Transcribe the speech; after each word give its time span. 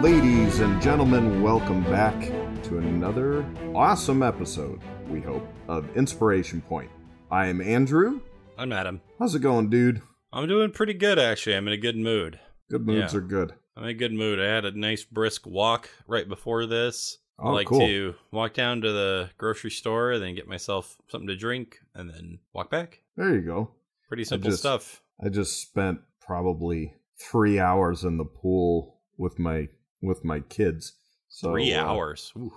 Ladies 0.00 0.60
and 0.60 0.80
gentlemen, 0.80 1.42
welcome 1.42 1.82
back 1.84 2.18
to 2.64 2.78
another 2.78 3.44
awesome 3.74 4.22
episode, 4.22 4.80
we 5.08 5.20
hope, 5.20 5.46
of 5.68 5.94
Inspiration 5.96 6.60
Point. 6.62 6.90
I 7.30 7.46
am 7.46 7.60
Andrew. 7.60 8.20
I'm 8.56 8.72
Adam. 8.72 9.00
How's 9.18 9.34
it 9.34 9.40
going, 9.40 9.68
dude? 9.70 10.00
I'm 10.32 10.48
doing 10.48 10.70
pretty 10.70 10.94
good, 10.94 11.18
actually. 11.18 11.56
I'm 11.56 11.66
in 11.68 11.74
a 11.74 11.78
good 11.78 11.96
mood. 11.96 12.38
Good 12.70 12.86
moods 12.86 13.12
Yeah. 13.12 13.18
are 13.18 13.22
good. 13.22 13.54
I'm 13.76 13.82
in 13.84 13.90
a 13.90 13.94
good 13.94 14.12
mood. 14.12 14.40
I 14.40 14.46
had 14.46 14.64
a 14.64 14.70
nice 14.78 15.04
brisk 15.04 15.46
walk 15.46 15.90
right 16.06 16.28
before 16.28 16.64
this. 16.66 17.18
I 17.38 17.48
Oh, 17.48 17.52
like 17.52 17.66
cool. 17.66 17.80
to 17.80 18.14
walk 18.32 18.54
down 18.54 18.80
to 18.80 18.92
the 18.92 19.30
grocery 19.36 19.70
store, 19.70 20.12
and 20.12 20.22
then 20.22 20.34
get 20.34 20.48
myself 20.48 20.96
something 21.08 21.28
to 21.28 21.36
drink, 21.36 21.78
and 21.94 22.08
then 22.10 22.38
walk 22.52 22.70
back. 22.70 23.02
There 23.16 23.34
you 23.34 23.42
go. 23.42 23.70
Pretty 24.08 24.24
simple 24.24 24.50
just- 24.50 24.60
stuff. 24.62 25.02
I 25.22 25.28
just 25.28 25.60
spent 25.60 26.00
probably 26.20 26.94
three 27.20 27.58
hours 27.58 28.04
in 28.04 28.16
the 28.16 28.24
pool 28.24 28.94
with 29.16 29.38
my 29.40 29.68
with 30.00 30.24
my 30.24 30.40
kids. 30.40 30.94
So 31.28 31.52
Three 31.52 31.74
uh, 31.74 31.84
hours. 31.84 32.32
Ooh. 32.36 32.52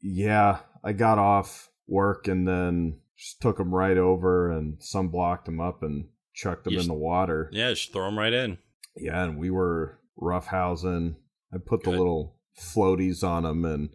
Yeah, 0.00 0.58
I 0.82 0.92
got 0.92 1.18
off 1.18 1.70
work 1.86 2.28
and 2.28 2.46
then 2.46 3.00
just 3.16 3.40
took 3.40 3.58
them 3.58 3.74
right 3.74 3.96
over 3.96 4.50
and 4.50 4.78
sunblocked 4.78 5.46
them 5.46 5.60
up 5.60 5.82
and 5.82 6.08
chucked 6.34 6.64
them 6.64 6.74
You 6.74 6.80
in 6.80 6.86
the 6.86 6.94
water. 6.94 7.48
Yeah, 7.52 7.70
just 7.70 7.92
throw 7.92 8.04
them 8.06 8.18
right 8.18 8.32
in. 8.32 8.58
Yeah, 8.96 9.24
and 9.24 9.38
we 9.38 9.50
were 9.50 9.98
roughhousing. 10.20 11.16
I 11.52 11.58
put 11.64 11.82
the 11.84 11.90
little 11.90 12.36
floaties 12.58 13.24
on 13.24 13.44
them, 13.44 13.64
and 13.64 13.90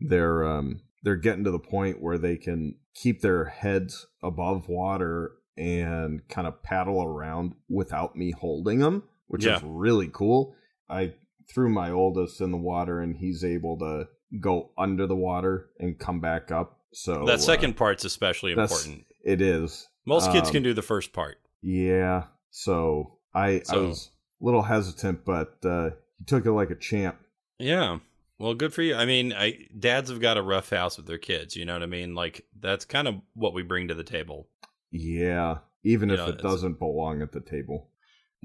they're 0.00 0.44
um 0.44 0.80
they're 1.02 1.16
getting 1.16 1.44
to 1.44 1.50
the 1.50 1.58
point 1.58 2.00
where 2.00 2.18
they 2.18 2.36
can 2.36 2.76
keep 2.94 3.20
their 3.20 3.44
heads 3.46 4.06
above 4.22 4.68
water 4.68 5.32
and 5.56 6.26
kind 6.28 6.46
of 6.46 6.62
paddle 6.62 7.02
around 7.02 7.54
without 7.68 8.16
me 8.16 8.32
holding 8.32 8.80
them, 8.80 9.02
which 9.26 9.44
Yeah. 9.44 9.56
is 9.56 9.62
really 9.62 10.08
cool. 10.12 10.54
I 10.88 11.14
threw 11.48 11.68
my 11.68 11.90
oldest 11.90 12.40
in 12.40 12.50
the 12.50 12.56
water, 12.58 13.00
and 13.00 13.16
he's 13.16 13.44
able 13.44 13.78
to 13.78 14.08
go 14.40 14.70
under 14.76 15.06
the 15.06 15.16
water 15.16 15.70
and 15.78 15.98
come 15.98 16.20
back 16.20 16.50
up. 16.50 16.78
So 16.92 17.24
that 17.26 17.34
uh, 17.34 17.38
second 17.38 17.76
part's 17.76 18.04
especially 18.04 18.52
important. 18.52 19.04
it 19.24 19.40
is 19.40 19.88
Most 20.06 20.30
kids 20.32 20.48
um, 20.48 20.52
can 20.52 20.62
do 20.62 20.74
the 20.74 20.82
first 20.82 21.12
part. 21.12 21.38
yeah. 21.62 22.24
So 22.50 23.18
I 23.34 23.62
I 23.68 23.76
was 23.78 24.10
a 24.40 24.44
little 24.44 24.62
hesitant, 24.62 25.24
but 25.24 25.56
uh, 25.64 25.90
he 26.18 26.24
took 26.24 26.46
it 26.46 26.52
like 26.52 26.70
a 26.70 26.76
champ. 26.76 27.18
Yeah. 27.58 27.98
Well, 28.38 28.54
good 28.54 28.72
for 28.74 28.82
you. 28.82 28.94
I 28.94 29.06
mean, 29.06 29.32
I 29.32 29.66
dads 29.76 30.10
have 30.10 30.20
got 30.20 30.36
a 30.36 30.42
rough 30.42 30.70
house 30.70 30.96
with 30.96 31.06
their 31.06 31.18
kids. 31.18 31.56
You 31.56 31.64
know 31.64 31.72
what 31.72 31.82
I 31.82 31.86
mean? 31.86 32.14
Like 32.14 32.44
that's 32.60 32.84
kind 32.84 33.08
of 33.08 33.16
what 33.34 33.54
we 33.54 33.62
bring 33.62 33.88
to 33.88 33.94
the 33.94 34.04
table. 34.04 34.48
Yeah, 34.92 35.58
even 35.82 36.08
You 36.08 36.14
if 36.14 36.20
know, 36.20 36.28
it 36.28 36.38
doesn't 36.38 36.78
belong 36.78 37.22
at 37.22 37.32
the 37.32 37.40
table. 37.40 37.90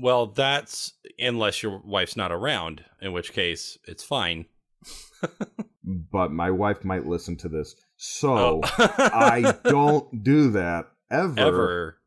Well, 0.01 0.27
that's 0.27 0.93
unless 1.19 1.61
your 1.63 1.81
wife's 1.83 2.15
not 2.15 2.31
around, 2.31 2.83
in 3.01 3.11
which 3.13 3.33
case 3.33 3.77
it's 3.85 4.03
fine. 4.03 4.45
But 6.11 6.31
my 6.31 6.51
wife 6.51 6.83
might 6.85 7.07
listen 7.07 7.35
to 7.37 7.49
this, 7.49 7.75
so 7.97 8.37
Oh. 8.37 8.61
I 8.77 9.55
don't 9.63 10.23
do 10.23 10.51
that 10.51 10.85
ever, 11.09 11.39
ever. 11.39 11.97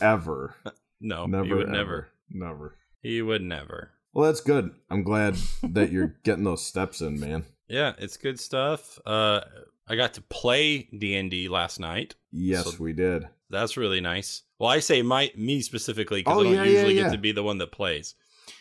ever. 0.00 0.56
No, 0.98 1.26
never, 1.26 1.44
he 1.44 1.52
would 1.52 1.68
ever, 1.68 1.74
never. 1.74 2.08
never. 2.30 2.76
He 3.02 3.20
would 3.20 3.42
never. 3.42 3.90
Well, 4.14 4.24
that's 4.24 4.40
good. 4.40 4.70
I'm 4.88 5.02
glad 5.02 5.36
that 5.62 5.92
you're 5.92 6.16
getting 6.24 6.44
those 6.44 6.64
steps 6.64 7.02
in, 7.02 7.20
man. 7.20 7.44
Yeah, 7.68 7.92
it's 7.98 8.16
good 8.16 8.40
stuff. 8.40 8.98
Uh, 9.04 9.42
I 9.86 9.94
got 9.96 10.14
to 10.14 10.22
play 10.22 10.84
D 10.84 11.14
and 11.16 11.30
D 11.30 11.48
last 11.50 11.78
night. 11.78 12.14
Yes, 12.32 12.64
So- 12.64 12.82
we 12.82 12.94
did. 12.94 13.28
That's 13.50 13.76
really 13.76 14.00
nice. 14.00 14.42
Well, 14.58 14.70
I 14.70 14.78
say 14.80 15.02
my 15.02 15.30
me 15.36 15.60
specifically 15.60 16.20
because 16.20 16.36
Oh, 16.36 16.40
I 16.40 16.44
don't 16.44 16.52
yeah, 16.54 16.62
yeah, 16.64 16.70
usually 16.70 16.94
yeah. 16.96 17.02
get 17.04 17.12
to 17.12 17.18
be 17.18 17.32
the 17.32 17.42
one 17.42 17.58
that 17.58 17.72
plays. 17.72 18.14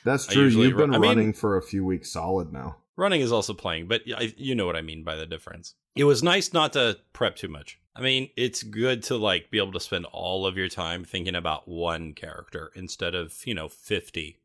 That's 0.04 0.28
true. 0.28 0.48
You've 0.48 0.78
been 0.78 0.90
ru- 0.92 0.96
I 0.96 1.00
mean- 1.00 1.10
running 1.10 1.34
for 1.34 1.58
a 1.58 1.62
few 1.62 1.86
weeks 1.86 2.12
solid 2.12 2.52
now. 2.52 2.78
Running 2.98 3.20
is 3.22 3.32
also 3.32 3.54
playing, 3.54 3.88
but 3.88 4.02
I, 4.18 4.34
you 4.38 4.56
know 4.56 4.66
what 4.66 4.78
I 4.78 4.82
mean 4.82 5.04
by 5.04 5.16
the 5.16 5.26
difference. 5.26 5.74
It 5.98 6.06
was 6.06 6.24
nice 6.24 6.54
not 6.54 6.72
to 6.74 6.98
prep 7.12 7.36
too 7.36 7.50
much. 7.50 7.78
I 7.94 8.02
mean, 8.02 8.30
it's 8.38 8.64
good 8.64 9.04
to 9.04 9.18
like 9.18 9.52
be 9.52 9.58
able 9.58 9.74
to 9.74 9.80
spend 9.82 10.06
all 10.14 10.46
of 10.46 10.56
your 10.58 10.70
time 10.70 11.04
thinking 11.04 11.36
about 11.36 11.68
one 11.68 12.14
character 12.14 12.72
instead 12.76 13.14
of, 13.14 13.36
you 13.46 13.54
know, 13.54 13.68
50. 13.68 14.40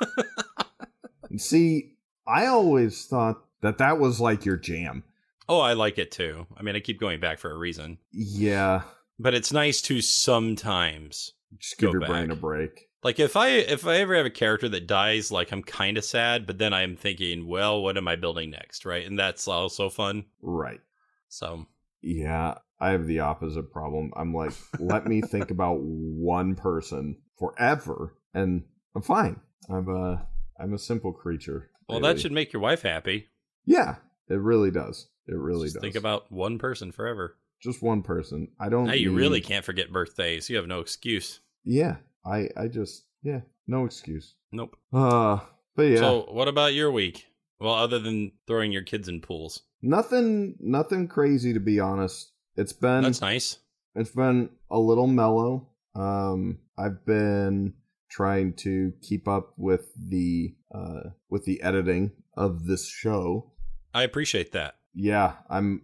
See, 1.36 1.92
I 2.26 2.46
always 2.46 3.04
thought 3.06 3.42
that 3.60 3.78
that 3.78 3.98
was 3.98 4.20
like 4.20 4.44
your 4.44 4.56
jam. 4.56 5.04
Oh, 5.48 5.60
I 5.60 5.72
like 5.74 5.98
it 5.98 6.10
too. 6.10 6.46
I 6.56 6.62
mean, 6.62 6.76
I 6.76 6.80
keep 6.80 7.00
going 7.00 7.20
back 7.20 7.38
for 7.38 7.50
a 7.50 7.56
reason. 7.58 7.98
Yeah, 8.12 8.82
But 9.18 9.34
it's 9.34 9.52
nice 9.52 9.82
to 9.82 10.00
sometimes 10.00 11.32
just 11.58 11.78
give 11.78 11.92
your 11.92 12.00
brain 12.06 12.30
a 12.30 12.36
break. 12.36 12.88
like 13.02 13.18
if 13.18 13.36
I 13.36 13.48
if 13.48 13.86
I 13.86 13.96
ever 13.96 14.14
have 14.16 14.26
a 14.26 14.30
character 14.30 14.68
that 14.68 14.86
dies, 14.86 15.30
like 15.32 15.50
I'm 15.52 15.62
kind 15.62 15.98
of 15.98 16.04
sad, 16.04 16.46
but 16.46 16.58
then 16.58 16.72
I'm 16.72 16.96
thinking, 16.96 17.46
well, 17.48 17.82
what 17.82 17.96
am 17.96 18.06
I 18.08 18.16
building 18.16 18.50
next, 18.50 18.84
right? 18.84 19.06
And 19.06 19.18
that's 19.18 19.48
also 19.48 19.88
fun. 19.88 20.26
Right. 20.42 20.80
So 21.28 21.66
Yeah, 22.00 22.54
I 22.80 22.90
have 22.90 23.06
the 23.06 23.20
opposite 23.20 23.72
problem. 23.72 24.12
I'm 24.16 24.32
like, 24.32 24.52
let 24.78 25.06
me 25.06 25.20
think 25.30 25.50
about 25.50 25.80
one 25.80 26.54
person 26.54 27.16
forever, 27.38 28.14
and 28.34 28.64
I'm 28.94 29.02
fine. 29.02 29.40
I'm 29.68 29.88
a 29.88 30.26
I'm 30.60 30.74
a 30.74 30.78
simple 30.78 31.12
creature. 31.12 31.70
well, 31.88 32.00
really. 32.00 32.14
that 32.14 32.20
should 32.20 32.32
make 32.32 32.52
your 32.52 32.62
wife 32.62 32.82
happy. 32.82 33.28
Yeah, 33.66 33.96
it 34.28 34.34
really 34.40 34.70
does. 34.70 35.08
It 35.26 35.34
really 35.36 35.66
Just 35.66 35.74
does. 35.74 35.82
think 35.82 35.94
about 35.96 36.30
one 36.32 36.58
person 36.58 36.90
forever. 36.92 37.36
Just 37.60 37.82
one 37.82 38.02
person. 38.02 38.48
I 38.60 38.68
don't. 38.68 38.86
Now 38.86 38.92
you 38.94 39.10
need- 39.10 39.16
really 39.18 39.40
can't 39.40 39.64
forget 39.64 39.92
birthdays. 39.92 40.48
You 40.50 40.56
have 40.56 40.66
no 40.66 40.80
excuse. 40.80 41.40
Yeah, 41.64 41.96
I 42.24 42.48
I 42.56 42.68
just 42.68 43.04
yeah, 43.22 43.40
no 43.66 43.84
excuse. 43.84 44.34
Nope. 44.52 44.76
Uh, 44.92 45.38
but 45.76 45.82
yeah, 45.82 45.98
So, 45.98 46.26
what 46.30 46.48
about 46.48 46.74
your 46.74 46.90
week? 46.90 47.26
Well, 47.60 47.74
other 47.74 47.98
than 47.98 48.32
throwing 48.46 48.72
your 48.72 48.82
kids 48.82 49.08
in 49.08 49.20
pools, 49.20 49.62
nothing 49.82 50.56
nothing 50.60 51.08
crazy 51.08 51.52
to 51.52 51.60
be 51.60 51.80
honest. 51.80 52.32
It's 52.56 52.72
been 52.72 53.02
that's 53.02 53.20
nice. 53.20 53.58
it's 53.94 54.10
been 54.10 54.50
a 54.70 54.78
little 54.78 55.06
mellow. 55.06 55.68
Um, 55.94 56.58
I've 56.78 57.04
been 57.04 57.74
trying 58.10 58.54
to 58.54 58.92
keep 59.02 59.26
up 59.28 59.52
with 59.56 59.90
the 59.96 60.54
uh 60.74 61.10
with 61.28 61.44
the 61.44 61.60
editing 61.62 62.12
of 62.36 62.66
this 62.66 62.88
show. 62.88 63.52
I 63.92 64.02
appreciate 64.04 64.52
that. 64.52 64.76
Yeah, 64.94 65.34
I'm. 65.50 65.82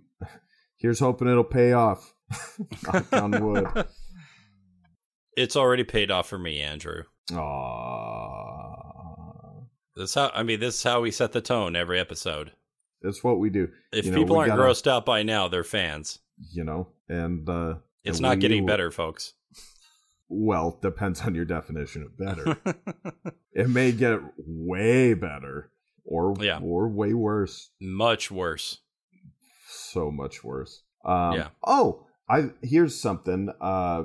Here's 0.85 0.99
hoping 0.99 1.29
it'll 1.29 1.45
pay 1.45 1.73
off. 1.73 2.13
Knock 2.85 3.11
on 3.15 3.43
wood. 3.43 3.67
It's 5.37 5.57
already 5.57 5.83
paid 5.83 6.11
off 6.13 6.29
for 6.29 6.39
me, 6.39 6.61
Andrew. 6.61 7.05
Aww. 8.05 9.65
That's 9.97 10.15
how. 10.15 10.31
I 10.35 10.43
mean, 10.43 10.61
this 10.61 10.75
is 10.77 10.83
how 10.83 11.01
we 11.01 11.11
set 11.11 11.33
the 11.33 11.41
tone 11.41 11.75
every 11.75 11.99
episode. 11.99 12.53
That's 13.03 13.25
what 13.25 13.39
we 13.41 13.49
do, 13.51 13.69
If 13.93 14.05
You 14.05 14.11
know, 14.13 14.19
people 14.19 14.37
aren't 14.37 14.51
gotta- 14.51 14.63
grossed 14.63 14.87
out 14.87 15.05
by 15.07 15.23
now, 15.25 15.49
they're 15.49 15.65
fans. 15.65 16.19
you 16.53 16.63
know, 16.65 16.89
and 17.09 17.49
uh 17.49 17.77
It's 18.05 18.19
and 18.19 18.23
not 18.23 18.39
getting 18.41 18.67
better, 18.67 18.91
folks. 18.91 19.33
Well, 20.29 20.79
depends 20.83 21.23
on 21.23 21.35
your 21.35 21.47
definition 21.47 22.03
of 22.03 22.17
better. 22.19 22.57
it 23.53 23.69
may 23.71 23.91
get 23.93 24.21
way 24.39 25.15
better, 25.15 25.71
or 26.05 26.35
Yeah. 26.39 26.61
or 26.63 26.89
way 26.89 27.13
worse. 27.15 27.71
Much 27.81 28.31
worse. 28.31 28.81
So 29.95 30.11
much 30.11 30.45
worse. 30.45 30.83
Um, 31.05 31.35
Yeah. 31.35 31.49
Oh, 31.67 32.07
I 32.29 32.51
here's 32.63 33.01
something. 33.01 33.51
Uh, 33.61 34.05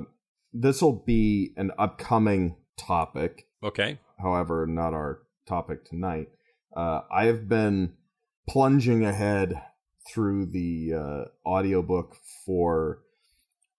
this 0.52 0.80
will 0.82 1.02
be 1.06 1.52
an 1.56 1.70
upcoming 1.78 2.56
topic. 2.76 3.46
Okay. 3.62 3.98
However, 4.18 4.66
not 4.66 4.94
our 4.94 5.22
topic 5.46 5.84
tonight. 5.84 6.28
Uh, 6.76 7.00
I 7.12 7.24
have 7.26 7.48
been 7.48 7.94
plunging 8.48 9.04
ahead 9.04 9.60
through 10.12 10.46
the 10.46 10.92
uh, 10.94 11.24
audiobook 11.48 12.16
for 12.46 13.02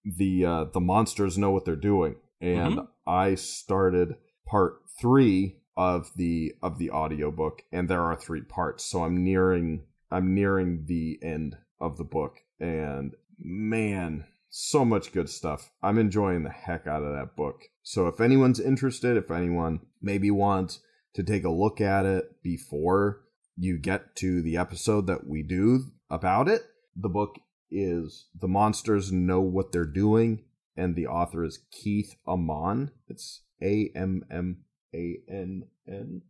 the 0.04 0.46
uh, 0.46 0.64
the 0.74 0.80
monsters 0.82 1.38
know 1.38 1.52
what 1.52 1.66
they're 1.66 1.76
doing, 1.94 2.16
and 2.40 2.76
Mhm. 2.78 2.88
I 3.08 3.36
started 3.36 4.16
part 4.46 4.82
three 5.00 5.58
of 5.78 6.12
the 6.16 6.54
of 6.62 6.78
the 6.80 6.92
audiobook, 6.92 7.64
and 7.72 7.88
there 7.90 8.02
are 8.02 8.16
three 8.16 8.42
parts. 8.42 8.84
So 8.86 9.04
I'm 9.04 9.24
nearing 9.24 9.84
I'm 10.10 10.34
nearing 10.34 10.86
the 10.88 11.20
end 11.24 11.58
of 11.82 11.98
the 11.98 12.06
book, 12.06 12.38
and 12.60 13.16
man, 13.38 14.26
so 14.50 14.86
much 14.86 15.12
good 15.12 15.30
stuff. 15.30 15.72
I'm 15.82 15.98
enjoying 15.98 16.44
the 16.44 16.50
heck 16.50 16.88
out 16.88 17.04
of 17.04 17.14
that 17.14 17.36
book. 17.36 17.64
So 17.84 18.08
if 18.08 18.22
anyone's 18.22 18.60
interested, 18.60 19.18
if 19.18 19.32
anyone 19.32 19.82
maybe 20.02 20.30
wants 20.30 20.80
to 21.16 21.24
take 21.24 21.44
a 21.44 21.50
look 21.50 21.82
at 21.82 22.06
it 22.06 22.42
before 22.44 23.22
you 23.58 23.78
get 23.78 24.16
to 24.18 24.42
the 24.42 24.58
episode 24.58 25.08
that 25.08 25.28
we 25.28 25.42
do 25.44 25.86
about 26.10 26.48
it, 26.48 26.64
the 26.96 27.10
book 27.10 27.40
is 27.70 28.28
The 28.40 28.48
Monsters 28.48 29.12
Know 29.12 29.42
What 29.42 29.72
They're 29.72 29.86
Doing, 29.86 30.44
and 30.76 30.96
the 30.96 31.08
author 31.08 31.44
is 31.44 31.60
Keith 31.72 32.16
Ammann. 32.28 32.92
It's 33.08 33.42
A 33.62 33.92
M 33.96 34.24
M 34.30 34.66
A 34.94 35.18
N 35.30 35.64
N. 35.88 36.22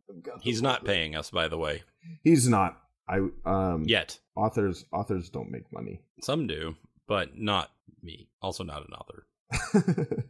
He's 0.42 0.62
not 0.62 0.86
paying 0.86 1.15
us, 1.15 1.31
by 1.31 1.47
the 1.47 1.57
way, 1.57 1.83
He's 2.24 2.47
not. 2.47 2.77
I 3.12 3.19
um 3.46 3.84
yet. 3.86 4.19
authors 4.36 4.86
authors 4.92 5.30
don't 5.30 5.52
make 5.52 5.72
money. 5.74 6.02
Some 6.22 6.48
do, 6.48 6.75
but 7.08 7.38
not 7.38 7.72
me. 8.02 8.30
Also, 8.42 8.63
not 8.63 8.88
an 8.88 8.94
author 8.94 9.28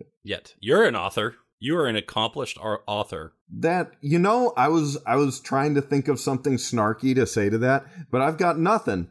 yet. 0.24 0.56
You're 0.60 0.86
an 0.86 0.96
author. 0.96 1.36
You 1.60 1.78
are 1.78 1.86
an 1.86 1.96
accomplished 1.96 2.58
author. 2.60 3.34
That 3.50 3.92
you 4.02 4.18
know, 4.18 4.54
I 4.58 4.68
was 4.70 4.98
I 5.06 5.16
was 5.16 5.40
trying 5.40 5.76
to 5.76 5.82
think 5.82 6.08
of 6.08 6.20
something 6.20 6.56
snarky 6.56 7.14
to 7.16 7.28
say 7.28 7.50
to 7.50 7.60
that, 7.60 7.86
but 8.10 8.22
I've 8.22 8.38
got 8.38 8.58
nothing. 8.58 9.10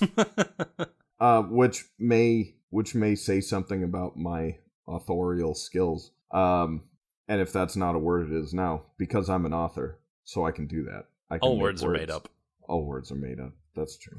uh, 1.20 1.42
which 1.42 1.86
may 1.98 2.56
which 2.70 2.94
may 2.94 3.14
say 3.14 3.40
something 3.40 3.82
about 3.82 4.16
my 4.16 4.58
authorial 4.86 5.54
skills. 5.54 6.10
Um, 6.30 6.82
and 7.26 7.40
if 7.40 7.52
that's 7.52 7.76
not 7.76 7.94
a 7.94 7.98
word, 7.98 8.30
it 8.30 8.36
is 8.36 8.52
now 8.52 8.82
because 8.98 9.30
I'm 9.30 9.46
an 9.46 9.54
author, 9.54 9.98
so 10.24 10.44
I 10.44 10.50
can 10.50 10.66
do 10.66 10.84
that. 10.84 11.06
I 11.30 11.38
can 11.38 11.48
All 11.48 11.56
make 11.56 11.62
words 11.62 11.84
are 11.84 11.90
made 11.90 12.10
up. 12.10 12.28
All 12.68 12.84
words 12.84 13.10
are 13.10 13.16
made 13.16 13.40
up. 13.40 13.52
That's 13.74 13.96
true. 13.98 14.18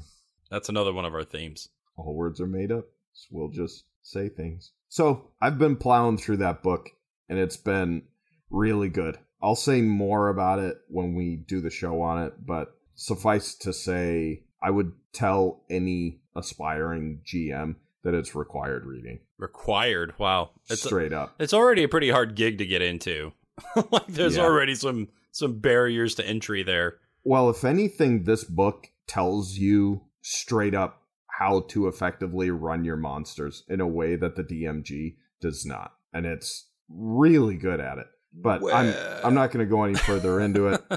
That's 0.50 0.68
another 0.68 0.92
one 0.92 1.04
of 1.04 1.14
our 1.14 1.24
themes. 1.24 1.68
All 1.96 2.14
words 2.14 2.40
are 2.40 2.46
made 2.46 2.72
up. 2.72 2.84
So 3.12 3.28
we'll 3.32 3.48
just 3.50 3.84
say 4.02 4.28
things. 4.28 4.72
So 4.88 5.30
I've 5.40 5.58
been 5.58 5.76
plowing 5.76 6.18
through 6.18 6.38
that 6.38 6.62
book, 6.62 6.90
and 7.28 7.38
it's 7.38 7.56
been 7.56 8.02
really 8.50 8.88
good. 8.88 9.18
I'll 9.42 9.56
say 9.56 9.80
more 9.80 10.28
about 10.28 10.58
it 10.58 10.78
when 10.88 11.14
we 11.14 11.36
do 11.36 11.60
the 11.60 11.70
show 11.70 12.02
on 12.02 12.22
it, 12.24 12.34
but 12.44 12.74
suffice 12.94 13.54
to 13.56 13.72
say, 13.72 14.42
I 14.62 14.70
would 14.70 14.92
tell 15.12 15.62
any 15.70 16.20
aspiring 16.36 17.20
GM 17.24 17.76
that 18.02 18.14
it's 18.14 18.34
required 18.34 18.84
reading. 18.86 19.20
Required. 19.38 20.14
Wow. 20.18 20.50
It's 20.68 20.82
Straight 20.82 21.12
up. 21.12 21.34
It's 21.38 21.54
already 21.54 21.84
a 21.84 21.88
pretty 21.88 22.10
hard 22.10 22.34
gig 22.34 22.58
to 22.58 22.66
get 22.66 22.82
into. 22.82 23.32
like 23.90 24.06
there's 24.08 24.36
Yeah. 24.36 24.42
already 24.44 24.74
some 24.74 25.08
some 25.32 25.58
barriers 25.60 26.14
to 26.16 26.26
entry 26.26 26.62
there. 26.62 26.96
Well, 27.24 27.50
if 27.50 27.64
anything, 27.64 28.24
this 28.24 28.44
book 28.44 28.88
tells 29.06 29.56
you 29.56 30.02
straight 30.22 30.74
up 30.74 31.02
how 31.26 31.60
to 31.68 31.88
effectively 31.88 32.50
run 32.50 32.84
your 32.84 32.96
monsters 32.96 33.64
in 33.68 33.80
a 33.80 33.86
way 33.86 34.16
that 34.16 34.36
the 34.36 34.44
DMG 34.44 35.16
does 35.40 35.64
not. 35.64 35.94
And 36.12 36.26
it's 36.26 36.66
really 36.88 37.56
good 37.56 37.80
at 37.80 37.98
it. 37.98 38.06
But 38.32 38.62
I'm 38.72 38.94
I'm 39.24 39.34
not 39.34 39.50
going 39.50 39.66
to 39.66 39.68
go 39.68 39.82
any 39.82 39.94
further 39.94 40.38
into 40.38 40.68
it, 40.68 40.80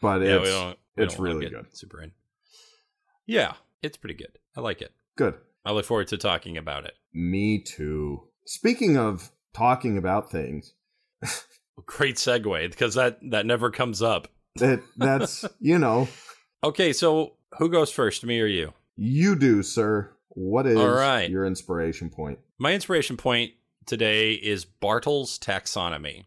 but 0.00 0.22
yeah, 0.22 0.36
it's 0.36 0.50
don't. 0.50 0.78
it's 0.96 1.18
really 1.18 1.48
good. 1.48 1.66
Super 1.72 2.02
in. 2.02 2.12
Yeah, 3.26 3.54
it's 3.82 3.96
pretty 3.96 4.14
good. 4.14 4.38
I 4.56 4.60
like 4.60 4.80
it. 4.80 4.92
good. 5.16 5.34
I 5.64 5.72
look 5.72 5.84
forward 5.84 6.06
to 6.08 6.16
talking 6.16 6.56
about 6.56 6.84
it. 6.84 6.94
Me 7.12 7.58
too. 7.60 8.28
Speaking 8.46 8.96
of 8.96 9.32
talking 9.52 9.98
about 9.98 10.30
things, 10.30 10.72
Great 11.86 12.16
segue 12.16 12.70
because 12.70 12.94
that 12.94 13.18
that 13.30 13.46
never 13.46 13.70
comes 13.70 14.02
up. 14.02 14.28
That 14.60 14.82
that's, 14.96 15.44
you 15.60 15.78
know, 15.78 16.08
Okay, 16.64 16.92
so 16.92 17.34
who 17.58 17.68
goes 17.68 17.90
first, 17.92 18.24
me 18.24 18.40
or 18.40 18.46
you? 18.46 18.72
you 18.96 19.36
do, 19.36 19.62
sir. 19.62 20.10
What 20.30 20.66
is 20.66 20.76
All 20.76 20.88
right. 20.90 21.30
your 21.30 21.46
inspiration 21.46 22.10
point? 22.10 22.38
My 22.58 22.74
inspiration 22.74 23.16
point 23.16 23.52
today 23.86 24.32
is 24.34 24.64
Bartle's 24.64 25.38
taxonomy. 25.38 26.24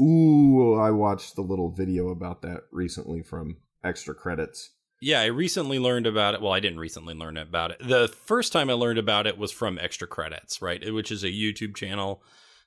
Ooh, 0.00 0.74
I 0.74 0.90
watched 0.90 1.34
the 1.34 1.42
little 1.42 1.70
video 1.70 2.08
about 2.08 2.42
that 2.42 2.62
recently 2.70 3.22
from 3.22 3.56
Extra 3.82 4.14
Credits. 4.14 4.70
Yeah, 5.00 5.20
I 5.20 5.26
recently 5.26 5.78
learned 5.80 6.06
about 6.06 6.34
it. 6.34 6.40
Well, 6.40 6.52
I 6.52 6.60
didn't 6.60 6.78
recently 6.78 7.14
learn 7.14 7.36
about 7.36 7.72
it. 7.72 7.78
The 7.80 8.06
first 8.06 8.52
time 8.52 8.70
I 8.70 8.74
learned 8.74 8.98
about 9.00 9.26
it 9.26 9.36
was 9.36 9.50
from 9.50 9.78
Extra 9.80 10.06
Credits, 10.06 10.62
right? 10.62 10.92
Which 10.94 11.10
is 11.10 11.24
a 11.24 11.28
YouTube 11.28 11.74
channel, 11.74 12.22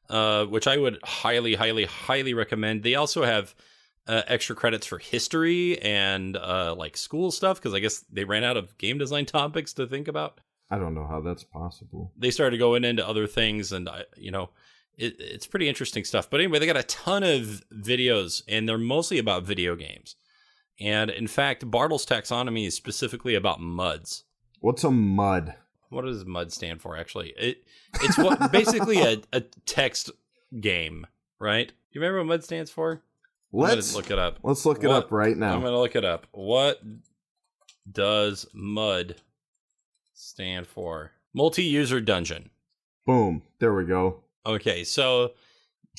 uh, 0.09 0.45
which 0.45 0.67
I 0.67 0.75
would 0.77 1.00
highly, 1.03 1.56
highly, 1.56 1.85
highly 1.85 2.33
recommend. 2.33 2.83
They 2.83 2.95
also 2.95 3.23
have 3.23 3.56
uh, 4.07 4.21
extra 4.27 4.55
credits 4.55 4.85
for 4.85 4.99
history 4.99 5.81
and 5.81 6.37
uh, 6.37 6.75
like 6.75 6.97
school 6.97 7.31
stuff 7.31 7.57
because 7.57 7.73
I 7.73 7.79
guess 7.79 8.05
they 8.11 8.23
ran 8.23 8.43
out 8.43 8.57
of 8.57 8.77
game 8.77 8.97
design 8.97 9.25
topics 9.25 9.73
to 9.73 9.87
think 9.87 10.07
about. 10.07 10.39
I 10.69 10.77
don't 10.79 10.95
know 10.95 11.05
how 11.07 11.21
that's 11.21 11.43
possible. 11.43 12.11
They 12.17 12.31
started 12.31 12.57
going 12.57 12.83
into 12.83 13.07
other 13.07 13.27
things, 13.27 13.71
and 13.71 13.87
I, 13.87 14.05
you 14.17 14.31
know, 14.31 14.49
it, 14.97 15.15
it's 15.19 15.45
pretty 15.45 15.69
interesting 15.69 16.03
stuff. 16.03 16.29
But 16.29 16.39
anyway, 16.39 16.59
they 16.59 16.65
got 16.65 16.77
a 16.77 16.83
ton 16.83 17.23
of 17.23 17.63
videos, 17.71 18.41
and 18.47 18.67
they're 18.67 18.77
mostly 18.77 19.19
about 19.19 19.43
video 19.43 19.75
games. 19.75 20.15
And 20.79 21.09
in 21.09 21.27
fact, 21.27 21.69
Bartle's 21.69 22.05
taxonomy 22.05 22.67
is 22.67 22.75
specifically 22.75 23.35
about 23.35 23.61
muds. 23.61 24.23
What's 24.59 24.83
a 24.83 24.91
mud? 24.91 25.55
What 25.89 26.05
does 26.05 26.25
MUD 26.25 26.51
stand 26.51 26.81
for? 26.81 26.97
Actually, 26.97 27.33
it 27.37 27.63
it's 28.01 28.17
what 28.17 28.51
basically 28.51 29.01
a, 29.01 29.21
a 29.33 29.41
text 29.41 30.11
game, 30.59 31.05
right? 31.39 31.71
You 31.91 32.01
remember 32.01 32.19
what 32.19 32.27
MUD 32.27 32.43
stands 32.43 32.71
for? 32.71 33.03
Let's 33.55 33.95
look 33.95 34.11
it 34.11 34.19
up. 34.19 34.39
let's 34.43 34.65
look 34.65 34.83
it 34.83 34.87
What- 34.87 35.05
up 35.05 35.11
right 35.11 35.35
now. 35.37 35.53
I'm 35.55 35.61
gonna 35.61 35.79
look 35.79 35.95
it 35.95 36.05
up. 36.05 36.27
What 36.31 36.81
does 37.89 38.47
MUD 38.53 39.15
stand 40.13 40.67
for? 40.67 41.11
Multi-user 41.33 42.01
dungeon. 42.01 42.49
Boom. 43.05 43.43
There 43.59 43.73
we 43.73 43.85
go. 43.85 44.23
Okay, 44.45 44.83
so 44.83 45.33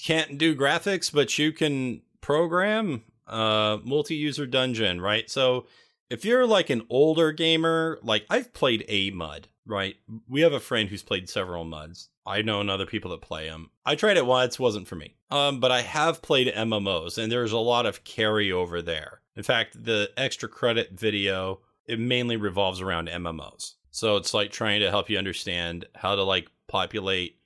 can't 0.03 0.39
do 0.39 0.55
graphics, 0.57 1.13
but 1.13 1.39
you 1.39 1.53
can 1.53 2.03
program 2.21 3.03
uh 3.27 3.79
multi-user 3.85 4.47
dungeon, 4.47 5.01
right? 5.01 5.29
So 5.31 5.67
if 6.11 6.25
you're 6.25 6.47
like 6.47 6.71
an 6.71 6.83
older 6.89 7.33
gamer, 7.33 7.99
like 8.03 8.25
I've 8.31 8.53
played 8.53 8.85
a 8.89 9.11
mud, 9.11 9.49
right? 9.67 9.97
We 10.29 10.43
have 10.43 10.53
a 10.53 10.61
friend 10.61 10.89
who's 10.89 11.03
played 11.03 11.29
several 11.29 11.65
muds. 11.65 12.09
I 12.25 12.43
know 12.43 12.61
other 12.61 12.87
people 12.87 13.11
that 13.13 13.21
play 13.23 13.49
them. 13.49 13.71
I 13.85 13.95
tried 13.97 14.17
it 14.17 14.27
once, 14.27 14.55
it 14.55 14.61
wasn't 14.61 14.87
for 14.89 14.95
me. 14.97 15.16
Um, 15.31 15.59
but 15.61 15.73
I 15.73 15.83
have 15.83 16.23
played 16.23 16.53
MMOs, 16.55 17.19
and 17.19 17.31
there's 17.31 17.53
a 17.53 17.59
lot 17.59 17.87
of 17.87 18.05
carryover 18.05 18.85
there. 18.85 19.23
In 19.35 19.43
fact, 19.43 19.85
the 19.85 20.11
extra 20.17 20.49
credit 20.49 20.93
video 20.93 21.61
it 21.87 22.01
mainly 22.01 22.37
revolves 22.37 22.81
around 22.81 23.09
MMOs. 23.09 23.75
So 23.91 24.17
it's 24.17 24.35
like 24.35 24.51
trying 24.51 24.81
to 24.81 24.91
help 24.91 25.09
you 25.09 25.19
understand 25.19 25.87
how 25.95 26.17
to 26.17 26.23
like 26.23 26.49
populate 26.67 27.39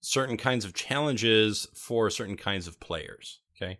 certain 0.00 0.36
kinds 0.36 0.64
of 0.64 0.74
challenges 0.74 1.66
for 1.74 2.08
certain 2.10 2.36
kinds 2.36 2.66
of 2.66 2.80
players. 2.80 3.40
Okay. 3.56 3.78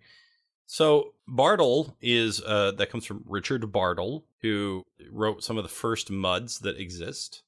So 0.66 1.14
Bartle 1.26 1.96
is 2.02 2.42
uh, 2.42 2.72
that 2.72 2.90
comes 2.90 3.06
from 3.06 3.24
Richard 3.26 3.72
Bartle, 3.72 4.26
who 4.42 4.84
wrote 5.10 5.42
some 5.42 5.56
of 5.56 5.62
the 5.62 5.70
first 5.70 6.10
muds 6.10 6.58
that 6.58 6.78
exist, 6.78 7.42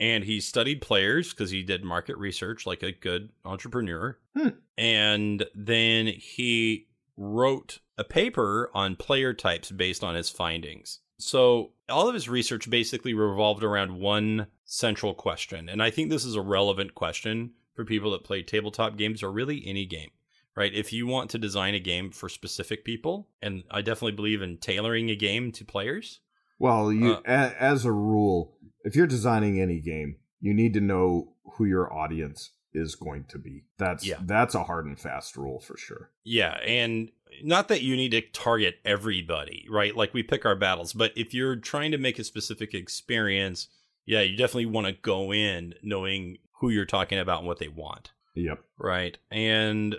and 0.00 0.24
he 0.24 0.40
studied 0.40 0.80
players 0.80 1.30
because 1.30 1.50
he 1.50 1.62
did 1.62 1.84
market 1.84 2.16
research 2.18 2.66
like 2.66 2.82
a 2.82 2.92
good 2.92 3.30
entrepreneur, 3.44 4.18
Hmm. 4.36 4.48
and 4.76 5.44
then 5.54 6.06
he 6.06 6.86
wrote 7.16 7.80
a 7.96 8.04
paper 8.04 8.70
on 8.74 8.94
player 8.96 9.34
types 9.34 9.70
based 9.72 10.04
on 10.04 10.14
his 10.14 10.30
findings. 10.30 11.00
So 11.18 11.72
all 11.88 12.06
of 12.08 12.14
his 12.14 12.28
research 12.28 12.70
basically 12.70 13.12
revolved 13.12 13.64
around 13.64 13.98
one 13.98 14.46
central 14.64 15.14
question, 15.14 15.68
and 15.68 15.82
I 15.82 15.90
think 15.90 16.10
this 16.10 16.24
is 16.24 16.36
a 16.36 16.40
relevant 16.40 16.94
question 16.94 17.52
for 17.74 17.84
people 17.84 18.12
that 18.12 18.24
play 18.24 18.42
tabletop 18.42 18.96
games 18.96 19.22
or 19.22 19.32
really 19.32 19.62
any 19.66 19.84
game 19.86 20.10
right? 20.56 20.74
If 20.74 20.92
you 20.92 21.06
want 21.06 21.30
to 21.30 21.38
design 21.38 21.74
a 21.74 21.78
game 21.78 22.10
for 22.10 22.28
specific 22.28 22.84
people, 22.84 23.28
and 23.40 23.62
I 23.70 23.80
definitely 23.80 24.16
believe 24.16 24.42
in 24.42 24.56
tailoring 24.56 25.08
a 25.08 25.14
game 25.14 25.52
to 25.52 25.64
players. 25.64 26.18
Well, 26.58 26.92
you 26.92 27.12
Uh, 27.12 27.20
a, 27.24 27.62
as 27.62 27.84
a 27.84 27.92
rule, 27.92 28.56
if 28.84 28.94
you're 28.96 29.06
designing 29.06 29.60
any 29.60 29.80
game, 29.80 30.16
you 30.40 30.54
need 30.54 30.72
to 30.74 30.80
know 30.80 31.32
who 31.52 31.64
your 31.64 31.92
audience 31.92 32.50
is 32.72 32.94
going 32.94 33.24
to 33.24 33.38
be. 33.38 33.64
That's 33.78 34.06
Yeah. 34.06 34.18
that's 34.22 34.54
a 34.54 34.64
hard 34.64 34.86
and 34.86 34.98
fast 34.98 35.36
rule 35.36 35.58
for 35.60 35.76
sure. 35.76 36.10
Yeah, 36.24 36.58
and 36.64 37.10
not 37.42 37.68
that 37.68 37.82
you 37.82 37.96
need 37.96 38.10
to 38.12 38.20
target 38.20 38.76
everybody, 38.84 39.66
right? 39.70 39.96
Like 39.96 40.14
we 40.14 40.22
pick 40.22 40.44
our 40.46 40.56
battles, 40.56 40.92
but 40.92 41.12
if 41.16 41.32
you're 41.34 41.56
trying 41.56 41.90
to 41.92 41.98
make 41.98 42.18
a 42.18 42.24
specific 42.24 42.74
experience, 42.74 43.68
yeah, 44.06 44.20
you 44.20 44.36
definitely 44.36 44.66
want 44.66 44.86
to 44.86 44.92
go 44.92 45.32
in 45.32 45.74
knowing 45.82 46.38
who 46.60 46.70
you're 46.70 46.84
talking 46.86 47.18
about 47.18 47.38
and 47.40 47.46
what 47.48 47.58
they 47.58 47.68
want. 47.68 48.12
Yep. 48.34 48.62
Right. 48.78 49.18
And 49.30 49.96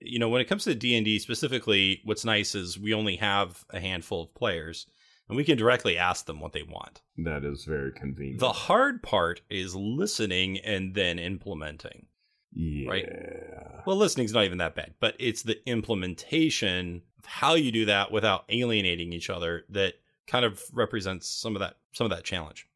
you 0.00 0.18
know, 0.18 0.28
when 0.28 0.40
it 0.42 0.44
comes 0.46 0.64
to 0.64 0.74
D&D 0.74 1.18
specifically, 1.20 2.00
what's 2.04 2.24
nice 2.24 2.54
is 2.54 2.78
we 2.78 2.92
only 2.92 3.16
have 3.16 3.64
a 3.70 3.80
handful 3.80 4.22
of 4.24 4.34
players 4.34 4.86
and 5.28 5.36
we 5.36 5.44
can 5.44 5.58
directly 5.58 5.98
ask 5.98 6.26
them 6.26 6.40
what 6.40 6.52
they 6.52 6.62
want. 6.62 7.02
That 7.18 7.44
is 7.44 7.64
very 7.64 7.92
convenient. 7.92 8.40
The 8.40 8.52
hard 8.52 9.02
part 9.02 9.42
is 9.50 9.74
listening 9.74 10.58
and 10.58 10.94
then 10.94 11.18
implementing. 11.18 12.06
yeah. 12.52 12.90
right. 12.90 13.08
Well, 13.86 13.96
listening's 13.96 14.32
not 14.32 14.44
even 14.44 14.58
that 14.58 14.74
bad, 14.74 14.94
but 15.00 15.14
it's 15.18 15.42
the 15.42 15.66
implementation 15.68 17.02
of 17.18 17.26
how 17.26 17.54
you 17.54 17.72
do 17.72 17.84
that 17.86 18.10
without 18.10 18.44
alienating 18.48 19.12
each 19.12 19.30
other 19.30 19.64
that 19.70 19.94
kind 20.26 20.44
of 20.44 20.62
represents 20.72 21.28
some 21.28 21.54
of 21.54 21.60
that 21.60 21.76
some 21.92 22.04
of 22.04 22.10
that 22.10 22.24
challenge. 22.24 22.68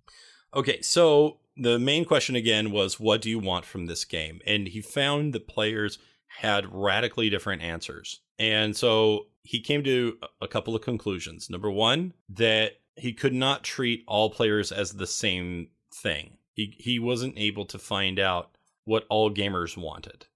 Okay, 0.55 0.81
so 0.83 1.39
the 1.57 1.79
main 1.79 2.05
question 2.05 2.37
again 2.37 2.71
was 2.71 2.99
what 2.99 3.21
do 3.21 3.31
you 3.31 3.39
want 3.39 3.65
from 3.65 3.87
this 3.87 4.05
game? 4.05 4.41
And 4.47 4.69
he 4.69 4.81
found 4.81 5.33
that 5.33 5.47
players 5.47 5.99
had 6.39 6.73
radically 6.73 7.29
different 7.29 7.63
answers. 7.63 8.21
And 8.39 8.77
so 8.77 9.27
he 9.43 9.61
came 9.61 9.83
to 9.85 10.19
a 10.41 10.49
couple 10.49 10.75
of 10.77 10.83
conclusions. 10.83 11.49
Number 11.51 11.71
1, 11.71 12.13
that 12.31 12.73
he 12.97 13.13
could 13.13 13.33
not 13.35 13.65
treat 13.65 14.05
all 14.07 14.31
players 14.31 14.71
as 14.73 14.93
the 14.93 15.07
same 15.07 15.69
thing. 15.95 16.37
He 16.53 16.75
he 16.79 16.99
wasn't 16.99 17.35
able 17.39 17.65
to 17.67 17.79
find 17.79 18.19
out 18.19 18.51
what 18.85 19.07
all 19.09 19.31
gamers 19.31 19.77
wanted. 19.77 20.27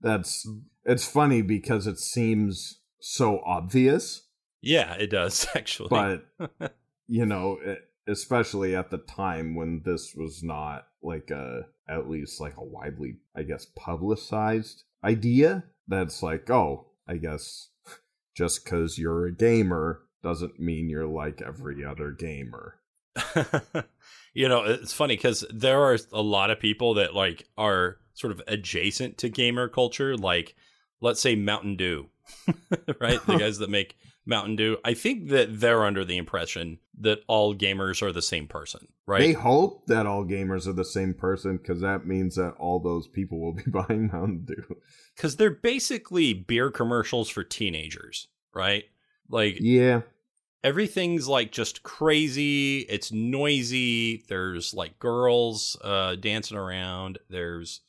That's 0.00 0.46
it's 0.84 1.06
funny 1.06 1.42
because 1.42 1.86
it 1.86 1.98
seems 1.98 2.80
so 3.00 3.40
obvious, 3.44 4.22
Yeah, 4.62 4.94
it 4.94 5.08
does 5.10 5.46
actually. 5.54 5.88
but 5.88 6.74
you 7.08 7.26
know, 7.26 7.58
especially 8.06 8.76
at 8.76 8.90
the 8.90 8.98
time 8.98 9.54
when 9.56 9.82
this 9.84 10.14
was 10.14 10.42
not 10.42 10.86
like 11.02 11.30
a 11.30 11.62
at 11.88 12.08
least 12.08 12.40
like 12.40 12.56
a 12.56 12.64
widely, 12.64 13.16
I 13.34 13.42
guess, 13.42 13.66
publicized 13.76 14.84
idea. 15.04 15.64
that's 15.88 16.22
like, 16.22 16.48
oh, 16.50 16.86
I 17.08 17.16
guess 17.16 17.70
just 18.36 18.64
because 18.64 18.98
you're 18.98 19.26
a 19.26 19.32
gamer 19.32 20.02
doesn't 20.22 20.60
mean 20.60 20.88
you're 20.88 21.06
like 21.06 21.40
every 21.40 21.84
other 21.84 22.10
gamer. 22.10 22.76
you 24.34 24.48
know, 24.48 24.64
it's 24.64 24.92
funny 24.92 25.16
because 25.16 25.44
there 25.52 25.82
are 25.82 25.96
a 26.12 26.20
lot 26.20 26.50
of 26.50 26.60
people 26.60 26.94
that 26.94 27.14
like 27.14 27.48
are 27.56 27.96
sort 28.14 28.32
of 28.32 28.42
adjacent 28.46 29.18
to 29.18 29.28
gamer 29.28 29.68
culture, 29.68 30.16
like 30.16 30.54
let's 31.00 31.20
say 31.20 31.34
Mountain 31.34 31.76
Dew, 31.76 32.08
right? 33.00 33.24
the 33.26 33.36
guys 33.38 33.58
that 33.58 33.70
make 33.70 33.96
Mountain 34.26 34.56
Dew. 34.56 34.76
I 34.84 34.94
think 34.94 35.28
that 35.28 35.60
they're 35.60 35.84
under 35.84 36.04
the 36.04 36.18
impression 36.18 36.78
that 36.98 37.20
all 37.28 37.54
gamers 37.54 38.02
are 38.02 38.12
the 38.12 38.20
same 38.20 38.48
person, 38.48 38.88
right? 39.06 39.20
They 39.20 39.32
hope 39.32 39.86
that 39.86 40.06
all 40.06 40.24
gamers 40.24 40.66
are 40.66 40.72
the 40.72 40.84
same 40.84 41.14
person 41.14 41.56
because 41.56 41.80
that 41.80 42.06
means 42.06 42.34
that 42.34 42.54
all 42.58 42.80
those 42.80 43.06
people 43.06 43.40
will 43.40 43.52
be 43.52 43.62
buying 43.66 44.10
Mountain 44.12 44.46
Dew. 44.46 44.76
Because 45.14 45.36
they're 45.36 45.50
basically 45.50 46.34
beer 46.34 46.70
commercials 46.70 47.30
for 47.30 47.44
teenagers, 47.44 48.28
right? 48.52 48.84
Like, 49.28 49.58
yeah, 49.60 50.02
everything's 50.64 51.28
like 51.28 51.52
just 51.52 51.84
crazy. 51.84 52.80
It's 52.80 53.12
noisy. 53.12 54.24
There's 54.28 54.74
like 54.74 54.98
girls 54.98 55.76
uh, 55.82 56.16
dancing 56.16 56.56
around. 56.56 57.18
There's 57.30 57.80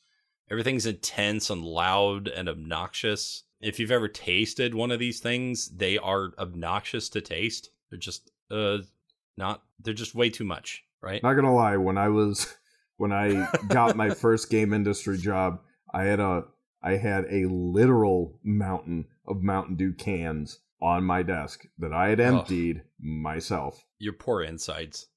everything's 0.49 0.85
intense 0.85 1.49
and 1.49 1.63
loud 1.63 2.27
and 2.27 2.47
obnoxious. 2.47 3.43
If 3.61 3.79
you've 3.79 3.91
ever 3.91 4.07
tasted 4.07 4.75
one 4.75 4.91
of 4.91 4.99
these 4.99 5.19
things, 5.19 5.69
they 5.69 5.97
are 5.97 6.31
obnoxious 6.37 7.09
to 7.09 7.21
taste. 7.21 7.71
They're 7.89 7.99
just 7.99 8.31
uh 8.51 8.79
not 9.37 9.63
they're 9.79 9.93
just 9.93 10.15
way 10.15 10.29
too 10.29 10.45
much, 10.45 10.83
right? 11.01 11.21
Not 11.23 11.33
gonna 11.33 11.53
lie, 11.53 11.77
when 11.77 11.97
I 11.97 12.09
was 12.09 12.55
when 12.97 13.11
I 13.11 13.49
got 13.67 13.95
my 13.95 14.09
first 14.13 14.49
game 14.49 14.73
industry 14.73 15.17
job, 15.17 15.59
I 15.93 16.03
had 16.03 16.19
a 16.19 16.43
I 16.81 16.97
had 16.97 17.25
a 17.25 17.49
literal 17.49 18.39
mountain 18.43 19.05
of 19.25 19.41
Mountain 19.41 19.75
Dew 19.75 19.93
cans 19.93 20.59
on 20.81 21.03
my 21.03 21.23
desk 21.23 21.65
that 21.79 21.91
I 21.91 22.09
had 22.09 22.19
emptied 22.19 22.83
myself. 22.99 23.83
Your 23.97 24.13
poor 24.13 24.43
insides. 24.43 25.07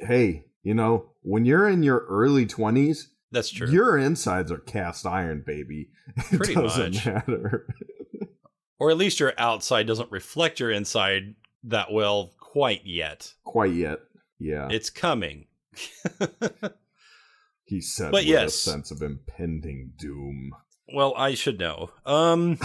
Hey, 0.00 0.46
you 0.62 0.74
know, 0.74 1.10
when 1.22 1.44
you're 1.44 1.68
in 1.68 1.82
your 1.82 2.06
early 2.08 2.46
20s, 2.46 3.08
that's 3.32 3.50
true. 3.50 3.68
Your 3.70 3.98
insides 3.98 4.50
are 4.52 4.58
cast 4.58 5.06
iron, 5.06 5.42
baby. 5.46 5.90
It 6.32 6.36
Pretty 6.38 6.54
doesn't 6.54 6.94
much. 6.94 7.06
matter. 7.06 7.66
or 8.78 8.90
at 8.90 8.96
least 8.96 9.20
your 9.20 9.32
outside 9.38 9.86
doesn't 9.86 10.10
reflect 10.10 10.60
your 10.60 10.70
inside 10.70 11.34
that 11.64 11.92
well 11.92 12.32
quite 12.38 12.86
yet. 12.86 13.34
Quite 13.44 13.72
yet. 13.72 13.98
Yeah. 14.38 14.68
It's 14.70 14.88
coming. 14.90 15.46
he 17.64 17.80
said 17.80 18.12
But 18.12 18.22
with 18.22 18.26
yes. 18.26 18.54
a 18.54 18.70
sense 18.70 18.90
of 18.90 19.02
impending 19.02 19.92
doom. 19.98 20.52
Well, 20.94 21.14
I 21.16 21.34
should 21.34 21.58
know. 21.58 21.90
Um 22.04 22.58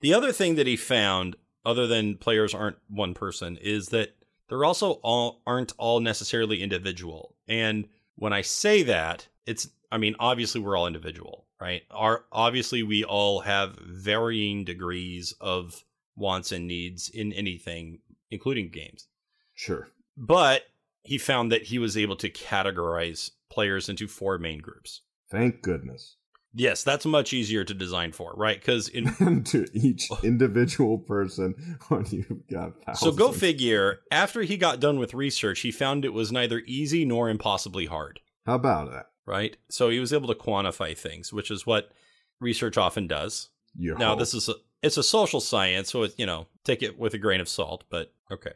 The 0.00 0.14
other 0.14 0.32
thing 0.32 0.54
that 0.54 0.66
he 0.66 0.76
found, 0.76 1.36
other 1.64 1.86
than 1.86 2.16
players 2.16 2.54
aren't 2.54 2.78
one 2.88 3.12
person, 3.12 3.58
is 3.58 3.88
that 3.90 4.16
they're 4.48 4.64
also 4.64 4.92
all 5.02 5.42
aren't 5.46 5.74
all 5.76 6.00
necessarily 6.00 6.62
individual. 6.62 7.36
And 7.46 7.86
when 8.16 8.32
I 8.32 8.40
say 8.40 8.82
that, 8.84 9.28
it's 9.50 9.68
I 9.92 9.98
mean, 9.98 10.14
obviously 10.20 10.60
we're 10.60 10.76
all 10.76 10.86
individual, 10.86 11.46
right? 11.60 11.82
Our 11.90 12.24
obviously 12.30 12.82
we 12.82 13.04
all 13.04 13.40
have 13.40 13.76
varying 13.78 14.64
degrees 14.64 15.34
of 15.40 15.84
wants 16.16 16.52
and 16.52 16.66
needs 16.66 17.08
in 17.08 17.32
anything, 17.32 17.98
including 18.30 18.70
games. 18.70 19.08
sure. 19.54 19.88
But 20.16 20.62
he 21.02 21.18
found 21.18 21.50
that 21.50 21.64
he 21.64 21.78
was 21.78 21.96
able 21.96 22.16
to 22.16 22.28
categorize 22.30 23.30
players 23.50 23.88
into 23.88 24.06
four 24.06 24.38
main 24.38 24.58
groups. 24.60 25.00
Thank 25.30 25.62
goodness. 25.62 26.16
Yes, 26.52 26.82
that's 26.82 27.06
much 27.06 27.32
easier 27.32 27.64
to 27.64 27.72
design 27.72 28.12
for, 28.12 28.34
right? 28.36 28.58
Because 28.58 28.88
in 28.88 29.44
to 29.44 29.66
each 29.72 30.08
individual 30.22 30.98
person 30.98 31.78
when 31.88 32.04
you've 32.10 32.46
got 32.48 32.74
thousands. 32.84 33.00
So 33.00 33.12
go 33.12 33.32
figure. 33.32 34.00
After 34.10 34.42
he 34.42 34.56
got 34.56 34.80
done 34.80 34.98
with 34.98 35.14
research, 35.14 35.60
he 35.60 35.70
found 35.70 36.04
it 36.04 36.12
was 36.12 36.32
neither 36.32 36.60
easy 36.66 37.04
nor 37.04 37.30
impossibly 37.30 37.86
hard, 37.86 38.20
How 38.46 38.56
about 38.56 38.90
that? 38.90 39.06
Right? 39.26 39.56
So 39.68 39.88
he 39.90 40.00
was 40.00 40.12
able 40.12 40.28
to 40.28 40.34
quantify 40.34 40.96
things, 40.96 41.32
which 41.32 41.50
is 41.50 41.66
what 41.66 41.92
research 42.40 42.76
often 42.76 43.06
does. 43.06 43.50
You 43.76 43.96
Now, 43.96 44.14
this 44.14 44.34
is 44.34 44.48
a, 44.48 44.54
it's 44.82 44.96
a 44.96 45.02
social 45.02 45.40
science, 45.40 45.90
so 45.90 46.04
it, 46.04 46.14
you 46.16 46.26
know, 46.26 46.46
take 46.64 46.82
it 46.82 46.98
with 46.98 47.14
a 47.14 47.18
grain 47.18 47.40
of 47.40 47.48
salt, 47.48 47.84
but 47.90 48.12
okay. 48.30 48.52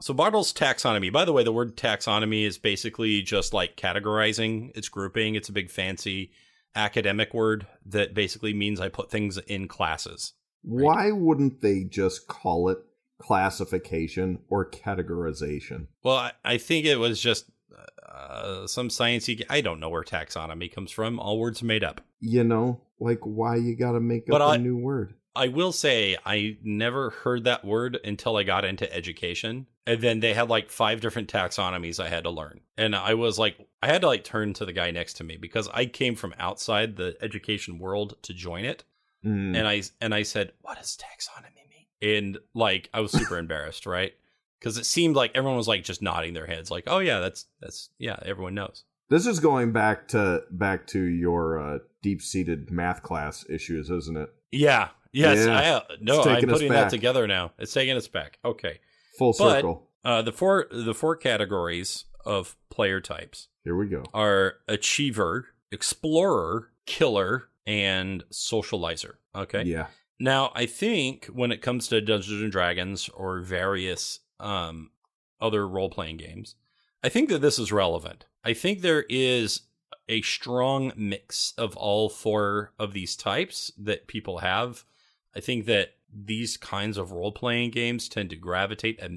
So 0.00 0.12
Bartle's 0.12 0.52
taxonomy. 0.52 1.12
By 1.12 1.24
the 1.24 1.32
way, 1.32 1.44
the 1.44 1.52
word 1.52 1.76
taxonomy 1.76 2.44
is 2.44 2.58
basically 2.58 3.22
just 3.22 3.54
like 3.54 3.76
categorizing, 3.76 4.72
it's 4.74 4.88
grouping, 4.88 5.34
it's 5.34 5.48
a 5.48 5.52
big 5.52 5.70
fancy 5.70 6.32
academic 6.74 7.32
word 7.32 7.66
that 7.86 8.14
basically 8.14 8.52
means 8.52 8.80
I 8.80 8.88
put 8.88 9.10
things 9.10 9.38
in 9.38 9.68
classes. 9.68 10.32
Why 10.62 11.12
wouldn't 11.12 11.60
they 11.60 11.84
just 11.84 12.26
call 12.26 12.68
it 12.70 12.78
classification 13.18 14.40
or 14.48 14.68
categorization? 14.68 15.86
Well, 16.02 16.16
I, 16.16 16.32
I 16.44 16.58
think 16.58 16.86
it 16.86 16.96
was 16.96 17.20
just 17.20 17.50
uh, 18.08 18.66
some 18.66 18.88
sciencey. 18.88 19.44
I 19.50 19.60
don't 19.60 19.80
know 19.80 19.88
where 19.88 20.02
taxonomy 20.02 20.72
comes 20.72 20.90
from. 20.90 21.18
All 21.18 21.38
words 21.38 21.62
are 21.62 21.66
made 21.66 21.84
up. 21.84 22.00
You 22.20 22.44
know, 22.44 22.80
like 23.00 23.20
why 23.22 23.56
you 23.56 23.76
gotta 23.76 24.00
make 24.00 24.26
But 24.26 24.40
up 24.42 24.50
a 24.50 24.52
I- 24.52 24.56
new 24.58 24.76
word? 24.76 25.14
I 25.36 25.48
will 25.48 25.72
say 25.72 26.16
I 26.24 26.58
never 26.62 27.10
heard 27.10 27.42
that 27.42 27.64
word 27.64 27.98
until 28.04 28.36
I 28.36 28.44
got 28.44 28.64
into 28.64 28.90
education. 28.94 29.66
And 29.84 30.00
then 30.00 30.20
they 30.20 30.32
had 30.32 30.48
like 30.48 30.70
five 30.70 31.00
different 31.00 31.28
taxonomies 31.28 31.98
I 31.98 32.08
had 32.08 32.22
to 32.22 32.30
learn. 32.30 32.60
And 32.78 32.94
I 32.94 33.14
was 33.14 33.36
like, 33.36 33.56
I 33.82 33.88
had 33.88 34.02
to 34.02 34.06
like 34.06 34.22
turn 34.22 34.52
to 34.54 34.64
the 34.64 34.72
guy 34.72 34.92
next 34.92 35.14
to 35.14 35.24
me 35.24 35.36
because 35.36 35.68
I 35.74 35.86
came 35.86 36.14
from 36.14 36.34
outside 36.38 36.94
the 36.96 37.16
education 37.20 37.80
world 37.80 38.14
to 38.22 38.32
join 38.32 38.64
it. 38.64 38.84
Mm, 39.26 39.56
And 39.56 39.66
I 39.66 39.82
and 40.00 40.14
I 40.14 40.22
said, 40.22 40.52
"What 40.60 40.78
does 40.78 40.96
taxonomy 40.96 41.68
mean?" 41.68 42.16
And 42.16 42.38
like 42.54 42.88
I 42.94 43.00
was 43.00 43.10
super 43.10 43.36
embarrassed, 43.44 43.86
right? 43.86 44.12
Because 44.64 44.78
it 44.78 44.86
seemed 44.86 45.14
like 45.14 45.32
everyone 45.34 45.58
was 45.58 45.68
like 45.68 45.84
just 45.84 46.00
nodding 46.00 46.32
their 46.32 46.46
heads, 46.46 46.70
like, 46.70 46.84
"Oh 46.86 47.00
yeah, 47.00 47.20
that's 47.20 47.44
that's 47.60 47.90
yeah, 47.98 48.16
everyone 48.24 48.54
knows." 48.54 48.84
this 49.10 49.26
is 49.26 49.38
going 49.38 49.72
back 49.72 50.08
to 50.08 50.42
back 50.50 50.86
to 50.86 50.98
your 50.98 51.58
uh, 51.58 51.78
deep-seated 52.02 52.70
math 52.70 53.02
class 53.02 53.44
issues, 53.50 53.90
isn't 53.90 54.16
it? 54.16 54.30
Yeah. 54.50 54.88
Yes. 55.12 55.46
Yeah. 55.46 55.58
I, 55.58 55.68
uh, 55.68 55.80
no, 56.00 56.22
I'm 56.22 56.48
putting 56.48 56.72
that 56.72 56.88
together 56.88 57.26
now. 57.26 57.52
It's 57.58 57.74
taking 57.74 57.94
us 57.96 58.08
back. 58.08 58.38
Okay. 58.42 58.80
Full 59.18 59.34
But- 59.38 59.56
circle. 59.56 59.90
Uh, 60.02 60.20
the 60.22 60.32
four 60.32 60.66
the 60.70 60.94
four 60.94 61.16
categories 61.16 62.04
of 62.26 62.56
player 62.70 63.00
types 63.00 63.48
Here 63.64 63.74
we 63.76 63.86
go. 63.86 64.04
are 64.12 64.56
achiever, 64.68 65.48
explorer, 65.70 66.70
killer, 66.86 67.48
and 67.66 68.24
socializer. 68.30 69.14
Okay. 69.34 69.62
Yeah. 69.64 69.86
Now, 70.20 70.52
I 70.54 70.66
think 70.66 71.26
when 71.26 71.52
it 71.52 71.62
comes 71.62 71.88
to 71.88 72.00
Dungeons 72.00 72.42
and 72.42 72.52
Dragons 72.52 73.08
or 73.14 73.40
various 73.40 74.20
um, 74.44 74.90
other 75.40 75.66
role 75.66 75.90
playing 75.90 76.18
games, 76.18 76.54
I 77.02 77.08
think 77.08 77.28
that 77.30 77.40
this 77.40 77.58
is 77.58 77.72
relevant. 77.72 78.26
I 78.44 78.52
think 78.54 78.80
there 78.80 79.04
is 79.08 79.62
a 80.08 80.22
strong 80.22 80.92
mix 80.96 81.54
of 81.56 81.76
all 81.76 82.08
four 82.08 82.72
of 82.78 82.92
these 82.92 83.16
types 83.16 83.72
that 83.78 84.06
people 84.06 84.38
have. 84.38 84.84
I 85.34 85.40
think 85.40 85.66
that 85.66 85.94
these 86.12 86.56
kinds 86.56 86.98
of 86.98 87.10
role 87.10 87.32
playing 87.32 87.70
games 87.70 88.08
tend 88.08 88.30
to 88.30 88.36
gravitate 88.36 89.00
at 89.00 89.10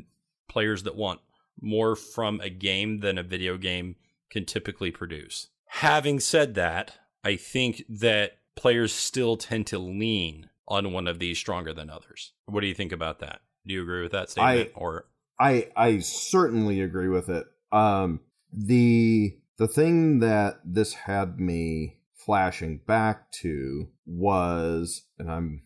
players 0.47 0.83
that 0.83 0.95
want 0.95 1.19
more 1.61 1.95
from 1.95 2.39
a 2.41 2.49
game 2.49 2.99
than 2.99 3.17
a 3.17 3.23
video 3.23 3.57
game 3.57 3.95
can 4.29 4.45
typically 4.45 4.91
produce. 4.91 5.47
Having 5.67 6.21
said 6.21 6.55
that, 6.55 6.95
I 7.23 7.35
think 7.35 7.83
that 7.89 8.37
players 8.55 8.93
still 8.93 9.37
tend 9.37 9.67
to 9.67 9.79
lean 9.79 10.49
on 10.67 10.91
one 10.93 11.07
of 11.07 11.19
these 11.19 11.37
stronger 11.37 11.73
than 11.73 11.89
others. 11.89 12.31
What 12.45 12.61
do 12.61 12.67
you 12.67 12.73
think 12.73 12.91
about 12.91 13.19
that? 13.19 13.41
Do 13.65 13.73
you 13.73 13.81
agree 13.81 14.01
with 14.01 14.13
that 14.13 14.29
statement? 14.29 14.69
or 14.75 15.05
I 15.39 15.69
I 15.75 15.99
certainly 15.99 16.81
agree 16.81 17.09
with 17.09 17.29
it. 17.29 17.47
Um 17.71 18.21
the 18.51 19.37
the 19.57 19.67
thing 19.67 20.19
that 20.19 20.59
this 20.63 20.93
had 20.93 21.39
me 21.39 21.97
flashing 22.13 22.81
back 22.87 23.31
to 23.31 23.87
was 24.05 25.03
and 25.19 25.31
I'm 25.31 25.63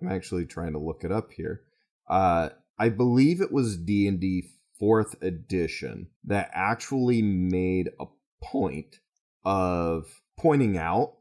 I'm 0.00 0.08
actually 0.08 0.46
trying 0.46 0.72
to 0.72 0.78
look 0.78 1.04
it 1.04 1.12
up 1.12 1.32
here. 1.32 1.62
Uh 2.08 2.50
I 2.78 2.90
believe 2.90 3.40
it 3.40 3.52
was 3.52 3.78
D&D 3.78 4.50
4th 4.80 5.20
edition 5.22 6.08
that 6.24 6.50
actually 6.52 7.22
made 7.22 7.88
a 7.98 8.04
point 8.42 9.00
of 9.44 10.04
pointing 10.38 10.76
out 10.76 11.14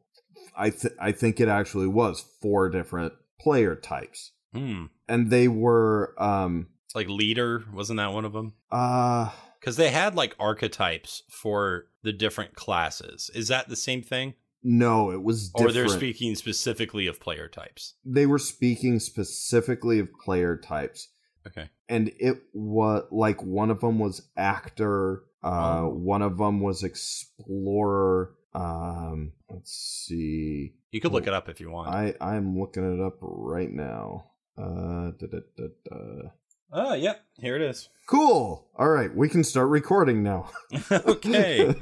I 0.58 0.70
th- 0.70 0.94
I 1.00 1.12
think 1.12 1.40
it 1.40 1.48
actually 1.48 1.88
was 1.88 2.26
four 2.42 2.70
different 2.70 3.14
player 3.40 3.76
types 3.76 4.32
hmm, 4.54 4.86
and 5.08 5.30
they 5.30 5.48
were 5.48 6.14
um 6.18 6.68
like 6.96 7.10
leader, 7.10 7.64
wasn't 7.74 7.98
that 7.98 8.14
one 8.14 8.26
of 8.26 8.34
them? 8.34 8.54
uh 8.72 9.30
Because 9.60 9.76
they 9.78 9.90
had 9.90 10.16
like 10.16 10.36
archetypes 10.40 11.24
for 11.30 11.88
the 12.04 12.14
different 12.14 12.56
classes. 12.56 13.30
Is 13.34 13.48
that 13.50 13.70
the 13.70 13.76
same 13.76 14.02
thing? 14.02 14.34
no 14.68 15.12
it 15.12 15.22
was 15.22 15.52
Or 15.54 15.72
they're 15.72 15.88
speaking 15.88 16.34
specifically 16.34 17.06
of 17.06 17.20
player 17.20 17.48
types? 17.48 17.94
they 18.04 18.26
were 18.26 18.40
speaking 18.40 19.00
specifically 19.00 20.00
of 20.00 20.10
player 20.24 20.58
types 20.58 21.10
Okay. 21.46 21.70
and 21.88 22.12
it 22.20 22.38
was 22.54 23.04
like 23.12 23.44
one 23.44 23.70
of 23.70 23.82
them 23.82 24.00
was 24.00 24.28
actor 24.36 25.22
uh 25.44 25.82
Oh. 25.84 25.90
one 25.90 26.24
of 26.24 26.38
them 26.40 26.62
was 26.62 26.84
explorer 26.84 28.36
Um, 28.56 29.34
let's 29.50 29.74
see. 30.08 30.74
You 30.92 31.02
could 31.02 31.12
look 31.12 31.28
it 31.28 31.34
up 31.34 31.50
if 31.50 31.60
you 31.60 31.70
want. 31.70 31.90
I 31.94 32.16
I'm 32.22 32.58
looking 32.58 32.86
it 32.94 33.02
up 33.06 33.18
right 33.22 33.70
now. 33.72 34.32
Uh, 34.58 35.12
da, 35.20 35.28
da, 35.30 35.40
da, 35.58 35.66
da. 35.90 36.30
Oh, 36.72 36.94
yep. 36.94 37.24
Here 37.40 37.56
it 37.56 37.62
is. 37.62 37.90
Cool. 38.08 38.66
All 38.78 38.90
right, 38.90 39.14
we 39.16 39.30
can 39.30 39.44
start 39.44 39.70
recording 39.70 40.24
now. 40.24 40.50
okay. 40.92 41.74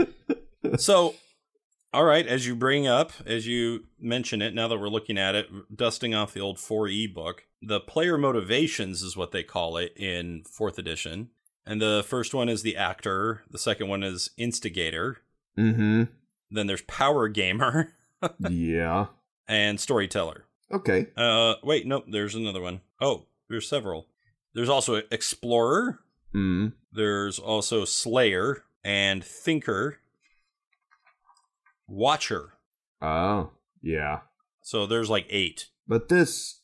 so, 0.78 1.16
all 1.94 2.06
right, 2.06 2.26
as 2.26 2.48
you 2.48 2.56
bring 2.56 2.88
up, 2.88 3.12
as 3.26 3.46
you 3.48 3.86
mention 4.00 4.42
it, 4.42 4.54
now 4.54 4.68
that 4.68 4.80
we're 4.80 4.88
looking 4.90 5.18
at 5.18 5.36
it, 5.36 5.48
dusting 5.76 6.14
off 6.16 6.34
the 6.34 6.40
old 6.40 6.58
4E 6.58 7.14
book, 7.14 7.44
the 7.62 7.80
player 7.80 8.18
motivations 8.18 9.02
is 9.02 9.18
what 9.18 9.32
they 9.32 9.44
call 9.44 9.78
it 9.78 9.94
in 9.98 10.44
fourth 10.44 10.78
edition. 10.78 11.30
And 11.66 11.82
the 11.82 12.04
first 12.08 12.34
one 12.34 12.50
is 12.50 12.62
the 12.62 12.76
actor, 12.76 13.44
the 13.50 13.58
second 13.58 13.88
one 13.88 14.04
is 14.04 14.32
instigator, 14.38 15.18
mm-hmm. 15.58 16.04
then 16.52 16.68
there's 16.68 16.82
power 16.84 17.30
gamer, 17.30 17.94
Yeah. 18.50 19.08
and 19.48 19.80
storyteller. 19.80 20.46
Okay. 20.72 21.08
Uh, 21.16 21.56
wait, 21.64 21.86
nope, 21.88 22.06
there's 22.08 22.36
another 22.36 22.62
one. 22.62 22.82
Oh, 23.00 23.28
there's 23.50 23.68
several. 23.68 24.08
There's 24.54 24.70
also 24.70 25.02
explorer, 25.12 26.00
Mm. 26.34 26.74
there's 26.92 27.38
also 27.40 27.86
slayer 27.86 28.64
and 28.84 29.24
thinker, 29.24 30.00
watcher. 31.88 32.54
Oh, 33.02 33.52
yeah. 33.82 34.20
So 34.62 34.86
there's 34.86 35.10
like 35.10 35.28
eight. 35.30 35.68
But 35.88 36.10
this 36.10 36.62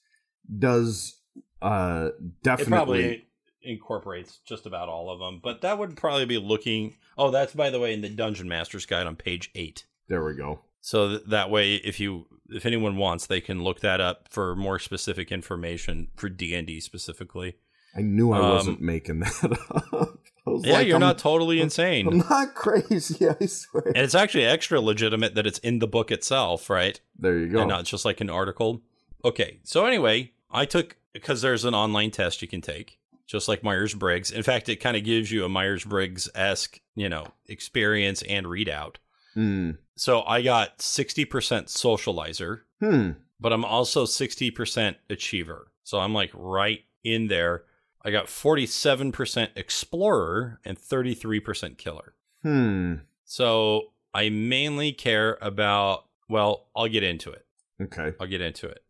does 0.58 1.18
uh 1.62 2.10
It 2.18 2.42
definitely 2.42 2.72
probably 2.72 3.28
incorporates 3.62 4.40
just 4.46 4.66
about 4.66 4.88
all 4.90 5.10
of 5.10 5.20
them, 5.20 5.40
but 5.44 5.62
that 5.62 5.78
would 5.78 5.98
probably 5.98 6.26
be 6.26 6.38
looking. 6.38 6.96
Oh, 7.18 7.30
that's 7.32 7.54
by 7.54 7.70
the 7.70 7.80
way 7.80 7.94
in 7.94 8.02
the 8.02 8.10
Dungeon 8.10 8.48
Master's 8.48 8.86
Guide 8.86 9.06
on 9.08 9.16
page 9.18 9.52
eight. 9.56 9.86
There 10.08 10.24
we 10.24 10.34
go. 10.36 10.62
So 10.82 11.10
th- 11.10 11.24
that 11.28 11.50
way, 11.50 11.76
if 11.76 12.00
you 12.00 12.26
if 12.50 12.66
anyone 12.66 12.96
wants, 12.96 13.28
they 13.28 13.42
can 13.42 13.62
look 13.64 13.82
that 13.82 14.00
up 14.02 14.30
for 14.32 14.56
more 14.56 14.80
specific 14.80 15.32
information 15.32 16.08
for 16.16 16.30
D 16.30 16.56
and 16.56 16.66
D 16.66 16.80
specifically. 16.80 17.58
I 17.96 18.02
knew 18.02 18.32
I 18.32 18.40
Um, 18.40 18.50
wasn't 18.50 18.82
making 18.82 19.20
that 19.22 19.58
up. 19.92 20.20
Yeah, 20.64 20.74
like, 20.74 20.88
you're 20.88 20.96
I'm- 20.96 21.02
not 21.02 21.18
totally 21.20 21.60
insane. 21.62 22.08
I'm 22.08 22.18
not 22.20 22.56
crazy, 22.56 23.28
I 23.42 23.46
swear. 23.46 23.84
and 23.88 23.98
it's 23.98 24.16
actually 24.16 24.46
extra 24.46 24.80
legitimate 24.82 25.36
that 25.36 25.46
it's 25.46 25.60
in 25.60 25.80
the 25.80 25.88
book 25.88 26.12
itself, 26.12 26.70
right? 26.70 27.00
There 27.18 27.38
you 27.38 27.48
go. 27.50 27.60
and 27.62 27.70
not 27.70 27.86
just 27.86 28.06
like 28.06 28.20
an 28.22 28.30
article. 28.30 28.82
Okay, 29.24 29.60
so 29.64 29.86
anyway, 29.86 30.32
I 30.52 30.66
took 30.66 30.96
because 31.14 31.42
there's 31.42 31.66
an 31.66 31.74
online 31.76 32.10
test 32.12 32.42
you 32.42 32.48
can 32.48 32.62
take, 32.62 32.98
just 33.28 33.48
like 33.48 33.64
Myers 33.64 33.94
Briggs. 33.94 34.32
In 34.32 34.42
fact, 34.44 34.70
it 34.70 34.78
kind 34.78 34.96
of 34.98 35.04
gives 35.04 35.32
you 35.32 35.44
a 35.46 35.50
Myers 35.50 35.84
Briggs 35.84 36.30
esque, 36.34 36.80
you 36.96 37.10
know, 37.10 37.28
experience 37.48 38.22
and 38.24 38.46
readout. 38.46 38.96
Hmm. 39.34 39.72
So 39.98 40.24
I 40.24 40.42
got 40.42 40.80
60% 40.80 41.28
socializer, 41.68 42.62
Hmm. 42.80 43.12
but 43.40 43.52
I'm 43.54 43.66
also 43.66 44.06
60% 44.06 44.96
achiever. 45.10 45.72
So 45.84 46.00
I'm 46.00 46.14
like 46.14 46.32
right 46.34 46.80
in 47.04 47.28
there. 47.28 47.64
I 48.04 48.12
got 48.12 48.28
47% 48.28 49.50
explorer 49.56 50.60
and 50.64 50.80
33% 50.80 51.78
killer. 51.78 52.14
Hmm. 52.44 52.96
So 53.26 53.92
I 54.14 54.30
mainly 54.30 54.92
care 54.92 55.38
about, 55.42 56.06
well, 56.30 56.68
I'll 56.76 56.88
get 56.88 57.04
into 57.04 57.32
it. 57.32 57.46
Okay. 57.82 58.14
I'll 58.20 58.28
get 58.28 58.42
into 58.42 58.68
it. 58.68 58.84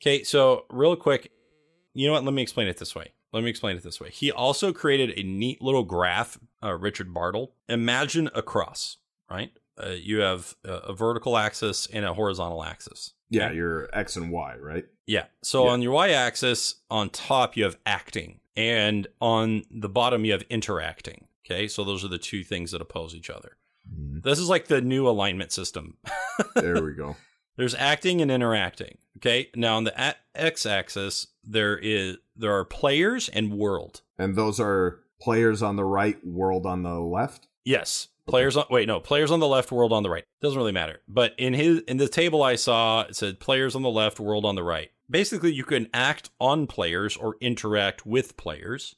Okay, 0.00 0.22
so 0.22 0.64
real 0.70 0.94
quick, 0.96 1.30
you 1.94 2.06
know 2.06 2.12
what? 2.12 2.24
Let 2.24 2.34
me 2.34 2.42
explain 2.42 2.68
it 2.68 2.78
this 2.78 2.94
way. 2.94 3.12
Let 3.32 3.42
me 3.42 3.50
explain 3.50 3.76
it 3.76 3.82
this 3.82 4.00
way. 4.00 4.10
He 4.10 4.30
also 4.30 4.72
created 4.72 5.18
a 5.18 5.22
neat 5.22 5.60
little 5.60 5.84
graph, 5.84 6.38
uh, 6.62 6.74
Richard 6.74 7.12
Bartle. 7.12 7.54
Imagine 7.68 8.30
a 8.34 8.42
cross, 8.42 8.98
right? 9.30 9.50
Uh, 9.82 9.90
you 9.90 10.20
have 10.20 10.54
a, 10.64 10.72
a 10.72 10.92
vertical 10.94 11.36
axis 11.36 11.86
and 11.92 12.04
a 12.04 12.14
horizontal 12.14 12.64
axis. 12.64 13.12
Yeah, 13.30 13.50
your 13.52 13.88
X 13.92 14.16
and 14.16 14.30
Y, 14.30 14.56
right? 14.60 14.84
Yeah. 15.06 15.24
So 15.42 15.64
Yeah. 15.64 15.70
on 15.72 15.82
your 15.82 15.92
y 15.92 16.10
axis, 16.10 16.76
on 16.90 17.10
top, 17.10 17.56
you 17.56 17.64
have 17.64 17.76
acting, 17.86 18.40
and 18.56 19.06
on 19.20 19.64
the 19.70 19.88
bottom, 19.88 20.24
you 20.24 20.32
have 20.32 20.42
interacting. 20.50 21.26
Okay, 21.44 21.68
so 21.68 21.84
those 21.84 22.04
are 22.04 22.08
the 22.08 22.18
two 22.18 22.42
things 22.44 22.72
that 22.72 22.80
oppose 22.80 23.14
each 23.14 23.30
other. 23.30 23.56
Mhm. 23.92 24.22
This 24.22 24.38
is 24.40 24.48
like 24.48 24.66
the 24.66 24.80
new 24.80 25.08
alignment 25.08 25.52
system. 25.52 25.96
There 26.56 26.82
we 26.82 26.92
go. 26.92 27.16
There's 27.56 27.74
acting 27.74 28.20
and 28.20 28.30
interacting. 28.30 28.98
Okay. 29.18 29.48
Now 29.54 29.76
on 29.76 29.84
the 29.84 29.94
a- 30.00 30.16
x-axis, 30.34 31.28
there 31.44 31.78
is 31.78 32.16
there 32.34 32.52
are 32.52 32.64
players 32.64 33.28
and 33.30 33.52
world. 33.54 34.02
And 34.18 34.36
those 34.36 34.58
are 34.60 35.00
players 35.20 35.62
on 35.62 35.76
the 35.76 35.84
right, 35.84 36.18
world 36.26 36.66
on 36.66 36.82
the 36.82 36.98
left. 37.00 37.46
Yes. 37.64 38.08
Players 38.26 38.56
on 38.56 38.64
wait, 38.70 38.88
no, 38.88 38.98
players 38.98 39.30
on 39.30 39.40
the 39.40 39.46
left, 39.46 39.70
world 39.70 39.92
on 39.92 40.02
the 40.02 40.10
right. 40.10 40.24
Doesn't 40.40 40.58
really 40.58 40.72
matter. 40.72 41.00
But 41.06 41.34
in 41.38 41.54
his 41.54 41.80
in 41.82 41.96
the 41.96 42.08
table 42.08 42.42
I 42.42 42.56
saw, 42.56 43.02
it 43.02 43.14
said 43.14 43.38
players 43.38 43.74
on 43.76 43.82
the 43.82 43.90
left, 43.90 44.18
world 44.18 44.44
on 44.44 44.56
the 44.56 44.64
right. 44.64 44.90
Basically, 45.08 45.52
you 45.52 45.64
can 45.64 45.88
act 45.94 46.30
on 46.40 46.66
players 46.66 47.16
or 47.16 47.36
interact 47.40 48.04
with 48.04 48.36
players. 48.36 48.96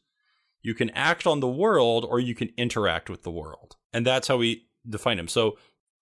You 0.62 0.74
can 0.74 0.90
act 0.90 1.26
on 1.26 1.40
the 1.40 1.48
world 1.48 2.06
or 2.08 2.18
you 2.18 2.34
can 2.34 2.50
interact 2.56 3.10
with 3.10 3.22
the 3.22 3.30
world. 3.30 3.76
And 3.92 4.06
that's 4.06 4.28
how 4.28 4.38
we 4.38 4.66
define 4.88 5.18
them. 5.18 5.28
So 5.28 5.58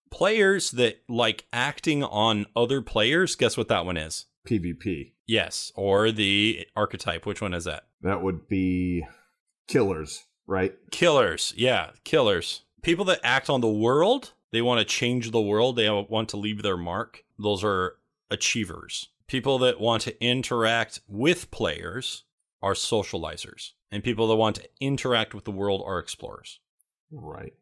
players 0.09 0.71
that 0.71 1.01
like 1.09 1.45
acting 1.51 2.03
on 2.03 2.45
other 2.55 2.81
players, 2.81 3.35
guess 3.35 3.57
what 3.57 3.67
that 3.67 3.85
one 3.85 3.97
is? 3.97 4.25
PvP. 4.47 5.11
Yes, 5.25 5.71
or 5.75 6.11
the 6.11 6.65
archetype. 6.75 7.25
Which 7.25 7.41
one 7.41 7.53
is 7.53 7.65
that? 7.65 7.83
That 8.01 8.21
would 8.21 8.47
be 8.47 9.05
killers, 9.67 10.23
right? 10.47 10.73
Killers. 10.91 11.53
Yeah, 11.57 11.91
killers. 12.05 12.63
People 12.81 13.05
that 13.05 13.19
act 13.23 13.49
on 13.49 13.61
the 13.61 13.67
world, 13.67 14.33
they 14.51 14.61
want 14.61 14.79
to 14.79 14.85
change 14.85 15.31
the 15.31 15.41
world, 15.41 15.75
they 15.75 15.89
want 15.89 16.29
to 16.29 16.37
leave 16.37 16.61
their 16.61 16.77
mark. 16.77 17.23
Those 17.37 17.63
are 17.63 17.97
achievers. 18.29 19.09
People 19.27 19.57
that 19.59 19.79
want 19.79 20.03
to 20.03 20.23
interact 20.23 21.01
with 21.07 21.51
players 21.51 22.23
are 22.61 22.73
socializers. 22.73 23.71
And 23.91 24.03
people 24.03 24.27
that 24.27 24.35
want 24.35 24.57
to 24.57 24.69
interact 24.79 25.33
with 25.33 25.45
the 25.45 25.51
world 25.51 25.83
are 25.85 25.99
explorers. 25.99 26.59
Right. 27.11 27.53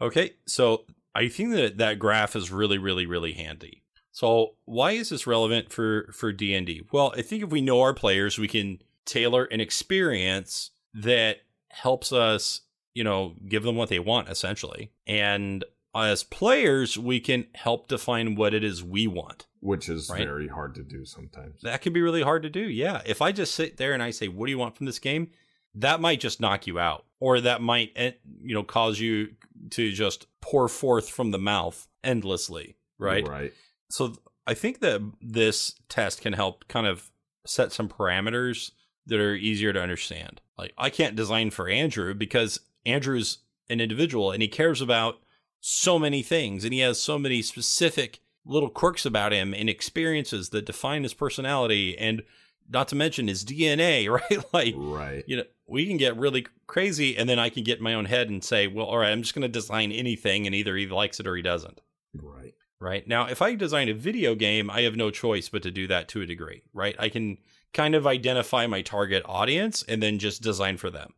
Okay, 0.00 0.32
so 0.46 0.84
I 1.14 1.28
think 1.28 1.52
that 1.52 1.78
that 1.78 1.98
graph 1.98 2.36
is 2.36 2.50
really, 2.50 2.78
really, 2.78 3.06
really 3.06 3.32
handy. 3.32 3.82
So 4.12 4.54
why 4.64 4.92
is 4.92 5.10
this 5.10 5.26
relevant 5.26 5.70
for 5.70 6.10
for 6.12 6.32
D 6.32 6.54
and 6.54 6.66
D? 6.66 6.82
Well, 6.90 7.12
I 7.16 7.22
think 7.22 7.42
if 7.42 7.50
we 7.50 7.60
know 7.60 7.82
our 7.82 7.94
players, 7.94 8.38
we 8.38 8.48
can 8.48 8.80
tailor 9.04 9.44
an 9.44 9.60
experience 9.60 10.70
that 10.94 11.38
helps 11.68 12.12
us, 12.12 12.62
you 12.96 13.04
know, 13.04 13.34
give 13.48 13.62
them 13.62 13.76
what 13.76 13.88
they 13.90 13.98
want 13.98 14.28
essentially. 14.28 14.90
And 15.06 15.64
as 15.94 16.24
players, 16.24 16.98
we 16.98 17.20
can 17.20 17.46
help 17.54 17.88
define 17.88 18.34
what 18.34 18.54
it 18.54 18.62
is 18.64 18.82
we 18.82 19.06
want. 19.06 19.46
Which 19.60 19.88
is 19.88 20.08
Right. 20.10 20.24
very 20.26 20.48
hard 20.48 20.74
to 20.76 20.82
do 20.82 21.04
sometimes. 21.04 21.60
That 21.62 21.82
can 21.82 21.92
be 21.92 22.00
really 22.02 22.22
hard 22.22 22.42
to 22.42 22.50
do. 22.50 22.60
Yeah. 22.60 23.02
If 23.06 23.20
I 23.22 23.32
just 23.32 23.54
sit 23.54 23.76
there 23.76 23.92
and 23.94 24.02
I 24.02 24.10
say, 24.10 24.28
"What 24.28 24.46
do 24.46 24.50
you 24.52 24.58
want 24.58 24.76
from 24.76 24.86
this 24.86 24.98
game?" 24.98 25.30
that 25.78 26.00
might 26.00 26.20
just 26.20 26.40
knock 26.40 26.66
you 26.66 26.78
out 26.78 27.04
or 27.20 27.38
that 27.38 27.60
might 27.60 27.92
eh, 27.96 28.12
you 28.42 28.54
know 28.54 28.62
cause 28.62 28.98
you 28.98 29.28
to 29.70 29.92
just 29.92 30.26
pour 30.40 30.68
forth 30.68 31.06
from 31.10 31.32
the 31.32 31.38
mouth 31.38 31.86
endlessly, 32.02 32.76
right? 32.98 33.26
Right. 33.28 33.52
So 33.90 34.06
th- 34.08 34.18
I 34.46 34.54
think 34.54 34.80
that 34.80 35.02
this 35.20 35.74
test 35.90 36.22
can 36.22 36.32
help 36.32 36.66
kind 36.68 36.86
of 36.86 37.10
set 37.46 37.72
some 37.72 37.88
parameters 37.90 38.70
that 39.06 39.20
are 39.20 39.34
easier 39.34 39.72
to 39.74 39.80
understand. 39.82 40.40
Like 40.56 40.72
I 40.78 40.88
can't 40.88 41.14
design 41.14 41.50
for 41.50 41.68
Andrew 41.68 42.14
because 42.14 42.58
Andrew's 42.86 43.38
an 43.68 43.80
individual 43.80 44.30
and 44.30 44.40
he 44.40 44.48
cares 44.48 44.80
about 44.80 45.16
so 45.60 45.98
many 45.98 46.22
things 46.22 46.64
and 46.64 46.72
he 46.72 46.80
has 46.80 47.00
so 47.00 47.18
many 47.18 47.42
specific 47.42 48.20
little 48.44 48.68
quirks 48.68 49.04
about 49.04 49.32
him 49.32 49.52
and 49.52 49.68
experiences 49.68 50.50
that 50.50 50.66
define 50.66 51.02
his 51.02 51.14
personality 51.14 51.98
and 51.98 52.22
not 52.68 52.88
to 52.88 52.94
mention 52.96 53.26
his 53.28 53.44
DNA, 53.44 54.08
right? 54.30 54.44
like 54.52 54.74
Right. 54.76 55.24
you 55.26 55.36
know, 55.38 55.44
we 55.66 55.86
can 55.86 55.96
get 55.96 56.16
really 56.16 56.46
crazy 56.68 57.16
and 57.16 57.28
then 57.28 57.38
I 57.40 57.48
can 57.50 57.64
get 57.64 57.78
in 57.78 57.84
my 57.84 57.94
own 57.94 58.04
head 58.04 58.28
and 58.28 58.42
say, 58.44 58.68
well, 58.68 58.86
all 58.86 58.98
right, 58.98 59.10
I'm 59.10 59.22
just 59.22 59.34
going 59.34 59.42
to 59.42 59.48
design 59.48 59.90
anything 59.90 60.46
and 60.46 60.54
either 60.54 60.76
he 60.76 60.86
likes 60.86 61.18
it 61.18 61.26
or 61.26 61.34
he 61.34 61.42
doesn't 61.42 61.80
Right. 62.14 62.54
right? 62.80 63.06
Now, 63.08 63.26
if 63.26 63.42
I 63.42 63.56
design 63.56 63.88
a 63.88 63.94
video 63.94 64.34
game, 64.36 64.70
I 64.70 64.82
have 64.82 64.94
no 64.96 65.10
choice 65.10 65.48
but 65.48 65.62
to 65.64 65.70
do 65.72 65.86
that 65.88 66.06
to 66.08 66.22
a 66.22 66.26
degree, 66.26 66.62
right? 66.72 66.94
I 66.98 67.08
can 67.08 67.38
kind 67.74 67.94
of 67.96 68.06
identify 68.06 68.66
my 68.68 68.82
target 68.82 69.22
audience 69.26 69.82
and 69.88 70.00
then 70.02 70.18
just 70.20 70.40
design 70.42 70.76
for 70.76 70.90
them. 70.90 71.14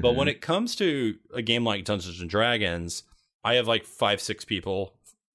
But 0.00 0.14
when 0.14 0.26
Mhm. 0.26 0.30
it 0.30 0.40
comes 0.40 0.74
to 0.76 1.16
a 1.34 1.42
game 1.42 1.64
like 1.64 1.84
Dungeons 1.84 2.20
and 2.20 2.28
Dragons, 2.30 3.02
I 3.44 3.54
have 3.54 3.68
like 3.68 3.84
five, 3.86 4.20
six 4.20 4.44
people 4.44 4.94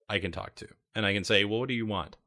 I 0.09 0.19
can 0.19 0.31
talk 0.31 0.55
to, 0.55 0.67
and 0.95 1.05
I 1.05 1.13
can 1.13 1.23
say, 1.23 1.45
well, 1.45 1.59
what 1.59 1.67
do 1.69 1.73
you 1.73 1.85
want? 1.85 2.17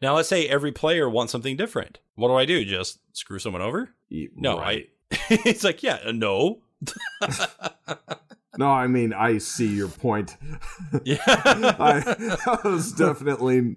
Now, 0.00 0.14
let's 0.16 0.28
say 0.28 0.48
every 0.48 0.72
player 0.72 1.08
wants 1.08 1.30
something 1.32 1.56
different. 1.56 1.98
What 2.14 2.28
do 2.28 2.34
I 2.34 2.44
do? 2.44 2.64
Just 2.64 2.98
screw 3.16 3.38
someone 3.38 3.62
over? 3.62 3.90
E- 4.10 4.28
No, 4.36 4.58
right. 4.58 4.88
I. 5.10 5.16
it's 5.44 5.64
like, 5.64 5.82
yeah, 5.82 5.98
no. 6.12 6.62
No, 8.58 8.66
I 8.70 8.86
mean 8.86 9.14
I 9.14 9.38
see 9.38 9.66
your 9.66 9.88
point. 9.88 10.36
yeah. 11.04 11.16
I, 11.26 12.36
I 12.46 12.68
was 12.68 12.92
definitely 12.92 13.74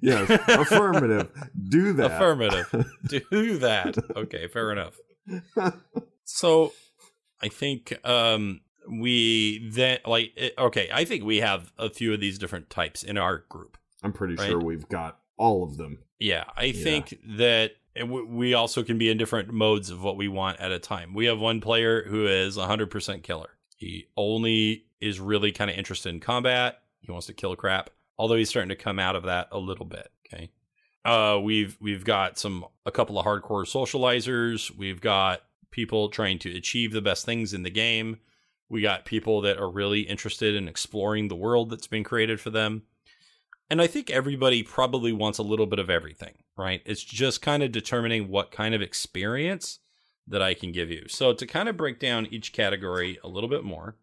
yes, 0.00 0.30
affirmative. 0.48 1.28
Do 1.68 1.92
that. 1.92 2.12
Affirmative. 2.12 2.86
Do 3.06 3.58
that. 3.58 3.98
Okay, 4.16 4.48
fair 4.48 4.72
enough. 4.72 4.94
So 6.24 6.72
I 7.42 7.48
think 7.48 7.94
um 8.06 8.60
we 8.90 9.68
then 9.70 9.98
like 10.06 10.32
it- 10.36 10.54
okay, 10.58 10.88
I 10.92 11.04
think 11.04 11.24
we 11.24 11.38
have 11.38 11.72
a 11.78 11.90
few 11.90 12.12
of 12.14 12.20
these 12.20 12.38
different 12.38 12.70
types 12.70 13.02
in 13.02 13.18
our 13.18 13.44
group. 13.48 13.76
I'm 14.02 14.12
pretty 14.12 14.34
Right. 14.36 14.48
sure 14.48 14.60
we've 14.60 14.88
got 14.88 15.18
all 15.36 15.62
of 15.62 15.76
them. 15.76 15.98
Yeah, 16.18 16.44
I 16.56 16.64
Yeah. 16.64 16.84
think 16.84 17.18
that 17.36 17.72
we 18.06 18.54
also 18.54 18.82
can 18.84 18.96
be 18.96 19.10
in 19.10 19.18
different 19.18 19.52
modes 19.52 19.90
of 19.90 20.02
what 20.02 20.16
we 20.16 20.28
want 20.28 20.60
at 20.60 20.70
a 20.70 20.78
time. 20.78 21.14
We 21.14 21.26
have 21.26 21.38
one 21.38 21.60
player 21.60 22.04
who 22.04 22.26
is 22.28 22.56
100% 22.56 23.22
killer. 23.24 23.50
He 23.76 24.06
only 24.16 24.84
is 25.00 25.18
really 25.20 25.50
kind 25.52 25.68
of 25.70 25.76
interested 25.76 26.08
in 26.10 26.20
combat. 26.20 26.80
He 27.00 27.10
wants 27.10 27.26
to 27.26 27.32
kill 27.32 27.54
crap, 27.56 27.90
although 28.16 28.36
he's 28.36 28.48
starting 28.48 28.68
to 28.68 28.76
come 28.76 28.98
out 29.00 29.16
of 29.16 29.24
that 29.24 29.48
a 29.52 29.58
little 29.58 29.84
bit. 29.86 30.10
Okay. 30.26 30.50
Uh, 31.04 31.38
we've 31.42 31.76
we've 31.80 32.04
got 32.04 32.38
some 32.38 32.64
a 32.86 32.90
couple 32.92 33.18
of 33.18 33.24
hardcore 33.26 33.64
socializers. 33.66 34.70
We've 34.76 35.00
got 35.00 35.42
people 35.70 36.08
trying 36.08 36.38
to 36.40 36.56
achieve 36.56 36.92
the 36.92 37.02
best 37.02 37.24
things 37.24 37.54
in 37.54 37.62
the 37.62 37.70
game. 37.70 38.18
We 38.68 38.82
got 38.82 39.04
people 39.04 39.40
that 39.42 39.58
are 39.58 39.70
really 39.70 40.00
interested 40.02 40.54
in 40.54 40.68
exploring 40.68 41.28
the 41.28 41.36
world 41.36 41.70
that's 41.70 41.86
been 41.86 42.04
created 42.04 42.40
for 42.40 42.50
them. 42.50 42.82
And 43.70 43.82
I 43.82 43.86
think 43.86 44.10
everybody 44.10 44.62
probably 44.62 45.12
wants 45.12 45.38
a 45.38 45.42
little 45.42 45.66
bit 45.66 45.78
of 45.78 45.90
everything, 45.90 46.34
right? 46.56 46.80
It's 46.86 47.04
just 47.04 47.42
kind 47.42 47.62
of 47.62 47.72
determining 47.72 48.28
what 48.28 48.50
kind 48.50 48.74
of 48.74 48.82
experience 48.82 49.80
that 50.26 50.42
I 50.42 50.54
can 50.54 50.72
give 50.72 50.90
you. 50.90 51.06
So, 51.08 51.32
to 51.32 51.46
kind 51.46 51.68
of 51.68 51.76
break 51.76 51.98
down 51.98 52.26
each 52.30 52.52
category 52.52 53.18
a 53.22 53.28
little 53.28 53.48
bit 53.48 53.64
more, 53.64 53.96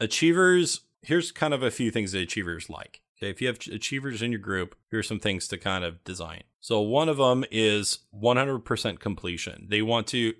achievers, 0.00 0.82
here's 1.02 1.32
kind 1.32 1.54
of 1.54 1.62
a 1.62 1.70
few 1.70 1.90
things 1.90 2.12
that 2.12 2.20
achievers 2.20 2.70
like. 2.70 3.02
Okay, 3.18 3.30
if 3.30 3.40
you 3.40 3.46
have 3.48 3.58
achievers 3.72 4.20
in 4.20 4.30
your 4.30 4.40
group, 4.40 4.76
here's 4.90 5.08
some 5.08 5.20
things 5.20 5.48
to 5.48 5.56
kind 5.56 5.84
of 5.84 6.04
design. 6.04 6.42
So, 6.60 6.80
one 6.80 7.08
of 7.08 7.16
them 7.16 7.44
is 7.50 8.00
100% 8.14 8.98
completion. 8.98 9.68
They 9.70 9.80
want 9.80 10.06
to, 10.08 10.34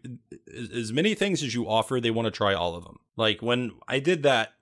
as 0.75 0.93
many 0.93 1.15
things 1.15 1.43
as 1.43 1.55
you 1.55 1.69
offer, 1.69 2.01
they 2.01 2.11
want 2.11 2.27
to 2.27 2.31
try 2.31 2.53
all 2.53 2.75
of 2.75 2.85
them. 2.85 2.99
Like 3.17 3.41
when 3.41 3.73
I 3.89 3.99
did 3.99 4.23
that 4.25 4.55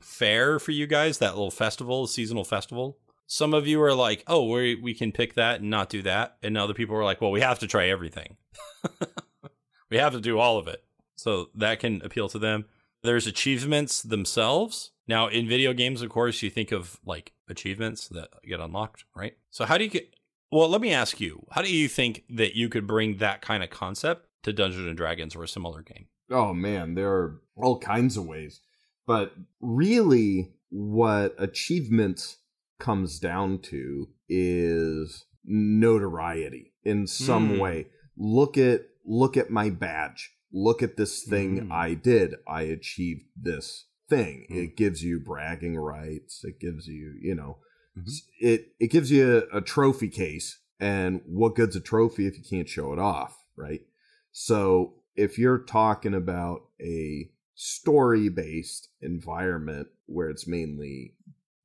fair 0.00 0.58
for 0.58 0.72
you 0.72 0.86
guys, 0.86 1.18
that 1.18 1.34
little 1.34 1.50
festival, 1.50 2.06
seasonal 2.06 2.44
festival, 2.44 2.98
some 3.26 3.54
of 3.54 3.66
you 3.66 3.80
are 3.82 3.94
like, 3.94 4.24
oh, 4.26 4.48
we 4.48 4.74
we 4.74 4.92
can 4.92 5.12
pick 5.12 5.34
that 5.34 5.60
and 5.60 5.70
not 5.70 5.88
do 5.88 6.02
that, 6.02 6.36
and 6.42 6.58
other 6.58 6.74
people 6.74 6.96
are 6.96 7.04
like, 7.04 7.20
well, 7.20 7.30
we 7.30 7.40
have 7.40 7.60
to 7.60 7.66
try 7.66 7.88
everything. 7.88 8.36
we 9.90 9.96
have 9.96 10.12
to 10.12 10.20
do 10.20 10.38
all 10.38 10.58
of 10.58 10.68
it, 10.68 10.84
so 11.14 11.48
that 11.54 11.80
can 11.80 12.02
appeal 12.02 12.28
to 12.28 12.38
them. 12.38 12.66
There's 13.02 13.26
achievements 13.26 14.02
themselves. 14.02 14.90
Now, 15.12 15.28
in 15.28 15.46
video 15.46 15.74
games, 15.74 16.00
of 16.00 16.08
course, 16.08 16.42
you 16.42 16.48
think 16.48 16.72
of 16.72 16.98
like 17.04 17.32
achievements 17.46 18.08
that 18.08 18.28
get 18.48 18.60
unlocked, 18.60 19.04
right? 19.14 19.34
So, 19.50 19.66
how 19.66 19.76
do 19.76 19.84
you 19.84 19.90
get? 19.90 20.08
Well, 20.50 20.70
let 20.70 20.80
me 20.80 20.90
ask 20.92 21.20
you, 21.20 21.46
how 21.50 21.60
do 21.60 21.70
you 21.74 21.86
think 21.86 22.24
that 22.30 22.54
you 22.56 22.70
could 22.70 22.86
bring 22.86 23.18
that 23.18 23.42
kind 23.42 23.62
of 23.62 23.68
concept 23.68 24.26
to 24.44 24.54
Dungeons 24.54 24.86
and 24.86 24.96
Dragons 24.96 25.36
or 25.36 25.42
a 25.44 25.48
similar 25.48 25.82
game? 25.82 26.06
Oh 26.30 26.54
man, 26.54 26.94
there 26.94 27.10
are 27.12 27.40
all 27.56 27.78
kinds 27.78 28.16
of 28.16 28.24
ways. 28.26 28.60
But 29.06 29.34
really, 29.60 30.54
what 30.70 31.34
achievements 31.38 32.38
comes 32.78 33.18
down 33.18 33.58
to 33.70 34.08
is 34.30 35.26
notoriety 35.44 36.72
in 36.84 37.06
some 37.06 37.54
Hmm. 37.54 37.58
way. 37.58 37.86
Look 38.16 38.56
at 38.56 38.80
look 39.04 39.36
at 39.36 39.50
my 39.50 39.68
badge. 39.68 40.30
Look 40.52 40.82
at 40.82 40.96
this 40.96 41.22
thing 41.24 41.50
Hmm. 41.66 41.72
I 41.72 41.92
did. 41.94 42.36
I 42.46 42.62
achieved 42.62 43.24
this 43.36 43.88
thing. 44.16 44.46
Hmm. 44.48 44.58
It 44.58 44.76
gives 44.76 45.02
you 45.02 45.20
bragging 45.20 45.76
rights. 45.76 46.44
It 46.44 46.60
gives 46.60 46.86
you, 46.86 47.14
you 47.20 47.34
know, 47.34 47.58
Mhm. 47.96 48.10
it 48.40 48.74
it 48.80 48.90
gives 48.90 49.10
you 49.10 49.44
a, 49.52 49.58
a 49.58 49.60
trophy 49.60 50.08
case. 50.08 50.58
And 50.80 51.20
what 51.26 51.54
good's 51.54 51.76
a 51.76 51.80
trophy 51.80 52.26
if 52.26 52.36
you 52.36 52.44
can't 52.48 52.68
show 52.68 52.92
it 52.92 52.98
off, 52.98 53.44
right? 53.56 53.82
So 54.32 54.94
if 55.14 55.38
you're 55.38 55.62
talking 55.62 56.14
about 56.14 56.62
a 56.80 57.30
story 57.54 58.28
based 58.28 58.88
environment 59.00 59.88
where 60.06 60.30
it's 60.30 60.46
mainly 60.48 61.14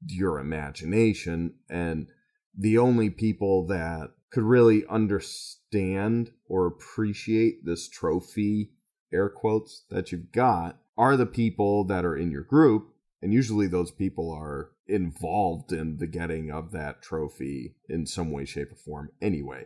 your 0.06 0.38
imagination 0.40 1.56
and 1.70 2.08
the 2.56 2.78
only 2.78 3.10
people 3.10 3.66
that 3.68 4.12
could 4.30 4.44
really 4.44 4.86
understand 4.88 6.32
or 6.48 6.68
appreciate 6.68 7.66
this 7.66 7.88
trophy 7.90 8.72
air 9.12 9.30
quotes 9.30 9.86
that 9.90 10.12
you've 10.12 10.32
got 10.32 10.78
are 10.98 11.16
the 11.18 11.26
people 11.26 11.84
that 11.86 12.06
are 12.06 12.16
in 12.16 12.32
your 12.32 12.42
group 12.44 12.94
and 13.22 13.34
usually 13.34 13.68
those 13.68 13.92
people 13.92 14.32
are 14.32 14.72
involved 14.88 15.72
in 15.72 15.98
the 15.98 16.08
getting 16.08 16.52
of 16.52 16.72
that 16.72 17.02
trophy 17.02 17.76
in 17.90 18.06
some 18.06 18.32
way 18.32 18.46
shape 18.46 18.72
or 18.72 18.76
form 18.76 19.10
anyway 19.22 19.66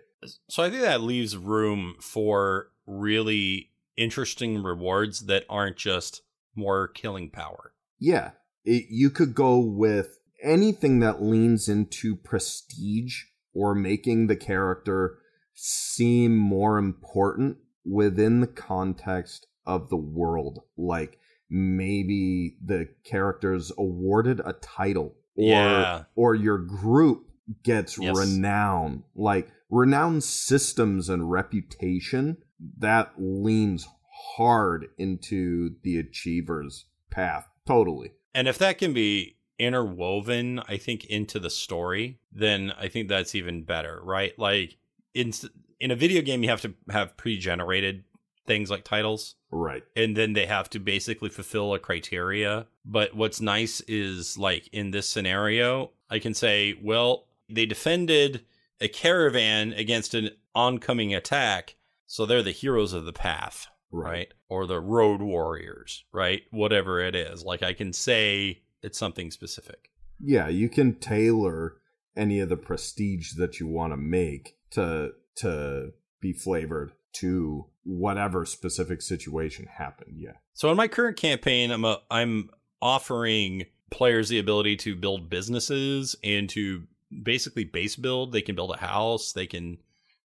So 0.50 0.63
I 0.63 0.70
think 0.70 0.82
that 0.84 1.02
leaves 1.02 1.36
room 1.38 1.96
for 2.00 2.70
really 2.88 3.70
interesting 3.98 4.62
rewards 4.63 5.22
that 5.28 5.46
aren't 5.50 5.78
just 5.78 6.22
more 6.56 6.88
killing 6.88 7.30
power. 7.30 7.74
yeah 8.00 8.32
it, 8.63 8.86
you 8.89 9.10
could 9.10 9.34
go 9.34 9.58
with 9.60 10.20
anything 10.44 11.00
that 11.00 11.22
leans 11.22 11.67
into 11.70 12.15
prestige 12.15 13.24
or 13.54 13.76
making 13.76 14.28
the 14.28 14.36
character 14.36 15.20
seem 15.54 16.36
more 16.36 16.78
important 16.78 17.58
within 17.86 18.39
the 18.41 18.48
context 18.48 19.48
of 19.65 19.89
the 19.89 19.98
world 19.98 20.63
like 20.78 21.20
maybe 21.52 22.56
the 22.64 22.88
character's 23.04 23.72
awarded 23.78 24.40
a 24.44 24.54
title 24.54 25.14
or 25.36 25.46
Yeah. 25.46 26.04
or 26.16 26.34
your 26.34 26.58
group 26.58 27.30
gets 27.64 27.98
Yes. 28.00 28.18
renown 28.18 29.04
like 29.16 29.52
renowned 29.70 30.24
systems 30.24 31.10
and 31.10 31.30
reputation 31.32 32.38
that 32.78 33.12
leans 33.18 33.88
hard 34.36 34.88
into 34.98 35.76
the 35.84 35.98
achiever's 35.98 36.86
path 37.10 37.48
totally 37.68 38.12
And 38.34 38.48
if 38.48 38.58
that 38.60 38.78
can 38.78 38.94
be 38.94 39.36
interwoven, 39.60 40.60
I 40.68 40.78
think, 40.78 41.06
into 41.06 41.38
the 41.40 41.50
story, 41.50 42.20
then 42.32 42.72
I 42.80 42.88
think 42.88 43.10
that's 43.10 43.36
even 43.36 43.64
better, 43.64 44.00
right? 44.04 44.38
Like 44.40 44.78
in 45.14 45.32
in 45.80 45.92
a 45.92 45.96
video 45.96 46.22
game, 46.22 46.42
you 46.44 46.50
have 46.50 46.62
to 46.62 46.74
have 46.90 47.18
pre-generated 47.18 48.04
things 48.45 48.69
like 48.69 48.84
titles, 48.84 49.36
right 49.51 49.84
and 49.95 50.15
then 50.15 50.34
they 50.34 50.45
have 50.45 50.69
to 50.71 50.80
basically 50.80 51.30
fulfill 51.30 51.73
a 51.73 51.80
criteria. 51.80 52.67
But 52.86 53.15
what's 53.15 53.41
nice 53.41 53.82
is 53.82 54.38
like 54.38 54.67
in 54.71 54.91
this 54.91 55.08
scenario, 55.08 55.91
I 56.10 56.19
can 56.19 56.34
say, 56.34 56.75
well, 56.82 57.27
they 57.49 57.65
defended 57.65 58.45
a 58.80 58.88
caravan 58.88 59.73
against 59.73 60.13
an 60.13 60.32
oncoming 60.56 61.13
attack, 61.13 61.75
so 62.08 62.25
they're 62.25 62.41
the 62.43 62.51
heroes 62.51 62.93
of 62.93 63.06
the 63.06 63.13
path 63.13 63.67
right? 63.91 64.34
Or 64.49 64.65
the 64.65 64.80
road 64.80 65.21
warriors, 65.21 66.06
right? 66.13 66.43
Whatever 66.51 67.01
it 67.01 67.15
is. 67.15 67.43
Like 67.43 67.62
I 67.62 67.73
can 67.73 67.91
say 67.93 68.62
it's 68.82 68.97
something 68.97 69.32
specific. 69.32 69.89
yeah 70.19 70.47
you 70.47 70.69
can 70.69 70.95
tailor 70.95 71.75
any 72.15 72.39
of 72.39 72.49
the 72.49 72.58
prestige 72.58 73.34
that 73.34 73.60
you 73.60 73.67
want 73.67 73.93
to 73.93 73.97
make 73.97 74.56
to 74.71 75.12
to 75.36 75.91
be 76.19 76.34
flavored 76.34 76.91
to 77.13 77.65
whatever 77.84 78.45
specific 78.45 79.02
situation 79.02 79.65
happened 79.65 80.13
yeah 80.17 80.34
So 80.54 80.69
in 80.71 80.78
my 80.78 80.88
current 80.88 81.17
campaign, 81.17 81.71
I'm 81.71 81.86
a, 81.86 82.00
I'm 82.10 82.50
offering 82.82 83.65
players 83.89 84.30
the 84.30 84.39
ability 84.39 84.76
to 84.78 84.95
build 84.95 85.30
businesses 85.30 86.15
and 86.24 86.50
to 86.50 86.84
basically 87.24 87.63
base 87.65 87.95
build. 87.95 88.32
They 88.32 88.41
can 88.41 88.56
build 88.56 88.74
a 88.74 88.78
house, 88.80 89.34
they 89.34 89.47
can 89.47 89.78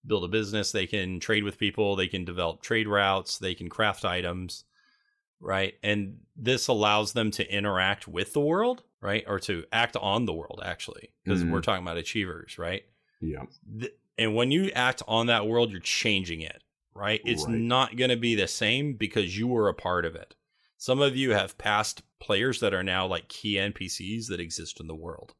build 0.07 0.25
a 0.25 0.29
business, 0.29 0.70
they 0.72 0.87
can 0.87 1.18
trade 1.18 1.42
with 1.42 1.59
people, 1.59 1.96
they 1.96 2.07
can 2.09 2.25
develop 2.25 2.62
trade 2.62 2.87
routes, 2.87 3.38
they 3.38 3.55
can 3.55 3.68
craft 3.68 4.05
items, 4.05 4.64
right? 5.40 5.75
And 5.83 6.18
this 6.37 6.68
allows 6.68 7.12
them 7.12 7.31
to 7.33 7.53
interact 7.55 8.07
with 8.07 8.33
the 8.33 8.40
world, 8.40 8.83
right? 9.01 9.25
Or 9.27 9.38
to 9.40 9.64
act 9.72 9.96
on 9.96 10.27
the 10.27 10.33
world 10.33 10.61
actually, 10.64 11.11
because 11.25 11.42
Mhm. 11.42 11.51
we're 11.51 11.61
talking 11.61 11.83
about 11.85 11.96
achievers, 11.96 12.59
right? 12.59 12.85
yeah 13.22 13.44
th- 13.81 13.92
and 14.18 14.35
when 14.35 14.51
you 14.51 14.70
act 14.72 15.03
on 15.09 15.27
that 15.27 15.46
world, 15.46 15.70
you're 15.70 15.81
changing 15.81 16.40
it, 16.42 16.62
right? 16.97 17.21
It's 17.25 17.45
Right. 17.45 17.59
not 17.59 17.97
going 17.97 18.11
to 18.11 18.17
be 18.17 18.35
the 18.35 18.49
same 18.49 18.95
because 18.95 19.39
you 19.39 19.47
were 19.47 19.69
a 19.69 19.75
part 19.75 20.05
of 20.05 20.15
it. 20.15 20.35
Some 20.79 21.01
of 21.01 21.17
you 21.17 21.31
have 21.33 21.59
past 21.59 22.03
players 22.21 22.61
that 22.61 22.75
are 22.75 22.83
now 22.83 23.07
like 23.07 23.29
key 23.29 23.55
NPCs 23.55 24.29
that 24.29 24.41
exist 24.41 24.81
in 24.81 24.87
the 24.87 24.95
world, 24.95 25.35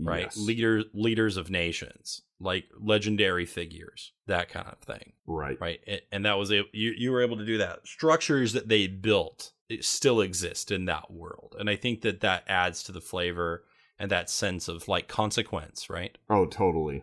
right? 0.00 0.22
Yes. 0.22 0.36
Leader 0.36 0.84
leaders 0.92 1.36
of 1.36 1.50
nations, 1.50 2.22
like 2.40 2.64
legendary 2.80 3.46
figures, 3.46 4.12
that 4.26 4.48
kind 4.48 4.66
of 4.68 4.78
thing, 4.78 5.12
right 5.26 5.58
right? 5.60 5.80
And 6.10 6.24
that 6.26 6.38
was 6.38 6.50
a 6.50 6.62
you 6.72 6.92
you 6.96 7.12
were 7.12 7.22
able 7.22 7.36
to 7.36 7.46
do 7.46 7.58
that. 7.58 7.86
Structures 7.86 8.52
that 8.52 8.68
they 8.68 8.86
built 8.86 9.52
still 9.80 10.20
exist 10.20 10.70
in 10.70 10.84
that 10.86 11.10
world, 11.10 11.54
and 11.58 11.70
I 11.70 11.76
think 11.76 12.02
that 12.02 12.20
that 12.20 12.44
adds 12.48 12.82
to 12.84 12.92
the 12.92 13.00
flavor 13.00 13.64
and 13.98 14.10
that 14.10 14.28
sense 14.28 14.66
of 14.68 14.88
like 14.88 15.06
consequence, 15.08 15.88
right? 15.88 16.16
oh 16.28 16.46
totally 16.46 17.02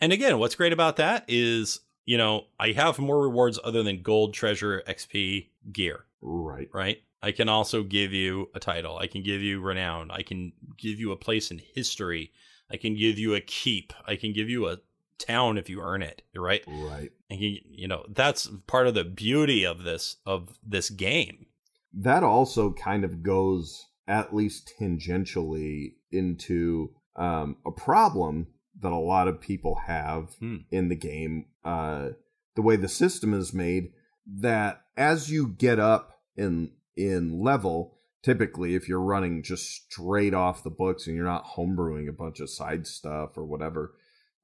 And 0.00 0.12
again, 0.12 0.38
what's 0.38 0.54
great 0.54 0.72
about 0.72 0.96
that 0.96 1.24
is, 1.28 1.80
you 2.04 2.18
know, 2.18 2.46
I 2.58 2.72
have 2.72 2.98
more 2.98 3.22
rewards 3.22 3.58
other 3.62 3.82
than 3.82 4.02
gold, 4.02 4.34
treasure, 4.34 4.82
XP, 4.88 5.48
gear, 5.72 6.04
right 6.20 6.68
right? 6.72 6.98
I 7.22 7.32
can 7.32 7.48
also 7.48 7.82
give 7.82 8.12
you 8.12 8.48
a 8.54 8.60
title. 8.60 8.96
I 8.96 9.06
can 9.06 9.22
give 9.22 9.42
you 9.42 9.60
renown. 9.60 10.10
I 10.10 10.22
can 10.22 10.52
give 10.78 10.98
you 10.98 11.12
a 11.12 11.16
place 11.16 11.50
in 11.50 11.60
history. 11.74 12.32
I 12.72 12.76
can 12.78 12.96
give 12.96 13.18
you 13.18 13.34
a 13.34 13.40
keep. 13.40 13.92
I 14.06 14.16
can 14.16 14.32
give 14.32 14.48
you 14.48 14.68
a 14.68 14.78
town 15.18 15.58
if 15.58 15.68
you 15.68 15.82
earn 15.82 16.02
it, 16.02 16.22
right? 16.34 16.62
right 16.66 17.10
And 17.28 17.40
you, 17.40 17.58
you 17.70 17.88
know, 17.88 18.04
that's 18.08 18.48
part 18.66 18.86
of 18.86 18.94
the 18.94 19.04
beauty 19.04 19.64
of 19.64 19.82
this 19.82 20.16
of 20.24 20.58
this 20.66 20.90
game. 20.90 21.46
that 21.92 22.22
also 22.22 22.72
kind 22.72 23.04
of 23.04 23.22
goes 23.22 23.86
at 24.06 24.34
least 24.34 24.72
tangentially 24.80 25.94
into 26.10 26.90
um, 27.16 27.56
a 27.66 27.70
problem 27.70 28.46
that 28.80 28.92
a 28.92 28.96
lot 28.98 29.28
of 29.28 29.40
people 29.40 29.74
have 29.86 30.34
Hmm. 30.38 30.56
in 30.70 30.88
the 30.88 30.96
game. 30.96 31.46
Uh, 31.64 32.10
the 32.56 32.62
way 32.62 32.76
the 32.76 32.88
system 32.88 33.32
is 33.34 33.52
made, 33.54 33.92
that 34.26 34.82
as 34.96 35.30
you 35.30 35.48
get 35.48 35.78
up 35.78 36.20
in 36.36 36.72
in 36.96 37.40
level, 37.40 37.96
typically 38.22 38.74
if 38.74 38.88
you're 38.88 39.00
running 39.00 39.42
just 39.42 39.64
straight 39.90 40.34
off 40.34 40.62
the 40.62 40.70
books 40.70 41.06
and 41.06 41.16
you're 41.16 41.24
not 41.24 41.44
homebrewing 41.56 42.08
a 42.08 42.12
bunch 42.12 42.40
of 42.40 42.50
side 42.50 42.86
stuff 42.86 43.38
or 43.38 43.44
whatever, 43.44 43.94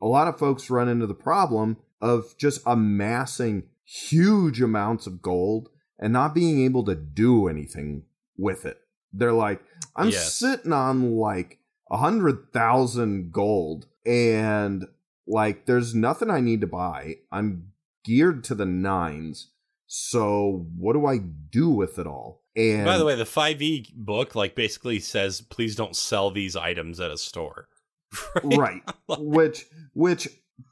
a 0.00 0.06
lot 0.06 0.28
of 0.28 0.38
folks 0.38 0.70
run 0.70 0.88
into 0.88 1.06
the 1.06 1.14
problem 1.14 1.76
of 2.00 2.34
just 2.38 2.60
amassing 2.64 3.64
huge 3.84 4.60
amounts 4.62 5.06
of 5.06 5.20
gold 5.22 5.68
and 5.98 6.12
not 6.12 6.34
being 6.34 6.60
able 6.64 6.84
to 6.84 6.94
do 6.94 7.48
anything 7.48 8.04
with 8.38 8.64
it. 8.64 8.78
They're 9.12 9.32
like, 9.32 9.62
I'm 9.94 10.08
Yes. 10.10 10.34
sitting 10.38 10.72
on 10.72 11.12
like 11.16 11.58
a 11.90 11.96
hundred 11.98 12.52
thousand 12.52 13.32
gold 13.32 13.86
and 14.04 14.86
like 15.26 15.66
there's 15.66 15.94
nothing 15.94 16.30
I 16.30 16.40
need 16.40 16.60
to 16.60 16.66
buy. 16.66 17.16
I'm 17.32 17.72
geared 18.04 18.44
to 18.44 18.54
the 18.54 18.64
nines. 18.66 19.50
So 19.86 20.66
what 20.76 20.94
do 20.94 21.06
I 21.06 21.18
do 21.18 21.70
with 21.70 21.98
it 21.98 22.06
all? 22.06 22.42
And 22.56 22.84
By 22.84 22.96
the 22.98 23.04
way, 23.04 23.14
the 23.14 23.24
5e 23.24 23.92
book 23.94 24.34
like 24.34 24.54
basically 24.54 24.98
says 25.00 25.40
please 25.40 25.76
don't 25.76 25.94
sell 25.96 26.30
these 26.30 26.56
items 26.56 27.00
at 27.00 27.10
a 27.10 27.18
store. 27.18 27.68
right 28.44 28.82
which 29.18 29.66
which 29.92 30.28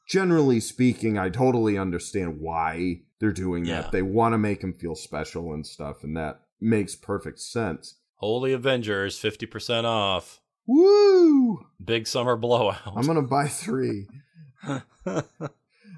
generally 0.08 0.60
speaking 0.60 1.18
i 1.18 1.28
totally 1.28 1.76
understand 1.76 2.38
why 2.40 3.00
they're 3.18 3.32
doing 3.32 3.64
Yeah. 3.64 3.82
that 3.82 3.92
they 3.92 4.02
want 4.02 4.34
to 4.34 4.38
make 4.38 4.62
him 4.62 4.72
feel 4.72 4.94
special 4.94 5.52
and 5.52 5.66
stuff 5.66 6.04
and 6.04 6.16
that 6.16 6.42
makes 6.60 6.94
perfect 6.94 7.40
sense 7.40 7.96
Holy 8.18 8.52
Avengers 8.52 9.20
50% 9.20 9.84
off. 9.84 10.40
Woo 10.66 11.66
Big 11.84 12.06
summer 12.06 12.36
blowout. 12.36 12.80
i'm 12.96 13.06
gonna 13.06 13.22
buy 13.22 13.46
three 13.46 14.06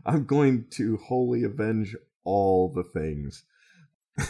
i'm 0.04 0.24
going 0.24 0.64
to 0.70 0.96
wholly 0.96 1.44
avenge 1.44 1.94
all 2.24 2.72
the 2.72 2.82
things 2.82 3.44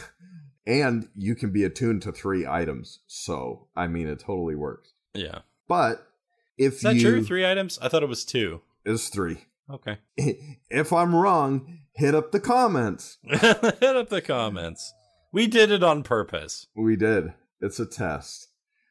and 0.67 1.09
you 1.17 1.35
can 1.35 1.51
be 1.51 1.65
attuned 1.65 2.03
to 2.03 2.13
three 2.13 2.47
items 2.47 3.01
so 3.07 3.67
i 3.77 3.87
mean 3.87 4.07
it 4.07 4.21
totally 4.21 4.55
works 4.55 4.93
yeah. 5.15 5.39
but 5.69 6.07
if 6.59 6.75
Is 6.75 6.81
that 6.83 6.95
you 6.97 7.01
true? 7.03 7.25
Three 7.25 7.47
items? 7.47 7.79
I 7.83 7.89
thought 7.89 8.03
it 8.03 8.09
was 8.09 8.25
two. 8.25 8.61
is 8.85 9.09
three 9.09 9.39
Okay. 9.71 9.99
if 10.71 10.93
i'm 10.93 11.15
wrong 11.15 11.79
hit 11.95 12.15
up 12.15 12.33
the 12.33 12.41
comments 12.41 13.19
Hit 13.25 13.43
up 13.97 14.11
the 14.11 14.23
comments. 14.23 14.93
We 15.33 15.47
did 15.47 15.71
it 15.71 15.83
on 15.83 16.03
purpose. 16.03 16.67
We 16.75 16.97
did. 16.97 17.35
It's 17.61 17.79
a 17.81 17.85
test. 17.87 18.46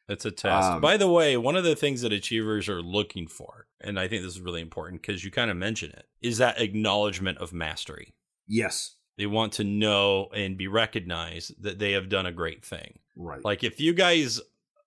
It's 0.08 0.24
a 0.24 0.30
test. 0.30 0.68
Um, 0.68 0.80
By 0.80 0.96
the 0.96 1.08
way, 1.08 1.36
one 1.36 1.56
of 1.56 1.64
the 1.64 1.74
things 1.74 2.02
that 2.02 2.12
achievers 2.12 2.68
are 2.68 2.80
looking 2.80 3.26
for, 3.26 3.66
and 3.80 3.98
I 3.98 4.06
think 4.06 4.22
this 4.22 4.34
is 4.34 4.40
really 4.40 4.60
important 4.60 5.02
because 5.02 5.24
you 5.24 5.30
kind 5.30 5.50
of 5.50 5.56
mention 5.56 5.90
it, 5.90 6.06
is 6.22 6.38
that 6.38 6.60
acknowledgement 6.60 7.38
of 7.38 7.52
mastery. 7.52 8.14
Yes. 8.46 8.94
They 9.18 9.26
want 9.26 9.54
to 9.54 9.64
know 9.64 10.28
and 10.34 10.56
be 10.56 10.68
recognized 10.68 11.62
that 11.62 11.78
they 11.78 11.92
have 11.92 12.08
done 12.08 12.26
a 12.26 12.32
great 12.32 12.64
thing. 12.64 12.98
Right. 13.16 13.44
Like 13.44 13.64
if 13.64 13.80
you 13.80 13.94
guys, 13.94 14.40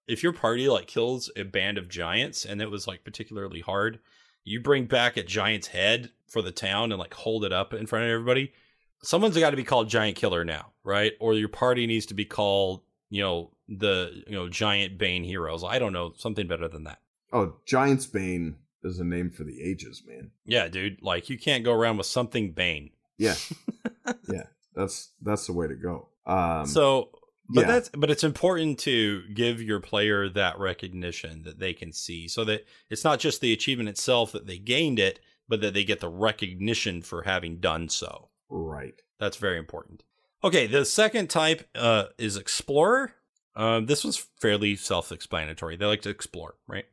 if 0.08 0.24
your 0.24 0.34
party 0.34 0.70
like 0.70 0.88
kills 0.88 1.30
a 1.36 1.44
band 1.44 1.78
of 1.78 1.90
giants 1.90 2.46
and 2.46 2.62
it 2.62 2.70
was 2.72 2.88
like 2.88 3.04
particularly 3.04 3.60
hard, 3.60 4.00
you 4.44 4.62
bring 4.62 4.86
back 4.86 5.18
a 5.18 5.24
giant's 5.24 5.68
head 5.68 6.12
for 6.28 6.42
the 6.42 6.52
town 6.52 6.92
and 6.92 7.00
like 7.00 7.14
hold 7.14 7.44
it 7.44 7.52
up 7.52 7.74
in 7.74 7.88
front 7.88 8.06
of 8.06 8.12
everybody. 8.12 8.54
Someone's 9.02 9.38
got 9.38 9.52
to 9.52 9.58
be 9.58 9.64
called 9.64 9.90
giant 9.90 10.16
killer 10.16 10.46
now, 10.46 10.74
right? 10.84 11.14
Or 11.20 11.34
your 11.34 11.50
party 11.50 11.88
needs 11.88 12.06
to 12.08 12.14
be 12.14 12.26
called, 12.26 12.82
you 13.10 13.22
know, 13.22 13.52
the 13.70 14.24
you 14.28 14.36
know 14.36 14.50
giant 14.50 14.98
bane 14.98 15.24
heroes. 15.24 15.64
I 15.64 15.80
don't 15.80 15.94
know 15.94 16.14
something 16.18 16.48
better 16.48 16.68
than 16.68 16.84
that. 16.86 17.00
oh, 17.32 17.56
Giant's 17.66 18.08
Bane 18.08 18.56
is 18.84 19.00
a 19.00 19.04
name 19.04 19.30
for 19.30 19.44
the 19.44 19.62
ages, 19.62 20.04
man. 20.08 20.32
Yeah, 20.46 20.68
dude. 20.68 21.02
Like 21.02 21.30
you 21.30 21.38
can't 21.38 21.64
go 21.64 21.74
around 21.74 21.98
with 21.98 22.08
something 22.08 22.52
bane. 22.52 22.92
Yeah. 23.18 23.36
yeah. 24.28 24.44
That's 24.76 25.12
that's 25.22 25.48
the 25.48 25.54
way 25.54 25.68
to 25.68 25.76
go. 25.76 26.08
Um 26.26 26.66
so 26.66 27.10
but 27.50 27.62
yeah. 27.62 27.68
that's 27.68 27.90
but 27.90 28.10
it's 28.10 28.24
important 28.24 28.80
to 28.80 29.24
give 29.34 29.62
your 29.62 29.80
player 29.80 30.30
that 30.30 30.60
recognition 30.60 31.44
that 31.44 31.60
they 31.60 31.74
can 31.74 31.92
see 31.92 32.28
so 32.28 32.44
that 32.46 32.66
it's 32.90 33.04
not 33.04 33.20
just 33.20 33.42
the 33.42 33.52
achievement 33.52 33.90
itself 33.90 34.32
that 34.32 34.48
they 34.48 34.58
gained 34.58 35.00
it 35.00 35.20
but 35.48 35.62
that 35.62 35.74
they 35.74 35.84
get 35.84 36.00
the 36.00 36.10
recognition 36.10 37.02
for 37.02 37.24
having 37.24 37.60
done 37.60 37.90
so 37.90 38.30
right. 38.50 38.94
that's 39.20 39.38
very 39.38 39.58
important 39.58 40.04
okay 40.44 40.68
the 40.68 40.86
second 40.86 41.30
type 41.30 41.68
uh, 41.76 42.06
is 42.18 42.38
explorer 42.38 43.14
um, 43.60 43.86
this 43.86 44.04
one's 44.04 44.18
fairly 44.42 44.76
self-explanatory. 44.76 45.76
They 45.76 45.86
like 45.86 46.02
to 46.04 46.10
explore 46.10 46.56
right? 46.68 46.86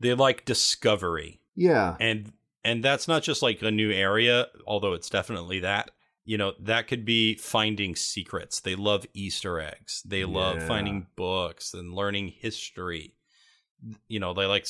They 0.00 0.12
like 0.14 0.44
discovery. 0.44 1.40
Yeah. 1.56 1.96
and 2.00 2.32
and 2.64 2.84
that's 2.84 3.08
not 3.08 3.22
just 3.22 3.42
like 3.42 3.62
a 3.62 3.70
new 3.70 3.90
area 3.90 4.48
although 4.66 4.92
it's 4.94 5.08
definitely 5.10 5.60
that. 5.60 5.90
You 6.24 6.36
know 6.38 6.52
that 6.60 6.86
could 6.88 7.04
be 7.04 7.34
finding 7.36 7.96
secrets. 7.96 8.60
They 8.60 8.74
love 8.74 9.06
easter 9.14 9.58
eggs. 9.60 10.02
They 10.04 10.24
love 10.24 10.58
Yeah. 10.58 10.66
finding 10.68 11.06
books 11.16 11.72
and 11.74 11.94
learning 11.94 12.28
history. 12.38 13.14
You 14.08 14.20
know 14.20 14.34
they 14.34 14.44
like 14.44 14.66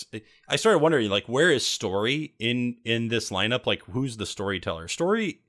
i 0.48 0.54
started 0.56 0.78
wondering 0.78 1.10
like 1.10 1.26
where 1.26 1.50
is 1.50 1.66
story 1.66 2.34
in 2.38 2.76
in 2.84 3.08
this 3.08 3.30
lineup? 3.30 3.66
Like 3.66 3.82
who's 3.90 4.16
the 4.16 4.26
storyteller? 4.26 4.86
Story 4.88 5.40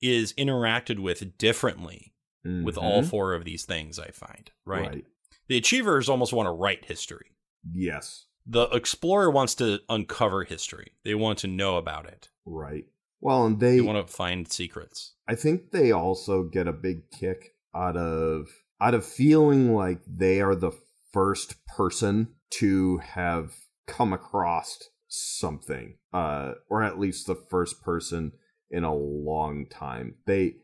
is 0.00 0.32
interacted 0.34 0.98
with 0.98 1.36
differently 1.36 2.14
with 2.42 2.78
all 2.78 3.02
Mhm. 3.02 3.10
four 3.10 3.34
of 3.34 3.44
these 3.44 3.66
things 3.66 3.98
i 3.98 4.10
find 4.10 4.50
right, 4.64 4.88
right. 4.88 5.04
The 5.50 5.58
achievers 5.58 6.08
almost 6.08 6.32
want 6.32 6.46
to 6.46 6.52
write 6.52 6.86
history 6.86 7.26
Yes. 7.70 8.24
the 8.46 8.62
explorer 8.70 9.30
wants 9.30 9.54
to 9.56 9.80
uncover 9.90 10.44
history 10.44 10.92
they 11.04 11.14
want 11.14 11.38
to 11.40 11.46
know 11.46 11.76
about 11.76 12.06
it 12.06 12.30
Right. 12.46 12.86
Well, 13.20 13.44
and 13.44 13.60
they 13.60 13.74
they 13.76 13.80
want 13.82 14.06
to 14.06 14.12
find 14.12 14.50
secrets 14.50 15.14
I 15.28 15.34
think 15.34 15.70
they 15.72 15.92
also 15.92 16.44
get 16.44 16.66
a 16.66 16.72
big 16.72 17.10
kick 17.10 17.52
out 17.74 17.96
of 17.96 18.48
out 18.80 18.94
of 18.94 19.04
feeling 19.04 19.74
like 19.74 20.00
they 20.06 20.40
are 20.40 20.54
the 20.54 20.72
first 21.12 21.66
person 21.66 22.28
to 22.50 22.98
have 22.98 23.52
come 23.86 24.12
across 24.12 24.78
something 25.08 25.96
uh 26.14 26.52
or 26.70 26.82
at 26.82 26.98
least 26.98 27.26
the 27.26 27.34
first 27.34 27.82
person 27.82 28.32
in 28.70 28.84
a 28.84 28.94
long 28.94 29.66
time. 29.66 30.14
They 30.26 30.54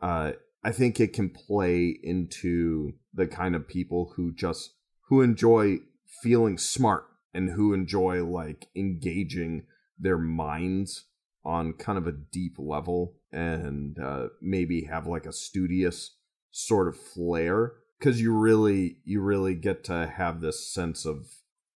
uh 0.00 0.32
I 0.68 0.72
think 0.72 1.00
it 1.00 1.14
can 1.14 1.30
play 1.30 1.98
into 2.02 2.92
the 3.14 3.26
kind 3.26 3.56
of 3.56 3.66
people 3.66 4.12
who 4.16 4.34
just 4.34 4.74
who 5.08 5.22
enjoy 5.22 5.78
feeling 6.22 6.58
smart 6.58 7.06
and 7.32 7.48
who 7.48 7.72
enjoy 7.72 8.22
like 8.22 8.66
engaging 8.76 9.64
their 9.98 10.18
minds 10.18 11.06
on 11.42 11.72
kind 11.72 11.96
of 11.96 12.06
a 12.06 12.12
deep 12.12 12.56
level 12.58 13.14
and 13.32 13.98
uh, 13.98 14.26
maybe 14.42 14.84
have 14.84 15.06
like 15.06 15.24
a 15.24 15.32
studious 15.32 16.16
sort 16.50 16.86
of 16.86 16.98
flair 16.98 17.72
because 17.98 18.20
you 18.20 18.36
really 18.36 18.98
you 19.06 19.22
really 19.22 19.54
get 19.54 19.84
to 19.84 20.06
have 20.18 20.42
this 20.42 20.70
sense 20.70 21.06
of 21.06 21.28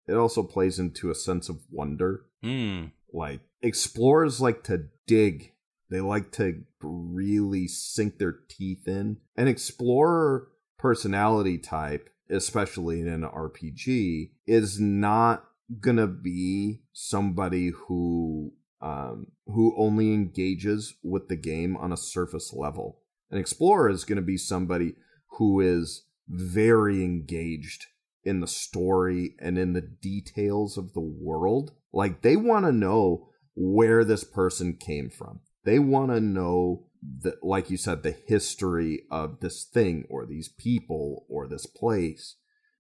it 0.05 0.15
also 0.15 0.43
plays 0.43 0.79
into 0.79 1.09
a 1.09 1.15
sense 1.15 1.47
of 1.47 1.61
wonder 1.71 2.25
Hmm. 2.43 2.87
like 3.13 3.39
explorers 3.61 4.41
like 4.41 4.63
to 4.65 4.89
dig 5.07 5.53
they 5.91 6.01
like 6.01 6.31
to 6.31 6.63
really 6.81 7.67
sink 7.67 8.17
their 8.17 8.35
teeth 8.49 8.87
in 8.87 9.17
an 9.35 9.47
explorer 9.47 10.47
personality 10.77 11.57
type 11.57 12.09
especially 12.29 13.01
in 13.01 13.07
an 13.07 13.23
rpg 13.23 14.31
is 14.47 14.79
not 14.79 15.45
gonna 15.79 16.07
be 16.07 16.81
somebody 16.91 17.69
who 17.69 18.51
um 18.81 19.27
who 19.45 19.75
only 19.77 20.13
engages 20.13 20.95
with 21.03 21.27
the 21.27 21.35
game 21.35 21.77
on 21.77 21.91
a 21.91 21.97
surface 21.97 22.51
level 22.53 22.99
an 23.29 23.37
explorer 23.37 23.89
is 23.89 24.03
gonna 24.03 24.21
be 24.21 24.37
somebody 24.37 24.95
who 25.37 25.59
is 25.59 26.05
very 26.27 27.03
engaged 27.03 27.87
in 28.23 28.39
the 28.39 28.47
story 28.47 29.35
and 29.39 29.57
in 29.57 29.73
the 29.73 29.81
details 29.81 30.77
of 30.77 30.93
the 30.93 30.99
world. 30.99 31.73
Like 31.91 32.21
they 32.21 32.35
want 32.35 32.65
to 32.65 32.71
know 32.71 33.29
where 33.55 34.03
this 34.03 34.23
person 34.23 34.77
came 34.77 35.09
from. 35.09 35.41
They 35.63 35.79
want 35.79 36.11
to 36.11 36.19
know 36.19 36.87
the 37.01 37.37
like 37.41 37.69
you 37.69 37.77
said 37.77 38.03
the 38.03 38.11
history 38.11 39.03
of 39.09 39.39
this 39.39 39.63
thing 39.63 40.05
or 40.09 40.25
these 40.25 40.49
people 40.49 41.25
or 41.29 41.47
this 41.47 41.65
place. 41.65 42.35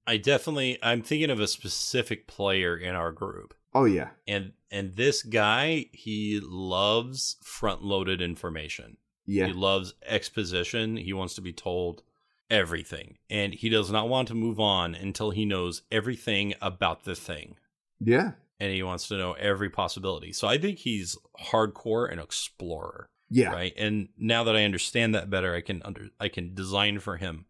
I 0.05 0.17
definitely 0.17 0.77
I'm 0.81 1.01
thinking 1.01 1.29
of 1.29 1.39
a 1.39 1.47
specific 1.47 2.27
player 2.27 2.75
in 2.75 2.95
our 2.95 3.11
group. 3.11 3.53
Oh 3.73 3.85
yeah. 3.85 4.09
And 4.27 4.53
and 4.69 4.95
this 4.95 5.23
guy, 5.23 5.87
he 5.91 6.39
loves 6.41 7.37
front-loaded 7.43 8.21
information. 8.21 8.97
Yeah. 9.25 9.47
He 9.47 9.53
loves 9.53 9.93
exposition. 10.05 10.97
He 10.97 11.13
wants 11.13 11.35
to 11.35 11.41
be 11.41 11.53
told 11.53 12.03
everything. 12.49 13.17
And 13.29 13.53
he 13.53 13.69
does 13.69 13.91
not 13.91 14.09
want 14.09 14.27
to 14.29 14.33
move 14.33 14.59
on 14.59 14.95
until 14.95 15.31
he 15.31 15.45
knows 15.45 15.83
everything 15.91 16.53
about 16.61 17.03
the 17.03 17.15
thing. 17.15 17.55
Yeah. 17.99 18.31
And 18.61 18.71
he 18.71 18.83
wants 18.83 19.07
to 19.09 19.17
know 19.17 19.33
every 19.33 19.69
possibility. 19.69 20.31
So 20.31 20.47
I 20.47 20.57
think 20.57 20.77
he's 20.79 21.17
hardcore 21.51 22.09
and 22.09 22.21
explorer. 22.21 23.07
Yeah. 23.33 23.53
right 23.53 23.73
and 23.77 24.09
now 24.17 24.43
that 24.43 24.57
i 24.57 24.65
understand 24.65 25.15
that 25.15 25.29
better 25.29 25.55
i 25.55 25.61
can 25.61 25.81
under 25.85 26.07
i 26.19 26.27
can 26.27 26.53
design 26.53 26.99
for 26.99 27.15
him 27.15 27.45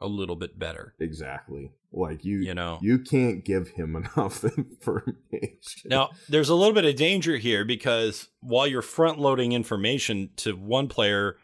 a 0.00 0.06
little 0.06 0.36
bit 0.36 0.58
better. 0.58 0.94
Exactly. 1.00 1.72
Like 1.92 2.24
you, 2.24 2.38
You 2.38 2.54
know. 2.54 2.78
you 2.82 2.98
can't 2.98 3.44
give 3.44 3.68
him 3.70 3.96
enough 4.16 4.44
information. 4.44 5.86
Now, 5.86 6.10
there's 6.28 6.48
a 6.48 6.54
little 6.54 6.74
bit 6.74 6.84
of 6.84 6.96
danger 6.96 7.36
here 7.36 7.64
because 7.64 8.28
while 8.40 8.66
you're 8.66 8.82
front 8.82 9.18
loading 9.18 9.52
information 9.52 10.30
to 10.36 10.54
one 10.56 10.88
player, 10.88 11.36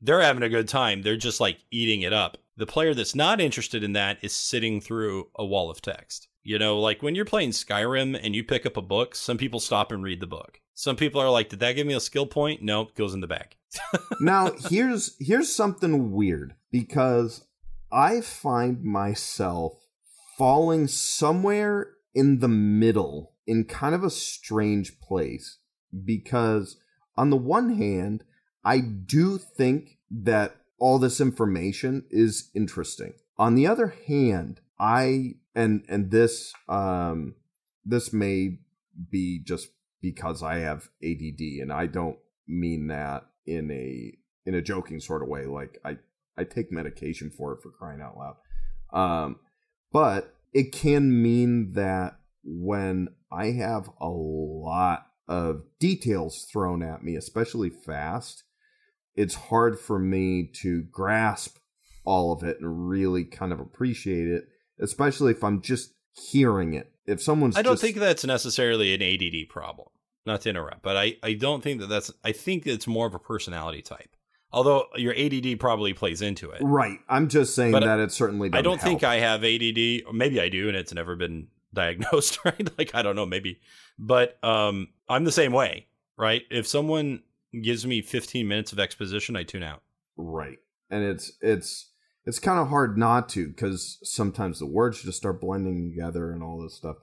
they're 0.00 0.22
having 0.22 0.42
a 0.42 0.48
good 0.48 0.68
time. 0.68 1.02
They're 1.02 1.16
just 1.16 1.40
like 1.40 1.58
eating 1.70 2.02
it 2.02 2.12
up. 2.12 2.38
The 2.56 2.66
player 2.66 2.92
that's 2.94 3.14
not 3.14 3.40
interested 3.40 3.84
in 3.84 3.92
that 3.92 4.18
is 4.22 4.32
sitting 4.32 4.80
through 4.80 5.28
a 5.36 5.44
wall 5.44 5.70
of 5.70 5.80
text. 5.80 6.28
You 6.48 6.58
know, 6.58 6.80
like 6.80 7.02
when 7.02 7.14
you're 7.14 7.26
playing 7.26 7.50
Skyrim 7.50 8.18
and 8.22 8.34
you 8.34 8.42
pick 8.42 8.64
up 8.64 8.78
a 8.78 8.82
book, 8.82 9.14
some 9.14 9.36
people 9.36 9.60
stop 9.60 9.92
and 9.92 10.02
read 10.02 10.20
the 10.20 10.26
book. 10.26 10.62
Some 10.72 10.96
people 10.96 11.20
are 11.20 11.28
like, 11.28 11.50
"Did 11.50 11.60
that 11.60 11.72
give 11.72 11.86
me 11.86 11.92
a 11.92 12.00
skill 12.00 12.24
point?" 12.24 12.62
No, 12.62 12.84
nope, 12.84 12.94
goes 12.94 13.12
in 13.12 13.20
the 13.20 13.26
bag. 13.26 13.54
now 14.20 14.52
here's 14.70 15.14
here's 15.20 15.54
something 15.54 16.10
weird 16.10 16.54
because 16.72 17.44
I 17.92 18.22
find 18.22 18.82
myself 18.82 19.74
falling 20.38 20.86
somewhere 20.86 21.90
in 22.14 22.38
the 22.38 22.48
middle 22.48 23.34
in 23.46 23.64
kind 23.64 23.94
of 23.94 24.02
a 24.02 24.08
strange 24.08 25.00
place 25.00 25.58
because 26.02 26.78
on 27.14 27.28
the 27.28 27.36
one 27.36 27.74
hand 27.74 28.24
I 28.64 28.80
do 28.80 29.36
think 29.36 29.98
that 30.10 30.56
all 30.78 30.98
this 30.98 31.20
information 31.20 32.06
is 32.10 32.50
interesting. 32.54 33.12
On 33.36 33.54
the 33.54 33.66
other 33.66 33.94
hand, 34.06 34.62
I 34.80 35.34
and 35.54 35.84
and 35.88 36.10
this 36.10 36.52
um 36.68 37.34
this 37.84 38.12
may 38.12 38.58
be 39.10 39.40
just 39.42 39.68
because 40.00 40.42
I 40.42 40.58
have 40.58 40.88
ADD 41.02 41.40
and 41.60 41.72
I 41.72 41.86
don't 41.86 42.18
mean 42.46 42.88
that 42.88 43.24
in 43.46 43.70
a 43.70 44.12
in 44.46 44.54
a 44.54 44.62
joking 44.62 45.00
sort 45.00 45.22
of 45.22 45.28
way 45.28 45.46
like 45.46 45.78
I 45.84 45.98
I 46.36 46.44
take 46.44 46.70
medication 46.70 47.30
for 47.30 47.52
it 47.52 47.62
for 47.62 47.70
crying 47.70 48.00
out 48.00 48.16
loud. 48.16 48.36
Um 48.92 49.36
but 49.92 50.34
it 50.52 50.72
can 50.72 51.22
mean 51.22 51.72
that 51.72 52.18
when 52.44 53.08
I 53.30 53.50
have 53.52 53.90
a 54.00 54.08
lot 54.08 55.06
of 55.28 55.62
details 55.78 56.46
thrown 56.50 56.82
at 56.82 57.02
me, 57.02 57.16
especially 57.16 57.70
fast, 57.70 58.44
it's 59.14 59.34
hard 59.34 59.78
for 59.78 59.98
me 59.98 60.48
to 60.62 60.82
grasp 60.84 61.58
all 62.04 62.32
of 62.32 62.42
it 62.42 62.58
and 62.60 62.88
really 62.88 63.24
kind 63.24 63.52
of 63.52 63.60
appreciate 63.60 64.28
it, 64.28 64.44
especially 64.80 65.32
if 65.32 65.42
I'm 65.44 65.60
just 65.60 65.94
hearing 66.14 66.74
it. 66.74 66.90
If 67.06 67.22
someone's 67.22 67.56
I 67.56 67.62
don't 67.62 67.74
just- 67.74 67.82
think 67.82 67.96
that's 67.96 68.24
necessarily 68.24 68.94
an 68.94 69.02
ADD 69.02 69.48
problem. 69.48 69.88
Not 70.26 70.42
to 70.42 70.50
interrupt, 70.50 70.82
but 70.82 70.94
I, 70.96 71.16
I 71.22 71.32
don't 71.32 71.62
think 71.62 71.80
that 71.80 71.86
that's. 71.86 72.12
I 72.22 72.32
think 72.32 72.66
it's 72.66 72.86
more 72.86 73.06
of 73.06 73.14
a 73.14 73.18
personality 73.18 73.80
type. 73.80 74.10
Although 74.52 74.84
your 74.96 75.14
ADD 75.16 75.58
probably 75.58 75.94
plays 75.94 76.20
into 76.22 76.50
it. 76.50 76.60
right. 76.62 76.98
I'm 77.08 77.28
just 77.28 77.54
saying 77.54 77.72
But 77.72 77.84
that 77.84 77.98
it 77.98 78.12
certainly 78.12 78.50
I 78.52 78.60
don't 78.60 78.80
think. 78.80 79.04
I 79.04 79.16
have 79.20 79.42
ADD, 79.44 80.02
or 80.06 80.12
maybe 80.12 80.38
I 80.40 80.48
do, 80.50 80.68
and 80.68 80.76
it's 80.76 80.92
never 80.92 81.16
been 81.16 81.48
diagnosed, 81.74 82.38
right? 82.44 82.68
Like 82.76 82.94
I 82.94 83.00
don't 83.02 83.16
know, 83.16 83.24
maybe, 83.26 83.60
but 83.98 84.42
um, 84.44 84.88
I'm 85.08 85.24
the 85.24 85.32
same 85.32 85.52
way, 85.52 85.86
right? 86.18 86.42
If 86.50 86.66
someone 86.66 87.22
gives 87.62 87.86
me 87.86 88.02
15 88.02 88.46
minutes 88.46 88.72
of 88.72 88.78
exposition, 88.78 89.34
I 89.36 89.44
tune 89.44 89.62
out. 89.62 89.82
Right. 90.16 90.58
And 90.90 91.04
it's 91.04 91.32
it's 91.40 91.90
it's 92.28 92.38
kind 92.38 92.58
of 92.60 92.68
hard 92.68 92.98
not 92.98 93.30
to 93.30 93.48
because 93.48 93.98
sometimes 94.02 94.58
the 94.58 94.66
words 94.66 95.02
just 95.02 95.16
start 95.16 95.40
blending 95.40 95.90
together 95.90 96.30
and 96.30 96.42
all 96.42 96.62
this 96.62 96.74
stuff. 96.74 96.96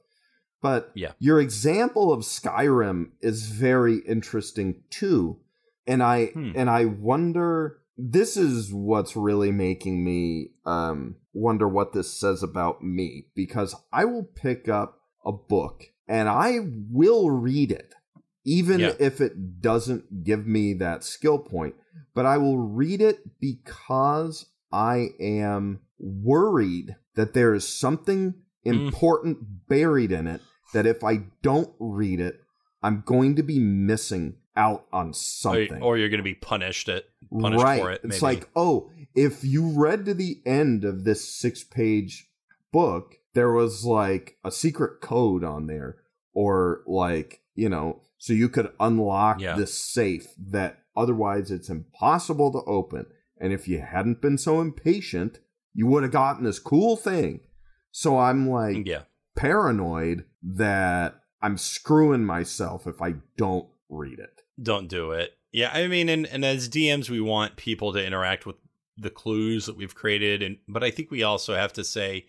But 0.61 0.91
Yeah. 0.93 1.13
your 1.17 1.41
example 1.41 2.13
of 2.13 2.21
Skyrim 2.21 3.09
is 3.21 3.47
very 3.47 3.97
interesting 4.07 4.83
too. 4.91 5.39
And 5.87 6.03
I 6.03 6.27
Hmm. 6.27 6.51
and 6.55 6.69
I 6.69 6.85
wonder 6.85 7.79
this 7.97 8.37
is 8.37 8.71
what's 8.71 9.15
really 9.15 9.51
making 9.51 10.03
me 10.03 10.51
um 10.65 11.15
wonder 11.33 11.67
what 11.67 11.93
this 11.93 12.13
says 12.13 12.43
about 12.43 12.83
me 12.83 13.27
because 13.35 13.75
I 13.91 14.05
will 14.05 14.23
pick 14.23 14.69
up 14.69 14.99
a 15.25 15.31
book 15.31 15.85
and 16.07 16.29
I 16.29 16.59
will 16.91 17.31
read 17.31 17.71
it 17.71 17.93
even 18.43 18.79
Yeah. 18.81 18.93
if 18.99 19.21
it 19.21 19.59
doesn't 19.61 20.23
give 20.23 20.45
me 20.45 20.73
that 20.75 21.03
skill 21.03 21.39
point 21.39 21.75
but 22.13 22.25
I 22.25 22.37
will 22.37 22.57
read 22.57 23.01
it 23.01 23.39
because 23.39 24.45
I 24.75 25.11
am 25.21 25.79
worried 25.97 26.95
that 27.15 27.33
there 27.33 27.53
is 27.53 27.67
something 27.67 28.33
Mm. 28.65 28.85
important 28.87 29.67
buried 29.69 30.11
in 30.11 30.25
it 30.27 30.41
that 30.73 30.85
if 30.87 31.03
I 31.03 31.25
don't 31.43 31.71
read 31.79 32.19
it, 32.19 32.41
I'm 32.83 33.03
going 33.05 33.35
to 33.35 33.43
be 33.43 33.59
missing 33.59 34.37
out 34.57 34.85
on 34.91 35.13
something. 35.13 35.81
or 35.83 35.97
you're 35.97 36.09
going 36.09 36.17
to 36.19 36.23
be 36.23 36.33
punished 36.33 36.89
at 36.89 37.05
punished 37.31 37.63
right. 37.63 37.81
for 37.81 37.91
it. 37.91 38.01
It's 38.03 38.21
like, 38.23 38.49
oh, 38.55 38.89
if 39.13 39.43
you 39.43 39.67
read 39.69 40.05
to 40.05 40.13
the 40.13 40.41
end 40.45 40.83
of 40.83 41.03
this 41.03 41.29
six 41.29 41.63
page 41.63 42.27
book, 42.71 43.15
there 43.33 43.51
was 43.51 43.85
like 43.85 44.37
a 44.43 44.51
secret 44.51 44.99
code 45.01 45.43
on 45.43 45.67
there, 45.67 45.97
or 46.33 46.81
like, 46.87 47.41
you 47.53 47.69
know, 47.69 48.01
so 48.17 48.33
you 48.33 48.49
could 48.49 48.71
unlock 48.79 49.39
Yeah. 49.41 49.55
this 49.55 49.73
safe 49.77 50.27
that 50.37 50.79
otherwise 50.97 51.51
it's 51.51 51.69
impossible 51.69 52.51
to 52.53 52.59
open. 52.67 53.05
And 53.39 53.53
if 53.53 53.67
you 53.67 53.79
hadn't 53.79 54.21
been 54.21 54.37
so 54.37 54.61
impatient, 54.61 55.39
you 55.73 55.87
would 55.87 56.03
have 56.03 56.11
gotten 56.11 56.45
this 56.45 56.59
cool 56.59 56.95
thing. 56.95 57.41
So 57.91 58.17
I'm 58.17 58.49
like 58.49 58.87
yeah. 58.87 59.03
paranoid 59.35 60.25
that 60.43 61.15
I'm 61.41 61.57
screwing 61.57 62.25
myself 62.25 62.87
if 62.87 63.01
I 63.01 63.15
don't 63.37 63.67
read 63.89 64.19
it. 64.19 64.41
don't 64.61 64.87
do 64.87 65.11
it. 65.11 65.33
Yeah, 65.51 65.71
I 65.73 65.87
mean, 65.87 66.09
and, 66.09 66.25
and 66.25 66.43
as 66.43 66.67
DMs, 66.67 67.09
we 67.09 67.21
want 67.21 67.55
people 67.55 67.93
to 67.93 68.05
interact 68.05 68.45
with 68.45 68.57
the 68.97 69.09
clues 69.09 69.65
that 69.65 69.77
we've 69.77 69.95
created, 69.95 70.41
and 70.41 70.57
but 70.67 70.83
I 70.83 70.91
think 70.91 71.11
we 71.11 71.23
also 71.23 71.55
have 71.55 71.71
to 71.73 71.83
say, 71.83 72.25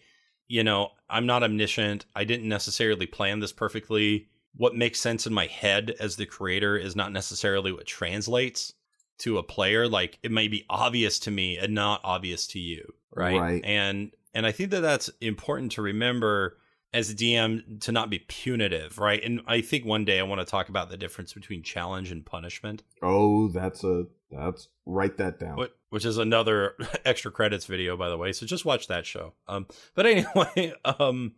you 0.47 0.63
know, 0.63 0.91
I'm 1.11 1.27
not 1.27 1.43
omniscient. 1.43 2.07
I 2.15 2.23
didn't 2.23 2.49
necessarily 2.49 3.07
plan 3.07 3.41
this 3.41 3.53
perfectly. 3.53 4.29
What 4.55 4.77
makes 4.77 5.01
sense 5.01 5.27
in 5.27 5.35
my 5.35 5.47
head 5.47 5.95
as 5.99 6.17
the 6.17 6.27
creator 6.27 6.77
is 6.77 6.95
not 6.95 7.13
necessarily 7.13 7.73
what 7.73 7.87
translates 7.87 8.73
to 9.19 9.39
a 9.39 9.43
player. 9.43 9.89
Like 9.89 10.19
it 10.23 10.31
may 10.31 10.49
be 10.49 10.65
obvious 10.69 11.19
to 11.21 11.31
me 11.31 11.57
and 11.59 11.75
not 11.75 12.01
obvious 12.05 12.47
to 12.49 12.59
you, 12.59 12.93
right? 13.15 13.41
Right. 13.41 13.65
And 13.65 14.13
and 14.35 14.47
I 14.47 14.53
think 14.53 14.71
that 14.71 14.81
that's 14.81 15.11
important 15.21 15.73
to 15.73 15.83
remember 15.83 16.59
as 16.93 17.11
a 17.11 17.15
DM 17.15 17.81
to 17.81 17.93
not 17.93 18.09
be 18.11 18.21
punitive, 18.21 18.99
right? 18.99 19.23
And 19.23 19.41
I 19.47 19.61
think 19.61 19.85
one 19.85 20.05
day 20.05 20.19
I 20.19 20.23
want 20.23 20.41
to 20.41 20.47
talk 20.47 20.69
about 20.69 20.89
the 20.89 20.97
difference 20.97 21.33
between 21.33 21.63
challenge 21.63 22.11
and 22.11 22.25
punishment, 22.25 22.83
Oh, 23.03 23.49
that's 23.49 23.85
a 23.85 24.07
that's 24.31 24.69
write 24.87 25.19
that 25.19 25.39
down. 25.39 25.59
wh- 25.59 25.93
which 25.93 26.05
is 26.05 26.17
another 26.19 26.75
extra 27.05 27.31
credits 27.31 27.67
video, 27.67 27.97
by 27.97 28.09
the 28.09 28.17
way. 28.17 28.33
So 28.33 28.47
just 28.47 28.65
watch 28.65 28.87
that 28.89 29.05
show. 29.07 29.35
Um, 29.49 29.67
but 29.95 30.07
anyway, 30.07 30.73
um, 30.85 31.35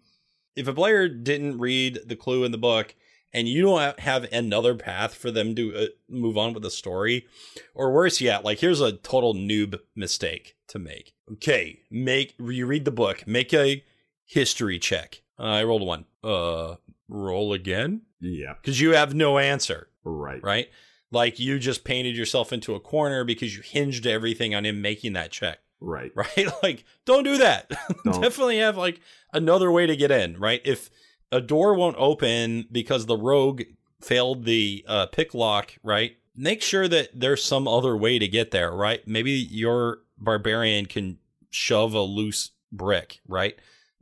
if 0.57 0.69
a 0.69 0.73
player 0.75 1.09
didn't 1.09 1.59
read 1.59 2.01
the 2.07 2.17
clue 2.17 2.45
in 2.45 2.53
the 2.53 2.59
book 2.59 2.95
and 3.33 3.49
you 3.49 3.63
don't 3.63 4.01
have 4.01 4.25
another 4.33 4.75
path 4.75 5.15
for 5.15 5.31
them 5.31 5.55
to 5.57 5.75
uh, 5.77 5.87
move 6.09 6.37
on 6.39 6.53
with 6.55 6.63
the 6.63 6.71
story, 6.71 7.27
or 7.75 7.93
worse 7.93 8.21
yet, 8.21 8.45
like 8.45 8.59
here's 8.61 8.81
a 8.81 8.93
total 8.93 9.35
noob 9.35 9.79
mistake 9.95 10.57
to 10.69 10.79
make. 10.79 11.15
Okay, 11.33 11.81
make 11.91 12.35
you 12.39 12.67
read 12.67 12.85
the 12.85 12.91
book, 12.91 13.27
make 13.27 13.53
a 13.53 13.85
history 14.25 14.79
check. 14.79 15.23
Uh, 15.39 15.43
I 15.45 15.65
rolled 15.65 15.87
one. 15.87 16.05
Uh, 16.25 16.77
roll 17.09 17.53
again 17.53 18.03
Yeah, 18.21 18.55
because 18.61 18.81
you 18.81 18.93
have 18.95 19.15
no 19.15 19.39
answer 19.39 19.89
right. 20.05 20.43
right? 20.43 20.69
Like 21.11 21.39
you 21.39 21.59
just 21.59 21.85
painted 21.85 22.17
yourself 22.17 22.53
into 22.53 22.75
a 22.75 22.81
corner 22.81 23.25
because 23.25 23.57
you 23.57 23.63
hinged 23.63 24.07
everything 24.07 24.55
on 24.55 24.67
him 24.67 24.83
making 24.83 25.15
that 25.15 25.31
check, 25.31 25.59
Right. 25.81 26.13
right? 26.17 26.49
Like, 26.63 26.85
don't 27.07 27.23
do 27.25 27.39
that. 27.39 27.71
Don't. 28.05 28.21
Definitely 28.21 28.59
have 28.59 28.77
like 28.77 29.01
another 29.33 29.71
way 29.73 29.87
to 29.87 29.97
get 29.97 30.11
in, 30.11 30.39
right? 30.39 30.61
If 30.65 30.91
a 31.31 31.41
door 31.41 31.75
won't 31.75 31.97
open 31.99 32.67
because 32.71 33.07
the 33.07 33.17
rogue 33.17 33.63
failed 34.01 34.45
the 34.45 34.85
uh, 34.89 35.07
pick 35.07 35.35
lock, 35.35 35.75
right? 35.83 36.17
Make 36.37 36.63
sure 36.63 36.89
that 36.89 37.11
there's 37.15 37.45
some 37.45 37.67
other 37.67 37.97
way 37.97 38.19
to 38.19 38.29
get 38.29 38.51
there, 38.51 38.71
right? 38.71 39.07
Maybe 39.07 39.33
your 39.33 39.99
barbarian 40.17 40.87
can 40.87 41.19
shove 41.51 41.95
a 41.95 42.03
loose 42.03 42.53
brick, 42.73 43.21
right? 43.27 43.57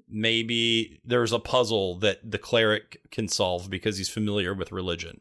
Maybe 0.08 1.00
there's 1.04 1.32
a 1.32 1.38
puzzle 1.38 1.98
that 2.00 2.30
the 2.30 2.38
cleric 2.38 3.00
can 3.10 3.28
solve 3.28 3.70
because 3.70 3.98
he's 3.98 4.08
familiar 4.08 4.54
with 4.54 4.70
religion, 4.70 5.20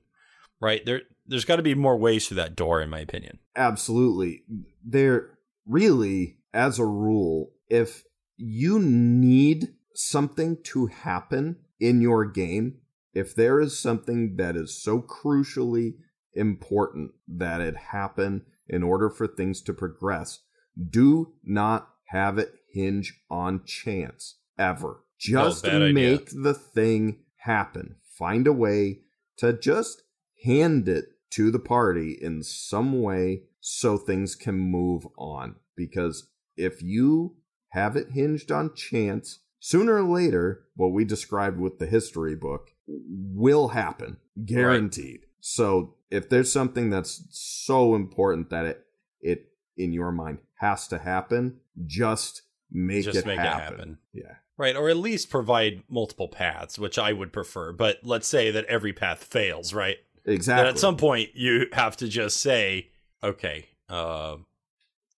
right? 0.60 0.86
There, 0.86 1.04
there's 1.26 1.46
got 1.46 1.56
to 1.56 1.64
be 1.64 1.74
more 1.74 1.98
ways 1.98 2.28
through 2.28 2.36
that 2.36 2.56
door, 2.56 2.82
in 2.82 2.90
my 2.90 3.00
opinion. 3.00 3.40
Absolutely. 3.56 4.44
There 4.84 5.38
really, 5.66 6.38
as 6.54 6.78
a 6.78 6.86
rule, 6.86 7.52
if 7.70 8.04
you 8.38 8.80
need 8.80 9.70
something 9.96 10.58
to 10.64 10.88
happen 10.88 11.58
in 11.80 12.02
your 12.02 12.26
game, 12.26 12.80
if 13.14 13.36
there 13.36 13.60
is 13.60 13.80
something 13.80 14.36
that 14.38 14.56
is 14.56 14.82
so 14.82 15.02
crucially 15.02 15.96
important 16.34 17.12
that 17.28 17.62
it 17.62 17.76
happen 17.92 18.46
in 18.68 18.84
order 18.84 19.10
for 19.10 19.28
things 19.28 19.62
to 19.62 19.74
progress, 19.74 20.42
do 20.90 21.34
not 21.44 21.90
have 22.10 22.38
it 22.38 22.54
hinge 22.74 23.22
on 23.30 23.64
chance 23.66 24.40
ever. 24.58 25.02
Just 25.18 25.64
bad 25.64 25.82
idea. 25.82 25.94
make 25.94 26.30
the 26.32 26.54
thing 26.54 27.20
happen. 27.38 27.96
Find 28.04 28.48
a 28.48 28.54
way 28.54 29.02
to 29.38 29.54
just 29.54 30.04
hand 30.44 30.90
it 30.90 31.06
to 31.32 31.52
the 31.52 31.60
party 31.60 32.18
in 32.22 32.44
some 32.44 33.02
way 33.02 33.44
so 33.60 33.98
things 33.98 34.36
can 34.36 34.56
move 34.56 35.08
on. 35.18 35.56
Because 35.76 36.30
if 36.58 36.82
you 36.82 37.36
have 37.76 37.98
it 37.98 38.12
hinged 38.12 38.52
on 38.52 38.74
chance. 38.74 39.40
Sooner 39.66 39.96
or 39.96 40.04
later, 40.04 40.66
what 40.76 40.92
we 40.92 41.06
described 41.06 41.60
with 41.60 41.80
the 41.80 41.88
history 41.88 42.36
book 42.36 42.70
will 42.88 43.70
happen, 43.70 44.18
guaranteed. 44.46 45.22
Right. 45.22 45.30
So 45.40 45.96
if 46.12 46.30
there's 46.30 46.52
something 46.52 46.92
that's 46.92 47.24
so 47.32 47.96
important 47.96 48.52
that 48.52 48.66
it 48.66 48.86
it 49.22 49.48
in 49.76 49.92
your 49.92 50.12
mind 50.12 50.38
has 50.60 50.88
to 50.90 51.00
happen, 51.00 51.62
just 51.88 52.44
make, 52.72 53.06
just 53.06 53.18
it, 53.18 53.26
make 53.26 53.40
happen. 53.40 53.58
it 53.58 53.78
happen. 53.78 53.98
Yeah. 54.14 54.36
Right, 54.56 54.76
or 54.76 54.88
at 54.88 54.98
least 54.98 55.32
provide 55.32 55.82
multiple 55.90 56.28
paths, 56.28 56.78
which 56.78 57.00
I 57.00 57.12
would 57.12 57.34
prefer. 57.34 57.72
But 57.72 58.02
let's 58.04 58.28
say 58.28 58.52
that 58.52 58.66
every 58.66 58.94
path 58.94 59.24
fails, 59.24 59.74
right? 59.74 59.98
Exactly. 60.26 60.64
Then 60.64 60.74
at 60.76 60.80
some 60.80 60.96
point, 60.96 61.32
you 61.34 61.70
have 61.74 61.98
to 61.98 62.08
just 62.08 62.38
say, 62.38 62.90
okay, 63.24 63.66
uh, 63.90 64.36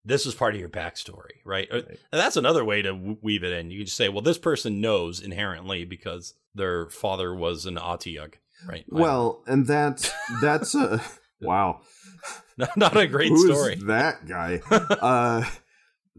this 0.06 0.26
is 0.26 0.36
part 0.36 0.54
of 0.54 0.60
your 0.60 0.70
backstory, 0.70 1.42
right? 1.44 1.68
Uh, 1.72 1.78
right? 1.78 1.88
And 1.90 2.22
that's 2.22 2.38
another 2.38 2.64
way 2.64 2.82
to 2.84 3.18
weave 3.22 3.44
it 3.44 3.52
in. 3.52 3.72
You 3.72 3.80
can 3.80 3.86
just 3.88 3.98
say, 3.98 4.08
well, 4.08 4.22
this 4.22 4.38
person 4.38 4.80
knows 4.80 5.20
inherently 5.20 5.84
because 5.84 6.36
their 6.54 6.90
father 6.90 7.34
was 7.34 7.66
an 7.66 7.76
Otyugh, 7.76 8.34
right? 8.68 8.86
Well, 8.88 9.44
and 9.48 9.66
that's 9.66 10.14
that's 10.42 10.76
a 10.76 11.02
wow, 11.42 11.82
not 12.78 12.96
a 12.96 13.08
great 13.08 13.30
Who's 13.30 13.46
story. 13.46 13.76
That 13.88 14.28
guy 14.28 14.62
uh, 14.70 15.44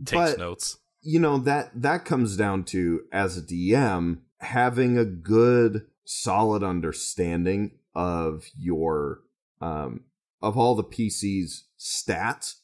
takes 0.05 0.33
but, 0.33 0.39
notes. 0.39 0.79
You 1.03 1.21
know 1.21 1.39
that 1.39 1.71
that 1.81 2.05
comes 2.05 2.37
down 2.37 2.65
to 2.65 3.03
as 3.13 3.39
a 3.39 3.43
DM 3.43 4.19
having 4.41 4.99
a 4.99 5.05
good, 5.05 5.87
solid 6.05 6.65
understanding 6.65 7.79
of 7.95 8.45
your 8.59 9.21
um 9.61 10.01
of 10.43 10.59
all 10.59 10.75
the 10.75 10.85
PC's 10.85 11.65
stats 11.79 12.57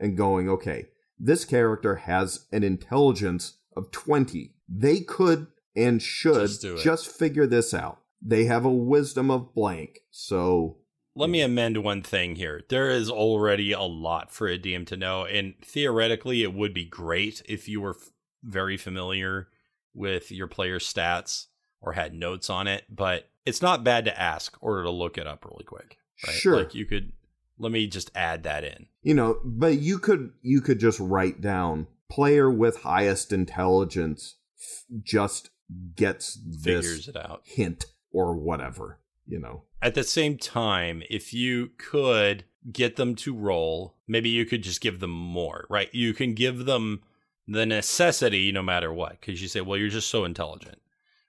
and 0.00 0.16
going, 0.16 0.48
okay, 0.48 0.86
this 1.18 1.44
character 1.44 1.96
has 1.96 2.46
an 2.50 2.64
intelligence 2.64 3.58
of 3.76 3.90
20. 3.92 4.54
They 4.68 5.00
could 5.00 5.46
and 5.76 6.02
should 6.02 6.34
just, 6.34 6.62
just 6.82 7.08
figure 7.08 7.46
this 7.46 7.72
out. 7.72 8.00
They 8.20 8.44
have 8.44 8.64
a 8.64 8.70
wisdom 8.70 9.30
of 9.30 9.54
blank. 9.54 10.00
So 10.10 10.78
let 11.14 11.30
me 11.30 11.42
amend 11.42 11.82
one 11.82 12.02
thing 12.02 12.36
here. 12.36 12.62
There 12.68 12.90
is 12.90 13.10
already 13.10 13.72
a 13.72 13.82
lot 13.82 14.32
for 14.32 14.48
a 14.48 14.58
DM 14.58 14.86
to 14.88 14.96
know, 14.96 15.24
and 15.24 15.54
theoretically, 15.62 16.42
it 16.42 16.54
would 16.54 16.74
be 16.74 16.84
great 16.84 17.42
if 17.48 17.68
you 17.68 17.80
were 17.80 17.96
f- 17.96 18.10
very 18.42 18.76
familiar 18.76 19.48
with 19.94 20.30
your 20.30 20.46
player's 20.46 20.90
stats 20.90 21.46
or 21.80 21.92
had 21.92 22.14
notes 22.14 22.48
on 22.48 22.66
it. 22.66 22.84
But 22.88 23.28
it's 23.44 23.62
not 23.62 23.84
bad 23.84 24.04
to 24.04 24.20
ask 24.20 24.56
or 24.60 24.82
to 24.82 24.90
look 24.90 25.18
it 25.18 25.26
up 25.26 25.44
really 25.44 25.64
quick. 25.64 25.98
Right? 26.26 26.36
Sure, 26.36 26.56
like 26.56 26.74
you 26.74 26.84
could 26.84 27.12
let 27.60 27.70
me 27.70 27.86
just 27.86 28.10
add 28.14 28.42
that 28.44 28.64
in. 28.64 28.86
You 29.02 29.14
know, 29.14 29.38
but 29.44 29.78
you 29.78 29.98
could 29.98 30.32
you 30.42 30.60
could 30.60 30.80
just 30.80 30.98
write 30.98 31.40
down 31.40 31.86
player 32.10 32.50
with 32.50 32.82
highest 32.82 33.32
intelligence 33.32 34.36
just 35.02 35.50
gets 35.94 36.38
figures 36.62 37.06
it 37.08 37.16
out 37.16 37.42
hint 37.44 37.84
or 38.10 38.34
whatever, 38.34 38.98
you 39.26 39.38
know. 39.38 39.64
At 39.80 39.94
the 39.94 40.02
same 40.02 40.36
time, 40.36 41.02
if 41.08 41.32
you 41.32 41.70
could 41.78 42.44
get 42.72 42.96
them 42.96 43.14
to 43.16 43.34
roll, 43.34 43.96
maybe 44.08 44.28
you 44.28 44.44
could 44.44 44.62
just 44.62 44.80
give 44.80 45.00
them 45.00 45.10
more, 45.10 45.66
right? 45.70 45.88
You 45.92 46.12
can 46.12 46.34
give 46.34 46.64
them 46.64 47.02
the 47.46 47.64
necessity 47.64 48.52
no 48.52 48.62
matter 48.62 48.92
what 48.92 49.20
cuz 49.22 49.40
you 49.40 49.48
say, 49.48 49.60
"Well, 49.60 49.78
you're 49.78 49.88
just 49.88 50.08
so 50.08 50.24
intelligent." 50.24 50.80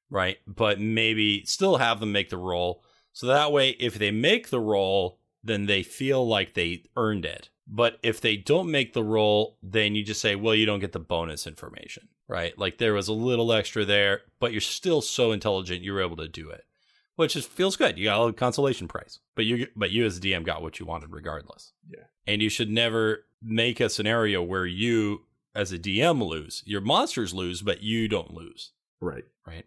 Right? 0.10 0.40
But 0.46 0.78
maybe 0.78 1.46
still 1.46 1.78
have 1.78 2.02
them 2.02 2.12
make 2.12 2.30
the 2.30 2.38
roll. 2.38 2.84
So 3.14 3.28
that 3.28 3.54
way 3.54 3.72
if 3.80 3.98
they 3.98 4.12
make 4.12 4.50
the 4.50 4.60
roll, 4.60 5.21
then 5.44 5.66
they 5.66 5.84
feel 5.84 6.28
like 6.28 6.54
they 6.54 6.84
earned 6.96 7.26
it. 7.26 7.50
But 7.68 8.00
if 8.04 8.20
they 8.20 8.36
don't 8.36 8.70
make 8.70 8.94
the 8.94 9.04
roll, 9.04 9.58
then 9.64 9.96
you 9.96 10.04
just 10.04 10.22
say, 10.22 10.36
well, 10.36 10.54
you 10.54 10.66
don't 10.66 10.80
get 10.80 10.92
the 10.92 11.00
bonus 11.00 11.48
information, 11.48 12.10
right? 12.28 12.58
Like 12.58 12.78
there 12.78 12.94
was 12.94 13.08
a 13.08 13.14
little 13.14 13.54
extra 13.54 13.86
there, 13.86 14.22
but 14.40 14.52
you're 14.52 14.62
still 14.62 15.02
so 15.02 15.32
intelligent 15.32 15.82
you 15.82 15.94
were 15.94 16.02
able 16.02 16.18
to 16.18 16.28
do 16.28 16.50
it, 16.50 16.66
which 17.16 17.36
is 17.36 17.46
feels 17.46 17.78
good. 17.78 17.98
You 17.98 18.06
got 18.06 18.28
a 18.28 18.34
consolation 18.34 18.88
prize, 18.88 19.20
but 19.36 19.46
you 19.46 19.68
but 19.76 19.92
you 19.92 20.06
as 20.06 20.18
a 20.18 20.22
DM 20.22 20.44
got 20.44 20.62
what 20.62 20.80
you 20.80 20.86
wanted 20.86 21.14
regardless. 21.14 21.72
Yeah, 21.88 22.04
and 22.28 22.42
you 22.42 22.50
should 22.50 22.70
never 22.70 23.26
make 23.42 23.80
a 23.80 23.90
scenario 23.90 24.44
where 24.44 24.66
you 24.66 25.22
as 25.56 25.72
a 25.72 25.80
DM 25.80 26.26
lose. 26.26 26.64
Your 26.66 26.82
monsters 26.82 27.34
lose, 27.34 27.62
but 27.62 27.82
you 27.82 28.08
don't 28.08 28.34
lose. 28.34 28.72
Right. 29.00 29.26
Right. 29.46 29.66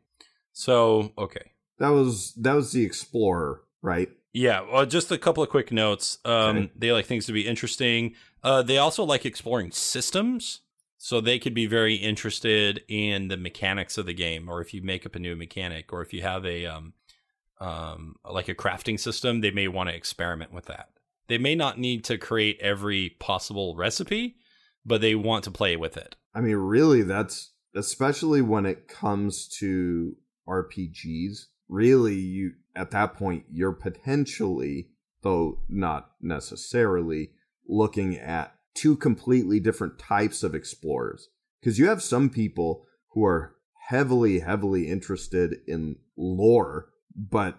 So 0.52 1.12
okay. 1.18 1.52
That 1.78 1.90
was 1.90 2.32
that 2.34 2.54
was 2.54 2.72
the 2.72 2.84
explorer, 2.84 3.62
right? 3.82 4.10
Yeah, 4.34 4.62
well, 4.62 4.84
just 4.84 5.12
a 5.12 5.16
couple 5.16 5.44
of 5.44 5.48
quick 5.48 5.70
notes. 5.70 6.18
Um, 6.24 6.56
okay. 6.56 6.70
They 6.76 6.92
like 6.92 7.06
things 7.06 7.26
to 7.26 7.32
be 7.32 7.46
interesting. 7.46 8.16
Uh, 8.42 8.62
they 8.62 8.78
also 8.78 9.04
like 9.04 9.24
exploring 9.24 9.70
systems, 9.70 10.60
so 10.98 11.20
they 11.20 11.38
could 11.38 11.54
be 11.54 11.66
very 11.66 11.94
interested 11.94 12.82
in 12.88 13.28
the 13.28 13.36
mechanics 13.36 13.96
of 13.96 14.06
the 14.06 14.12
game, 14.12 14.48
or 14.48 14.60
if 14.60 14.74
you 14.74 14.82
make 14.82 15.06
up 15.06 15.14
a 15.14 15.20
new 15.20 15.36
mechanic, 15.36 15.92
or 15.92 16.02
if 16.02 16.12
you 16.12 16.22
have 16.22 16.44
a 16.44 16.66
um, 16.66 16.94
um, 17.60 18.16
like 18.28 18.48
a 18.48 18.56
crafting 18.56 18.98
system, 18.98 19.40
they 19.40 19.52
may 19.52 19.68
want 19.68 19.88
to 19.88 19.94
experiment 19.94 20.52
with 20.52 20.66
that. 20.66 20.88
They 21.28 21.38
may 21.38 21.54
not 21.54 21.78
need 21.78 22.02
to 22.04 22.18
create 22.18 22.58
every 22.60 23.10
possible 23.20 23.76
recipe, 23.76 24.36
but 24.84 25.00
they 25.00 25.14
want 25.14 25.44
to 25.44 25.52
play 25.52 25.76
with 25.76 25.96
it. 25.96 26.16
I 26.34 26.40
mean, 26.40 26.56
really, 26.56 27.02
that's 27.02 27.52
especially 27.76 28.42
when 28.42 28.66
it 28.66 28.88
comes 28.88 29.46
to 29.60 30.16
RPGs. 30.48 31.46
Really, 31.68 32.16
you 32.16 32.54
at 32.76 32.90
that 32.90 33.14
point, 33.14 33.44
you're 33.50 33.72
potentially, 33.72 34.88
though 35.22 35.60
not 35.68 36.10
necessarily, 36.20 37.30
looking 37.68 38.16
at 38.16 38.54
two 38.74 38.96
completely 38.96 39.60
different 39.60 39.98
types 39.98 40.42
of 40.42 40.54
explorers. 40.54 41.28
Because 41.60 41.78
you 41.78 41.88
have 41.88 42.02
some 42.02 42.28
people 42.28 42.86
who 43.12 43.24
are 43.24 43.54
heavily, 43.88 44.40
heavily 44.40 44.88
interested 44.88 45.56
in 45.66 45.96
lore, 46.16 46.88
but 47.16 47.58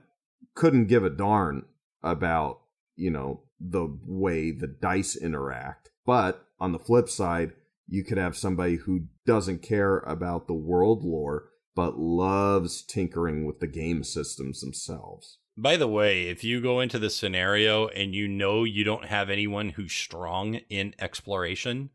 couldn't 0.53 0.87
give 0.87 1.03
a 1.03 1.09
darn 1.09 1.65
about, 2.03 2.61
you 2.95 3.09
know, 3.09 3.43
the 3.59 3.87
way 4.05 4.51
the 4.51 4.67
dice 4.67 5.15
interact. 5.15 5.89
But 6.05 6.45
on 6.59 6.71
the 6.71 6.79
flip 6.79 7.09
side, 7.09 7.53
you 7.87 8.03
could 8.03 8.17
have 8.17 8.37
somebody 8.37 8.75
who 8.75 9.07
doesn't 9.25 9.61
care 9.61 9.99
about 9.99 10.47
the 10.47 10.53
world 10.53 11.03
lore 11.03 11.49
but 11.75 11.99
loves 11.99 12.81
tinkering 12.81 13.45
with 13.45 13.59
the 13.59 13.67
game 13.67 14.03
systems 14.03 14.61
themselves. 14.61 15.37
By 15.57 15.77
the 15.77 15.87
way, 15.87 16.23
if 16.27 16.43
you 16.43 16.59
go 16.59 16.79
into 16.79 16.99
the 16.99 17.09
scenario 17.09 17.87
and 17.87 18.13
you 18.13 18.27
know 18.27 18.63
you 18.63 18.83
don't 18.83 19.05
have 19.05 19.29
anyone 19.29 19.69
who's 19.69 19.93
strong 19.93 20.55
in 20.69 20.93
exploration, 20.99 21.91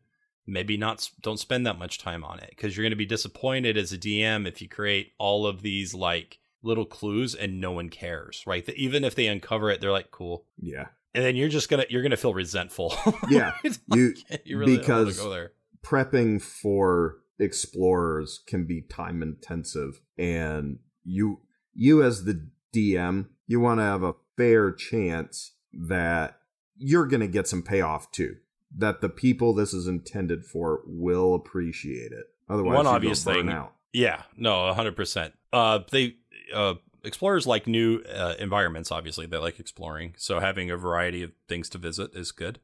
maybe 0.47 0.77
not 0.77 1.11
don't 1.21 1.39
spend 1.39 1.67
that 1.67 1.79
much 1.79 1.99
time 1.99 2.25
on 2.25 2.39
it 2.41 2.51
because 2.51 2.77
you're 2.77 2.85
going 2.85 2.91
to 2.91 2.97
be 2.97 3.07
disappointed 3.07 3.77
as 3.77 3.93
a 3.93 3.99
DM 3.99 4.47
if 4.47 4.63
you 4.63 4.69
create 4.69 5.13
all 5.19 5.47
of 5.47 5.63
these 5.63 5.93
like 5.95 6.39
little 6.63 6.87
clues 6.87 7.35
and 7.35 7.61
no 7.61 7.73
one 7.73 7.89
cares, 7.89 8.43
right? 8.47 8.65
That 8.65 8.77
even 8.77 9.05
if 9.05 9.15
they 9.15 9.27
uncover 9.27 9.71
it, 9.71 9.81
they're 9.81 9.93
like, 9.93 10.11
"Cool." 10.11 10.45
Yeah. 10.59 10.87
And 11.15 11.25
then 11.25 11.37
you're 11.37 11.49
just 11.49 11.69
gonna 11.69 11.87
you're 11.89 12.03
gonna 12.03 12.17
feel 12.17 12.35
resentful. 12.35 12.95
yeah, 13.29 13.53
like, 13.63 13.75
you, 13.95 14.15
you 14.45 14.59
really 14.59 14.79
because 14.79 15.19
go 15.19 15.31
there. 15.31 15.53
prepping 15.83 16.41
for 16.41 17.17
explorers 17.41 18.41
can 18.47 18.65
be 18.65 18.83
time 18.83 19.23
intensive 19.23 20.01
and 20.19 20.79
you 21.03 21.41
you 21.75 22.03
as 22.03 22.25
the 22.25 22.47
DM 22.75 23.27
you 23.47 23.59
want 23.59 23.81
to 23.81 23.85
have 23.85 24.03
a 24.03 24.15
fair 24.37 24.71
chance 24.71 25.53
that 25.73 26.39
you're 26.77 27.07
going 27.07 27.21
to 27.21 27.27
get 27.27 27.49
some 27.49 27.63
payoff 27.63 28.11
too 28.13 28.37
that 28.77 29.01
the 29.01 29.09
people 29.09 29.53
this 29.55 29.75
is 29.75 29.87
intended 29.87 30.45
for 30.45 30.83
will 30.87 31.35
appreciate 31.35 32.13
it. 32.13 32.27
Otherwise 32.49 32.77
one 32.77 32.87
obvious 32.87 33.25
thing 33.25 33.49
out. 33.49 33.73
yeah 33.93 34.23
no 34.37 34.73
100% 34.73 35.33
uh 35.53 35.81
they 35.91 36.17
uh 36.55 36.75
explorers 37.03 37.47
like 37.47 37.67
new 37.67 38.03
uh, 38.13 38.35
environments 38.39 38.93
obviously. 38.93 39.27
They 39.27 39.39
like 39.39 39.59
exploring. 39.59 40.15
So 40.19 40.39
having 40.41 40.71
a 40.71 40.77
variety 40.77 41.23
of 41.23 41.33
things 41.49 41.69
to 41.71 41.79
visit 41.79 42.15
is 42.15 42.31
good. 42.33 42.61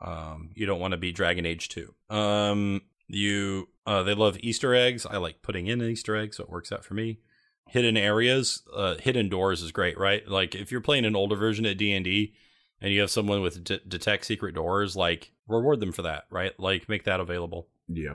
Um 0.00 0.50
you 0.54 0.66
don't 0.66 0.80
want 0.80 0.92
to 0.92 0.98
be 0.98 1.12
dragon 1.12 1.44
age 1.44 1.68
2 1.68 1.94
um 2.10 2.82
you 3.08 3.68
uh, 3.86 4.02
they 4.02 4.14
love 4.14 4.36
Easter 4.40 4.74
eggs. 4.74 5.06
I 5.06 5.16
like 5.16 5.42
putting 5.42 5.66
in 5.66 5.80
an 5.80 5.90
Easter 5.90 6.16
egg, 6.16 6.34
so 6.34 6.44
it 6.44 6.50
works 6.50 6.72
out 6.72 6.84
for 6.84 6.94
me. 6.94 7.20
Hidden 7.68 7.96
areas, 7.96 8.62
uh, 8.74 8.96
hidden 8.96 9.28
doors 9.28 9.62
is 9.62 9.72
great, 9.72 9.98
right? 9.98 10.26
Like 10.28 10.54
if 10.54 10.70
you're 10.70 10.80
playing 10.80 11.04
an 11.04 11.16
older 11.16 11.36
version 11.36 11.66
of 11.66 11.76
D 11.76 11.92
and 11.92 12.04
D, 12.04 12.34
and 12.80 12.92
you 12.92 13.00
have 13.00 13.10
someone 13.10 13.42
with 13.42 13.64
d- 13.64 13.80
detect 13.86 14.26
secret 14.26 14.54
doors, 14.54 14.96
like 14.96 15.32
reward 15.48 15.80
them 15.80 15.92
for 15.92 16.02
that, 16.02 16.24
right? 16.30 16.58
Like 16.58 16.88
make 16.88 17.04
that 17.04 17.20
available. 17.20 17.68
Yeah. 17.88 18.14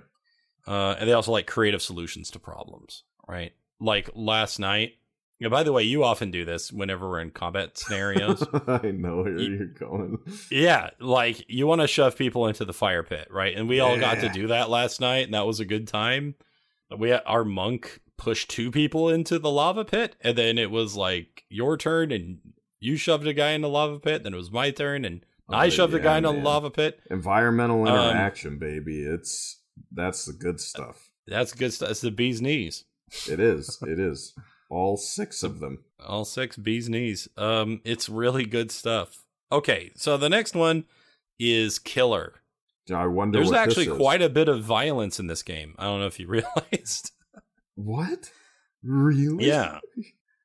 Uh, 0.67 0.95
and 0.99 1.09
they 1.09 1.13
also 1.13 1.31
like 1.31 1.47
creative 1.47 1.81
solutions 1.81 2.29
to 2.31 2.39
problems, 2.39 3.03
right? 3.27 3.53
Like 3.79 4.09
last 4.13 4.59
night, 4.59 4.93
yeah, 5.41 5.49
by 5.49 5.63
the 5.63 5.71
way, 5.71 5.81
you 5.81 6.03
often 6.03 6.29
do 6.29 6.45
this 6.45 6.71
whenever 6.71 7.09
we're 7.09 7.19
in 7.19 7.31
combat 7.31 7.75
scenarios. 7.77 8.47
I 8.67 8.91
know 8.91 9.23
where 9.23 9.39
you, 9.39 9.63
are 9.63 9.65
going. 9.65 10.19
Yeah, 10.51 10.91
like 10.99 11.43
you 11.49 11.65
want 11.65 11.81
to 11.81 11.87
shove 11.87 12.15
people 12.15 12.45
into 12.45 12.63
the 12.63 12.73
fire 12.73 13.01
pit, 13.01 13.27
right? 13.31 13.57
And 13.57 13.67
we 13.67 13.79
all 13.79 13.97
got 13.97 14.19
to 14.19 14.29
do 14.29 14.47
that 14.47 14.69
last 14.69 15.01
night, 15.01 15.25
and 15.25 15.33
that 15.33 15.47
was 15.47 15.59
a 15.59 15.65
good 15.65 15.87
time. 15.87 16.35
We 16.95 17.09
had, 17.09 17.23
our 17.25 17.43
monk 17.43 18.01
pushed 18.17 18.51
two 18.51 18.69
people 18.69 19.09
into 19.09 19.39
the 19.39 19.49
lava 19.49 19.83
pit, 19.83 20.15
and 20.21 20.37
then 20.37 20.59
it 20.59 20.69
was 20.69 20.95
like 20.95 21.43
your 21.49 21.75
turn, 21.75 22.11
and 22.11 22.37
you 22.79 22.95
shoved 22.95 23.25
a 23.25 23.33
guy 23.33 23.51
in 23.51 23.61
the 23.61 23.69
lava 23.69 23.97
pit. 23.97 24.21
Then 24.21 24.35
it 24.35 24.37
was 24.37 24.51
my 24.51 24.69
turn, 24.69 25.05
and 25.05 25.25
oh, 25.49 25.55
I 25.55 25.69
shoved 25.69 25.93
yeah, 25.93 25.99
a 26.01 26.03
guy 26.03 26.17
in 26.17 26.23
the 26.23 26.33
lava 26.33 26.69
pit. 26.69 26.99
Environmental 27.09 27.87
um, 27.87 27.95
interaction, 27.95 28.53
um, 28.53 28.59
baby. 28.59 29.01
It's 29.01 29.59
that's 29.91 30.25
the 30.25 30.33
good 30.33 30.59
stuff. 30.59 31.09
That's 31.25 31.53
good 31.53 31.73
stuff. 31.73 31.89
It's 31.89 32.01
the 32.01 32.11
bee's 32.11 32.43
knees. 32.43 32.83
It 33.27 33.39
is. 33.39 33.79
It 33.81 33.99
is. 33.99 34.35
All 34.71 34.95
six 34.95 35.43
of 35.43 35.59
them. 35.59 35.83
All 35.99 36.23
six 36.23 36.55
bee's 36.55 36.87
knees. 36.87 37.27
Um, 37.35 37.81
it's 37.83 38.07
really 38.07 38.45
good 38.45 38.71
stuff. 38.71 39.25
Okay, 39.51 39.91
so 39.95 40.15
the 40.15 40.29
next 40.29 40.55
one 40.55 40.85
is 41.37 41.77
Killer. 41.77 42.41
I 42.91 43.05
wonder. 43.05 43.39
There's 43.39 43.51
what 43.51 43.59
actually 43.59 43.85
this 43.85 43.93
is. 43.93 43.99
quite 43.99 44.21
a 44.21 44.29
bit 44.29 44.47
of 44.47 44.63
violence 44.63 45.19
in 45.19 45.27
this 45.27 45.43
game. 45.43 45.75
I 45.77 45.83
don't 45.83 45.99
know 45.99 46.07
if 46.07 46.19
you 46.21 46.27
realized. 46.71 47.11
What? 47.75 48.31
Really? 48.81 49.45
Yeah. 49.45 49.79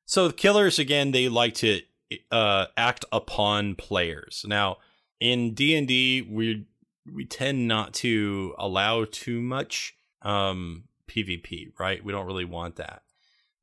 So 0.05 0.29
killers 0.31 0.77
again, 0.77 1.11
they 1.11 1.29
like 1.29 1.53
to 1.55 1.81
uh, 2.29 2.65
act 2.75 3.05
upon 3.13 3.75
players. 3.75 4.45
Now, 4.45 4.77
in 5.21 5.53
D 5.53 5.73
and 5.75 5.87
D, 5.87 6.21
we 6.21 6.65
we 7.11 7.25
tend 7.25 7.67
not 7.67 7.93
to 7.95 8.53
allow 8.57 9.05
too 9.05 9.41
much 9.41 9.95
um, 10.21 10.83
PvP, 11.07 11.71
right? 11.79 12.03
We 12.03 12.11
don't 12.11 12.25
really 12.25 12.45
want 12.45 12.75
that, 12.75 13.03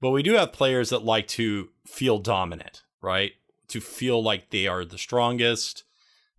but 0.05 0.11
we 0.11 0.23
do 0.23 0.35
have 0.35 0.53
players 0.53 0.91
that 0.91 1.03
like 1.03 1.27
to 1.29 1.71
feel 1.87 2.19
dominant, 2.19 2.83
right? 3.01 3.33
To 3.69 3.81
feel 3.81 4.23
like 4.23 4.51
they 4.51 4.67
are 4.67 4.85
the 4.85 4.99
strongest. 4.99 5.85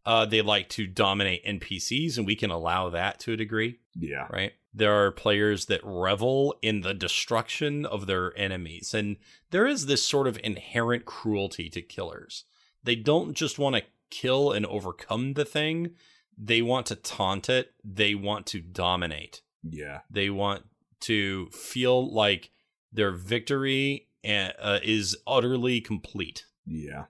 Uh, 0.06 0.24
they 0.24 0.44
like 0.44 0.70
to 0.70 0.86
dominate 0.86 1.44
NPCs, 1.44 2.16
and 2.20 2.28
we 2.28 2.36
can 2.36 2.52
allow 2.52 2.92
that 2.92 3.20
to 3.22 3.34
a 3.34 3.38
degree 3.38 3.80
Yeah. 3.96 4.28
right? 4.30 4.54
There 4.72 4.94
are 4.94 5.10
players 5.10 5.66
that 5.66 5.82
revel 5.84 6.54
in 6.62 6.82
the 6.82 6.94
destruction 6.94 7.88
of 7.88 8.06
their 8.06 8.38
enemies. 8.38 8.94
And 8.94 9.18
there 9.50 9.66
is 9.66 9.88
this 9.88 10.04
sort 10.06 10.28
of 10.28 10.40
inherent 10.44 11.06
cruelty 11.06 11.68
to 11.72 11.82
killers. 11.82 12.44
They 12.84 12.96
don't 12.96 13.34
just 13.34 13.58
want 13.58 13.78
to 13.78 13.82
kill 14.12 14.52
and 14.52 14.64
overcome 14.68 15.34
the 15.34 15.44
thing, 15.46 15.96
they 16.38 16.62
want 16.62 16.86
to 16.86 16.96
taunt 16.96 17.50
it, 17.50 17.74
they 17.84 18.14
want 18.14 18.46
to 18.48 18.62
dominate. 18.62 19.42
Yeah. 19.64 20.02
They 20.12 20.30
want 20.30 20.66
to 21.00 21.48
feel 21.48 22.14
like 22.14 22.52
their 22.96 23.12
victory 23.12 24.08
uh, 24.28 24.80
is 24.84 25.18
utterly 25.28 25.82
complete. 25.82 26.46
Yeah. 26.66 27.06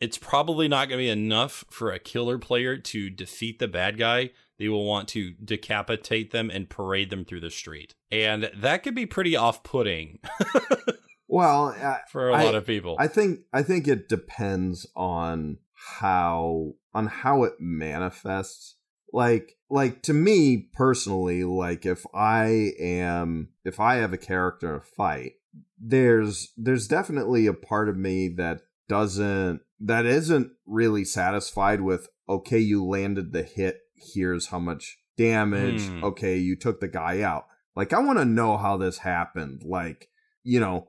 It's 0.00 0.18
probably 0.18 0.68
not 0.68 0.88
going 0.88 0.98
to 0.98 1.04
be 1.04 1.08
enough 1.10 1.64
for 1.70 1.90
a 1.90 1.98
killer 1.98 2.38
player 2.38 2.76
to 2.76 3.10
defeat 3.10 3.58
the 3.58 3.66
bad 3.68 3.98
guy. 3.98 4.30
They 4.58 4.68
will 4.68 4.84
want 4.84 5.08
to 5.08 5.32
decapitate 5.32 6.30
them 6.30 6.50
and 6.50 6.68
parade 6.68 7.10
them 7.10 7.24
through 7.24 7.40
the 7.40 7.50
street. 7.50 7.94
And 8.10 8.50
that 8.56 8.82
could 8.82 8.94
be 8.94 9.06
pretty 9.06 9.36
off 9.36 9.62
putting 9.62 10.18
Well, 11.28 11.66
I, 11.68 11.98
for 12.10 12.30
a 12.30 12.34
I- 12.34 12.44
lot 12.44 12.54
of 12.54 12.66
people. 12.66 12.96
I 12.98 13.06
think 13.06 13.40
I 13.52 13.62
think 13.62 13.86
it 13.86 14.08
depends 14.08 14.86
on 14.96 15.58
how 15.98 16.74
on 16.94 17.06
how 17.06 17.44
it 17.44 17.54
manifests. 17.60 18.76
Like 19.12 19.56
like 19.70 20.02
to 20.02 20.12
me 20.12 20.68
personally, 20.72 21.44
like 21.44 21.86
if 21.86 22.04
I 22.14 22.72
am 22.78 23.50
if 23.64 23.80
I 23.80 23.96
have 23.96 24.12
a 24.12 24.18
character 24.18 24.70
in 24.70 24.80
a 24.80 24.84
fight, 24.84 25.32
there's 25.78 26.52
there's 26.56 26.88
definitely 26.88 27.46
a 27.46 27.54
part 27.54 27.88
of 27.88 27.96
me 27.96 28.28
that 28.36 28.62
doesn't 28.88 29.60
that 29.80 30.06
isn't 30.06 30.52
really 30.66 31.04
satisfied 31.04 31.80
with 31.80 32.08
okay, 32.28 32.58
you 32.58 32.84
landed 32.84 33.32
the 33.32 33.42
hit, 33.42 33.80
here's 33.94 34.48
how 34.48 34.58
much 34.58 34.98
damage. 35.16 35.86
Hmm. 35.88 36.04
Okay, 36.04 36.36
you 36.36 36.56
took 36.56 36.80
the 36.80 36.88
guy 36.88 37.22
out. 37.22 37.46
Like 37.76 37.92
I 37.92 38.00
want 38.00 38.18
to 38.18 38.24
know 38.24 38.56
how 38.56 38.76
this 38.76 38.98
happened. 38.98 39.62
Like, 39.64 40.08
you 40.42 40.60
know, 40.60 40.88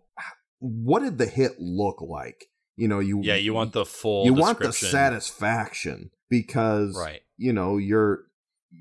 what 0.59 1.01
did 1.01 1.17
the 1.17 1.25
hit 1.25 1.59
look 1.59 2.01
like? 2.01 2.45
You 2.75 2.87
know, 2.87 2.99
you 2.99 3.21
yeah, 3.23 3.35
you 3.35 3.53
want 3.53 3.73
the 3.73 3.85
full 3.85 4.25
you 4.25 4.33
want 4.33 4.59
the 4.59 4.71
satisfaction 4.71 6.11
because 6.29 6.95
Right. 6.97 7.21
You 7.39 7.53
know 7.53 7.77
you're 7.77 8.25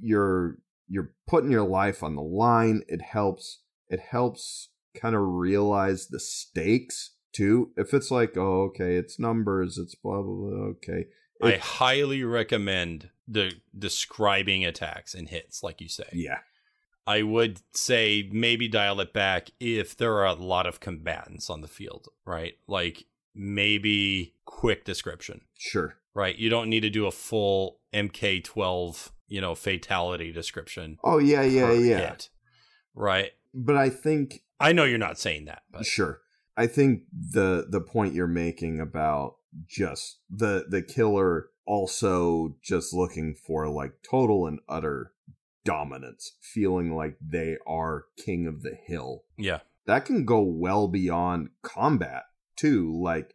you're 0.02 0.58
you're 0.88 1.12
putting 1.26 1.50
your 1.50 1.66
life 1.66 2.02
on 2.02 2.16
the 2.16 2.22
line. 2.22 2.82
It 2.88 3.00
helps 3.00 3.60
it 3.88 4.00
helps 4.00 4.70
kind 4.94 5.14
of 5.14 5.22
realize 5.22 6.08
the 6.08 6.20
stakes 6.20 7.12
too. 7.32 7.70
If 7.76 7.94
it's 7.94 8.10
like, 8.10 8.36
oh, 8.36 8.64
okay, 8.64 8.96
it's 8.96 9.18
numbers, 9.18 9.78
it's 9.78 9.94
blah 9.94 10.20
blah 10.22 10.34
blah. 10.34 10.66
Okay, 10.70 11.06
I 11.42 11.52
highly 11.56 12.24
recommend 12.24 13.10
the 13.26 13.52
describing 13.78 14.64
attacks 14.64 15.14
and 15.14 15.28
hits, 15.28 15.62
like 15.62 15.80
you 15.80 15.88
say. 15.88 16.08
yeah, 16.12 16.40
I 17.06 17.22
would 17.22 17.60
say 17.72 18.28
maybe 18.32 18.68
dial 18.68 19.00
it 19.00 19.12
back 19.12 19.50
if 19.60 19.96
there 19.96 20.14
are 20.14 20.26
a 20.26 20.34
lot 20.34 20.66
of 20.66 20.80
combatants 20.80 21.48
on 21.48 21.60
the 21.60 21.68
field, 21.68 22.08
right? 22.26 22.54
Like 22.66 23.04
maybe 23.34 24.34
quick 24.44 24.84
description. 24.84 25.42
sure, 25.56 25.96
right? 26.18 26.36
You 26.36 26.50
don't 26.50 26.68
need 26.68 26.80
to 26.80 26.90
do 26.90 27.06
a 27.06 27.12
full 27.12 27.78
MK12, 27.94 29.10
you 29.28 29.40
know, 29.40 29.54
fatality 29.54 30.32
description. 30.32 30.98
oh 31.04 31.18
yeah, 31.18 31.42
yeah, 31.42 31.72
yeah. 31.72 31.98
hit, 32.10 32.28
right? 32.94 33.30
But 33.54 33.76
I 33.76 33.88
think 33.90 34.42
I 34.60 34.72
know 34.72 34.84
you're 34.84 34.98
not 34.98 35.18
saying 35.18 35.44
that, 35.46 35.62
but 35.70 35.86
Sure. 35.86 36.20
I 36.56 36.66
think 36.66 37.02
the 37.12 37.66
the 37.70 37.80
point 37.80 38.14
you're 38.14 38.26
making 38.26 38.80
about 38.80 39.36
just 39.66 40.18
the 40.28 40.66
the 40.68 40.82
killer 40.82 41.50
also 41.66 42.56
just 42.62 42.92
looking 42.92 43.34
for 43.46 43.68
like 43.68 43.92
total 44.08 44.46
and 44.46 44.58
utter 44.68 45.12
dominance, 45.64 46.32
feeling 46.40 46.94
like 46.96 47.16
they 47.20 47.56
are 47.66 48.06
king 48.24 48.46
of 48.46 48.62
the 48.62 48.74
hill. 48.86 49.22
yeah, 49.36 49.60
That 49.86 50.04
can 50.06 50.24
go 50.24 50.40
well 50.40 50.88
beyond 50.88 51.50
combat 51.62 52.22
too, 52.56 52.98
like 53.00 53.34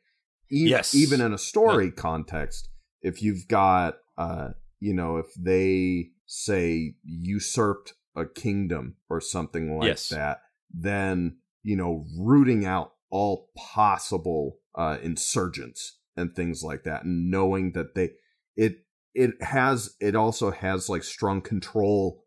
e- 0.51 0.67
Yes. 0.69 0.95
even 0.95 1.21
in 1.21 1.31
a 1.34 1.38
story 1.38 1.91
context, 1.91 2.69
if 3.04 3.22
you've 3.22 3.47
got 3.47 3.95
uh 4.18 4.49
you 4.80 4.93
know, 4.93 5.18
if 5.18 5.28
they 5.39 6.10
say 6.26 6.95
usurped 7.04 7.93
a 8.16 8.26
kingdom 8.26 8.95
or 9.10 9.22
something 9.22 9.78
like 9.78 9.88
Yes. 9.88 10.10
that, 10.10 10.41
then 10.74 11.38
you 11.62 11.76
know, 11.78 12.06
rooting 12.18 12.66
out 12.66 12.93
all 13.10 13.49
possible 13.56 14.58
uh, 14.76 14.97
insurgents 15.04 15.99
and 16.18 16.36
things 16.36 16.64
like 16.64 16.84
that, 16.84 17.04
and 17.06 17.30
knowing 17.30 17.72
that 17.74 17.95
they 17.95 18.12
it 18.56 18.80
it 19.14 19.41
has 19.41 19.95
it 19.99 20.16
also 20.16 20.51
has 20.51 20.89
like 20.89 21.04
strong 21.04 21.39
control 21.41 22.24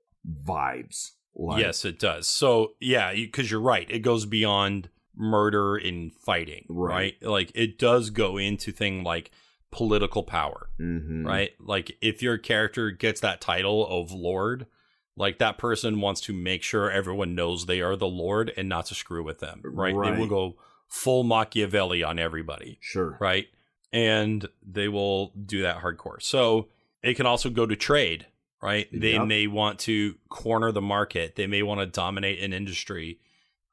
vibes. 0.47 1.11
Like, 1.35 1.61
yes, 1.61 1.85
it 1.85 1.99
does. 1.99 2.27
So 2.27 2.73
yeah, 2.81 3.13
because 3.13 3.51
you, 3.51 3.59
are 3.59 3.61
right, 3.61 3.91
it 3.91 3.99
goes 3.99 4.25
beyond 4.27 4.89
murder 5.15 5.77
and 5.77 6.13
fighting, 6.13 6.65
Right. 6.69 7.15
right? 7.21 7.29
Like 7.29 7.53
it 7.55 7.79
does 7.79 8.11
go 8.11 8.37
into 8.39 8.73
thing 8.73 9.03
like 9.05 9.31
political 9.71 10.23
power, 10.23 10.69
mhm, 10.81 11.25
right? 11.27 11.51
Like 11.61 11.97
if 12.01 12.23
your 12.23 12.39
character 12.39 12.91
gets 12.91 13.21
that 13.21 13.41
title 13.41 13.87
of 13.87 14.13
lord. 14.13 14.67
Like 15.19 15.39
that 15.39 15.57
person 15.57 16.03
wants 16.03 16.21
to 16.23 16.35
make 16.35 16.63
sure 16.63 16.91
everyone 16.91 17.35
knows 17.35 17.65
they 17.65 17.81
are 17.81 17.97
the 17.97 18.07
Lord 18.07 18.53
and 18.55 18.69
not 18.69 18.85
to 18.87 18.95
screw 18.95 19.25
with 19.25 19.39
them, 19.39 19.63
right? 19.65 19.95
They 19.95 20.19
will 20.19 20.27
go 20.27 20.57
full 20.89 21.25
Machiavelli 21.25 22.03
on 22.03 22.19
everybody. 22.19 22.77
Sure. 22.83 23.17
right? 23.19 23.47
And 23.91 24.47
they 24.63 24.89
will 24.89 25.33
do 25.43 25.63
that 25.63 25.79
hardcore. 25.79 26.21
So 26.21 26.69
it 27.03 27.15
can 27.15 27.25
also 27.25 27.49
go 27.49 27.65
to 27.65 27.75
trade, 27.77 28.27
right? 28.61 28.89
They 28.93 29.13
Yep. 29.13 29.27
may 29.27 29.47
want 29.47 29.79
to 29.81 30.17
corner 30.29 30.71
the 30.71 30.83
market. 30.83 31.35
They 31.37 31.47
may 31.47 31.63
want 31.63 31.81
to 31.81 31.87
dominate 31.87 32.43
an 32.43 32.53
industry. 32.53 33.19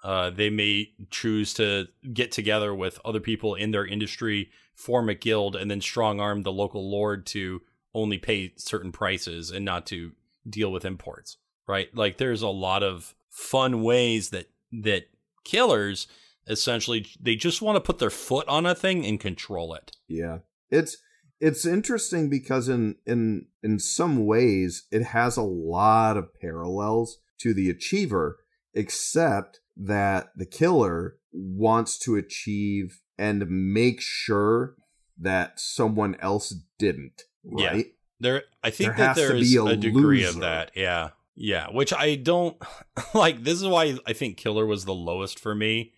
Uh, 0.01 0.29
they 0.29 0.49
may 0.49 0.93
choose 1.11 1.53
to 1.55 1.89
get 2.13 2.31
together 2.31 2.73
with 2.73 3.01
other 3.03 3.19
people 3.19 3.53
in 3.55 3.71
their 3.71 3.85
industry, 3.85 4.49
form 4.75 5.09
a 5.09 5.15
guild, 5.15 5.55
and 5.55 5.69
then 5.69 5.81
strong 5.81 6.19
arm 6.19 6.43
the 6.43 6.51
local 6.51 6.89
lord 6.89 7.25
to 7.27 7.61
only 7.93 8.17
pay 8.17 8.53
certain 8.57 8.91
prices 8.91 9.51
and 9.51 9.63
not 9.63 9.85
to 9.87 10.13
deal 10.47 10.71
with 10.71 10.85
imports, 10.85 11.37
right? 11.67 11.95
Like 11.95 12.17
there's 12.17 12.41
a 12.41 12.49
lot 12.49 12.83
of 12.83 13.15
fun 13.29 13.83
ways 13.83 14.29
that 14.29 14.49
that 14.71 15.05
killers 15.43 16.07
essentially 16.47 17.05
they 17.19 17.35
just 17.35 17.61
want 17.61 17.75
to 17.75 17.81
put 17.81 17.99
their 17.99 18.09
foot 18.09 18.47
on 18.47 18.65
a 18.65 18.75
thing 18.75 19.05
and 19.05 19.19
control 19.19 19.73
it. 19.73 19.95
Yeah. 20.07 20.39
It's 20.69 20.97
it's 21.39 21.65
interesting 21.65 22.29
because 22.29 22.69
in 22.69 22.95
in 23.05 23.47
in 23.61 23.79
some 23.79 24.25
ways 24.25 24.87
it 24.91 25.03
has 25.03 25.37
a 25.37 25.43
lot 25.43 26.17
of 26.17 26.33
parallels 26.39 27.19
to 27.39 27.53
the 27.53 27.69
achiever 27.69 28.39
except 28.73 29.59
that 29.75 30.29
the 30.35 30.45
killer 30.45 31.17
wants 31.31 31.97
to 31.99 32.15
achieve 32.15 33.01
and 33.23 33.49
make 33.49 34.01
sure 34.01 34.75
that 35.17 35.59
someone 35.59 36.15
else 36.19 36.53
didn't, 36.79 37.23
Yeah. 37.43 37.67
right? 37.67 37.85
There 38.19 38.43
I 38.63 38.69
think 38.69 38.95
There 38.95 39.07
that 39.07 39.15
there's 39.15 39.55
a, 39.55 39.65
a 39.65 39.75
degree 39.75 40.23
of 40.25 40.39
that. 40.39 40.71
Yeah. 40.75 41.09
Yeah, 41.35 41.67
which 41.71 41.91
I 41.93 42.15
don't 42.15 42.55
like 43.13 43.43
this 43.43 43.61
is 43.61 43.67
why 43.67 43.97
I 44.05 44.13
think 44.13 44.37
killer 44.37 44.65
was 44.65 44.85
the 44.85 44.93
lowest 44.93 45.39
for 45.39 45.53
me 45.55 45.93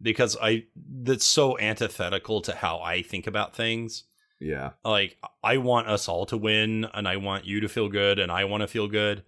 because 0.00 0.36
I 0.40 0.64
that's 1.04 1.26
so 1.26 1.58
antithetical 1.58 2.40
to 2.42 2.54
how 2.54 2.80
I 2.80 3.02
think 3.02 3.26
about 3.26 3.54
things. 3.54 4.04
Yeah. 4.40 4.70
like 4.84 5.16
I 5.42 5.58
want 5.58 5.88
us 5.88 6.08
all 6.08 6.24
to 6.26 6.36
win 6.36 6.86
and 6.94 7.08
I 7.08 7.16
want 7.16 7.44
you 7.44 7.60
to 7.60 7.68
feel 7.68 7.88
good 7.88 8.18
and 8.18 8.30
I 8.32 8.44
want 8.44 8.60
to 8.62 8.68
feel 8.68 8.88
good. 8.88 9.24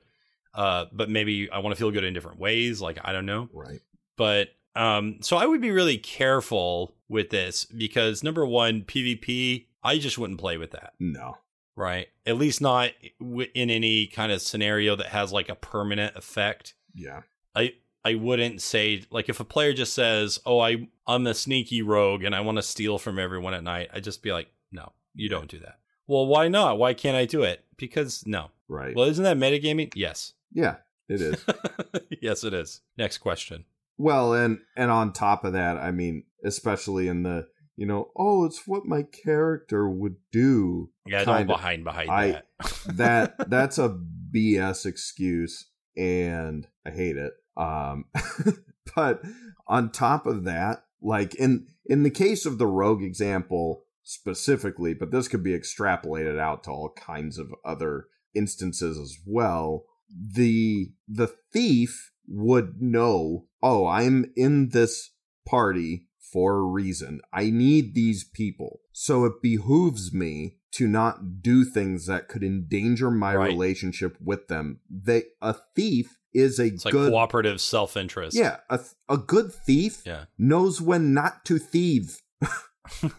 Uh 0.54 0.86
but 0.92 1.10
maybe 1.10 1.50
I 1.50 1.58
want 1.58 1.74
to 1.74 1.78
feel 1.78 1.90
good 1.90 2.04
in 2.04 2.14
different 2.14 2.38
ways, 2.40 2.80
like 2.80 2.98
I 3.04 3.12
don't 3.12 3.26
know. 3.26 3.48
Right. 3.52 3.80
But 4.16 4.48
um 4.76 5.18
so 5.20 5.36
I 5.36 5.46
would 5.46 5.60
be 5.60 5.70
really 5.70 5.98
careful 5.98 6.94
with 7.08 7.30
this 7.30 7.64
because 7.64 8.22
number 8.22 8.46
1 8.46 8.82
PvP 8.82 9.66
I 9.82 9.98
just 9.98 10.18
wouldn't 10.18 10.38
play 10.40 10.58
with 10.58 10.72
that, 10.72 10.92
No. 11.00 11.38
right? 11.74 12.08
At 12.26 12.36
least 12.36 12.60
not 12.60 12.90
w- 13.18 13.48
in 13.54 13.70
any 13.70 14.06
kind 14.06 14.30
of 14.30 14.42
scenario 14.42 14.94
that 14.96 15.06
has 15.06 15.32
like 15.32 15.48
a 15.48 15.54
permanent 15.54 16.14
effect. 16.16 16.74
Yeah. 16.94 17.22
I 17.54 17.74
I 18.04 18.14
wouldn't 18.14 18.60
say 18.62 19.04
like 19.10 19.28
if 19.28 19.40
a 19.40 19.44
player 19.44 19.72
just 19.72 19.92
says, 19.94 20.38
"Oh, 20.46 20.60
I 20.60 20.88
I'm 21.06 21.26
a 21.26 21.34
sneaky 21.34 21.82
rogue 21.82 22.22
and 22.24 22.34
I 22.34 22.40
want 22.40 22.56
to 22.58 22.62
steal 22.62 22.98
from 22.98 23.18
everyone 23.18 23.54
at 23.54 23.62
night," 23.64 23.88
I'd 23.92 24.04
just 24.04 24.22
be 24.22 24.32
like, 24.32 24.48
"No, 24.72 24.92
you 25.14 25.28
don't 25.28 25.48
do 25.50 25.58
that." 25.60 25.80
Well, 26.06 26.26
why 26.26 26.48
not? 26.48 26.78
Why 26.78 26.94
can't 26.94 27.16
I 27.16 27.24
do 27.26 27.42
it? 27.42 27.64
Because 27.76 28.24
no. 28.26 28.50
Right. 28.68 28.94
Well, 28.94 29.06
isn't 29.08 29.24
that 29.24 29.36
metagaming? 29.36 29.92
Yes. 29.96 30.32
yeah, 30.52 30.76
it 31.08 31.20
is. 31.20 31.44
yes, 32.22 32.44
it 32.44 32.54
is. 32.54 32.80
Next 32.96 33.18
question. 33.18 33.64
Well, 34.00 34.32
and 34.32 34.60
and 34.78 34.90
on 34.90 35.12
top 35.12 35.44
of 35.44 35.52
that, 35.52 35.76
I 35.76 35.90
mean, 35.90 36.24
especially 36.42 37.06
in 37.06 37.22
the 37.22 37.48
you 37.76 37.84
know, 37.84 38.10
oh, 38.16 38.46
it's 38.46 38.66
what 38.66 38.86
my 38.86 39.02
character 39.02 39.90
would 39.90 40.16
do. 40.32 40.88
Yeah, 41.04 41.24
don't 41.24 41.46
behind 41.46 41.84
behind 41.84 42.10
I- 42.10 42.26
that. 42.30 42.46
That 42.96 43.50
that's 43.50 43.76
a 43.78 43.98
BS 44.34 44.86
excuse, 44.86 45.68
and 45.98 46.66
I 46.86 46.90
hate 46.90 47.18
it. 47.18 47.34
Um, 47.58 48.06
but 48.96 49.20
on 49.66 49.92
top 49.92 50.24
of 50.26 50.44
that, 50.44 50.84
like 51.02 51.34
in 51.34 51.66
in 51.84 52.02
the 52.02 52.10
case 52.10 52.46
of 52.46 52.56
the 52.56 52.66
rogue 52.66 53.02
example 53.02 53.84
specifically, 54.02 54.94
but 54.94 55.10
this 55.10 55.28
could 55.28 55.42
be 55.44 55.58
extrapolated 55.58 56.38
out 56.38 56.64
to 56.64 56.70
all 56.70 56.90
kinds 56.96 57.36
of 57.36 57.54
other 57.66 58.06
instances 58.34 58.98
as 58.98 59.18
well. 59.26 59.84
The 60.08 60.92
the 61.06 61.34
thief 61.52 62.10
would 62.28 62.80
know, 62.80 63.46
oh, 63.62 63.86
I'm 63.86 64.32
in 64.36 64.70
this 64.70 65.10
party 65.46 66.06
for 66.18 66.58
a 66.58 66.62
reason. 66.62 67.20
I 67.32 67.50
need 67.50 67.94
these 67.94 68.24
people. 68.24 68.80
So 68.92 69.24
it 69.24 69.42
behooves 69.42 70.12
me 70.12 70.56
to 70.72 70.86
not 70.86 71.42
do 71.42 71.64
things 71.64 72.06
that 72.06 72.28
could 72.28 72.44
endanger 72.44 73.10
my 73.10 73.34
Right. 73.34 73.48
relationship 73.48 74.16
with 74.22 74.46
them. 74.46 74.80
They 74.88 75.24
a 75.42 75.56
thief 75.74 76.18
is 76.32 76.60
a 76.60 76.66
It's 76.66 76.84
like 76.84 76.92
good 76.92 77.10
cooperative 77.10 77.60
self 77.60 77.96
interest. 77.96 78.36
Yeah, 78.36 78.58
a, 78.70 78.78
a 79.08 79.16
good 79.18 79.52
thief 79.52 80.02
Yeah. 80.06 80.26
knows 80.38 80.80
when 80.80 81.12
not 81.12 81.44
to 81.46 81.58
thieve. 81.58 82.22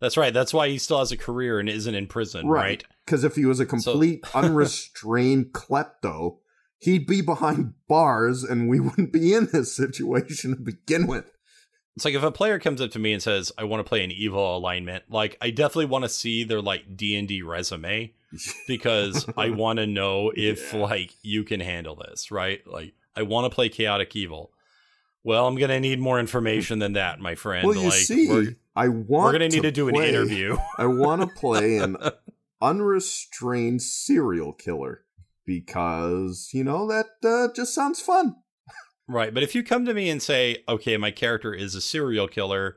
That's 0.00 0.16
right. 0.16 0.34
That's 0.34 0.52
why 0.52 0.68
he 0.68 0.76
still 0.78 0.98
has 0.98 1.12
a 1.12 1.16
career 1.16 1.58
and 1.58 1.68
isn't 1.68 1.94
in 1.94 2.06
prison, 2.06 2.46
Right. 2.46 2.60
right? 2.62 2.84
Because 3.04 3.24
if 3.24 3.36
he 3.36 3.46
was 3.46 3.60
a 3.60 3.66
complete 3.66 4.22
unrestrained 4.34 5.52
klepto, 5.52 6.38
he'd 6.78 7.06
be 7.06 7.20
behind 7.22 7.74
bars 7.88 8.42
and 8.44 8.68
we 8.68 8.80
wouldn't 8.80 9.12
be 9.12 9.32
in 9.34 9.48
this 9.52 9.74
situation 9.76 10.56
to 10.56 10.60
begin 10.60 11.06
with. 11.06 11.30
It's 11.96 12.04
like 12.04 12.14
if 12.14 12.22
a 12.22 12.30
player 12.30 12.58
comes 12.58 12.82
up 12.82 12.90
to 12.90 12.98
me 12.98 13.14
and 13.14 13.22
says, 13.22 13.52
"I 13.56 13.64
want 13.64 13.80
to 13.84 13.88
play 13.88 14.04
an 14.04 14.10
evil 14.10 14.54
alignment," 14.56 15.04
like 15.08 15.38
I 15.40 15.48
definitely 15.50 15.86
want 15.86 16.04
to 16.04 16.10
see 16.10 16.44
their 16.44 16.60
like 16.60 16.94
D 16.94 17.16
and 17.16 17.26
D 17.26 17.40
resume 17.40 18.12
because 18.68 19.26
I 19.36 19.48
want 19.48 19.78
to 19.78 19.86
know 19.86 20.30
if 20.36 20.74
Yeah. 20.74 20.80
like 20.80 21.12
you 21.22 21.42
can 21.42 21.60
handle 21.60 21.96
this, 21.96 22.30
right? 22.30 22.60
Like 22.66 22.92
I 23.16 23.22
want 23.22 23.50
to 23.50 23.54
play 23.54 23.70
chaotic 23.70 24.14
evil. 24.14 24.52
Well, 25.24 25.46
I'm 25.46 25.56
gonna 25.56 25.80
need 25.80 25.98
more 25.98 26.20
information 26.20 26.80
than 26.80 26.92
that, 26.92 27.18
my 27.18 27.34
friend. 27.34 27.66
well, 27.66 27.74
you 27.76 27.84
like 27.84 27.94
see, 27.94 28.28
we're, 28.28 28.56
I 28.76 28.88
want 28.88 29.08
we're 29.24 29.32
gonna 29.32 29.48
need 29.48 29.62
to 29.62 29.72
do 29.72 29.88
an 29.88 29.96
interview. 29.96 30.58
I 30.78 30.84
want 30.86 31.22
to 31.22 31.26
play 31.28 31.78
an 31.78 31.96
unrestrained 32.60 33.80
serial 33.80 34.52
killer 34.52 35.02
because 35.46 36.50
you 36.52 36.64
know 36.64 36.86
that 36.88 37.06
uh, 37.24 37.52
just 37.54 37.74
sounds 37.74 38.00
fun. 38.00 38.36
Right, 39.08 39.32
but 39.32 39.44
if 39.44 39.54
you 39.54 39.62
come 39.62 39.84
to 39.86 39.94
me 39.94 40.10
and 40.10 40.20
say, 40.20 40.64
"Okay, 40.68 40.96
my 40.96 41.12
character 41.12 41.54
is 41.54 41.74
a 41.76 41.80
serial 41.80 42.26
killer, 42.26 42.76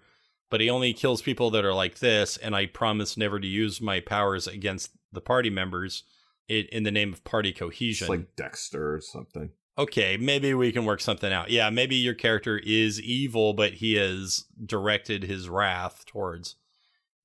but 0.51 0.61
he 0.61 0.69
only 0.69 0.93
kills 0.93 1.23
people 1.23 1.49
that 1.51 1.65
are 1.65 1.73
like 1.73 1.99
this, 1.99 2.37
and 2.37 2.55
I 2.55 2.67
promise 2.67 3.17
never 3.17 3.39
to 3.39 3.47
use 3.47 3.81
my 3.81 3.99
powers 3.99 4.45
against 4.47 4.91
the 5.11 5.21
party 5.21 5.49
members 5.49 6.03
in, 6.47 6.65
in 6.71 6.83
the 6.83 6.91
name 6.91 7.11
of 7.13 7.23
party 7.23 7.51
cohesion." 7.51 8.05
It's 8.05 8.09
like 8.09 8.35
Dexter 8.35 8.93
or 8.93 9.01
something. 9.01 9.49
okay, 9.77 10.17
maybe 10.17 10.53
we 10.53 10.71
can 10.71 10.85
work 10.85 11.01
something 11.01 11.33
out. 11.33 11.49
Yeah, 11.49 11.71
maybe 11.71 11.95
your 11.95 12.13
character 12.13 12.59
is 12.59 13.01
evil, 13.01 13.53
but 13.53 13.73
he 13.75 13.93
has 13.95 14.45
directed 14.63 15.23
his 15.23 15.49
wrath 15.49 16.05
towards, 16.05 16.57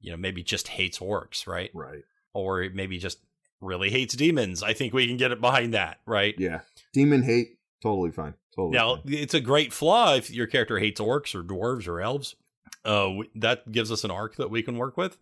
you 0.01 0.13
know, 0.13 0.17
maybe 0.17 0.43
just 0.43 0.69
hates 0.69 0.99
orcs, 0.99 1.47
right? 1.47 1.71
Right. 1.75 2.05
Or 2.33 2.67
maybe 2.73 2.97
just 2.99 3.19
really 3.65 3.91
hates 3.91 4.15
demons. 4.15 4.63
I 4.63 4.73
think 4.73 4.93
we 4.93 5.07
can 5.07 5.17
get 5.17 5.33
it 5.33 5.41
behind 5.41 5.75
that, 5.75 5.99
right? 6.07 6.35
Yeah. 6.39 6.61
Demon 6.93 7.23
hate, 7.23 7.59
totally 7.83 8.11
fine. 8.11 8.35
Totally. 8.55 8.77
Now, 8.77 8.97
fine. 8.97 9.15
it's 9.15 9.35
a 9.35 9.41
great 9.41 9.73
flaw 9.73 10.15
if 10.15 10.31
your 10.31 10.47
character 10.47 10.79
hates 10.79 11.01
orcs 11.01 11.35
or 11.35 11.43
dwarves 11.43 11.89
or 11.89 12.01
elves. 12.01 12.37
Uh, 12.85 13.15
that 13.35 13.73
gives 13.73 13.91
us 13.91 14.05
an 14.05 14.11
arc 14.11 14.37
that 14.37 14.51
we 14.51 14.63
can 14.63 14.77
work 14.77 14.97
with. 14.97 15.17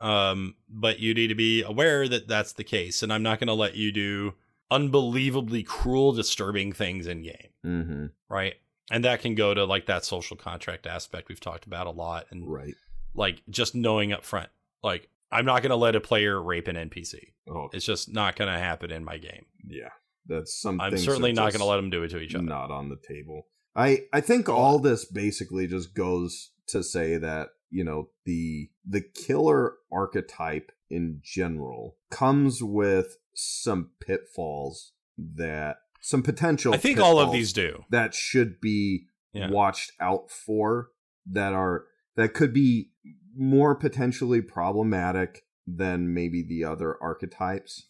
Um, 0.00 0.54
but 0.68 1.00
you 1.00 1.12
need 1.14 1.28
to 1.28 1.34
be 1.34 1.62
aware 1.62 2.06
that 2.08 2.28
that's 2.28 2.52
the 2.52 2.62
case, 2.64 3.02
and 3.02 3.12
I'm 3.12 3.22
not 3.24 3.40
going 3.40 3.48
to 3.48 3.54
let 3.54 3.74
you 3.74 3.90
do 3.90 4.34
unbelievably 4.70 5.62
cruel, 5.64 6.12
disturbing 6.12 6.72
things 6.72 7.06
in 7.06 7.22
game, 7.22 7.48
Mm-hmm. 7.66 8.06
right? 8.28 8.54
And 8.90 9.04
that 9.04 9.20
can 9.20 9.34
go 9.34 9.52
to 9.54 9.64
like 9.64 9.86
that 9.86 10.04
social 10.04 10.36
contract 10.36 10.86
aspect 10.86 11.28
we've 11.28 11.40
talked 11.40 11.66
about 11.66 11.86
a 11.86 11.90
lot, 11.90 12.26
and 12.30 12.46
Right. 12.48 12.74
like 13.14 13.42
just 13.50 13.74
knowing 13.74 14.12
up 14.12 14.24
front, 14.24 14.50
like 14.84 15.08
I'm 15.30 15.44
not 15.44 15.62
going 15.62 15.70
to 15.70 15.76
let 15.76 15.94
a 15.96 16.00
player 16.00 16.40
rape 16.40 16.68
an 16.68 16.76
NPC. 16.76 17.16
Oh, 17.48 17.68
It's 17.72 17.84
just 17.84 18.12
not 18.12 18.36
going 18.36 18.50
to 18.52 18.58
happen 18.58 18.90
in 18.90 19.04
my 19.04 19.18
game. 19.18 19.44
yeah. 19.66 19.90
That's 20.26 20.60
some. 20.60 20.78
I'm 20.78 20.98
certainly 20.98 21.32
not 21.32 21.52
going 21.52 21.60
to 21.60 21.64
let 21.64 21.76
them 21.76 21.88
do 21.88 22.02
it 22.02 22.08
to 22.10 22.18
each 22.18 22.34
other. 22.34 22.44
Not 22.44 22.70
on 22.70 22.90
the 22.90 22.98
table. 23.08 23.46
I 23.74 24.00
I 24.12 24.20
think 24.20 24.46
all 24.48 24.78
this 24.78 25.06
basically 25.06 25.66
just 25.66 25.94
goes 25.94 26.50
to 26.66 26.82
say 26.82 27.16
that 27.16 27.48
you 27.70 27.82
know 27.82 28.10
the 28.26 28.68
the 28.86 29.00
killer 29.00 29.76
archetype 29.90 30.70
in 30.90 31.20
general 31.24 31.96
comes 32.10 32.62
with 32.62 33.16
some 33.34 33.92
pitfalls 34.06 34.92
that 35.16 35.78
some 36.02 36.22
potential. 36.22 36.74
I 36.74 36.76
think 36.76 37.00
all 37.00 37.18
of 37.18 37.32
these 37.32 37.54
do. 37.54 37.84
that 37.90 38.14
should 38.14 38.60
be 38.60 39.06
Yeah. 39.32 39.50
watched 39.50 39.92
out 39.98 40.30
for 40.30 40.90
that 41.32 41.54
are 41.54 41.84
that 42.18 42.34
could 42.34 42.52
be 42.52 42.90
more 43.34 43.74
potentially 43.74 44.42
problematic 44.42 45.44
than 45.66 46.12
maybe 46.12 46.42
the 46.42 46.64
other 46.64 46.96
archetypes. 47.00 47.86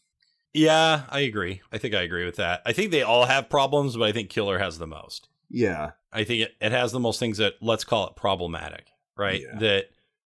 Yeah, 0.53 1.03
I 1.09 1.21
agree. 1.21 1.63
I 1.73 1.79
think 1.79 1.95
I 1.95 2.03
agree 2.03 2.25
with 2.25 2.37
that. 2.37 2.63
I 2.67 2.73
think 2.73 2.91
they 2.91 3.03
all 3.03 3.27
have 3.27 3.51
problems, 3.51 3.97
but 3.97 4.09
I 4.09 4.13
think 4.13 4.31
Killer 4.31 4.59
has 4.59 4.79
the 4.79 4.87
most. 4.87 5.29
Yeah, 5.51 5.93
I 6.13 6.25
think 6.25 6.43
it, 6.43 6.53
it 6.61 6.73
has 6.73 6.93
the 6.93 7.01
most 7.01 7.19
things 7.19 7.39
that 7.39 7.55
let's 7.61 7.85
call 7.85 8.07
it 8.09 8.17
problematic, 8.17 8.89
right? 9.17 9.41
Yeah. 9.41 9.59
That 9.59 9.85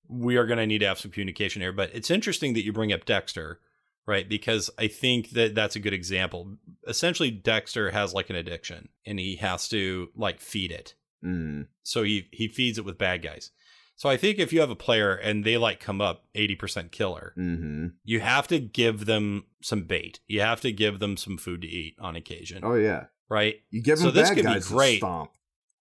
we 0.08 0.36
are 0.36 0.46
going 0.46 0.58
to 0.58 0.66
need 0.66 0.78
to 0.78 0.86
have 0.86 0.98
some 0.98 1.10
communication 1.10 1.60
here. 1.60 1.72
But 1.72 1.90
it's 1.94 2.10
interesting 2.10 2.54
that 2.54 2.64
you 2.64 2.72
bring 2.72 2.92
up 2.92 3.04
Dexter, 3.04 3.60
right? 4.06 4.28
Because 4.28 4.70
I 4.78 4.86
think 4.86 5.30
that 5.30 5.54
that's 5.54 5.76
a 5.76 5.80
good 5.80 5.92
example. 5.92 6.56
Essentially, 6.86 7.30
Dexter 7.30 7.90
has 7.90 8.14
like 8.14 8.30
an 8.30 8.36
addiction, 8.36 8.88
and 9.06 9.18
he 9.18 9.36
has 9.36 9.68
to 9.68 10.08
like 10.14 10.40
feed 10.40 10.70
it. 10.70 10.94
mm, 11.24 11.66
So 11.82 12.02
he 12.04 12.28
he 12.32 12.48
feeds 12.48 12.78
it 12.78 12.84
with 12.84 12.98
bad 12.98 13.22
guys. 13.22 13.50
So 13.98 14.08
I 14.08 14.16
think 14.16 14.38
if 14.38 14.52
you 14.52 14.60
have 14.60 14.70
a 14.70 14.76
player 14.76 15.12
and 15.14 15.44
they 15.44 15.56
like 15.58 15.80
come 15.80 16.00
up 16.00 16.24
eighty 16.34 16.54
percent 16.54 16.92
killer, 16.92 17.32
hmm 17.34 17.88
you 18.04 18.20
have 18.20 18.46
to 18.48 18.58
give 18.60 19.04
them 19.06 19.44
some 19.60 19.82
bait. 19.82 20.20
You 20.26 20.40
have 20.40 20.60
to 20.62 20.72
give 20.72 20.98
them 21.00 21.16
some 21.16 21.36
food 21.36 21.60
to 21.62 21.68
eat 21.68 21.96
on 22.00 22.16
occasion, 22.16 22.60
Oh 22.64 22.74
yeah, 22.74 23.06
right? 23.28 23.56
you 23.70 23.82
give 23.82 23.98
So 23.98 24.06
them 24.06 24.14
this 24.14 24.30
bad 24.30 24.36
could 24.36 24.46
be 24.46 24.60
great. 24.60 24.98
stomp. 24.98 25.32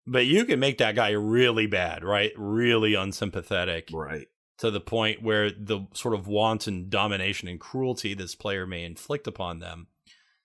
But 0.07 0.26
you 0.26 0.45
can 0.45 0.59
make 0.59 0.78
that 0.80 0.95
guy 0.95 1.11
really 1.11 1.68
bad, 1.68 2.03
right? 2.03 2.32
Really 2.38 2.95
unsympathetic 2.95 3.89
Right. 3.93 4.28
to 4.59 4.72
the 4.72 4.80
point 4.82 5.22
where 5.22 5.51
the 5.51 5.86
sort 5.93 6.13
of 6.15 6.28
wanton 6.28 6.89
domination 6.89 7.47
and 7.49 7.59
cruelty 7.59 8.13
this 8.13 8.34
player 8.34 8.65
may 8.65 8.84
inflict 8.84 9.28
upon 9.28 9.59
them 9.59 9.88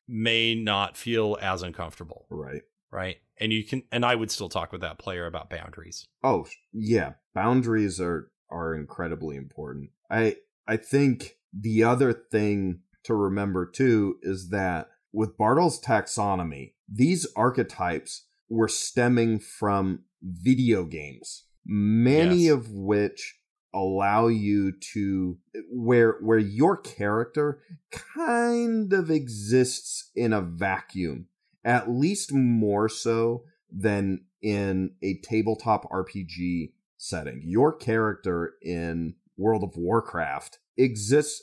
may 0.08 0.54
not 0.54 0.96
feel 0.96 1.38
as 1.40 1.62
uncomfortable, 1.62 2.26
Right. 2.28 2.62
Right? 2.92 3.16
And 3.40 3.52
you 3.52 3.64
can, 3.64 3.82
and 3.90 4.04
I 4.04 4.14
would 4.14 4.30
still 4.30 4.48
talk 4.48 4.70
with 4.70 4.82
that 4.82 4.98
player 4.98 5.26
about 5.26 5.50
boundaries. 5.50 6.06
Oh 6.22 6.46
yeah, 6.72 7.14
boundaries 7.34 8.00
are 8.00 8.30
are 8.50 8.74
incredibly 8.74 9.36
important. 9.36 9.90
I 10.10 10.36
I 10.68 10.76
think 10.76 11.38
the 11.52 11.82
other 11.82 12.12
thing 12.12 12.80
to 13.04 13.14
remember 13.14 13.66
too 13.66 14.16
is 14.22 14.50
that 14.50 14.88
with 15.12 15.36
Bartle's 15.36 15.80
taxonomy, 15.80 16.74
these 16.88 17.26
archetypes 17.34 18.26
were 18.48 18.68
stemming 18.68 19.40
from 19.40 20.04
video 20.22 20.84
games, 20.84 21.44
many 21.66 22.44
Yes. 22.44 22.52
of 22.54 22.70
which 22.70 23.38
allow 23.74 24.28
you 24.28 24.72
to 24.92 25.38
where 25.70 26.18
where 26.20 26.38
your 26.38 26.76
character 26.76 27.62
kind 27.90 28.92
of 28.92 29.10
exists 29.10 30.10
in 30.14 30.32
a 30.32 30.42
vacuum 30.42 31.26
at 31.64 31.90
least 31.90 32.32
more 32.32 32.88
so 32.88 33.44
than 33.70 34.24
in 34.40 34.90
a 35.02 35.18
tabletop 35.22 35.88
RPG 35.90 36.72
setting. 36.96 37.42
Your 37.44 37.72
character 37.72 38.54
in 38.62 39.14
World 39.36 39.62
of 39.64 39.76
Warcraft 39.76 40.58
exists 40.76 41.42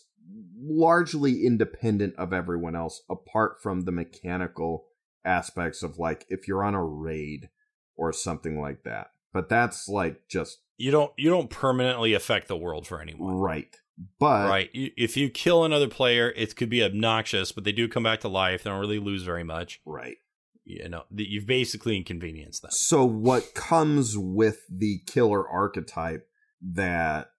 largely 0.61 1.45
independent 1.45 2.15
of 2.17 2.33
everyone 2.33 2.75
else, 2.75 3.01
apart 3.09 3.61
from 3.61 3.81
the 3.81 3.91
mechanical 3.91 4.85
aspects 5.25 5.83
of 5.83 5.97
like 5.97 6.25
if 6.29 6.47
you're 6.47 6.63
on 6.63 6.75
a 6.75 6.83
raid 6.83 7.49
or 7.95 8.13
something 8.13 8.61
like 8.61 8.83
that. 8.83 9.07
But 9.33 9.49
that's 9.49 9.87
like 9.87 10.27
just 10.29 10.59
You 10.77 10.91
don't, 10.91 11.11
you 11.17 11.29
don't 11.29 11.49
permanently 11.49 12.13
affect 12.13 12.47
the 12.47 12.57
world 12.57 12.87
for 12.87 13.01
anyone. 13.01 13.35
right. 13.35 13.75
But 14.19 14.49
right. 14.49 14.69
If 14.73 15.17
you 15.17 15.29
kill 15.29 15.65
another 15.65 15.87
player, 15.87 16.33
it 16.35 16.55
could 16.55 16.69
be 16.69 16.83
obnoxious, 16.83 17.51
but 17.51 17.63
they 17.63 17.71
do 17.71 17.87
come 17.87 18.03
back 18.03 18.21
to 18.21 18.27
life. 18.29 18.63
They 18.63 18.69
don't 18.69 18.79
really 18.79 18.99
lose 18.99 19.23
very 19.23 19.43
much. 19.43 19.81
right. 19.85 20.17
you 20.63 20.87
know 20.87 21.03
that 21.11 21.29
you've 21.29 21.47
basically 21.47 21.97
inconvenienced 21.97 22.61
them. 22.61 22.71
So 22.71 23.03
what 23.03 23.53
comes 23.53 24.17
with 24.17 24.61
the 24.69 25.01
killer 25.05 25.47
archetype 25.47 26.27
that 26.61 27.31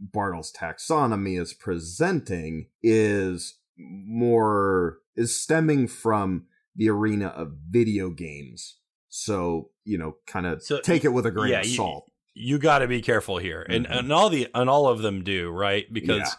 Bartle's 0.00 0.52
taxonomy 0.52 1.40
is 1.40 1.52
presenting 1.54 2.68
is 2.82 3.58
more 3.76 4.98
is 5.16 5.40
stemming 5.40 5.88
from 5.88 6.46
the 6.74 6.88
arena 6.88 7.26
of 7.28 7.52
video 7.68 8.10
games. 8.10 8.78
So, 9.08 9.70
you 9.84 9.98
know, 9.98 10.16
kind 10.26 10.46
of 10.46 10.62
So, 10.62 10.80
take 10.80 11.04
it 11.04 11.12
with 11.12 11.26
a 11.26 11.30
grain 11.30 11.52
yeah, 11.52 11.60
of 11.60 11.66
salt. 11.66 12.10
You 12.38 12.58
got 12.58 12.78
to 12.78 12.88
be 12.88 13.02
careful 13.02 13.38
here, 13.38 13.66
and 13.68 13.86
Mhm. 13.86 13.98
and 13.98 14.12
all 14.12 14.28
the 14.30 14.48
and 14.54 14.70
all 14.70 14.86
of 14.88 15.02
them 15.02 15.24
do 15.24 15.50
right 15.50 15.92
because 15.92 16.18
Yeah. 16.20 16.32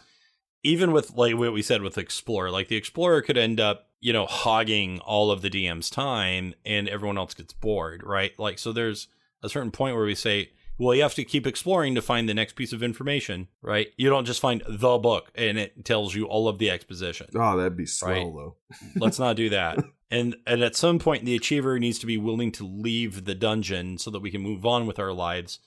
even 0.72 0.92
with 0.92 1.10
like 1.12 1.36
what 1.36 1.52
we 1.52 1.62
said 1.62 1.82
with 1.82 1.98
Explorer, 1.98 2.50
like 2.50 2.68
the 2.68 2.76
Explorer 2.76 3.22
could 3.22 3.36
end 3.38 3.60
up 3.60 3.88
you 4.00 4.12
know 4.12 4.26
hogging 4.26 4.98
all 5.00 5.30
of 5.30 5.42
the 5.42 5.50
DM's 5.50 5.90
time, 5.90 6.54
and 6.64 6.88
everyone 6.88 7.18
else 7.18 7.34
gets 7.34 7.52
bored, 7.52 8.02
right? 8.04 8.32
Like 8.38 8.58
so, 8.58 8.72
there's 8.72 9.08
a 9.42 9.48
certain 9.48 9.70
point 9.70 9.96
where 9.96 10.06
we 10.06 10.14
say. 10.14 10.50
Well, 10.82 10.94
you 10.94 11.02
have 11.02 11.14
to 11.16 11.24
keep 11.24 11.46
exploring 11.46 11.94
to 11.96 12.00
find 12.00 12.26
the 12.26 12.32
next 12.32 12.54
piece 12.56 12.72
of 12.72 12.82
information, 12.82 13.48
right? 13.60 13.88
You 13.98 14.08
don't 14.08 14.24
just 14.24 14.40
find 14.40 14.62
the 14.66 14.96
book 14.96 15.30
and 15.34 15.58
it 15.58 15.84
tells 15.84 16.14
you 16.14 16.24
all 16.24 16.48
of 16.48 16.56
the 16.58 16.70
exposition. 16.70 17.26
Oh, 17.34 17.54
that'd 17.58 17.76
be 17.76 17.84
slow, 17.84 18.08
Right. 18.08 18.24
though. 18.34 18.56
Let's 18.96 19.18
not 19.18 19.36
do 19.36 19.50
that. 19.50 19.76
And 20.10 20.36
and 20.46 20.62
at 20.62 20.74
some 20.76 20.98
point 20.98 21.26
the 21.26 21.36
achiever 21.36 21.78
needs 21.78 21.98
to 21.98 22.06
be 22.06 22.16
willing 22.16 22.50
to 22.52 22.64
leave 22.66 23.26
the 23.26 23.34
dungeon 23.34 23.98
so 23.98 24.10
that 24.10 24.20
we 24.20 24.30
can 24.30 24.40
move 24.40 24.64
on 24.64 24.86
with 24.86 24.98
our 24.98 25.12
lives, 25.12 25.58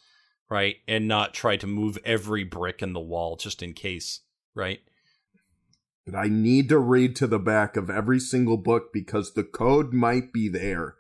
right? 0.53 0.75
And 0.87 1.07
not 1.07 1.33
try 1.33 1.57
to 1.57 1.65
move 1.65 1.97
every 2.05 2.43
brick 2.43 2.83
in 2.83 2.93
the 2.93 2.99
wall 2.99 3.37
just 3.37 3.63
in 3.63 3.73
case, 3.73 4.19
right? 4.53 4.81
But 6.05 6.15
I 6.15 6.27
need 6.27 6.69
to 6.69 6.77
read 6.77 7.15
to 7.15 7.27
the 7.27 7.39
back 7.39 7.75
of 7.75 7.89
every 7.89 8.19
single 8.19 8.57
book 8.57 8.93
because 8.93 9.33
the 9.33 9.43
code 9.43 9.93
might 9.93 10.31
be 10.31 10.47
there. 10.47 10.93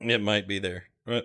It 0.00 0.22
might 0.22 0.48
be 0.48 0.58
there. 0.58 0.84
Right. 1.06 1.24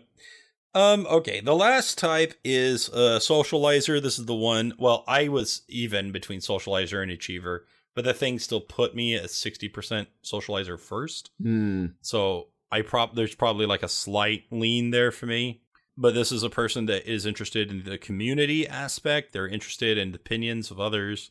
Um 0.76 1.08
okay, 1.08 1.40
the 1.40 1.56
last 1.56 1.98
type 1.98 2.34
is 2.44 2.90
uh 2.90 3.20
socializer. 3.22 4.02
This 4.02 4.20
is 4.20 4.26
the 4.26 4.36
one. 4.36 4.74
Well, 4.78 5.06
I 5.08 5.30
was 5.30 5.62
even 5.70 6.12
between 6.12 6.42
socializer 6.42 7.02
and 7.02 7.10
achiever, 7.10 7.66
but 7.96 8.04
the 8.04 8.14
thing 8.14 8.40
still 8.40 8.60
put 8.60 8.94
me 8.94 9.16
at 9.16 9.28
60% 9.30 10.08
socializer 10.22 10.78
first. 10.78 11.30
Hmm. 11.42 11.86
So 12.02 12.48
I 12.70 12.82
prop 12.82 13.16
there's 13.16 13.36
probably 13.36 13.68
like 13.68 13.84
a 13.84 13.88
slight 13.88 14.44
lean 14.52 14.92
there 14.92 15.14
for 15.14 15.28
me. 15.28 15.62
But 16.02 16.14
this 16.14 16.32
is 16.32 16.44
a 16.44 16.50
person 16.50 16.86
that 16.86 17.06
is 17.12 17.26
interested 17.26 17.70
in 17.70 17.84
the 17.84 17.98
community 17.98 18.66
aspect. 18.66 19.34
They're 19.34 19.48
interested 19.48 19.98
in 19.98 20.12
the 20.14 20.16
opinions 20.16 20.72
of 20.72 20.80
others, 20.80 21.30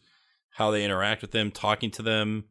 how 0.50 0.70
they 0.70 0.84
interact 0.84 1.22
with 1.22 1.30
them, 1.30 1.50
talking 1.50 1.90
to 1.92 2.02
them. 2.02 2.44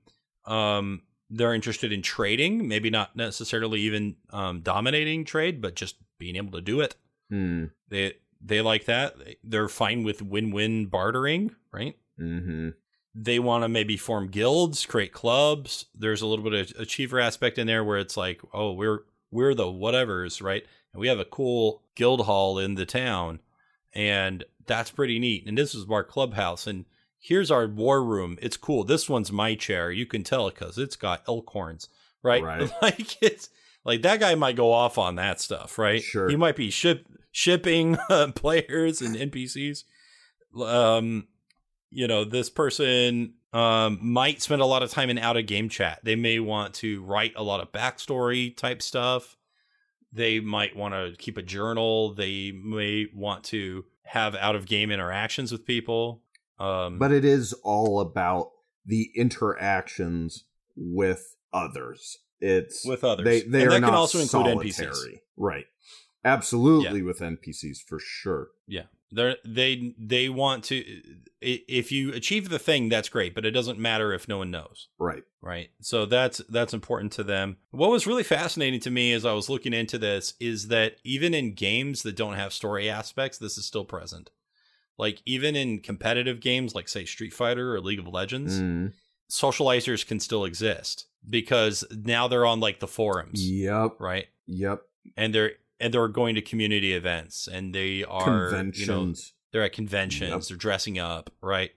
Um, 0.46 1.04
they're 1.30 1.54
interested 1.54 1.92
in 1.92 2.02
trading, 2.02 2.68
maybe 2.68 2.90
not 2.90 3.16
necessarily 3.16 3.82
even 3.82 4.16
um, 4.32 4.62
dominating 4.62 5.26
trade, 5.26 5.62
but 5.62 5.76
just 5.76 5.98
being 6.18 6.36
able 6.38 6.54
to 6.54 6.62
do 6.62 6.82
it. 6.82 6.96
Hmm. 7.30 7.66
They 7.90 8.14
they 8.42 8.62
like 8.62 8.86
that. 8.86 9.20
They- 9.20 9.38
They're 9.44 9.68
fine 9.70 10.04
with 10.04 10.22
win-win 10.22 10.86
bartering, 10.88 11.56
right? 11.72 11.96
Mm-hmm. 12.20 12.70
they 13.14 13.38
want 13.40 13.64
to 13.64 13.68
maybe 13.70 13.96
form 13.98 14.28
guilds, 14.28 14.86
create 14.88 15.12
clubs. 15.12 15.86
There's 15.94 16.22
a 16.24 16.28
little 16.28 16.44
bit 16.50 16.54
of 16.72 16.80
achiever 16.82 17.20
aspect 17.20 17.58
in 17.60 17.68
there 17.68 17.84
where 17.84 18.00
it's 18.00 18.18
like, 18.18 18.42
oh, 18.54 18.72
we're 18.74 19.02
we're 19.30 19.54
the 19.54 19.66
whatevers, 19.66 20.42
right? 20.42 20.66
And 20.98 21.02
we 21.02 21.10
have 21.10 21.20
a 21.20 21.26
cool 21.26 21.84
guild 21.94 22.26
hall 22.26 22.58
in 22.58 22.74
the 22.74 22.86
town, 22.88 23.40
and 23.94 24.44
that's 24.66 24.90
pretty 24.90 25.20
neat. 25.20 25.46
And 25.46 25.56
this 25.56 25.76
is 25.76 25.86
our 25.92 26.04
clubhouse, 26.04 26.66
and 26.66 26.86
here's 27.20 27.52
our 27.52 27.68
war 27.68 28.04
room. 28.04 28.40
It's 28.42 28.58
cool. 28.58 28.84
This 28.84 29.08
one's 29.08 29.32
my 29.32 29.54
chair. 29.54 29.92
You 29.92 30.08
can 30.08 30.24
tell 30.24 30.50
because 30.50 30.80
it's 30.80 30.96
got 30.96 31.22
elk 31.28 31.52
horns, 31.52 31.88
right? 32.24 32.42
Right. 32.42 32.68
like 32.82 33.22
it's 33.22 33.52
like 33.86 34.02
that 34.02 34.20
guy 34.20 34.34
might 34.34 34.56
go 34.56 34.72
off 34.72 34.98
on 34.98 35.18
that 35.18 35.40
stuff, 35.40 35.78
right? 35.78 36.02
Sure. 36.02 36.30
He 36.30 36.36
might 36.36 36.56
be 36.56 36.72
ship 36.72 37.06
shipping 37.32 38.00
uh, 38.10 38.32
players 38.34 39.00
and 39.00 39.16
NPCs. 39.16 39.84
Um, 40.60 41.28
you 41.92 42.08
know, 42.08 42.24
this 42.24 42.50
person 42.50 43.36
um, 43.54 44.00
might 44.02 44.42
spend 44.42 44.64
a 44.64 44.66
lot 44.66 44.82
of 44.82 44.90
time 44.90 45.12
in 45.12 45.20
out 45.20 45.38
of 45.38 45.46
game 45.46 45.70
chat. 45.70 46.00
They 46.02 46.16
may 46.16 46.40
want 46.40 46.74
to 46.76 47.04
write 47.04 47.34
a 47.36 47.44
lot 47.44 47.62
of 47.62 47.72
backstory 47.72 48.58
type 48.58 48.82
stuff. 48.82 49.37
They 50.14 50.40
might 50.40 50.76
want 50.76 50.94
to 50.94 51.16
keep 51.18 51.38
a 51.38 51.42
journal. 51.42 52.14
They 52.14 52.52
may 52.52 53.08
want 53.14 53.44
to 53.46 53.86
have 54.04 54.36
out 54.36 54.56
of 54.56 54.66
game 54.66 54.90
interactions 54.92 55.52
with 55.52 55.66
people. 55.66 56.22
Um, 56.60 56.98
But 56.98 57.12
it 57.12 57.26
is 57.26 57.54
all 57.64 58.00
about 58.00 58.52
the 58.86 59.10
interactions 59.16 60.46
with 60.76 61.36
others. 61.54 62.18
It's 62.40 62.86
with 62.86 63.04
others, 63.04 63.26
they 63.26 63.42
they 63.42 63.62
and 63.64 63.70
are 63.70 63.72
that 63.74 63.80
not 63.82 63.88
can 63.88 63.96
also 63.96 64.20
include 64.20 64.74
solitary. 64.74 64.92
NPCs. 65.14 65.20
Right. 65.36 65.66
Absolutely 66.24 67.02
with 67.02 67.20
NPCs 67.20 67.80
for 67.88 68.00
sure. 68.00 68.50
Yeah, 68.68 68.84
they 69.12 69.36
they 69.46 69.94
they 69.98 70.30
want 70.30 70.64
to. 70.66 70.84
If 71.40 71.92
you 71.92 72.12
achieve 72.14 72.50
the 72.50 72.58
thing, 72.60 72.90
that's 72.90 73.10
great, 73.10 73.36
but 73.36 73.46
it 73.46 73.52
doesn't 73.52 73.78
matter 73.78 74.12
if 74.12 74.28
no 74.28 74.40
one 74.40 74.50
knows. 74.52 74.88
Right. 74.98 75.24
right 75.42 75.70
so 75.82 76.06
that's 76.08 76.42
that's 76.50 76.74
important 76.74 77.12
to 77.14 77.24
them 77.24 77.58
what 77.70 77.92
was 77.92 78.08
really 78.08 78.24
fascinating 78.24 78.80
to 78.82 78.90
me 78.92 79.14
as 79.14 79.24
i 79.24 79.32
was 79.34 79.50
looking 79.50 79.72
into 79.72 79.98
this 80.00 80.34
is 80.40 80.68
that 80.70 80.96
even 81.04 81.34
in 81.36 81.54
games 81.54 82.02
that 82.02 82.16
don't 82.18 82.34
have 82.34 82.52
story 82.52 82.90
aspects 82.90 83.38
this 83.38 83.56
is 83.58 83.66
still 83.66 83.86
present 83.86 84.32
like 84.98 85.22
even 85.28 85.56
in 85.56 85.80
competitive 85.80 86.40
games 86.42 86.74
like 86.74 86.90
say 86.90 87.06
street 87.06 87.34
fighter 87.34 87.74
or 87.76 87.80
league 87.80 88.00
of 88.00 88.08
legends 88.08 88.60
Mm. 88.60 88.94
socializers 89.32 90.06
can 90.06 90.20
still 90.20 90.44
exist 90.44 91.06
because 91.30 91.86
now 91.92 92.28
they're 92.28 92.46
on 92.46 92.60
like 92.60 92.80
the 92.80 92.88
forums 92.88 93.48
Yep. 93.48 93.98
right 94.00 94.28
Yep. 94.48 94.82
and 95.16 95.34
they're 95.34 95.52
and 95.80 95.94
they're 95.94 96.08
going 96.08 96.36
to 96.36 96.42
community 96.42 96.94
events 96.94 97.48
and 97.48 97.74
they 97.74 98.04
are 98.04 98.50
Conventions. 98.50 98.80
you 98.80 98.86
know 98.88 99.14
they're 99.54 99.64
at 99.64 99.74
conventions 99.74 100.32
Yep. 100.32 100.42
they're 100.44 100.58
dressing 100.58 101.00
up 101.00 101.30
right 101.42 101.72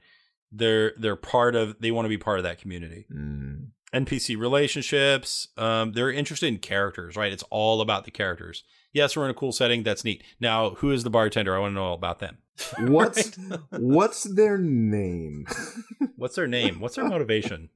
they're 0.53 0.92
they're 0.98 1.16
part 1.16 1.55
of 1.55 1.76
they 1.80 1.90
want 1.90 2.05
to 2.07 2.09
be 2.11 2.18
part 2.18 2.38
of 2.38 2.44
that 2.44 2.59
community 2.59 3.07
Mm. 3.12 3.68
NPC 3.92 4.36
relationships. 4.38 5.48
Um, 5.57 5.90
they're 5.94 6.12
interested 6.12 6.46
in 6.46 6.59
characters, 6.59 7.16
right? 7.16 7.32
It's 7.32 7.42
all 7.51 7.80
about 7.80 8.05
the 8.05 8.12
characters. 8.12 8.62
Yes, 8.92 9.16
we're 9.16 9.24
in 9.24 9.32
a 9.32 9.34
cool 9.34 9.51
setting. 9.51 9.82
That's 9.82 10.05
neat. 10.05 10.22
Now, 10.38 10.70
who 10.76 10.92
is 10.92 11.03
the 11.03 11.11
bartender? 11.11 11.57
I 11.57 11.59
want 11.59 11.72
to 11.72 11.74
know 11.74 11.82
all 11.86 11.94
about 11.94 12.20
them. 12.20 12.38
What's 12.78 13.36
what's 13.70 14.22
their 14.22 14.59
name? 14.59 15.44
what's 16.14 16.36
their 16.36 16.46
name? 16.46 16.78
What's 16.78 16.94
their 16.94 17.09
motivation? 17.09 17.70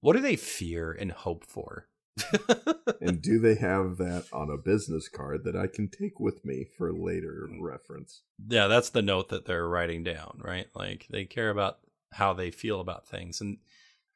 What 0.00 0.12
do 0.14 0.20
they 0.22 0.36
fear 0.36 0.92
and 0.92 1.10
hope 1.10 1.44
for? 1.44 1.88
and 3.00 3.20
do 3.20 3.38
they 3.38 3.56
have 3.56 3.98
that 3.98 4.26
on 4.32 4.50
a 4.50 4.56
business 4.56 5.08
card 5.08 5.44
that 5.44 5.56
I 5.56 5.66
can 5.66 5.88
take 5.88 6.18
with 6.18 6.44
me 6.44 6.66
for 6.76 6.92
later 6.92 7.48
reference? 7.60 8.22
yeah, 8.48 8.66
that's 8.66 8.90
the 8.90 9.02
note 9.02 9.28
that 9.28 9.44
they're 9.44 9.68
writing 9.68 10.04
down, 10.04 10.40
right? 10.42 10.66
Like 10.74 11.06
they 11.10 11.24
care 11.24 11.50
about 11.50 11.78
how 12.12 12.32
they 12.32 12.50
feel 12.50 12.80
about 12.80 13.06
things, 13.06 13.40
and 13.40 13.58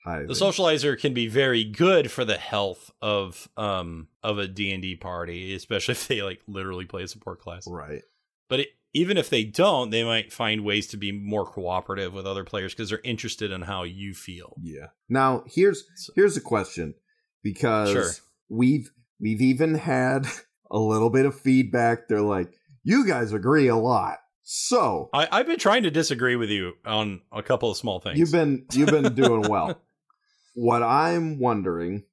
the 0.04 0.34
socializer 0.34 0.98
can 0.98 1.12
be 1.12 1.28
very 1.28 1.64
good 1.64 2.10
for 2.10 2.24
the 2.24 2.38
health 2.38 2.90
of 3.02 3.48
um 3.56 4.08
of 4.22 4.38
a 4.38 4.48
D 4.48 4.72
and 4.72 4.82
D 4.82 4.96
party, 4.96 5.54
especially 5.54 5.92
if 5.92 6.08
they 6.08 6.22
like 6.22 6.40
literally 6.46 6.86
play 6.86 7.02
a 7.02 7.08
support 7.08 7.40
class. 7.40 7.66
Right. 7.66 8.02
But 8.48 8.60
it, 8.60 8.68
even 8.92 9.16
if 9.16 9.30
they 9.30 9.44
don't, 9.44 9.90
they 9.90 10.02
might 10.02 10.32
find 10.32 10.64
ways 10.64 10.88
to 10.88 10.96
be 10.96 11.12
more 11.12 11.46
cooperative 11.46 12.12
with 12.12 12.26
other 12.26 12.44
players 12.44 12.72
because 12.72 12.90
they're 12.90 13.00
interested 13.04 13.52
in 13.52 13.62
how 13.62 13.84
you 13.84 14.14
feel. 14.14 14.56
Yeah. 14.60 14.86
Now 15.08 15.44
here's 15.46 15.84
here's 16.16 16.36
a 16.36 16.40
question 16.40 16.94
because 17.42 17.90
Sure. 17.92 18.10
we've 18.48 18.90
we've 19.20 19.40
even 19.40 19.74
had 19.74 20.26
a 20.70 20.78
little 20.78 21.10
bit 21.10 21.26
of 21.26 21.38
feedback. 21.38 22.08
They're 22.08 22.20
like, 22.20 22.52
you 22.82 23.06
guys 23.06 23.32
agree 23.32 23.68
a 23.68 23.76
lot. 23.76 24.18
So 24.42 25.10
I, 25.12 25.28
I've 25.30 25.46
been 25.46 25.58
trying 25.58 25.84
to 25.84 25.90
disagree 25.90 26.34
with 26.36 26.50
you 26.50 26.72
on 26.84 27.20
a 27.32 27.42
couple 27.42 27.70
of 27.70 27.76
small 27.76 28.00
things. 28.00 28.18
you've 28.18 28.32
been 28.32 28.66
you've 28.72 28.90
been 28.90 29.14
doing 29.14 29.42
well. 29.42 29.80
what 30.54 30.82
I'm 30.82 31.38
wondering 31.38 32.04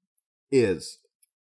is 0.51 0.99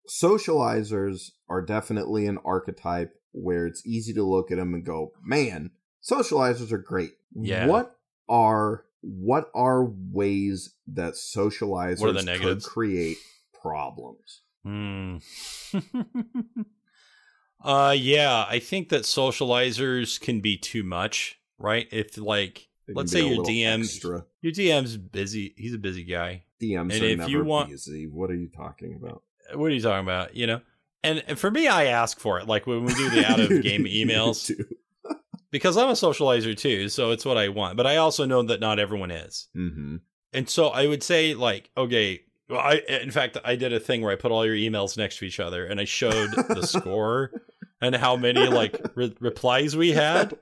socializers 0.10 1.32
are 1.50 1.62
definitely 1.62 2.26
an 2.28 2.38
archetype 2.46 3.14
where 3.32 3.66
it's 3.66 3.86
easy 3.86 4.14
to 4.14 4.24
look 4.24 4.52
at 4.52 4.58
them 4.58 4.74
and 4.74 4.86
go, 4.86 5.12
"Man, 5.24 5.72
socializers 6.02 6.72
are 6.72 6.78
great." 6.78 7.12
Yeah. 7.34 7.68
What 7.68 7.96
are 8.30 8.86
what 9.02 9.50
are 9.54 9.84
ways 9.86 10.74
that 10.88 11.14
socializers 11.14 12.00
What 12.00 12.16
are 12.18 12.38
could 12.38 12.64
create 12.64 13.18
problems? 13.62 14.42
Hmm. 14.64 15.18
uh, 17.64 17.96
yeah, 17.98 18.46
I 18.48 18.60
think 18.60 18.90
that 18.90 19.04
socializers 19.04 20.20
can 20.20 20.42
be 20.42 20.58
too 20.58 20.84
much, 20.84 21.40
right? 21.58 21.88
If 21.92 22.18
like 22.18 22.68
Let's 22.88 23.12
say 23.12 23.28
your 23.28 23.44
DM 23.44 23.82
extra. 23.84 24.26
your 24.42 24.54
DM's 24.54 24.98
busy, 24.98 25.54
he's 25.58 25.74
a 25.74 25.78
busy 25.80 26.04
guy. 26.04 26.44
DMs 26.62 26.94
and 26.94 27.04
are 27.04 27.06
if 27.06 27.18
never 27.20 27.30
you 27.30 27.44
want- 27.44 27.70
busy. 27.70 28.08
What 28.08 28.30
are 28.32 28.36
you 28.36 28.50
talking 28.50 28.96
about? 28.96 29.24
What 29.54 29.68
are 29.68 29.74
you 29.76 29.82
talking 29.82 30.06
about? 30.06 30.36
You 30.36 30.48
know. 30.48 30.62
And 31.04 31.40
for 31.40 31.50
me, 31.52 31.68
I 31.68 31.86
ask 31.86 32.20
for 32.20 32.40
it. 32.40 32.48
Like 32.48 32.68
when 32.68 32.84
we 32.84 32.94
do 32.94 33.10
the 33.10 33.26
out 33.30 33.40
of 33.40 33.50
game 33.62 33.86
emails, 33.86 34.52
because 35.52 35.78
I'm 35.78 35.90
a 35.90 35.94
socializer 35.94 36.58
too, 36.58 36.90
so 36.90 37.12
it's 37.12 37.24
what 37.24 37.38
I 37.38 37.48
want. 37.50 37.78
But 37.78 37.88
I 37.88 37.98
also 37.98 38.26
know 38.26 38.42
that 38.44 38.60
not 38.60 38.80
everyone 38.80 39.12
is. 39.12 39.48
Mhm. 39.56 40.02
And 40.34 40.50
so 40.50 40.68
I 40.68 40.88
would 40.88 41.04
say, 41.04 41.34
like, 41.34 41.70
okay, 41.78 42.22
Well, 42.50 42.60
I 42.60 42.82
in 42.88 43.12
fact 43.12 43.38
I 43.44 43.56
did 43.56 43.74
a 43.74 43.80
thing 43.80 44.02
where 44.02 44.12
I 44.12 44.16
put 44.16 44.32
all 44.32 44.46
your 44.46 44.56
emails 44.56 44.98
next 44.98 45.18
to 45.20 45.26
each 45.26 45.40
other 45.40 45.66
and 45.66 45.80
I 45.80 45.86
showed 45.86 46.32
the 46.32 46.66
score 46.68 47.32
and 47.82 47.96
how 47.96 48.16
many 48.16 48.48
like 48.48 48.80
re- 48.96 49.16
replies 49.20 49.76
we 49.76 49.92
had. 49.92 50.34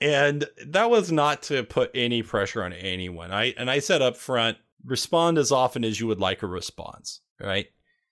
And 0.00 0.44
that 0.66 0.90
was 0.90 1.12
not 1.12 1.42
to 1.44 1.62
put 1.62 1.92
any 1.94 2.22
pressure 2.22 2.64
on 2.64 2.72
anyone. 2.72 3.30
I 3.30 3.54
and 3.56 3.70
I 3.70 3.78
said 3.78 4.02
up 4.02 4.16
front, 4.16 4.58
respond 4.84 5.38
as 5.38 5.52
often 5.52 5.84
as 5.84 6.00
you 6.00 6.08
would 6.08 6.20
like 6.20 6.42
a 6.42 6.48
response, 6.48 7.20
right? 7.40 7.68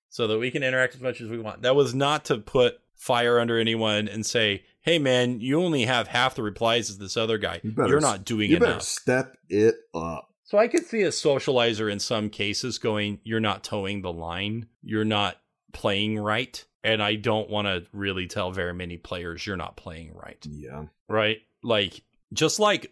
So 0.08 0.28
that 0.28 0.38
we 0.38 0.50
can 0.52 0.62
interact 0.62 0.94
as 0.94 1.00
much 1.00 1.20
as 1.20 1.28
we 1.28 1.38
want. 1.38 1.62
That 1.62 1.74
was 1.74 1.94
not 1.94 2.26
to 2.26 2.38
put 2.38 2.78
fire 2.94 3.40
under 3.40 3.58
anyone 3.58 4.06
and 4.06 4.24
say, 4.24 4.62
"Hey, 4.82 5.00
man, 5.00 5.40
you 5.40 5.60
only 5.60 5.84
have 5.84 6.06
half 6.06 6.36
the 6.36 6.42
replies 6.44 6.90
as 6.90 6.98
this 6.98 7.16
other 7.16 7.38
guy. 7.38 7.60
You 7.64 7.72
You 7.76 7.96
are 7.96 8.00
not 8.00 8.24
doing 8.24 8.50
you 8.50 8.58
enough." 8.58 8.68
better 8.68 8.80
step 8.80 9.36
it 9.48 9.74
up. 9.92 10.29
So 10.50 10.58
I 10.58 10.66
could 10.66 10.84
see 10.84 11.02
a 11.02 11.10
socializer 11.10 11.88
in 11.90 12.00
some 12.00 12.28
cases 12.28 12.78
going, 12.78 13.20
"You're 13.22 13.38
not 13.38 13.62
toeing 13.62 14.02
the 14.02 14.12
line. 14.12 14.66
You're 14.82 15.04
not 15.04 15.40
playing 15.72 16.18
right." 16.18 16.64
And 16.82 17.00
I 17.00 17.14
don't 17.14 17.48
want 17.48 17.66
to 17.68 17.86
really 17.92 18.26
tell 18.26 18.50
very 18.50 18.74
many 18.74 18.96
players 18.96 19.46
you're 19.46 19.56
not 19.56 19.76
playing 19.76 20.12
right, 20.12 20.44
Yeah. 20.50 20.86
right? 21.08 21.38
Like 21.62 22.02
just 22.32 22.58
like 22.58 22.90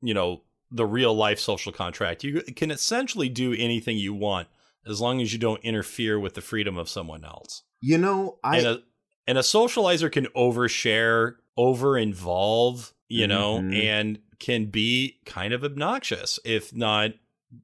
you 0.00 0.14
know 0.14 0.42
the 0.70 0.86
real 0.86 1.12
life 1.12 1.40
social 1.40 1.72
contract, 1.72 2.22
you 2.22 2.40
can 2.54 2.70
essentially 2.70 3.28
do 3.30 3.52
anything 3.52 3.98
you 3.98 4.14
want 4.14 4.46
as 4.86 5.00
long 5.00 5.20
as 5.20 5.32
you 5.32 5.40
don't 5.40 5.64
interfere 5.64 6.20
with 6.20 6.34
the 6.34 6.40
freedom 6.40 6.78
of 6.78 6.88
someone 6.88 7.24
else. 7.24 7.64
You 7.80 7.98
know, 7.98 8.38
I 8.44 8.58
and 8.58 8.66
a 8.68 8.82
and 9.26 9.38
a 9.38 9.42
socializer 9.42 10.12
can 10.12 10.26
overshare, 10.36 11.34
over 11.56 11.98
involve, 11.98 12.94
you 13.08 13.26
know, 13.26 13.58
Mhm. 13.58 13.74
and 13.74 14.18
can 14.38 14.66
be 14.66 15.18
kind 15.24 15.52
of 15.52 15.64
obnoxious 15.64 16.38
if 16.44 16.74
not, 16.74 17.12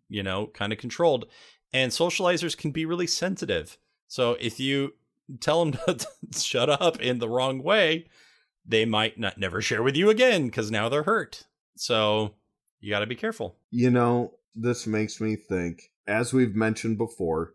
you 0.08 0.22
know, 0.22 0.46
kind 0.48 0.72
of 0.72 0.78
controlled. 0.78 1.26
And 1.72 1.90
socializers 1.90 2.56
can 2.56 2.70
be 2.70 2.84
really 2.84 3.06
sensitive. 3.06 3.78
So 4.06 4.36
if 4.40 4.60
you 4.60 4.94
tell 5.40 5.64
them 5.64 5.72
to 5.86 6.06
shut 6.38 6.68
up 6.68 7.00
in 7.00 7.18
the 7.18 7.28
wrong 7.28 7.62
way, 7.62 8.06
they 8.66 8.84
might 8.84 9.18
not 9.18 9.38
never 9.38 9.60
share 9.60 9.82
with 9.82 9.96
you 9.96 10.10
again 10.10 10.46
because 10.46 10.70
now 10.70 10.88
they're 10.88 11.02
hurt. 11.02 11.44
So 11.76 12.34
you 12.80 12.90
got 12.90 13.00
to 13.00 13.06
be 13.06 13.16
careful. 13.16 13.56
You 13.70 13.90
know, 13.90 14.34
this 14.54 14.86
makes 14.86 15.20
me 15.20 15.36
think, 15.36 15.90
as 16.06 16.32
we've 16.32 16.54
mentioned 16.54 16.98
before, 16.98 17.54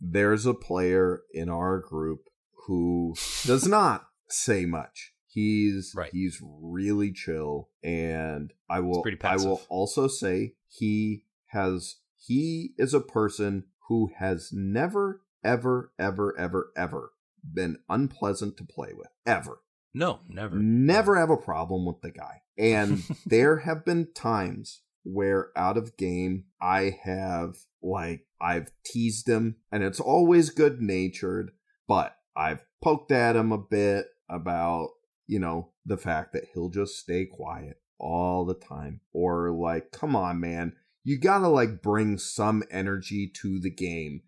there's 0.00 0.46
a 0.46 0.54
player 0.54 1.22
in 1.32 1.48
our 1.48 1.78
group 1.78 2.28
who 2.66 3.14
does 3.46 3.66
not 3.66 4.06
say 4.28 4.66
much. 4.66 5.13
He's 5.34 5.92
Right. 5.96 6.12
he's 6.12 6.40
really 6.40 7.10
chill 7.10 7.68
and 7.82 8.52
I 8.70 8.78
will 8.80 9.04
I 9.24 9.36
will 9.36 9.62
also 9.68 10.06
say 10.06 10.54
he 10.68 11.24
has 11.46 11.96
he 12.16 12.70
is 12.78 12.94
a 12.94 13.00
person 13.00 13.64
who 13.88 14.12
has 14.16 14.50
never 14.52 15.22
ever 15.42 15.90
ever 15.98 16.38
ever 16.38 16.70
ever 16.76 17.12
been 17.52 17.78
unpleasant 17.88 18.56
to 18.58 18.64
play 18.64 18.92
with 18.94 19.08
ever. 19.26 19.58
No, 19.92 20.20
never. 20.28 20.56
Never 20.56 21.16
have 21.16 21.30
a 21.30 21.36
problem 21.36 21.84
with 21.84 22.00
the 22.00 22.10
guy. 22.10 22.42
And 22.56 23.02
there 23.26 23.58
have 23.58 23.84
been 23.84 24.12
times 24.14 24.82
where 25.02 25.50
out 25.56 25.76
of 25.76 25.96
game 25.96 26.44
I 26.62 26.96
have 27.02 27.56
like 27.82 28.26
I've 28.40 28.70
teased 28.86 29.28
him 29.28 29.56
and 29.72 29.82
it's 29.82 29.98
always 29.98 30.50
good 30.50 30.80
natured, 30.80 31.50
but 31.88 32.16
I've 32.36 32.64
poked 32.80 33.10
at 33.10 33.34
him 33.34 33.50
a 33.50 33.58
bit 33.58 34.06
about, 34.28 34.90
you 35.26 35.38
know, 35.38 35.70
the 35.86 35.96
fact 35.96 36.32
that 36.32 36.48
he'll 36.52 36.70
just 36.70 36.98
stay 36.98 37.24
quiet 37.26 37.80
all 37.98 38.44
the 38.44 38.54
time 38.54 39.00
or 39.12 39.50
like 39.50 39.90
come 39.92 40.14
on 40.16 40.40
man, 40.40 40.74
you 41.04 41.18
got 41.18 41.38
to 41.38 41.48
like 41.48 41.82
bring 41.82 42.18
some 42.18 42.62
energy 42.70 43.30
to 43.42 43.60
the 43.60 43.70
game. 43.70 44.22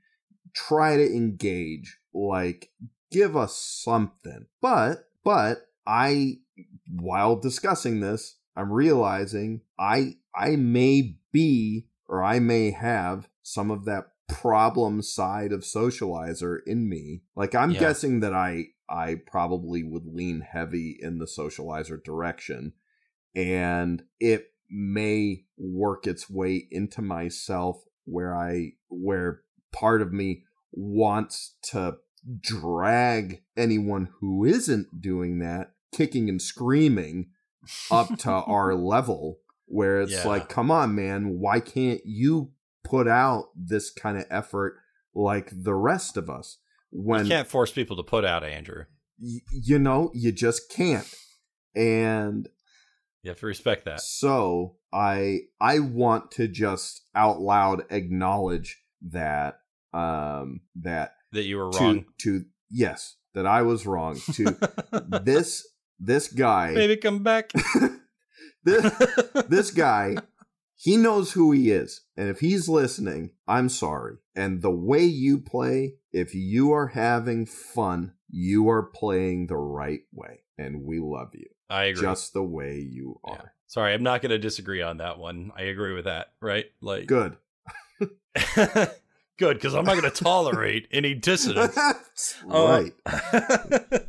Try 0.55 0.97
to 0.97 1.05
engage, 1.07 1.99
like 2.15 2.71
give 3.11 3.37
us 3.37 3.57
something. 3.57 4.47
But 4.61 5.09
but 5.25 5.69
I 5.87 6.39
while 6.91 7.37
discussing 7.37 8.01
this, 8.01 8.37
I'm 8.57 8.73
realizing 8.73 9.63
I 9.79 10.17
I 10.35 10.57
may 10.57 11.17
be 11.33 11.89
or 12.09 12.23
I 12.23 12.39
may 12.39 12.71
have 12.71 13.29
some 13.43 13.71
of 13.71 13.85
that 13.85 14.13
problem 14.29 15.03
side 15.03 15.53
of 15.53 15.61
socializer 15.61 16.59
in 16.67 16.89
me. 16.89 17.23
Like 17.35 17.55
I'm 17.55 17.73
Yeah. 17.73 17.81
guessing 17.81 18.21
that 18.21 18.35
I 18.35 18.69
I 18.89 19.17
probably 19.27 19.83
would 19.83 20.07
lean 20.07 20.41
heavy 20.41 20.97
in 21.01 21.19
the 21.19 21.27
socializer 21.27 22.03
direction 22.03 22.73
and 23.35 24.03
it 24.21 24.49
may 24.71 25.45
work 25.57 26.07
its 26.07 26.29
way 26.31 26.67
into 26.71 27.03
myself 27.03 27.83
where 28.05 28.35
I 28.35 28.73
where 28.89 29.43
part 29.73 30.03
of 30.03 30.13
me 30.13 30.45
wants 30.73 31.57
to 31.71 31.99
drag 32.41 33.43
anyone 33.57 34.09
who 34.21 34.45
isn't 34.45 35.01
doing 35.01 35.39
that 35.41 35.73
kicking 35.93 36.29
and 36.29 36.41
screaming 36.43 37.29
up 37.91 38.17
to 38.19 38.31
our 38.47 38.75
level 38.75 39.39
where 39.67 40.01
it's 40.01 40.13
Yeah. 40.13 40.27
like 40.27 40.49
come 40.49 40.71
on 40.71 40.95
man 40.95 41.39
why 41.39 41.61
can't 41.61 42.01
you 42.05 42.53
put 42.85 43.07
out 43.09 43.47
this 43.57 43.91
kind 43.91 44.17
of 44.19 44.25
effort 44.31 44.77
like 45.15 45.51
the 45.53 45.75
rest 45.75 46.17
of 46.17 46.29
us 46.31 46.59
when 46.91 47.25
you 47.25 47.31
can't 47.31 47.49
force 47.49 47.73
people 47.73 47.97
to 47.97 48.03
put 48.03 48.25
out 48.25 48.45
Andrew. 48.45 48.85
y- 49.21 49.41
you 49.51 49.79
know 49.79 50.11
you 50.15 50.33
just 50.33 50.71
can't 50.71 51.13
and 51.75 52.49
You 53.23 53.31
have 53.31 53.41
to 53.41 53.47
respect 53.47 53.85
that. 53.87 54.01
so 54.01 54.77
i 54.93 55.41
i 55.61 55.79
want 55.81 56.31
to 56.33 56.49
just 56.49 57.03
out 57.15 57.41
loud 57.41 57.83
acknowledge 57.91 58.81
that 59.11 59.59
um 59.93 60.61
that 60.77 61.15
That 61.33 61.45
you 61.45 61.57
were 61.59 61.71
to 61.73 61.79
wrong. 61.79 62.05
to 62.19 62.45
yes 62.71 63.17
that 63.35 63.47
i 63.47 63.63
was 63.63 63.85
wrong 63.87 64.21
to 64.35 64.57
this 65.25 65.67
this 65.99 66.29
guy 66.29 66.75
Baby, 66.75 66.97
come 66.97 67.23
back. 67.23 67.53
this 68.65 68.93
this 69.49 69.71
guy 69.71 70.17
he 70.77 70.97
knows 70.97 71.33
who 71.33 71.53
he 71.53 71.71
is 71.71 72.03
and 72.17 72.29
if 72.29 72.41
he's 72.41 72.69
listening 72.69 73.31
i'm 73.49 73.69
sorry 73.69 74.17
and 74.37 74.63
the 74.63 74.71
way 74.71 75.03
you 75.03 75.39
play 75.39 75.95
if 76.13 76.35
you 76.35 76.71
are 76.73 76.89
having 76.89 77.47
fun 77.47 78.13
you 78.31 78.69
are 78.69 78.83
playing 78.83 79.47
the 79.49 79.57
right 79.57 80.03
way 80.13 80.41
and 80.59 80.83
we 80.85 81.01
love 81.01 81.31
you 81.35 81.47
I 81.69 81.85
agree. 81.85 82.03
just 82.03 82.33
the 82.33 82.43
way 82.45 82.79
you 82.79 83.19
Yeah. 83.27 83.33
are 83.35 83.53
Sorry, 83.69 83.93
I'm 83.95 84.05
not 84.05 84.23
going 84.23 84.31
to 84.31 84.39
disagree 84.39 84.81
on 84.81 84.99
that 84.99 85.19
one. 85.19 85.51
I 85.57 85.63
agree 85.63 85.93
with 85.93 86.05
that. 86.05 86.29
Right? 86.41 86.67
Like 86.81 87.07
good 87.07 87.37
good, 89.39 89.55
because 89.57 89.75
I'm 89.75 89.85
not 89.85 89.99
going 90.01 90.11
to 90.11 90.23
tolerate 90.25 90.87
any 90.93 91.15
dissonance. 91.15 91.77
Uh, 92.49 92.91
right 93.05 94.07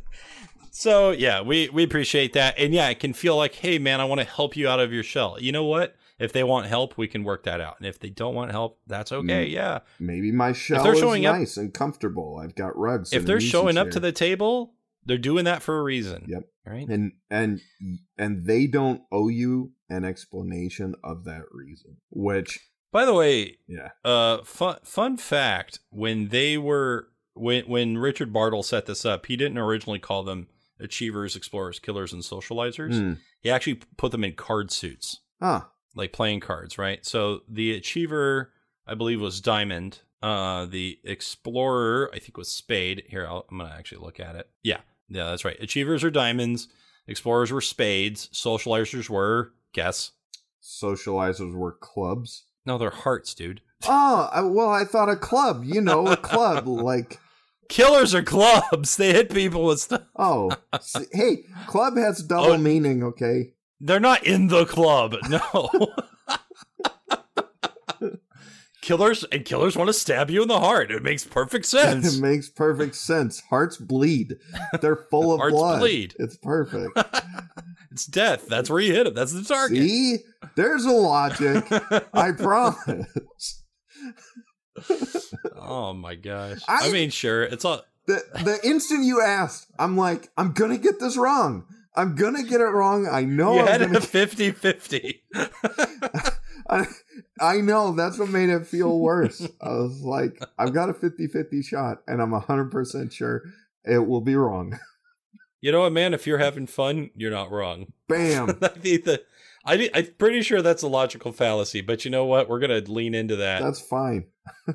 so 0.70 1.10
yeah, 1.10 1.40
we 1.42 1.68
we 1.70 1.82
appreciate 1.82 2.32
that, 2.34 2.54
and 2.58 2.72
yeah, 2.72 2.88
it 2.88 3.00
can 3.00 3.12
feel 3.12 3.36
like, 3.36 3.54
hey 3.56 3.78
man, 3.78 4.00
I 4.00 4.04
want 4.04 4.20
to 4.20 4.26
help 4.26 4.56
you 4.56 4.68
out 4.68 4.80
of 4.80 4.92
your 4.92 5.02
shell. 5.02 5.36
You 5.40 5.52
know 5.52 5.64
what? 5.64 5.96
If 6.18 6.32
they 6.32 6.42
want 6.42 6.66
help, 6.66 6.98
we 6.98 7.06
can 7.08 7.22
work 7.24 7.44
that 7.44 7.60
out, 7.60 7.76
and 7.78 7.86
if 7.86 7.98
they 8.00 8.10
don't 8.10 8.34
want 8.34 8.50
help, 8.50 8.80
that's 8.86 9.12
okay. 9.12 9.48
Mm. 9.48 9.52
Yeah, 9.52 9.78
maybe 10.00 10.32
my 10.32 10.52
shell 10.52 10.82
they're 10.82 10.94
is 10.94 10.98
showing 10.98 11.26
up- 11.26 11.36
nice 11.36 11.56
and 11.56 11.72
comfortable 11.72 12.40
i've 12.42 12.54
got 12.54 12.76
rugs 12.76 13.12
if 13.12 13.20
and 13.20 13.28
they're 13.28 13.40
showing 13.40 13.78
up 13.78 13.90
to 13.92 14.00
the 14.00 14.12
table, 14.12 14.74
they're 15.06 15.16
doing 15.18 15.44
that 15.44 15.62
for 15.62 15.78
a 15.78 15.82
reason. 15.82 16.24
Yep. 16.28 16.42
Right. 16.66 16.86
and 16.88 17.12
and 17.30 17.60
and 18.18 18.44
they 18.44 18.66
don't 18.66 19.00
owe 19.10 19.28
you 19.28 19.72
an 19.88 20.04
explanation 20.04 20.94
of 21.02 21.24
that 21.24 21.44
reason 21.50 21.96
which 22.10 22.58
By 22.92 23.04
the 23.06 23.14
way, 23.14 23.56
yeah 23.66 23.90
Uh, 24.04 24.42
fun 24.44 24.76
fun 24.82 25.16
fact: 25.16 25.78
when 25.90 26.28
they 26.28 26.58
were 26.58 27.08
when 27.34 27.64
when 27.64 27.96
Richard 27.96 28.32
Bartle 28.34 28.62
set 28.62 28.84
this 28.86 29.06
up, 29.06 29.26
he 29.26 29.36
didn't 29.36 29.56
originally 29.58 29.98
call 29.98 30.24
them 30.24 30.48
achievers, 30.80 31.36
explorers, 31.36 31.78
killers, 31.78 32.12
and 32.12 32.22
socializers. 32.22 32.98
Hmm. 32.98 33.12
He 33.40 33.50
actually 33.50 33.80
put 33.96 34.12
them 34.12 34.24
in 34.24 34.34
card 34.34 34.70
suits, 34.70 35.20
ah 35.40 35.70
like 35.94 36.12
playing 36.12 36.40
cards, 36.40 36.78
right? 36.78 37.04
So 37.04 37.40
the 37.48 37.74
achiever, 37.74 38.52
I 38.86 38.94
believe, 38.94 39.20
was 39.20 39.40
diamond. 39.40 40.00
Uh, 40.22 40.66
the 40.66 40.98
explorer, 41.04 42.10
I 42.12 42.18
think, 42.18 42.36
was 42.36 42.48
spade. 42.48 43.04
Here, 43.08 43.26
I'll, 43.26 43.46
I'm 43.50 43.58
gonna 43.58 43.74
actually 43.76 44.04
look 44.04 44.18
at 44.20 44.34
it. 44.36 44.48
Yeah, 44.62 44.80
yeah, 45.08 45.24
that's 45.30 45.44
right. 45.44 45.56
Achievers 45.60 46.02
are 46.04 46.10
diamonds. 46.10 46.68
Explorers 47.06 47.50
were 47.52 47.60
spades. 47.60 48.28
Socializers 48.32 49.08
were 49.08 49.52
guess. 49.72 50.10
socializers 50.62 51.54
were 51.54 51.72
clubs 51.72 52.44
No, 52.66 52.76
they're 52.78 52.90
hearts, 52.90 53.34
dude. 53.34 53.60
Oh, 53.86 54.28
I- 54.32 54.42
well, 54.42 54.68
I 54.70 54.84
thought 54.84 55.08
a 55.08 55.16
club, 55.16 55.62
you 55.64 55.80
know, 55.80 56.06
a 56.08 56.16
club 56.16 56.66
like 56.68 57.18
Killers 57.68 58.14
are 58.14 58.22
clubs. 58.22 58.96
They 58.96 59.12
hit 59.12 59.30
people 59.30 59.64
with 59.66 59.80
stuff. 59.80 60.02
oh, 60.16 60.50
hey, 61.12 61.44
club 61.66 61.96
has 61.96 62.22
double 62.22 62.52
Oh. 62.52 62.58
meaning, 62.58 63.02
okay? 63.04 63.52
They're 63.80 64.00
not 64.00 64.24
in 64.24 64.48
the 64.48 64.64
club. 64.64 65.14
No. 65.28 65.70
killers 68.80 69.24
and 69.32 69.44
killers 69.44 69.76
want 69.76 69.88
to 69.88 69.92
stab 69.92 70.30
you 70.30 70.40
in 70.42 70.48
the 70.48 70.58
heart. 70.60 70.90
It 70.90 71.02
makes 71.02 71.24
perfect 71.24 71.66
sense. 71.66 72.16
it 72.16 72.20
makes 72.22 72.48
perfect 72.48 72.94
sense. 72.94 73.40
Hearts 73.50 73.76
bleed. 73.76 74.36
They're 74.80 74.96
full 75.10 75.32
of 75.32 75.40
Hearts 75.40 75.54
blood. 75.54 75.80
bleed. 75.80 76.14
It's 76.18 76.36
perfect. 76.36 76.98
it's 77.90 78.06
death. 78.06 78.46
That's 78.48 78.70
where 78.70 78.80
you 78.80 78.94
hit 78.94 79.06
him. 79.06 79.14
That's 79.14 79.32
the 79.32 79.42
target. 79.42 79.78
See? 79.78 80.18
There's 80.56 80.84
a 80.84 80.90
logic. 80.92 81.66
I 82.14 82.32
promise. 82.32 83.62
oh 85.56 85.92
my 85.92 86.14
gosh. 86.14 86.60
I- 86.68 86.88
I, 86.88 86.92
mean, 86.92 87.10
sure. 87.10 87.42
It's 87.42 87.64
all 87.64 87.82
The 88.06 88.22
the 88.44 88.58
instant 88.64 89.04
you 89.04 89.20
asked, 89.20 89.66
I'm 89.78 89.96
like, 89.96 90.30
I'm 90.36 90.52
gonna 90.52 90.78
get 90.78 90.98
this 91.00 91.16
wrong. 91.16 91.66
I'm 91.98 92.14
gonna 92.14 92.44
get 92.44 92.60
it 92.60 92.64
wrong. 92.64 93.08
I 93.10 93.24
know. 93.24 93.54
you 93.54 93.60
I'm 93.60 93.66
had 93.66 93.82
a 93.82 94.00
50 94.00 94.52
50. 94.52 95.22
I, 96.70 96.86
I 97.40 97.56
know 97.60 97.92
that's 97.92 98.18
what 98.18 98.28
made 98.28 98.50
it 98.50 98.66
feel 98.66 98.98
worse. 98.98 99.46
I 99.60 99.70
was 99.70 100.02
like, 100.02 100.40
I've 100.58 100.74
got 100.74 100.90
a 100.90 100.92
50-50 100.92 101.64
shot, 101.64 102.02
and 102.06 102.20
I'm 102.20 102.32
hundred 102.32 102.70
percent 102.70 103.12
sure 103.12 103.42
it 103.84 104.06
will 104.06 104.20
be 104.20 104.36
wrong. 104.36 104.78
You 105.60 105.72
know 105.72 105.80
what, 105.80 105.92
man? 105.92 106.14
If 106.14 106.24
you're 106.24 106.38
having 106.38 106.68
fun, 106.68 107.10
you're 107.16 107.32
not 107.32 107.50
wrong. 107.50 107.92
Bam. 108.06 108.50
I 108.62 108.68
think 108.68 109.04
the, 109.04 109.24
I, 109.64 109.90
I'm 109.92 110.06
pretty 110.16 110.42
sure 110.42 110.62
that's 110.62 110.84
a 110.84 110.86
logical 110.86 111.32
fallacy, 111.32 111.80
but 111.80 112.04
you 112.04 112.12
know 112.12 112.26
what? 112.26 112.48
We're 112.48 112.60
going 112.60 112.84
to 112.84 112.92
lean 112.92 113.12
into 113.12 113.34
that. 113.34 113.60
That's 113.60 113.80
fine. 113.80 114.26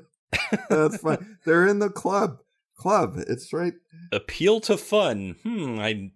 that's 0.70 0.98
fine. 0.98 1.38
They're 1.46 1.68
in 1.68 1.80
the 1.80 1.90
club. 1.90 2.40
Club. 2.76 3.16
It's 3.30 3.54
right. 3.54 3.76
Appeal 4.12 4.60
to 4.60 4.76
fun. 4.76 5.38
Hmm. 5.44 5.80
I 5.80 6.12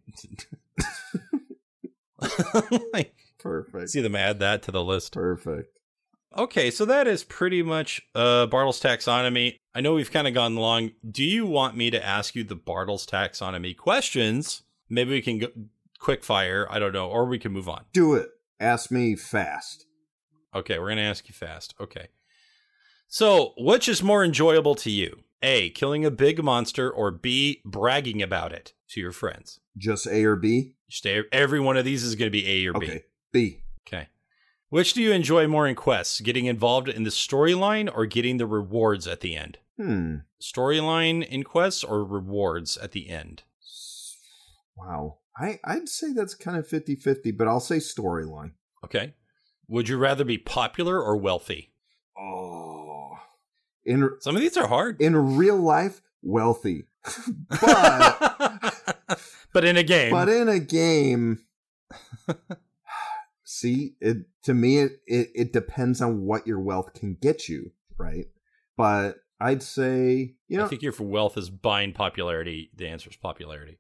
like, 2.94 3.14
Perfect. 3.40 3.90
see 3.90 4.02
them 4.02 4.16
add 4.16 4.40
that 4.40 4.64
to 4.64 4.72
the 4.72 4.84
list. 4.84 5.14
Perfect. 5.14 5.80
Okay, 6.36 6.70
so 6.70 6.86
that 6.86 7.08
is 7.08 7.24
pretty 7.24 7.64
much 7.64 8.02
uh, 8.14 8.46
Bartle's 8.46 8.82
taxonomy. 8.82 9.58
I 9.74 9.82
know 9.82 9.94
we've 9.94 10.12
kind 10.12 10.28
of 10.28 10.34
gone 10.34 10.56
long. 10.56 10.92
Do 11.10 11.24
you 11.24 11.46
want 11.46 11.76
me 11.76 11.90
to 11.90 12.06
ask 12.06 12.36
you 12.36 12.44
the 12.44 12.56
Bartle's 12.56 13.06
taxonomy 13.08 13.76
questions? 13.76 14.64
Maybe 14.90 15.12
we 15.12 15.22
can 15.22 15.40
go 15.40 15.48
quick 16.00 16.24
fire. 16.24 16.68
I 16.70 16.80
don't 16.80 16.94
know, 16.94 17.10
or 17.10 17.26
we 17.26 17.40
can 17.40 17.52
move 17.52 17.68
on. 17.70 17.86
Do 17.94 18.14
it. 18.14 18.30
Ask 18.60 18.92
me 18.92 19.16
fast. 19.16 19.86
Okay, 20.54 20.80
we're 20.80 20.90
gonna 20.90 21.02
ask 21.02 21.28
you 21.28 21.34
fast. 21.34 21.76
Okay, 21.80 22.08
so 23.08 23.54
which 23.58 23.88
is 23.88 24.02
more 24.04 24.24
enjoyable 24.24 24.76
to 24.76 24.90
you? 24.92 25.24
A. 25.42 25.70
Killing 25.72 26.06
a 26.06 26.12
big 26.12 26.44
monster, 26.44 26.90
or 26.90 27.12
B. 27.12 27.62
Bragging 27.66 28.22
about 28.22 28.52
it 28.52 28.74
to 28.90 29.00
your 29.00 29.12
friends. 29.12 29.60
Just 29.78 30.08
A 30.08 30.24
or 30.26 30.36
B. 30.36 30.76
Stay. 30.90 31.24
Every 31.32 31.60
one 31.60 31.78
of 31.78 31.86
these 31.86 32.04
is 32.04 32.16
going 32.16 32.28
to 32.28 32.32
be 32.32 32.66
A 32.66 32.70
or 32.70 32.74
B. 32.74 32.86
Okay. 32.86 33.04
B. 33.32 33.64
Okay. 33.88 34.08
Which 34.70 34.94
do 34.94 35.02
you 35.02 35.12
enjoy 35.12 35.48
more 35.48 35.68
in 35.68 35.76
quests? 35.76 36.22
Getting 36.22 36.46
involved 36.46 36.90
in 36.90 37.04
the 37.04 37.10
storyline 37.10 37.90
or 37.94 38.06
getting 38.06 38.38
the 38.38 38.46
rewards 38.46 39.08
at 39.08 39.22
the 39.22 39.36
end? 39.36 39.60
Hmm. 39.78 40.18
Storyline 40.42 41.26
in 41.26 41.44
quests 41.44 41.84
or 41.84 42.04
rewards 42.04 42.78
at 42.78 42.92
the 42.92 43.10
end? 43.10 43.44
Wow. 44.76 45.20
I, 45.38 45.60
I'd 45.64 45.88
say 45.88 46.14
that's 46.14 46.34
kind 46.34 46.58
of 46.58 46.68
50 46.68 46.96
50, 46.96 47.32
but 47.32 47.48
I'll 47.48 47.60
say 47.60 47.78
storyline. 47.78 48.54
Okay. 48.84 49.14
Would 49.68 49.90
you 49.90 49.98
rather 49.98 50.24
be 50.24 50.38
popular 50.38 51.02
or 51.02 51.16
wealthy? 51.16 51.72
Oh. 52.18 52.87
In, 53.88 54.10
Some 54.20 54.36
of 54.36 54.42
these 54.42 54.58
are 54.58 54.68
hard. 54.68 55.02
in 55.02 55.38
real 55.38 55.56
life, 55.56 56.02
wealthy. 56.22 56.84
but, 57.50 58.76
but 59.54 59.64
in 59.64 59.78
a 59.78 59.84
game. 59.84 60.12
but 60.12 60.28
in 60.28 60.50
a 60.50 60.60
game, 60.60 61.40
see, 63.46 63.96
it 64.02 64.18
to 64.44 64.54
me, 64.54 64.80
it, 64.80 64.92
it, 65.08 65.30
it 65.34 65.54
depends 65.54 66.02
on 66.02 66.26
what 66.26 66.46
your 66.46 66.60
wealth 66.60 66.94
can 66.94 67.18
get 67.22 67.48
you, 67.48 67.72
right? 67.98 68.26
But 68.76 69.20
I'd 69.40 69.64
say, 69.64 70.36
you 70.50 70.58
know, 70.58 70.66
I 70.66 70.68
think 70.68 70.82
your 70.82 70.94
wealth 71.00 71.38
is 71.38 71.50
buying 71.50 71.94
popularity. 71.94 72.72
The 72.76 72.88
answer 72.88 73.10
is 73.10 73.16
popularity. 73.16 73.80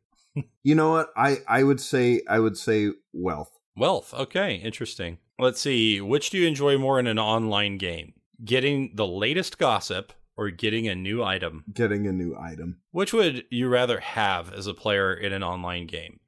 you 0.64 0.76
know 0.76 0.92
what? 0.92 1.10
I, 1.18 1.40
I 1.50 1.64
would 1.64 1.82
say, 1.82 2.22
I 2.30 2.40
would 2.40 2.58
say 2.58 2.92
wealth. 3.12 3.52
Wealth. 3.76 4.14
Okay, 4.14 4.56
interesting. 4.56 5.18
Let's 5.38 5.60
see. 5.60 6.00
Which 6.00 6.30
do 6.30 6.38
you 6.38 6.48
enjoy 6.48 6.78
more 6.78 6.98
in 7.00 7.08
an 7.08 7.20
online 7.20 7.78
game? 7.78 8.14
Getting 8.44 8.92
the 8.96 9.08
latest 9.08 9.58
gossip 9.58 10.14
or 10.36 10.50
getting 10.52 10.88
a 10.88 10.96
new 10.96 11.24
item? 11.24 11.64
Getting 11.74 12.06
a 12.08 12.12
new 12.12 12.38
item. 12.38 12.78
Which 12.92 13.14
would 13.14 13.46
you 13.50 13.68
rather 13.68 14.00
have 14.00 14.54
as 14.54 14.68
a 14.68 14.74
player 14.74 15.14
in 15.14 15.34
an 15.34 15.44
online 15.44 15.88
game? 15.88 16.20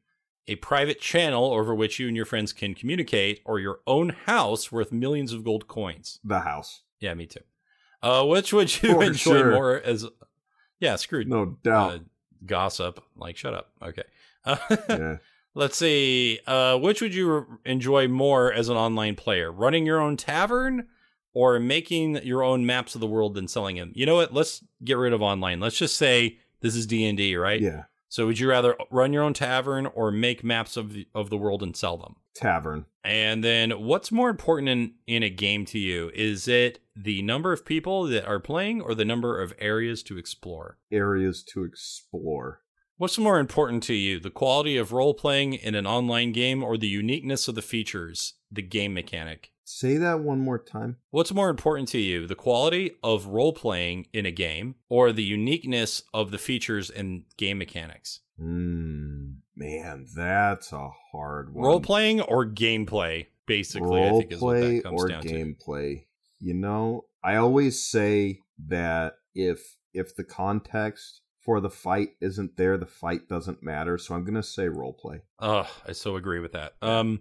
A 0.47 0.55
private 0.55 0.99
channel 0.99 1.53
over 1.53 1.76
which 1.76 1.99
you 1.99 2.07
and 2.07 2.16
your 2.16 2.26
friends 2.26 2.51
can 2.53 2.74
communicate, 2.74 3.41
or 3.45 3.60
your 3.60 3.82
own 3.86 4.10
house 4.10 4.72
worth 4.72 4.91
millions 4.91 5.32
of 5.32 5.43
gold 5.43 5.68
coins? 5.68 6.20
The 6.24 6.39
house. 6.39 6.82
Yeah, 6.99 7.14
me 7.14 7.28
too. 7.28 7.41
Uh, 8.01 8.26
which 8.26 8.51
would 8.51 8.82
you 8.82 8.93
For 8.95 9.03
enjoy 9.03 9.38
sure. 9.38 9.51
more 9.51 9.76
as? 9.80 10.07
Yeah, 10.80 10.95
screwed. 10.95 11.28
No 11.28 11.57
doubt. 11.64 11.91
Uh, 11.93 11.99
gossip. 12.47 13.03
Like, 13.16 13.38
shut 13.38 13.53
up. 13.53 13.72
Okay. 13.84 14.03
Uh, 14.43 14.57
yeah. 14.89 15.18
Let's 15.53 15.78
see. 15.78 16.39
Uh, 16.47 16.78
which 16.80 17.01
would 17.01 17.14
you 17.14 17.60
enjoy 17.66 18.07
more 18.07 18.51
as 18.51 18.70
an 18.70 18.78
online 18.78 19.16
player? 19.16 19.51
Running 19.51 19.86
your 19.86 19.99
own 19.99 20.18
tavern 20.18 20.88
or 21.34 21.59
making 21.59 22.15
your 22.23 22.43
own 22.43 22.65
maps 22.65 22.95
of 22.95 23.01
the 23.01 23.07
world 23.07 23.38
and 23.38 23.49
selling 23.49 23.77
them? 23.77 23.91
You 23.95 24.05
know 24.05 24.15
what? 24.15 24.34
Let's 24.34 24.63
get 24.84 24.97
rid 24.97 25.13
of 25.13 25.21
online. 25.21 25.59
Let's 25.59 25.77
just 25.77 25.95
say 25.95 26.38
this 26.61 26.75
is 26.75 26.88
D 26.88 27.05
and 27.05 27.17
D, 27.17 27.36
right? 27.36 27.61
Yeah. 27.61 27.84
So 28.09 28.25
would 28.25 28.39
you 28.39 28.49
rather 28.49 28.75
run 28.89 29.13
your 29.13 29.23
own 29.23 29.34
tavern 29.34 29.86
or 29.86 30.11
make 30.11 30.43
maps 30.43 30.75
of 30.75 30.93
the, 30.93 31.07
of 31.13 31.30
the 31.30 31.38
world 31.38 31.61
and 31.61 31.75
sell 31.75 31.95
them? 31.95 32.15
Tavern. 32.34 32.86
And 33.03 33.43
then 33.43 33.69
what's 33.71 34.11
more 34.11 34.30
important 34.30 34.69
in, 34.69 34.93
in 35.05 35.21
a 35.21 35.30
game 35.30 35.63
to 35.65 35.77
you? 35.77 36.11
Is 36.15 36.47
it 36.47 36.80
the 36.95 37.21
number 37.21 37.53
of 37.53 37.65
people 37.65 38.03
that 38.07 38.25
are 38.25 38.39
playing 38.39 38.82
or 38.82 38.95
the 38.95 39.05
number 39.05 39.39
of 39.39 39.53
areas 39.59 40.01
to 40.03 40.17
explore? 40.17 40.80
Areas 40.91 41.43
to 41.53 41.63
explore. 41.63 42.61
What's 42.97 43.17
more 43.17 43.39
important 43.39 43.84
to 43.84 43.93
you, 43.93 44.19
the 44.19 44.30
quality 44.30 44.75
of 44.75 44.91
role 44.91 45.13
playing 45.13 45.53
in 45.53 45.75
an 45.75 45.86
online 45.86 46.32
game 46.32 46.63
or 46.63 46.77
the 46.77 46.88
uniqueness 46.88 47.47
of 47.47 47.55
the 47.55 47.61
features, 47.61 48.34
the 48.51 48.61
game 48.61 48.93
mechanic? 48.93 49.51
Say 49.72 49.97
that 49.97 50.22
one 50.22 50.39
more 50.39 50.57
time. 50.57 50.97
What's 51.11 51.32
more 51.32 51.47
important 51.47 51.89
to 51.89 51.99
you, 51.99 52.26
the 52.26 52.34
quality 52.34 52.93
of 53.03 53.28
role 53.28 53.53
playing 53.53 54.07
in 54.11 54.26
a 54.26 54.32
game 54.32 54.74
or 54.89 55.11
the 55.11 55.22
uniqueness 55.22 56.01
of 56.11 56.32
the 56.32 56.39
features 56.39 56.89
and 56.89 57.26
game 57.38 57.59
mechanics? 57.59 58.22
Hmm. 58.39 59.34
Man, 59.55 60.07
that's 60.15 60.74
a 60.74 60.89
hard 61.11 61.53
one. 61.53 61.65
Role 61.67 61.82
playing 61.82 62.20
or 62.20 62.47
gameplay, 62.47 63.28
basically, 63.45 64.07
I 64.07 64.09
think 64.09 64.32
is 64.32 64.41
what 64.41 64.59
that 64.59 64.82
comes 64.86 65.03
or 65.03 65.07
down 65.07 65.22
to. 65.22 65.30
gameplay. 65.30 66.05
You 66.39 66.55
know, 66.55 67.05
I 67.24 67.36
always 67.36 67.84
say 67.86 68.39
that 68.70 69.17
if 69.36 69.78
if 69.93 70.15
the 70.15 70.24
context 70.24 71.22
for 71.45 71.59
the 71.59 71.70
fight 71.70 72.09
isn't 72.22 72.57
there, 72.57 72.76
the 72.80 72.88
fight 72.88 73.30
doesn't 73.30 73.61
matter. 73.61 73.99
So 73.99 74.15
I'm 74.15 74.26
gonna 74.26 74.41
say 74.41 74.67
role 74.67 74.93
play. 74.93 75.22
Oh, 75.38 75.70
I 75.88 75.91
so 75.91 76.15
agree 76.15 76.39
with 76.39 76.53
that. 76.53 76.74
Um, 76.82 77.20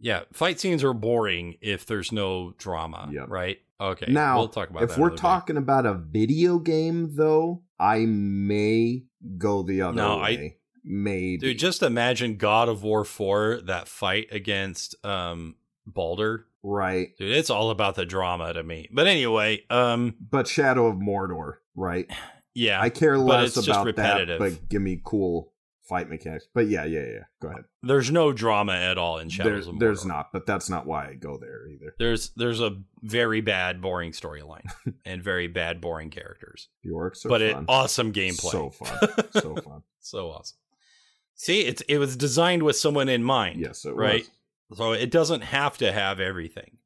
yeah, 0.00 0.22
fight 0.32 0.60
scenes 0.60 0.82
are 0.84 0.92
boring 0.94 1.56
if 1.60 1.86
there's 1.86 2.12
no 2.12 2.54
drama, 2.58 3.08
Yep. 3.12 3.28
right? 3.28 3.58
Okay, 3.80 4.12
now, 4.12 4.38
we'll 4.38 4.48
talk 4.48 4.70
about 4.70 4.82
if 4.84 4.90
we're 4.96 5.06
another 5.08 5.16
day. 5.16 5.20
talking 5.20 5.56
about 5.56 5.84
a 5.86 5.94
video 5.94 6.58
game, 6.58 7.10
though, 7.16 7.62
I 7.78 8.06
may 8.06 9.04
go 9.36 9.62
the 9.62 9.82
other 9.82 9.92
way. 9.96 9.96
No, 9.96 10.18
I- 10.20 10.30
way. 10.30 10.56
Maybe. 10.86 11.38
Dude, 11.38 11.58
just 11.58 11.82
imagine 11.82 12.36
God 12.36 12.68
of 12.68 12.82
War 12.82 13.04
4, 13.06 13.62
that 13.64 13.88
fight 13.88 14.28
against 14.30 14.94
um 15.04 15.54
Baldur. 15.86 16.46
right. 16.62 17.08
Dude, 17.18 17.32
it's 17.32 17.48
all 17.48 17.70
about 17.70 17.94
the 17.94 18.04
drama 18.04 18.52
to 18.52 18.62
me. 18.62 18.88
But 18.92 19.06
anyway, 19.06 19.62
um 19.70 20.14
But 20.30 20.46
Shadow 20.46 20.86
of 20.86 20.96
Mordor, 20.96 21.54
right? 21.74 22.06
yeah. 22.54 22.82
I 22.82 22.90
care 22.90 23.16
less 23.18 23.56
about 23.56 23.96
that, 23.96 24.36
but 24.38 24.68
give 24.68 24.82
me 24.82 25.00
cool 25.02 25.53
fight 25.84 26.08
mechanics. 26.08 26.46
But 26.52 26.68
yeah, 26.68 26.84
yeah, 26.84 27.04
yeah. 27.04 27.24
Go 27.40 27.48
ahead. 27.48 27.64
there's 27.82 28.10
no 28.10 28.32
drama 28.32 28.72
at 28.72 28.98
all 28.98 29.18
in 29.18 29.28
Shadows 29.28 29.66
There, 29.66 29.74
there's 29.78 30.04
not, 30.04 30.32
but 30.32 30.46
that's 30.46 30.68
not 30.68 30.86
why 30.86 31.08
I 31.08 31.14
go 31.14 31.38
there 31.38 31.68
either. 31.68 31.94
There's 31.98 32.30
there's 32.30 32.60
a 32.60 32.78
very 33.02 33.40
bad 33.40 33.80
boring 33.80 34.12
storyline 34.12 34.66
and 35.04 35.22
very 35.22 35.46
bad 35.46 35.80
boring 35.80 36.10
characters. 36.10 36.68
The 36.82 36.90
orcs 36.90 37.28
but 37.28 37.42
it 37.42 37.52
fun. 37.52 37.66
awesome 37.68 38.12
gameplay. 38.12 38.50
So 38.50 38.70
fun. 38.70 38.98
so 39.32 39.56
fun. 39.56 39.82
So 40.00 40.30
awesome. 40.30 40.58
See, 41.34 41.60
it's 41.60 41.82
it 41.82 41.98
was 41.98 42.16
designed 42.16 42.62
with 42.62 42.76
someone 42.76 43.08
in 43.08 43.22
mind. 43.22 43.60
Yes, 43.60 43.84
it 43.84 43.94
right? 43.94 44.28
was. 44.70 44.78
So 44.78 44.92
it 44.92 45.10
doesn't 45.10 45.42
have 45.42 45.78
to 45.78 45.92
have 45.92 46.20
everything. 46.20 46.78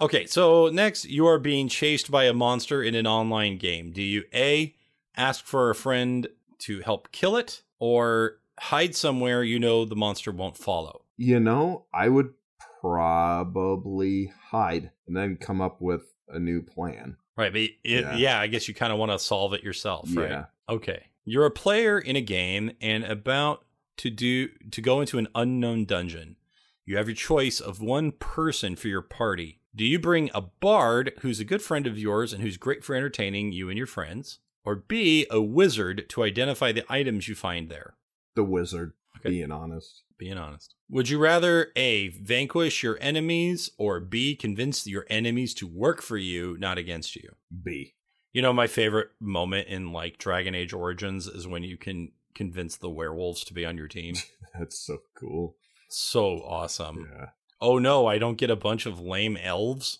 Okay, 0.00 0.26
so 0.26 0.68
next 0.68 1.04
you 1.04 1.26
are 1.26 1.38
being 1.38 1.68
chased 1.68 2.10
by 2.10 2.24
a 2.24 2.32
monster 2.32 2.82
in 2.82 2.96
an 2.96 3.06
online 3.06 3.56
game. 3.56 3.92
Do 3.92 4.02
you 4.02 4.24
A 4.34 4.74
ask 5.16 5.44
for 5.44 5.70
a 5.70 5.74
friend 5.74 6.26
to 6.58 6.80
help 6.80 7.12
kill 7.12 7.36
it 7.36 7.62
or 7.82 8.38
hide 8.60 8.94
somewhere 8.94 9.42
you 9.42 9.58
know 9.58 9.84
the 9.84 9.96
monster 9.96 10.30
won't 10.30 10.56
follow? 10.56 11.02
You 11.16 11.40
know, 11.40 11.86
I 11.92 12.08
would 12.08 12.32
probably 12.80 14.32
hide 14.50 14.90
and 15.08 15.16
then 15.16 15.36
come 15.36 15.60
up 15.60 15.80
with 15.80 16.02
a 16.28 16.38
new 16.38 16.62
plan. 16.62 17.16
Right, 17.36 17.50
but 17.52 17.60
it, 17.62 17.74
Yeah. 17.84 18.14
yeah. 18.16 18.40
I 18.40 18.46
guess 18.46 18.68
you 18.68 18.74
kind 18.74 18.92
of 18.92 18.98
want 19.00 19.10
to 19.10 19.18
solve 19.18 19.52
it 19.52 19.64
yourself, 19.64 20.08
right? 20.14 20.30
Yeah. 20.30 20.44
Okay. 20.68 21.06
You're 21.24 21.46
a 21.46 21.50
player 21.50 21.98
in 21.98 22.14
a 22.14 22.20
game 22.20 22.70
and 22.80 23.02
about 23.04 23.64
to 23.96 24.10
do 24.10 24.48
to 24.70 24.80
go 24.80 25.00
into 25.00 25.18
an 25.18 25.26
unknown 25.34 25.84
dungeon. 25.84 26.36
You 26.84 26.96
have 26.98 27.08
your 27.08 27.16
choice 27.16 27.58
of 27.60 27.80
one 27.80 28.12
person 28.12 28.76
for 28.76 28.88
your 28.88 29.02
party. 29.02 29.60
Do 29.74 29.84
you 29.84 29.98
bring 29.98 30.30
a 30.34 30.40
bard 30.42 31.12
who's 31.20 31.40
a 31.40 31.44
good 31.44 31.62
friend 31.62 31.86
of 31.86 31.98
yours 31.98 32.32
and 32.32 32.42
who's 32.42 32.56
great 32.56 32.84
for 32.84 32.94
entertaining 32.94 33.52
you 33.52 33.68
and 33.68 33.78
your 33.78 33.86
friends? 33.86 34.38
Or 34.64 34.76
B, 34.76 35.26
a 35.30 35.40
wizard 35.40 36.08
to 36.10 36.22
identify 36.22 36.72
the 36.72 36.84
items 36.88 37.28
you 37.28 37.34
find 37.34 37.68
there? 37.68 37.94
The 38.36 38.44
wizard, 38.44 38.92
Okay. 39.18 39.30
being 39.30 39.50
honest. 39.50 40.02
Being 40.18 40.38
honest. 40.38 40.74
Would 40.88 41.08
you 41.08 41.18
rather 41.18 41.72
A, 41.74 42.08
vanquish 42.08 42.82
your 42.82 42.96
enemies, 43.00 43.70
or 43.76 43.98
B, 43.98 44.36
convince 44.36 44.86
your 44.86 45.04
enemies 45.10 45.52
to 45.54 45.66
work 45.66 46.00
for 46.00 46.16
you, 46.16 46.56
not 46.60 46.78
against 46.78 47.16
you? 47.16 47.34
B. 47.64 47.94
You 48.32 48.40
know, 48.40 48.52
my 48.52 48.66
favorite 48.68 49.10
moment 49.20 49.68
in 49.68 49.92
like 49.92 50.16
Dragon 50.18 50.54
Age 50.54 50.72
Origins 50.72 51.26
is 51.26 51.46
when 51.48 51.64
you 51.64 51.76
can 51.76 52.12
convince 52.34 52.76
the 52.76 52.88
werewolves 52.88 53.44
to 53.44 53.52
be 53.54 53.66
on 53.66 53.76
your 53.76 53.88
team. 53.88 54.14
That's 54.58 54.78
so 54.78 54.98
cool. 55.14 55.56
so 55.88 56.40
awesome. 56.42 57.08
Yeah. 57.12 57.26
Oh 57.60 57.78
no, 57.78 58.06
I 58.06 58.18
don't 58.18 58.38
get 58.38 58.50
a 58.50 58.56
bunch 58.56 58.86
of 58.86 59.00
lame 59.00 59.36
elves. 59.36 59.98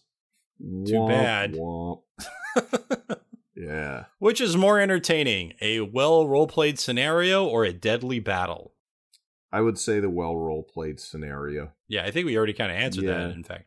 Too 0.61 1.05
bad. 1.07 1.55
womp. 1.55 2.03
Yeah. 3.55 4.05
Which 4.19 4.41
is 4.41 4.57
more 4.57 4.81
entertaining, 4.81 5.55
a 5.61 5.81
well 5.81 6.27
role 6.27 6.47
played 6.47 6.79
scenario 6.79 7.45
or 7.47 7.65
a 7.65 7.73
deadly 7.73 8.19
battle? 8.19 8.73
I 9.53 9.61
would 9.61 9.79
say 9.79 10.01
the 10.01 10.09
well 10.11 10.37
role 10.37 10.63
played 10.63 10.99
scenario. 10.99 11.73
Yeah, 11.89 12.05
I 12.05 12.11
think 12.11 12.27
we 12.27 12.37
already 12.37 12.55
kind 12.55 12.71
of 12.73 12.79
answered 12.79 13.05
Yeah. 13.05 13.19
that, 13.19 13.31
in 13.33 13.45
fact. 13.45 13.67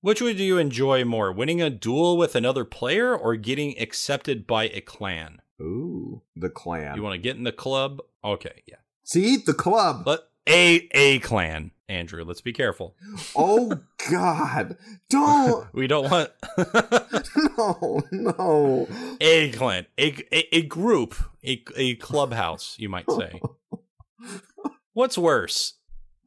Which 0.00 0.20
would 0.20 0.38
you 0.40 0.58
enjoy 0.58 1.04
more, 1.04 1.32
winning 1.32 1.62
a 1.62 1.70
duel 1.70 2.16
with 2.16 2.34
another 2.34 2.64
player 2.64 3.16
or 3.16 3.36
getting 3.36 3.78
accepted 3.80 4.46
by 4.46 4.64
a 4.68 4.80
clan? 4.80 5.40
Ooh, 5.60 6.22
the 6.34 6.50
clan. 6.50 6.96
You 6.96 7.02
want 7.02 7.14
to 7.14 7.18
get 7.20 7.36
in 7.36 7.44
the 7.44 7.52
club? 7.52 8.00
Okay, 8.24 8.62
yeah. 8.66 8.76
See 9.04 9.36
the 9.36 9.54
club. 9.54 10.04
But 10.04 10.30
a 10.48 10.88
a 10.92 11.18
clan, 11.20 11.70
Andrew. 11.92 12.24
Let's 12.24 12.40
be 12.40 12.52
careful. 12.52 12.96
oh 13.36 13.80
God! 14.10 14.76
Don't 15.10 15.66
We 15.74 15.86
don't 15.86 16.10
want 16.10 16.30
no 17.58 18.02
no. 18.10 18.88
a 19.20 19.52
clan, 19.52 19.86
a, 19.98 20.14
a 20.32 20.56
a 20.56 20.62
group, 20.62 21.14
a 21.44 21.62
a 21.76 21.94
clubhouse, 21.96 22.76
you 22.78 22.88
might 22.88 23.10
say. 23.10 23.40
What's 24.94 25.18
worse, 25.18 25.74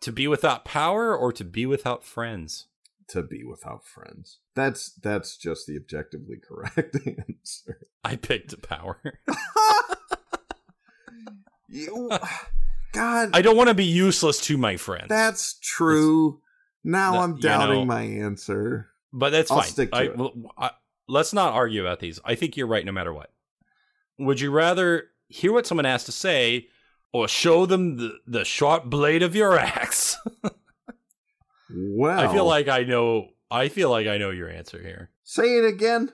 to 0.01 0.11
be 0.11 0.27
without 0.27 0.65
power 0.65 1.15
or 1.15 1.31
to 1.33 1.43
be 1.43 1.65
without 1.65 2.03
friends? 2.03 2.67
To 3.09 3.21
be 3.21 3.43
without 3.43 3.85
friends. 3.85 4.39
That's 4.55 4.91
that's 4.93 5.37
just 5.37 5.67
the 5.67 5.75
objectively 5.77 6.37
correct 6.37 6.97
answer. 7.05 7.87
I 8.03 8.15
picked 8.15 8.61
power. 8.61 9.01
You, 11.67 12.09
God, 12.95 13.29
I 13.33 13.41
don't 13.41 13.57
want 13.57 13.69
to 13.69 13.73
be 13.75 13.85
useless 13.85 14.39
to 14.41 14.57
my 14.57 14.77
friends. 14.77 15.07
that's 15.09 15.59
true. 15.59 16.41
Now 16.83 17.13
That- 17.13 17.19
I'm 17.19 17.35
you 17.35 17.41
doubting 17.41 17.79
know- 17.79 17.85
my 17.85 18.03
answer. 18.03 18.89
But 19.13 19.29
that's 19.31 19.49
I'll 19.51 19.59
fine. 19.61 19.67
stick 19.69 19.91
to 19.91 20.31
I, 20.57 20.67
I- 20.67 20.71
let's 21.07 21.31
not 21.33 21.53
argue 21.53 21.81
about 21.81 21.99
these. 21.99 22.19
I 22.25 22.35
think 22.35 22.57
you're 22.57 22.67
right 22.67 22.85
no 22.85 22.91
matter 22.91 23.13
what. 23.13 23.31
Would 24.19 24.39
you 24.39 24.51
rather 24.51 25.05
hear 25.27 25.51
what 25.53 25.65
someone 25.67 25.85
has 25.85 26.03
to 26.05 26.11
say 26.11 26.67
or 27.13 27.27
show 27.27 27.65
them 27.65 27.97
the, 27.97 28.17
the 28.27 28.43
sharp 28.45 28.85
blade 28.85 29.23
of 29.23 29.35
your 29.35 29.57
axe? 29.59 30.17
Well, 31.69 32.19
I 32.19 32.31
feel 32.31 32.45
like 32.45 32.67
I 32.67 32.83
know 32.83 33.29
I 33.49 33.69
feel 33.69 33.89
like 33.89 34.07
I 34.07 34.17
know 34.17 34.29
your 34.31 34.49
answer 34.49 34.79
here. 34.81 35.09
say 35.23 35.57
it 35.57 35.65
again. 35.65 36.11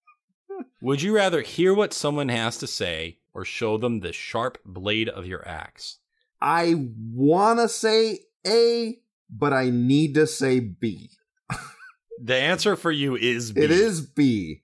Would 0.80 1.02
you 1.02 1.14
rather 1.14 1.42
hear 1.42 1.74
what 1.74 1.92
someone 1.92 2.28
has 2.28 2.56
to 2.58 2.66
say 2.66 3.18
or 3.34 3.44
show 3.44 3.76
them 3.78 4.00
the 4.00 4.12
sharp 4.12 4.58
blade 4.64 5.08
of 5.08 5.26
your 5.26 5.46
axe? 5.46 5.98
I 6.40 6.88
want 7.12 7.58
to 7.58 7.68
say 7.68 8.20
A, 8.46 8.98
but 9.30 9.52
I 9.52 9.70
need 9.70 10.14
to 10.14 10.26
say 10.26 10.60
B. 10.60 11.10
The 12.20 12.34
answer 12.34 12.74
for 12.74 12.90
you 12.90 13.14
is 13.16 13.52
B. 13.52 13.62
It 13.62 13.70
is 13.70 14.00
B. 14.00 14.62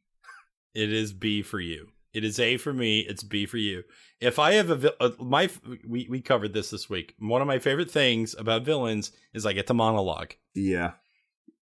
It 0.75 0.93
is 0.93 1.13
B 1.13 1.43
for 1.43 1.61
you. 1.61 1.89
It 2.13 2.25
is 2.25 2.39
A 2.41 2.57
for 2.57 2.73
me. 2.73 3.01
It's 3.01 3.23
B 3.23 3.47
for 3.47 3.59
you. 3.59 3.85
If 4.21 4.39
I 4.39 4.53
have 4.55 4.71
a, 4.71 4.77
vi- 4.77 4.93
uh, 5.01 5.11
my 5.21 5.51
we 5.87 6.07
we 6.09 6.21
covered 6.21 6.53
this 6.53 6.71
this 6.71 6.89
week. 6.91 7.15
One 7.19 7.41
of 7.41 7.47
my 7.47 7.59
favorite 7.59 7.91
things 7.91 8.35
about 8.39 8.65
villains 8.65 9.13
is 9.33 9.47
I 9.47 9.53
get 9.53 9.67
to 9.69 9.75
monologue. 9.75 10.35
Yeah. 10.55 10.93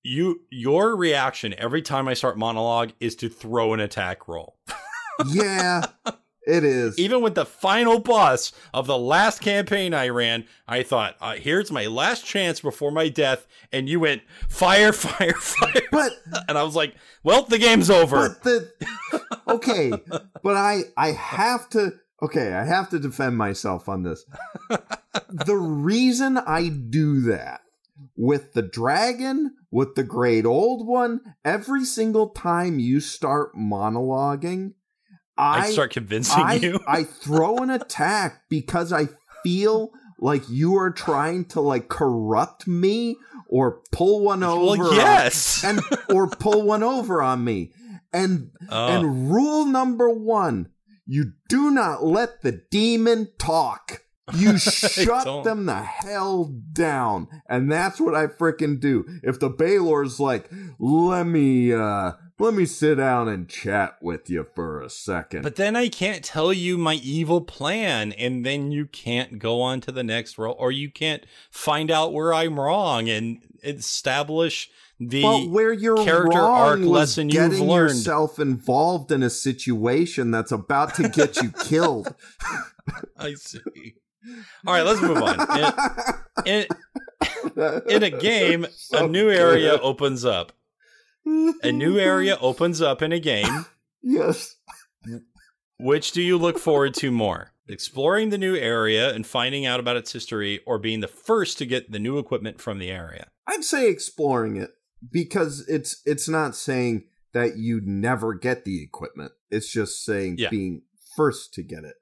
You 0.04 0.42
your 0.50 0.96
reaction 0.96 1.54
every 1.58 1.82
time 1.82 2.08
I 2.08 2.14
start 2.14 2.38
monologue 2.38 2.92
is 3.00 3.16
to 3.18 3.30
throw 3.30 3.74
an 3.74 3.80
attack 3.80 4.28
roll. 4.28 4.58
Yeah, 5.28 5.84
it 6.46 6.64
is. 6.64 6.98
Even 6.98 7.22
with 7.22 7.36
the 7.36 7.46
final 7.46 8.00
boss 8.00 8.52
of 8.74 8.88
the 8.88 8.98
last 8.98 9.42
campaign 9.42 9.94
I 9.94 10.10
ran, 10.10 10.46
I 10.68 10.84
thought, 10.84 11.16
uh, 11.22 11.36
"Here's 11.36 11.72
my 11.72 11.86
last 11.86 12.26
chance 12.26 12.62
before 12.62 12.92
my 12.92 13.10
death," 13.10 13.48
and 13.72 13.88
you 13.88 14.00
went 14.00 14.24
fire, 14.50 14.92
fire, 14.94 15.34
fire, 15.34 15.82
but 15.92 16.14
and 16.48 16.58
I 16.58 16.64
was 16.64 16.76
like, 16.76 16.96
"Well, 17.24 17.44
the 17.44 17.60
game's 17.60 17.90
over." 17.90 18.30
but 18.30 18.44
the 18.44 18.72
okay, 19.48 19.92
but 20.42 20.58
I 20.58 20.82
I 20.98 21.12
have 21.12 21.70
to 21.72 21.94
okay, 22.22 22.54
I 22.54 22.66
have 22.66 22.90
to 22.90 23.00
defend 23.00 23.38
myself 23.38 23.88
on 23.88 24.04
this. 24.04 24.26
the 25.30 25.58
reason 25.58 26.38
I 26.38 26.70
do 26.70 27.22
that 27.22 27.62
with 28.16 28.54
the 28.54 28.62
dragon, 28.62 29.56
with 29.70 29.96
the 29.96 30.04
great 30.04 30.46
old 30.46 30.88
one, 30.88 31.22
every 31.46 31.86
single 31.86 32.30
time 32.30 32.80
you 32.80 33.00
start 33.00 33.56
monologuing, 33.56 34.74
I, 35.42 35.60
I 35.68 35.72
start 35.72 35.92
convincing 35.92 36.44
I, 36.44 36.54
you. 36.56 36.80
I 36.88 37.04
throw 37.04 37.58
an 37.58 37.70
attack 37.72 38.44
because 38.50 38.94
I 38.94 39.08
feel 39.44 39.92
like 40.20 40.44
you 40.50 40.76
are 40.78 40.92
trying 40.92 41.46
to 41.46 41.62
like 41.62 41.90
corrupt 41.90 42.68
me 42.68 43.18
or 43.48 43.82
pull 43.92 44.24
one 44.24 44.44
over 44.44 44.84
well, 44.84 44.92
on- 44.92 44.96
yes. 44.96 45.64
and 45.64 45.82
or 46.10 46.30
pull 46.30 46.62
one 46.64 46.84
over 46.84 47.22
on 47.22 47.44
me. 47.44 47.72
And 48.14 48.52
Oh. 48.70 48.88
and 48.88 49.32
rule 49.32 49.66
number 49.66 50.10
1, 50.10 50.70
you 51.08 51.34
do 51.50 51.72
not 51.72 52.04
let 52.06 52.42
the 52.42 52.62
demon 52.70 53.30
talk. 53.40 54.04
You 54.34 54.58
shut 54.60 55.44
them 55.44 55.66
the 55.66 55.82
hell 55.82 56.54
down. 56.74 57.28
And 57.50 57.72
that's 57.72 58.00
what 58.00 58.14
I 58.16 58.28
frickin' 58.28 58.80
do. 58.80 59.06
If 59.24 59.40
the 59.40 59.50
Balor's 59.50 60.20
like, 60.20 60.50
let 60.80 61.24
me 61.26 61.74
uh 61.74 62.12
let 62.42 62.54
me 62.54 62.66
sit 62.66 62.96
down 62.96 63.28
and 63.30 63.48
chat 63.48 63.98
with 64.02 64.30
you 64.30 64.46
for 64.56 64.82
a 64.82 64.90
second. 64.90 65.44
But 65.44 65.56
then 65.56 65.76
I 65.76 65.88
can't 65.90 66.24
tell 66.24 66.52
you 66.52 66.78
my 66.78 66.96
evil 66.96 67.42
plan, 67.42 68.12
and 68.14 68.46
then 68.46 68.72
you 68.72 68.86
can't 68.86 69.40
go 69.40 69.62
on 69.62 69.80
to 69.82 69.92
the 69.92 70.04
next 70.04 70.38
role, 70.38 70.56
or 70.60 70.72
you 70.72 70.90
can't 70.92 71.26
find 71.50 71.90
out 71.92 72.14
where 72.14 72.34
I'm 72.34 72.60
wrong 72.60 73.10
and 73.10 73.40
establish 73.64 74.70
the. 75.00 75.22
But 75.22 75.50
where 75.50 75.72
you're 75.74 76.04
character 76.04 76.40
arc 76.40 76.80
lesson 76.80 77.30
you've 77.30 77.52
getting 77.52 77.68
learned. 77.68 77.90
yourself 77.92 78.40
involved 78.40 79.12
in 79.12 79.24
a 79.24 79.30
situation 79.30 80.32
that's 80.32 80.52
about 80.52 80.96
to 80.96 81.10
get 81.10 81.38
you 81.42 81.52
killed. 81.64 82.14
I 83.18 83.34
see. 83.36 83.96
All 84.68 84.74
right, 84.74 84.84
let's 84.86 85.02
move 85.02 85.18
on. 85.18 86.16
In, 86.46 86.66
in, 87.56 87.82
in 87.90 88.04
a 88.04 88.10
game, 88.10 88.66
a 88.66 88.70
So 88.72 89.08
new 89.08 89.30
area 89.30 89.72
good. 89.72 89.82
opens 89.82 90.26
up. 90.26 90.52
A 91.26 91.72
new 91.72 91.98
area 92.00 92.38
opens 92.40 92.82
up 92.82 93.02
in 93.02 93.12
a 93.12 93.20
game. 93.20 93.66
Yes. 94.02 94.56
Which 95.80 96.12
do 96.12 96.22
you 96.22 96.38
look 96.38 96.60
forward 96.60 96.94
to 96.96 97.12
more? 97.12 97.52
Exploring 97.68 98.30
the 98.30 98.38
new 98.38 98.56
area 98.56 99.14
and 99.14 99.26
finding 99.26 99.66
out 99.66 99.80
about 99.80 99.96
its 99.98 100.12
history, 100.12 100.60
or 100.66 100.78
being 100.78 101.00
the 101.00 101.08
first 101.08 101.58
to 101.60 101.66
get 101.66 101.92
the 101.92 102.00
new 102.00 102.18
equipment 102.18 102.60
from 102.60 102.80
the 102.80 102.90
area? 102.90 103.28
I'd 103.48 103.64
say 103.64 103.90
exploring 103.90 104.58
it 104.58 104.72
because 105.12 105.66
it's 105.68 106.02
it's 106.06 106.28
not 106.28 106.56
saying 106.56 107.06
that 107.34 107.58
you 107.58 107.82
never 107.84 108.34
get 108.34 108.66
the 108.66 108.84
equipment. 108.84 109.32
It's 109.50 109.72
just 109.72 110.04
saying 110.04 110.36
Yeah. 110.38 110.50
being 110.50 110.82
first 111.16 111.54
to 111.54 111.64
get 111.64 111.84
it. 111.84 111.96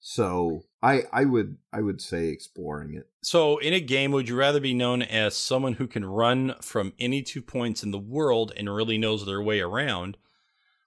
So 0.00 0.64
I 0.82 1.02
I 1.12 1.24
would 1.24 1.58
I 1.72 1.80
would 1.80 2.00
say 2.00 2.28
exploring 2.28 2.94
it. 2.94 3.08
So, 3.22 3.58
in 3.58 3.74
a 3.74 3.80
game, 3.80 4.12
would 4.12 4.28
you 4.28 4.36
rather 4.36 4.60
be 4.60 4.74
known 4.74 5.02
as 5.02 5.36
someone 5.36 5.74
who 5.74 5.86
can 5.86 6.04
run 6.04 6.54
from 6.60 6.94
any 6.98 7.22
two 7.22 7.42
points 7.42 7.82
in 7.82 7.90
the 7.90 7.98
world 7.98 8.52
and 8.56 8.74
really 8.74 8.96
knows 8.98 9.26
their 9.26 9.42
way 9.42 9.60
around, 9.60 10.16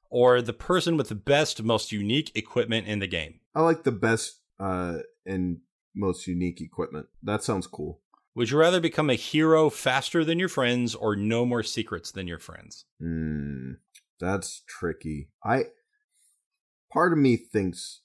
or 0.10 0.42
the 0.42 0.54
person 0.54 0.98
with 0.98 1.10
the 1.10 1.16
best, 1.16 1.62
most 1.62 1.92
unique 1.92 2.32
equipment 2.36 2.88
in 2.88 3.00
the 3.00 3.08
game? 3.08 3.40
I 3.54 3.62
like 3.62 3.84
the 3.84 3.92
best 3.92 4.40
uh 4.60 5.00
and 5.26 5.60
most 5.96 6.28
unique 6.28 6.60
equipment. 6.60 7.08
That 7.22 7.44
sounds 7.44 7.68
cool. 7.68 8.02
Would 8.36 8.50
you 8.50 8.58
rather 8.58 8.82
become 8.82 9.12
a 9.12 9.16
hero 9.16 9.70
faster 9.70 10.26
than 10.26 10.40
your 10.40 10.50
friends 10.50 10.96
or 10.96 11.16
know 11.16 11.46
more 11.46 11.62
secrets 11.62 12.12
than 12.12 12.28
your 12.28 12.40
friends? 12.40 12.86
Hmm, 13.00 13.74
that's 14.20 14.64
tricky. 14.66 15.30
I 15.44 15.66
part 16.92 17.14
of 17.14 17.20
me 17.20 17.38
thinks 17.38 18.02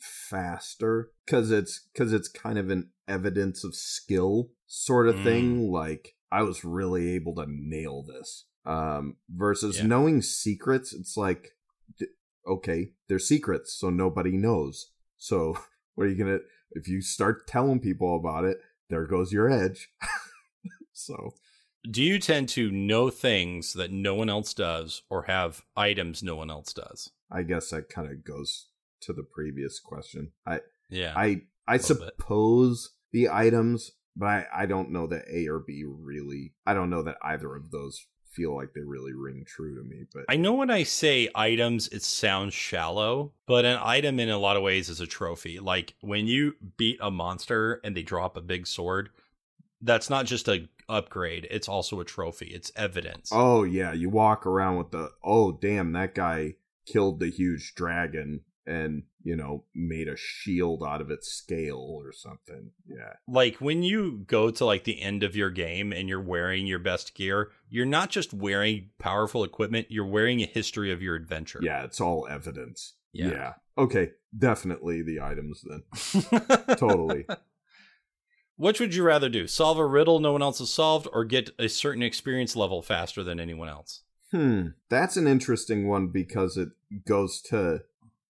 faster 0.00 1.10
because 1.26 1.50
it's 1.50 1.88
because 1.92 2.12
it's 2.12 2.28
kind 2.28 2.58
of 2.58 2.70
an 2.70 2.90
evidence 3.08 3.64
of 3.64 3.74
skill 3.74 4.50
sort 4.66 5.08
of 5.08 5.16
Mm. 5.16 5.22
thing. 5.24 5.70
Like 5.70 6.16
I 6.32 6.42
was 6.42 6.64
really 6.64 7.10
able 7.14 7.34
to 7.36 7.46
nail 7.48 8.02
this. 8.02 8.44
Um, 8.66 9.16
versus 9.28 9.78
Yeah. 9.78 9.86
knowing 9.86 10.22
secrets, 10.22 10.92
it's 10.92 11.16
like 11.16 11.56
d- 11.98 12.06
okay, 12.46 12.92
they're 13.08 13.18
secrets, 13.18 13.72
so 13.74 13.90
nobody 13.90 14.32
knows. 14.36 14.92
So 15.16 15.56
what 15.94 16.04
are 16.06 16.10
you 16.10 16.16
gonna 16.16 16.38
if 16.72 16.86
you 16.88 17.00
start 17.02 17.46
telling 17.46 17.80
people 17.80 18.14
about 18.16 18.44
it? 18.44 18.58
There 18.88 19.06
goes 19.06 19.32
your 19.32 19.48
edge. 19.50 19.90
so 20.92 21.34
Do 21.90 22.02
you 22.02 22.18
tend 22.18 22.48
to 22.50 22.70
know 22.70 23.08
things 23.08 23.72
that 23.72 23.90
no 23.90 24.14
one 24.14 24.28
else 24.28 24.52
does 24.52 25.02
or 25.08 25.22
have 25.22 25.62
items 25.76 26.22
no 26.22 26.36
one 26.36 26.50
else 26.50 26.74
does? 26.74 27.10
I 27.30 27.42
guess 27.42 27.70
that 27.70 27.88
kind 27.88 28.10
of 28.10 28.22
goes 28.24 28.66
to 29.02 29.12
the 29.12 29.22
previous 29.22 29.78
question. 29.80 30.32
I 30.46 30.60
Yeah. 30.88 31.14
I 31.16 31.42
I 31.66 31.76
little 31.76 31.96
bit. 31.96 32.14
suppose 32.18 32.90
the 33.12 33.28
items, 33.28 33.92
but 34.16 34.26
I 34.26 34.46
I 34.54 34.66
don't 34.66 34.90
know 34.90 35.06
that 35.08 35.24
A 35.32 35.48
or 35.48 35.60
B 35.60 35.84
really. 35.86 36.54
I 36.66 36.74
don't 36.74 36.90
know 36.90 37.02
that 37.02 37.18
either 37.22 37.54
of 37.54 37.70
those 37.70 38.06
feel 38.30 38.54
like 38.54 38.72
they 38.74 38.80
really 38.80 39.12
ring 39.12 39.44
true 39.46 39.74
to 39.76 39.82
me. 39.82 40.04
But 40.12 40.24
I 40.28 40.36
know 40.36 40.54
when 40.54 40.70
I 40.70 40.84
say 40.84 41.28
items, 41.34 41.88
it 41.88 42.02
sounds 42.02 42.54
shallow, 42.54 43.32
but 43.46 43.64
an 43.64 43.78
item 43.82 44.20
in 44.20 44.30
a 44.30 44.38
lot 44.38 44.56
of 44.56 44.62
ways 44.62 44.88
is 44.88 45.00
a 45.00 45.06
trophy. 45.06 45.58
Like 45.58 45.94
when 46.00 46.26
you 46.26 46.54
beat 46.76 46.98
a 47.00 47.10
monster 47.10 47.80
and 47.84 47.96
they 47.96 48.02
drop 48.02 48.36
a 48.36 48.40
big 48.40 48.66
sword, 48.66 49.10
that's 49.82 50.10
not 50.10 50.26
just 50.26 50.48
a 50.48 50.68
upgrade; 50.88 51.46
it's 51.50 51.68
also 51.68 52.00
a 52.00 52.04
trophy. 52.04 52.46
It's 52.46 52.72
evidence. 52.76 53.30
oh 53.32 53.64
yeah, 53.64 53.92
you 53.92 54.08
walk 54.10 54.46
around 54.46 54.76
with 54.76 54.90
the 54.90 55.10
oh 55.24 55.52
damn 55.52 55.92
that 55.92 56.14
guy 56.14 56.54
killed 56.86 57.20
the 57.20 57.30
huge 57.30 57.74
dragon 57.74 58.40
and 58.66 59.04
you 59.22 59.36
know 59.36 59.64
made 59.74 60.08
a 60.08 60.16
shield 60.16 60.82
out 60.86 61.00
of 61.00 61.10
its 61.10 61.28
scale 61.28 62.00
or 62.02 62.12
something. 62.12 62.70
Yeah, 62.86 63.14
like 63.28 63.56
when 63.56 63.82
you 63.82 64.24
go 64.26 64.50
to 64.50 64.64
like 64.64 64.84
the 64.84 65.00
end 65.00 65.22
of 65.22 65.36
your 65.36 65.50
game 65.50 65.92
and 65.92 66.08
you're 66.08 66.20
wearing 66.20 66.66
your 66.66 66.78
best 66.78 67.14
gear, 67.14 67.50
you're 67.68 67.86
not 67.86 68.10
just 68.10 68.32
wearing 68.32 68.90
powerful 68.98 69.44
equipment; 69.44 69.86
you're 69.90 70.06
wearing 70.06 70.40
a 70.40 70.46
history 70.46 70.92
of 70.92 71.02
your 71.02 71.14
adventure. 71.14 71.60
yeah, 71.62 71.84
it's 71.84 72.00
all 72.00 72.26
evidence. 72.28 72.94
Yeah. 73.12 73.30
yeah. 73.30 73.52
Okay, 73.76 74.10
definitely 74.36 75.02
the 75.02 75.20
items 75.20 75.64
then. 75.64 76.76
Totally. 76.76 77.26
Which 78.56 78.78
would 78.78 78.94
you 78.94 79.02
rather 79.02 79.30
do? 79.30 79.46
Solve 79.46 79.78
a 79.78 79.86
riddle 79.86 80.20
no 80.20 80.32
one 80.32 80.42
else 80.42 80.58
has 80.58 80.72
solved, 80.72 81.08
or 81.14 81.24
get 81.24 81.50
a 81.58 81.66
certain 81.66 82.02
experience 82.02 82.54
level 82.54 82.82
faster 82.82 83.24
than 83.24 83.40
anyone 83.40 83.70
else? 83.70 84.02
Hmm, 84.32 84.68
that's 84.90 85.16
an 85.16 85.26
interesting 85.26 85.88
one 85.88 86.08
because 86.08 86.56
it 86.56 86.68
goes 87.06 87.40
to 87.48 87.80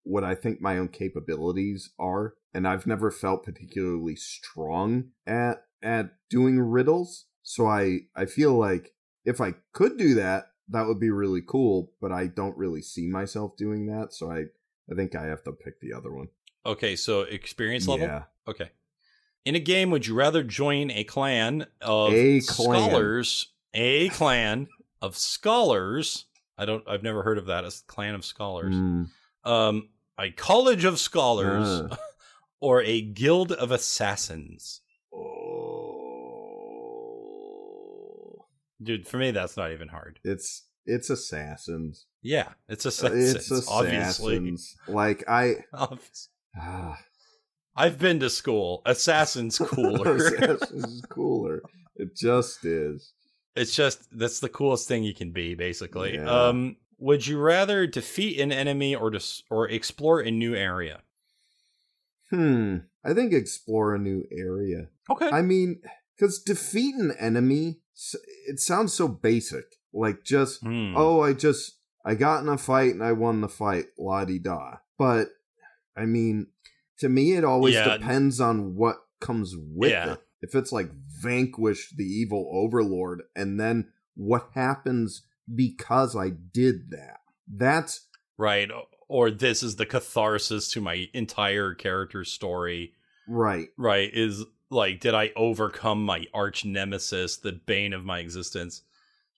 what 0.03 0.25
I 0.25 0.35
think 0.35 0.61
my 0.61 0.79
own 0.79 0.89
capabilities 0.89 1.91
are, 1.99 2.35
and 2.55 2.67
I've 2.67 2.87
never 2.87 3.11
felt 3.11 3.45
particularly 3.45 4.17
strong 4.17 5.11
at 5.27 5.65
at 5.83 6.11
doing 6.29 6.61
riddles. 6.61 7.27
So 7.43 7.67
I 7.67 8.01
I 8.17 8.27
feel 8.27 8.55
like 8.55 8.95
if 9.25 9.41
I 9.41 9.55
could 9.73 9.97
do 9.97 10.15
that, 10.15 10.47
that 10.69 10.87
would 10.87 11.01
be 11.01 11.11
really 11.11 11.43
cool, 11.47 11.93
but 12.01 12.13
I 12.13 12.27
don't 12.27 12.57
really 12.57 12.83
see 12.83 13.09
myself 13.09 13.57
doing 13.57 13.87
that, 13.87 14.13
so 14.13 14.31
I 14.31 14.45
I 14.91 14.95
think 14.97 15.15
I 15.15 15.25
have 15.27 15.43
to 15.45 15.53
pick 15.53 15.81
the 15.81 15.93
other 15.93 16.13
one. 16.13 16.29
Okay, 16.67 16.97
so 16.97 17.23
experience 17.23 17.89
level. 17.89 18.07
Yeah. 18.07 18.25
Okay. 18.47 18.71
In 19.47 19.55
a 19.55 19.61
game, 19.61 19.91
would 19.91 20.07
you 20.07 20.15
rather 20.15 20.43
join 20.43 20.91
a 20.91 21.05
clan 21.05 21.67
of 21.81 22.13
A 22.13 22.41
clan. 22.41 22.43
scholars? 22.43 23.53
A 23.73 24.09
clan 24.11 24.69
of 25.01 25.17
scholars. 25.17 26.27
I 26.59 26.67
don't. 26.67 26.87
I've 26.87 27.03
never 27.03 27.23
heard 27.23 27.39
of 27.39 27.47
that 27.47 27.65
as 27.65 27.81
clan 27.87 28.15
of 28.15 28.25
scholars. 28.25 28.75
Hmm. 28.75 29.05
Um, 29.45 29.89
a 30.19 30.31
college 30.31 30.85
of 30.85 30.99
scholars, 30.99 31.67
Uh. 31.69 31.97
or 32.61 32.83
a 32.83 33.01
guild 33.01 33.53
of 33.53 33.71
assassins. 33.71 34.81
Oh. 36.71 38.47
Dude, 38.83 39.07
for 39.07 39.19
me, 39.19 39.31
that's 39.31 39.57
not 39.57 39.73
even 39.73 39.89
hard. 39.89 40.19
It's 40.25 40.67
it's 40.87 41.11
assassins. 41.11 42.07
Yeah, 42.23 42.49
it's 42.69 42.87
assassins. 42.87 43.35
It's 43.35 43.69
obviously. 43.69 44.37
assassins. 44.37 44.77
Like 44.89 45.25
I 45.29 45.57
ah, 46.59 46.99
I've 47.77 47.99
been 47.99 48.21
to 48.21 48.31
school. 48.31 48.83
Assassin's 48.87 49.59
cooler. 49.65 50.17
assassins 50.17 51.03
cooler. 51.11 51.63
It 51.97 52.17
just 52.17 52.65
is. 52.65 53.13
it's 53.55 53.75
just 53.75 54.07
that's 54.13 54.41
the 54.41 54.49
coolest 54.49 54.89
thing 54.89 55.05
you 55.05 55.15
can 55.15 55.33
be, 55.33 55.55
basically. 55.55 56.15
Yeah. 56.15 56.31
Um, 56.49 56.77
would 57.01 57.27
you 57.27 57.39
rather 57.39 57.87
defeat 57.87 58.39
an 58.39 58.53
enemy 58.53 58.95
or 58.95 59.11
dis- 59.11 59.43
or 59.51 59.69
explore 59.69 60.21
a 60.21 60.31
new 60.31 60.55
area? 60.55 61.01
Hmm. 62.31 62.77
I 63.05 63.15
think 63.15 63.33
explore 63.33 63.95
a 63.95 63.99
new 63.99 64.25
area. 64.31 64.89
Okay. 65.11 65.31
I 65.31 65.43
mean, 65.43 65.81
because 66.17 66.39
defeat 66.43 66.95
an 66.95 67.13
enemy, 67.19 67.81
it 68.47 68.61
sounds 68.61 68.93
so 68.93 69.09
basic. 69.09 69.65
Like 69.93 70.23
just 70.23 70.61
Hmm. 70.61 70.95
oh, 70.97 71.21
I 71.23 71.33
just 71.33 71.79
I 72.05 72.15
got 72.15 72.43
in 72.43 72.49
a 72.49 72.57
fight 72.59 72.93
and 72.93 73.03
I 73.03 73.13
won 73.13 73.41
the 73.41 73.49
fight, 73.49 73.87
la 73.99 74.25
di 74.25 74.39
da. 74.39 74.77
But 74.99 75.29
I 75.97 76.05
mean, 76.07 76.49
to 76.99 77.09
me, 77.09 77.33
it 77.33 77.45
always 77.45 77.75
Yeah. 77.75 77.97
depends 77.97 78.41
on 78.41 78.77
what 78.77 78.97
comes 79.21 79.55
with 79.57 79.91
Yeah. 79.91 80.13
it. 80.13 80.21
If 80.43 80.55
it's 80.55 80.73
like 80.73 80.91
vanquish 81.21 81.91
the 81.97 82.05
evil 82.05 82.49
overlord, 82.53 83.23
and 83.35 83.59
then 83.59 83.93
what 84.15 84.51
happens 84.55 85.23
because 85.55 86.17
I 86.17 86.31
did 86.31 86.91
that, 86.91 87.21
that's 87.49 88.07
right. 88.39 88.71
Or 89.09 89.31
this 89.31 89.63
is 89.63 89.77
the 89.77 89.87
catharsis 89.87 90.71
to 90.73 90.81
my 90.81 91.09
entire 91.13 91.75
character 91.75 92.25
story. 92.25 92.93
right. 93.29 93.69
Right. 93.77 94.11
Is 94.13 94.45
like, 94.71 95.01
did 95.01 95.15
I 95.15 95.33
overcome 95.35 96.05
my 96.05 96.27
arch 96.33 96.65
nemesis, 96.65 97.39
the 97.39 97.53
bane 97.53 97.93
of 97.93 98.05
my 98.05 98.21
existence? 98.21 98.83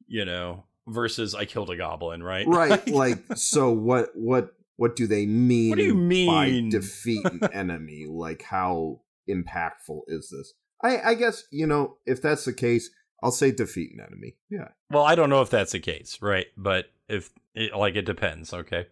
You 0.06 0.24
know, 0.26 0.64
versus 0.86 1.34
I 1.34 1.46
killed 1.46 1.70
a 1.70 1.76
goblin. 1.76 2.22
Right. 2.22 2.46
Right. 2.46 2.86
like, 2.90 3.18
so 3.36 3.70
what? 3.70 4.10
What? 4.14 4.50
What 4.76 4.96
do 4.96 5.06
they 5.06 5.26
mean? 5.26 5.70
What 5.70 5.78
do 5.78 5.84
you 5.84 5.94
mean 5.94 6.70
by 6.70 6.76
defeat 6.76 7.24
an 7.24 7.44
enemy? 7.52 8.06
Like, 8.08 8.42
how 8.42 9.00
impactful 9.28 10.00
is 10.08 10.28
this? 10.30 10.54
I, 10.82 11.10
I 11.10 11.14
guess 11.14 11.44
you 11.50 11.66
know 11.66 11.98
if 12.04 12.20
that's 12.20 12.44
the 12.44 12.52
case, 12.52 12.90
I'll 13.22 13.30
say 13.30 13.52
defeat 13.52 13.92
an 13.94 14.00
enemy. 14.00 14.36
Yeah. 14.50 14.68
Well, 14.90 15.04
I 15.04 15.14
don't 15.14 15.30
know 15.30 15.42
if 15.42 15.50
that's 15.50 15.72
the 15.72 15.80
case, 15.80 16.18
right? 16.20 16.46
But 16.56 16.86
if 17.08 17.30
it, 17.54 17.74
like 17.76 17.94
it 17.96 18.04
depends, 18.06 18.52
okay? 18.52 18.86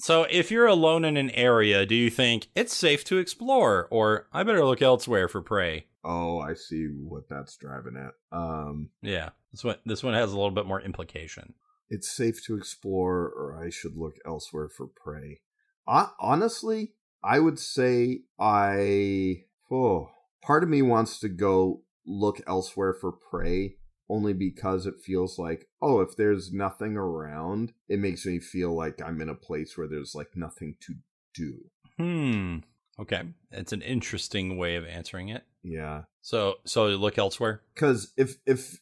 So, 0.00 0.26
if 0.30 0.50
you're 0.50 0.66
alone 0.66 1.04
in 1.04 1.16
an 1.16 1.30
area, 1.30 1.84
do 1.84 1.94
you 1.94 2.08
think 2.10 2.48
it's 2.54 2.74
safe 2.76 3.04
to 3.04 3.18
explore 3.18 3.88
or 3.90 4.28
I 4.32 4.42
better 4.44 4.64
look 4.64 4.80
elsewhere 4.82 5.28
for 5.28 5.42
prey? 5.42 5.86
Oh, 6.04 6.38
I 6.38 6.54
see 6.54 6.86
what 6.86 7.28
that's 7.28 7.56
driving 7.56 7.96
at. 7.96 8.12
Um, 8.36 8.90
Yeah. 9.02 9.30
This 9.52 9.64
one 9.64 9.76
this 9.86 10.02
one 10.02 10.14
has 10.14 10.30
a 10.32 10.36
little 10.36 10.50
bit 10.52 10.66
more 10.66 10.80
implication. 10.80 11.54
it's 11.90 12.10
safe 12.14 12.44
to 12.44 12.54
explore, 12.56 13.26
or 13.28 13.62
I 13.64 13.70
should 13.70 13.96
look 13.96 14.16
elsewhere 14.26 14.68
for 14.68 14.86
prey. 14.86 15.40
I, 15.86 16.08
honestly, 16.20 16.92
I 17.24 17.38
would 17.40 17.58
say 17.58 18.20
I. 18.38 19.44
Oh, 19.70 20.10
part 20.42 20.62
of 20.62 20.68
me 20.68 20.82
wants 20.82 21.18
to 21.20 21.28
go 21.28 21.82
look 22.08 22.40
elsewhere 22.46 22.94
for 22.94 23.12
prey, 23.12 23.76
only 24.08 24.32
because 24.32 24.86
it 24.86 25.00
feels 25.00 25.38
like, 25.38 25.68
oh, 25.80 26.00
if 26.00 26.16
there's 26.16 26.52
nothing 26.52 26.96
around, 26.96 27.72
it 27.88 27.98
makes 27.98 28.24
me 28.26 28.38
feel 28.38 28.74
like 28.74 29.00
I'm 29.02 29.20
in 29.20 29.28
a 29.28 29.34
place 29.34 29.76
where 29.76 29.86
there's 29.86 30.14
like 30.14 30.30
nothing 30.34 30.76
to 30.80 30.94
do. 31.34 31.70
Hmm. 31.98 32.58
Okay. 32.98 33.22
It's 33.52 33.72
an 33.72 33.82
interesting 33.82 34.56
way 34.56 34.76
of 34.76 34.84
answering 34.86 35.28
it. 35.28 35.44
Yeah. 35.62 36.02
So, 36.22 36.56
so 36.64 36.86
look 36.86 37.18
elsewhere. 37.18 37.62
because 37.74 38.12
if 38.16 38.36
if 38.46 38.80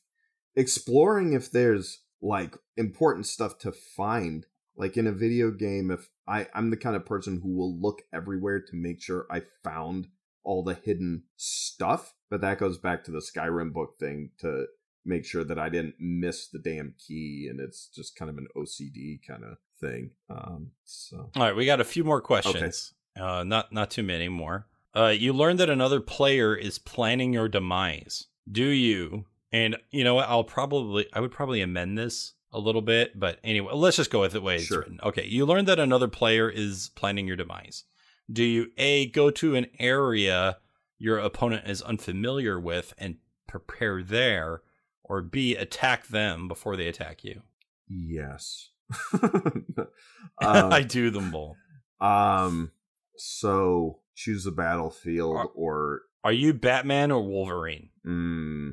exploring 0.55 1.33
if 1.35 1.51
there's 1.51 2.03
like 2.23 2.57
important 2.77 3.27
stuff 3.27 3.59
to 3.59 3.73
find 3.73 4.47
like 4.77 4.97
in 4.97 5.07
a 5.07 5.13
video 5.13 5.51
game 5.51 5.91
if 5.91 6.09
i 6.27 6.47
i'm 6.55 6.71
the 6.71 6.77
kind 6.77 6.97
of 6.97 7.05
person 7.05 7.41
who 7.43 7.55
will 7.55 7.79
look 7.79 8.01
everywhere 8.13 8.59
to 8.61 8.75
make 8.75 9.01
sure 9.03 9.27
i 9.31 9.43
found 9.63 10.09
all 10.47 10.63
the 10.63 10.75
hidden 10.75 11.25
stuff 11.37 12.15
but 12.31 12.41
that 12.41 12.59
goes 12.59 12.79
back 12.79 13.05
to 13.05 13.11
the 13.11 13.21
skyrim 13.21 13.73
book 13.73 13.91
thing 13.99 14.31
to 14.39 14.67
make 15.05 15.25
sure 15.25 15.45
that 15.45 15.59
i 15.59 15.69
didn't 15.69 15.95
miss 15.99 16.49
the 16.49 16.59
damn 16.59 16.95
key 17.07 17.47
and 17.51 17.61
it's 17.61 17.89
just 17.95 18.17
kind 18.17 18.31
of 18.31 18.39
an 18.39 18.47
ocd 18.57 19.21
kind 19.27 19.45
of 19.45 19.59
thing 19.81 20.11
um 20.31 20.71
so 20.85 21.31
All 21.37 21.43
right, 21.43 21.55
we 21.57 21.67
got 21.67 21.81
a 21.81 21.85
few 21.85 22.03
more 22.05 22.21
questions. 22.23 22.95
Uh, 23.21 23.45
not 23.45 23.73
not 23.73 23.91
too 23.91 24.03
many 24.03 24.29
more. 24.29 24.67
Uh, 24.95 25.09
you 25.09 25.33
learned 25.35 25.59
that 25.61 25.69
another 25.71 26.01
player 26.01 26.55
is 26.55 26.79
planning 26.79 27.33
your 27.35 27.49
demise. 27.49 28.27
Do 28.51 28.67
you? 28.67 29.25
And 29.53 29.77
you 29.91 30.05
know 30.05 30.15
what? 30.15 30.29
I'll 30.29 30.45
probably 30.45 31.07
I 31.13 31.21
would 31.21 31.31
probably 31.33 31.61
amend 31.61 31.99
this 31.99 32.33
a 32.53 32.59
little 32.59 32.81
bit, 32.83 33.19
but 33.19 33.39
anyway, 33.45 33.73
let's 33.75 33.97
just 33.99 34.11
go 34.11 34.21
with 34.21 34.33
it 34.35 34.39
the 34.39 34.41
way 34.43 34.57
it's 34.57 34.65
Sure. 34.65 34.81
written. 34.81 34.99
Okay, 35.03 35.27
you 35.27 35.45
learned 35.45 35.69
that 35.69 35.79
another 35.79 36.09
player 36.09 36.49
is 36.49 36.91
planning 36.95 37.27
your 37.27 37.37
demise. 37.37 37.85
Do 38.31 38.43
you 38.45 38.73
a 38.77 39.07
go 39.07 39.31
to 39.31 39.55
an 39.55 39.67
area 39.79 40.59
your 40.99 41.19
opponent 41.19 41.69
is 41.69 41.83
unfamiliar 41.83 42.59
with 42.59 42.93
and 42.99 43.17
prepare 43.47 44.03
there, 44.03 44.63
or 45.05 45.23
b 45.23 45.55
attack 45.55 46.09
them 46.09 46.49
before 46.49 46.77
they 46.77 46.89
attack 46.89 47.23
you? 47.25 47.43
yes 47.89 48.71
I 50.41 50.81
um, 50.81 50.87
do 50.89 51.11
them 51.11 51.31
both. 51.31 51.57
um 52.01 52.73
so 53.17 54.01
choose 54.15 54.45
a 54.47 54.51
battlefield 54.51 55.37
Are- 55.37 55.47
or 55.55 56.03
Are 56.25 56.33
you 56.33 56.53
Batman 56.53 57.13
or 57.13 57.23
Wolverine? 57.23 57.91
Mm, 58.07 58.73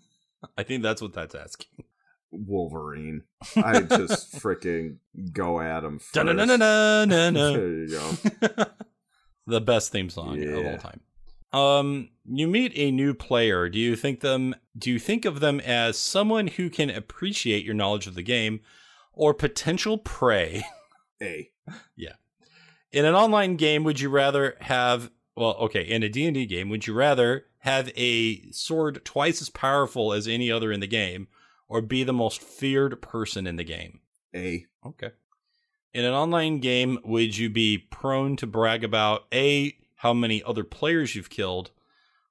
I 0.58 0.62
think 0.64 0.82
that's 0.82 1.00
what 1.02 1.12
that's 1.12 1.34
asking. 1.34 1.84
Wolverine. 2.30 3.22
I 3.56 3.80
just 3.80 4.34
freaking 4.42 4.96
go 5.32 5.60
at 5.60 5.84
him 5.84 5.98
first. 5.98 6.12
There 7.54 7.72
you 7.72 7.88
go. 7.88 8.64
the 9.46 9.60
best 9.60 9.92
theme 9.92 10.10
song 10.10 10.42
of 10.42 10.66
all 10.66 10.78
time. 10.78 11.00
Um, 11.52 12.10
you 12.26 12.46
meet 12.46 12.72
a 12.74 12.90
new 12.90 13.14
player. 13.14 13.68
Do 13.68 13.78
you 13.78 13.96
think 13.96 14.20
them? 14.20 14.54
Do 14.76 14.90
you 14.90 14.98
think 14.98 15.24
of 15.24 15.40
them 15.40 15.60
as 15.60 15.98
someone 15.98 16.46
who 16.48 16.68
can 16.68 16.90
appreciate 16.90 17.64
your 17.64 17.74
knowledge 17.74 18.06
of 18.06 18.14
the 18.14 18.22
game, 18.22 18.60
or 19.12 19.32
potential 19.32 19.96
prey? 19.98 20.64
A. 21.22 21.50
Yeah. 21.96 22.14
In 22.92 23.04
an 23.04 23.14
online 23.14 23.56
game, 23.56 23.84
would 23.84 24.00
you 24.00 24.10
rather 24.10 24.56
have? 24.60 25.10
Well, 25.36 25.54
okay, 25.54 25.82
in 25.82 26.02
a 26.02 26.08
D 26.08 26.26
and 26.26 26.34
D 26.34 26.46
game, 26.46 26.68
would 26.68 26.86
you 26.86 26.92
rather 26.92 27.46
have 27.60 27.90
a 27.96 28.50
sword 28.50 29.04
twice 29.04 29.40
as 29.42 29.48
powerful 29.48 30.12
as 30.12 30.28
any 30.28 30.50
other 30.50 30.70
in 30.70 30.80
the 30.80 30.86
game, 30.86 31.28
or 31.68 31.80
be 31.80 32.04
the 32.04 32.12
most 32.12 32.42
feared 32.42 33.00
person 33.02 33.46
in 33.46 33.56
the 33.56 33.64
game? 33.64 34.00
A. 34.34 34.66
Okay. 34.86 35.10
In 35.94 36.04
an 36.04 36.12
online 36.12 36.60
game, 36.60 36.98
would 37.04 37.36
you 37.36 37.48
be 37.48 37.78
prone 37.78 38.36
to 38.36 38.46
brag 38.46 38.84
about 38.84 39.26
A, 39.32 39.76
how 39.96 40.12
many 40.12 40.42
other 40.42 40.64
players 40.64 41.14
you've 41.14 41.30
killed, 41.30 41.70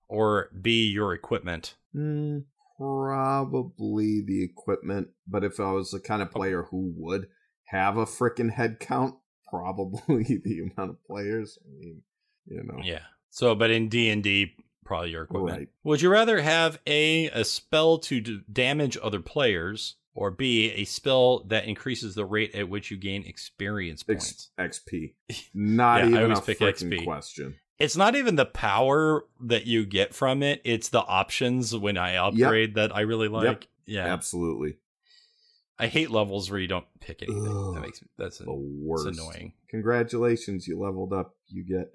or 0.07 0.49
B, 0.61 0.87
your 0.87 1.13
equipment? 1.13 1.75
Mm, 1.95 2.45
probably 2.77 4.21
the 4.21 4.43
equipment, 4.43 5.09
but 5.27 5.43
if 5.43 5.59
I 5.59 5.71
was 5.71 5.91
the 5.91 5.99
kind 5.99 6.21
of 6.21 6.31
player 6.31 6.67
who 6.69 6.93
would 6.97 7.27
have 7.65 7.97
a 7.97 8.05
freaking 8.05 8.53
head 8.53 8.79
count, 8.79 9.15
probably 9.49 10.23
the 10.43 10.59
amount 10.59 10.91
of 10.91 11.03
players. 11.05 11.57
I 11.65 11.69
mean, 11.79 12.01
you 12.45 12.63
know. 12.63 12.79
Yeah. 12.83 13.03
So, 13.29 13.55
but 13.55 13.71
in 13.71 13.89
D 13.89 14.09
and 14.09 14.23
D, 14.23 14.55
probably 14.87 15.11
your 15.11 15.23
equipment. 15.23 15.57
Right. 15.57 15.69
Would 15.83 16.01
you 16.01 16.09
rather 16.09 16.41
have 16.41 16.79
a 16.87 17.27
a 17.27 17.43
spell 17.45 17.99
to 17.99 18.21
d- 18.21 18.39
damage 18.51 18.97
other 19.03 19.19
players, 19.19 19.95
or 20.15 20.31
B 20.31 20.71
a 20.71 20.85
spell 20.85 21.43
that 21.49 21.65
increases 21.65 22.15
the 22.15 22.25
rate 22.25 22.55
at 22.55 22.69
which 22.69 22.89
you 22.89 22.97
gain 22.97 23.23
experience 23.25 24.01
points? 24.03 24.49
Ex- 24.57 24.79
XP. 24.89 25.13
Not 25.53 26.01
Yeah, 26.09 26.17
even 26.17 26.31
a 26.31 26.41
pick 26.41 26.59
XP. 26.59 27.03
question. 27.03 27.55
It's 27.79 27.95
not 27.95 28.15
even 28.15 28.37
the 28.37 28.45
power 28.45 29.25
that 29.41 29.67
you 29.67 29.85
get 29.85 30.15
from 30.15 30.41
it; 30.41 30.61
it's 30.63 30.89
the 30.89 31.01
options 31.01 31.75
when 31.75 31.95
I 31.95 32.15
upgrade 32.15 32.73
that 32.73 32.95
I 32.95 33.01
really 33.01 33.27
like. 33.27 33.67
Yeah, 33.85 34.05
Absolutely. 34.11 34.77
I 35.77 35.85
hate 35.85 36.09
levels 36.09 36.49
where 36.49 36.59
you 36.59 36.67
don't 36.67 36.87
pick 36.99 37.21
anything. 37.21 37.47
Ugh. 37.47 37.75
that 37.75 37.81
makes 37.81 38.03
that's 38.17 38.39
The 38.39 38.51
worst. 38.51 39.05
it's 39.09 39.19
annoying. 39.19 39.53
Congratulations, 39.69 40.67
you 40.67 40.79
leveled 40.79 41.13
up. 41.13 41.35
You 41.49 41.63
get 41.63 41.91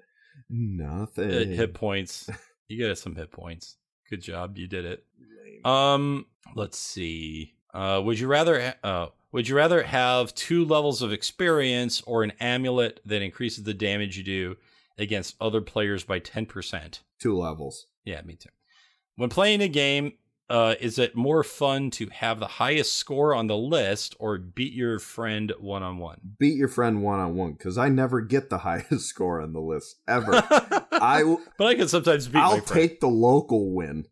nothing. 0.49 1.29
Uh, 1.29 1.39
hit 1.53 1.73
points. 1.73 2.29
You 2.67 2.77
get 2.77 2.97
some 2.97 3.15
hit 3.15 3.31
points. 3.31 3.77
Good 4.09 4.21
job, 4.21 4.57
you 4.57 4.67
did 4.67 4.85
it. 4.85 5.05
Lame. 5.43 5.65
Um, 5.65 6.25
let's 6.55 6.77
see. 6.77 7.55
Uh, 7.73 8.01
would 8.03 8.19
you 8.19 8.27
rather 8.27 8.61
ha- 8.61 8.75
uh, 8.83 9.07
would 9.31 9.47
you 9.47 9.55
rather 9.55 9.81
have 9.83 10.35
two 10.35 10.65
levels 10.65 11.01
of 11.01 11.11
experience 11.11 12.01
or 12.01 12.23
an 12.23 12.33
amulet 12.39 12.99
that 13.05 13.21
increases 13.21 13.63
the 13.63 13.73
damage 13.73 14.17
you 14.17 14.23
do 14.23 14.55
against 14.97 15.35
other 15.41 15.61
players 15.61 16.03
by 16.03 16.19
ten 16.19 16.45
percent? 16.45 17.01
Two 17.19 17.37
levels. 17.37 17.87
Yeah, 18.05 18.21
me 18.21 18.35
too. 18.35 18.49
When 19.15 19.29
playing 19.29 19.61
a 19.61 19.67
game, 19.67 20.13
uh, 20.49 20.75
is 20.79 20.99
it 20.99 21.15
more 21.15 21.43
fun 21.43 21.89
to 21.91 22.07
have 22.09 22.39
the 22.39 22.47
highest 22.47 22.93
score 22.97 23.33
on 23.33 23.47
the 23.47 23.57
list 23.57 24.15
or 24.19 24.37
beat 24.37 24.73
your 24.73 24.99
friend 24.99 25.53
one 25.59 25.83
on 25.83 25.97
one? 25.97 26.19
Beat 26.37 26.55
your 26.55 26.67
friend 26.67 27.01
one 27.01 27.19
on 27.19 27.35
one 27.35 27.53
because 27.53 27.77
I 27.77 27.89
never 27.89 28.21
get 28.21 28.49
the 28.49 28.57
highest 28.59 29.05
score 29.05 29.41
on 29.41 29.53
the 29.53 29.61
list 29.61 29.95
ever. 30.07 30.33
I 30.91 31.19
w- 31.19 31.39
but 31.57 31.67
I 31.67 31.75
can 31.75 31.87
sometimes 31.87 32.27
beat. 32.27 32.39
I'll 32.39 32.61
take 32.61 32.99
the 32.99 33.07
local 33.07 33.73
win. 33.73 34.05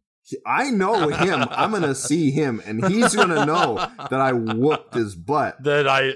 I 0.45 0.69
know 0.69 1.09
him. 1.09 1.45
I'm 1.51 1.71
gonna 1.71 1.95
see 2.09 2.31
him, 2.31 2.61
and 2.65 2.87
he's 2.87 3.13
gonna 3.13 3.45
know 3.45 3.75
that 4.09 4.13
I 4.21 4.31
whooped 4.31 4.93
his 4.93 5.13
butt. 5.15 5.61
that 5.63 5.87
I 5.87 6.13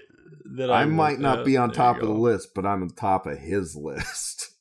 that 0.56 0.72
I, 0.72 0.84
I 0.84 0.86
might 0.86 1.20
not 1.20 1.44
be 1.44 1.58
on 1.58 1.72
top 1.72 1.98
of 1.98 2.08
the 2.08 2.14
list, 2.14 2.54
but 2.56 2.66
I'm 2.66 2.82
on 2.84 2.90
top 2.90 3.26
of 3.28 3.38
his 3.38 3.76
list. 3.76 4.52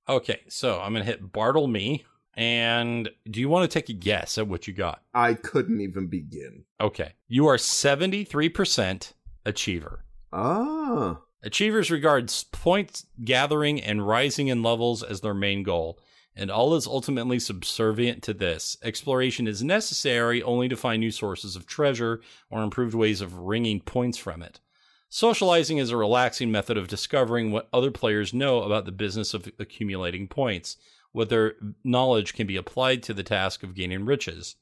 Okay, 0.08 0.40
so 0.48 0.78
I'm 0.78 0.92
going 0.92 1.04
to 1.04 1.10
hit 1.10 1.32
Bartle 1.32 1.66
me. 1.66 2.04
And 2.34 3.08
do 3.30 3.40
you 3.40 3.48
want 3.48 3.70
to 3.70 3.74
take 3.74 3.88
a 3.88 3.94
guess 3.94 4.36
at 4.36 4.46
what 4.46 4.68
you 4.68 4.74
got? 4.74 5.02
I 5.14 5.32
couldn't 5.34 5.80
even 5.80 6.06
begin. 6.06 6.64
Okay, 6.80 7.14
you 7.28 7.46
are 7.46 7.56
73% 7.56 9.12
achiever. 9.46 10.04
Ah, 10.32 11.20
Achievers 11.42 11.90
regard 11.90 12.32
points 12.52 13.06
gathering 13.24 13.80
and 13.80 14.06
rising 14.06 14.48
in 14.48 14.62
levels 14.62 15.02
as 15.02 15.20
their 15.22 15.34
main 15.34 15.62
goal, 15.62 15.98
and 16.36 16.50
all 16.50 16.74
is 16.74 16.86
ultimately 16.86 17.38
subservient 17.38 18.22
to 18.22 18.34
this. 18.34 18.76
Exploration 18.82 19.46
is 19.46 19.62
necessary 19.62 20.42
only 20.42 20.68
to 20.68 20.76
find 20.76 21.00
new 21.00 21.10
sources 21.10 21.56
of 21.56 21.66
treasure 21.66 22.20
or 22.50 22.62
improved 22.62 22.94
ways 22.94 23.20
of 23.20 23.38
wringing 23.38 23.80
points 23.80 24.18
from 24.18 24.42
it. 24.42 24.60
Socializing 25.08 25.78
is 25.78 25.90
a 25.90 25.96
relaxing 25.96 26.52
method 26.52 26.76
of 26.76 26.88
discovering 26.88 27.50
what 27.50 27.68
other 27.72 27.90
players 27.90 28.34
know 28.34 28.62
about 28.62 28.84
the 28.84 28.92
business 28.92 29.34
of 29.34 29.50
accumulating 29.58 30.28
points, 30.28 30.76
what 31.12 31.30
their 31.30 31.54
knowledge 31.82 32.34
can 32.34 32.46
be 32.46 32.56
applied 32.56 33.02
to 33.02 33.14
the 33.14 33.24
task 33.24 33.62
of 33.62 33.74
gaining 33.74 34.04
riches. 34.04 34.56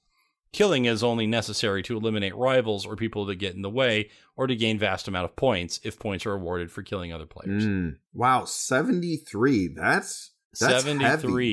Killing 0.53 0.87
is 0.87 1.03
only 1.03 1.27
necessary 1.27 1.83
to 1.85 1.97
eliminate 1.97 2.35
rivals 2.35 2.87
or 2.87 2.97
people 2.97 3.25
that 3.27 3.37
get 3.37 3.55
in 3.55 3.63
the 3.63 3.71
way, 3.71 4.11
or 4.37 4.47
to 4.47 4.57
gain 4.57 4.79
vast 4.79 5.07
amount 5.09 5.27
of 5.27 5.37
points 5.37 5.79
if 5.85 5.99
points 5.99 6.25
are 6.25 6.33
awarded 6.33 6.71
for 6.71 6.83
killing 6.83 7.13
other 7.13 7.27
players. 7.27 7.65
mm. 7.67 7.97
wow, 8.15 8.45
seventy 8.45 9.17
three. 9.17 9.69
That's 9.69 10.31
that's 10.59 10.83
73. 10.85 11.03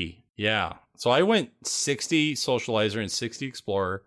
heavy. 0.02 0.24
Yeah. 0.38 0.74
So 0.98 1.12
I 1.12 1.24
went 1.24 1.50
60 1.68 2.36
socializer 2.36 3.02
and 3.02 3.12
60 3.12 3.46
explorer. 3.46 4.04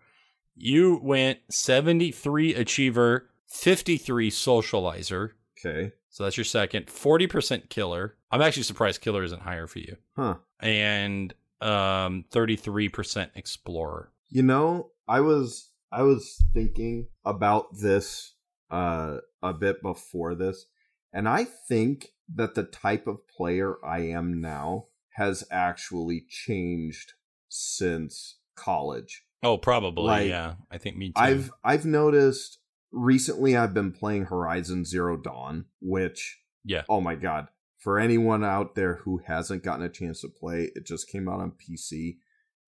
You 0.56 0.98
went 1.02 1.39
73 1.51 2.55
achiever, 2.55 3.28
53 3.47 4.31
socializer. 4.31 5.31
Okay, 5.59 5.93
So 6.09 6.24
that's 6.24 6.36
your 6.36 6.44
second. 6.44 6.86
40% 6.86 7.69
killer. 7.69 8.16
I'm 8.31 8.40
actually 8.40 8.62
surprised 8.62 9.01
killer 9.02 9.23
isn't 9.23 9.43
higher 9.43 9.66
for 9.66 9.81
you. 9.81 9.97
huh? 10.16 10.36
And 10.60 11.35
um 11.60 12.24
33% 12.32 13.31
explorer. 13.35 14.10
You 14.28 14.42
know, 14.42 14.90
I 15.06 15.20
was 15.20 15.70
I 15.90 16.02
was 16.02 16.42
thinking 16.52 17.09
about 17.24 17.78
this 17.78 18.34
uh 18.70 19.18
a 19.42 19.52
bit 19.55 19.82
before 19.82 20.34
this, 20.34 20.66
and 21.12 21.28
I 21.28 21.44
think 21.44 22.09
that 22.34 22.55
the 22.55 22.64
type 22.64 23.06
of 23.06 23.26
player 23.28 23.76
I 23.84 24.00
am 24.00 24.40
now 24.40 24.86
has 25.10 25.44
actually 25.50 26.24
changed 26.28 27.14
since 27.48 28.36
college. 28.55 29.24
Oh, 29.42 29.56
probably. 29.56 30.05
Like, 30.05 30.28
yeah. 30.28 30.55
I 30.70 30.78
think 30.78 30.96
me 30.96 31.09
too. 31.09 31.14
I've 31.16 31.50
I've 31.64 31.84
noticed 31.86 32.59
recently 32.92 33.56
I've 33.56 33.74
been 33.74 33.92
playing 33.92 34.26
Horizon 34.26 34.84
Zero 34.84 35.16
Dawn, 35.16 35.66
which 35.80 36.40
Yeah. 36.64 36.82
oh 36.88 37.00
my 37.00 37.14
god. 37.14 37.48
For 37.78 37.98
anyone 37.98 38.44
out 38.44 38.74
there 38.74 38.96
who 39.05 39.18
hasn't 39.26 39.62
gotten 39.62 39.84
a 39.84 39.88
chance 39.88 40.20
to 40.22 40.28
play, 40.28 40.70
it 40.74 40.84
just 40.84 41.09
came 41.09 41.28
out 41.28 41.40
on 41.40 41.52
PC 41.52 42.18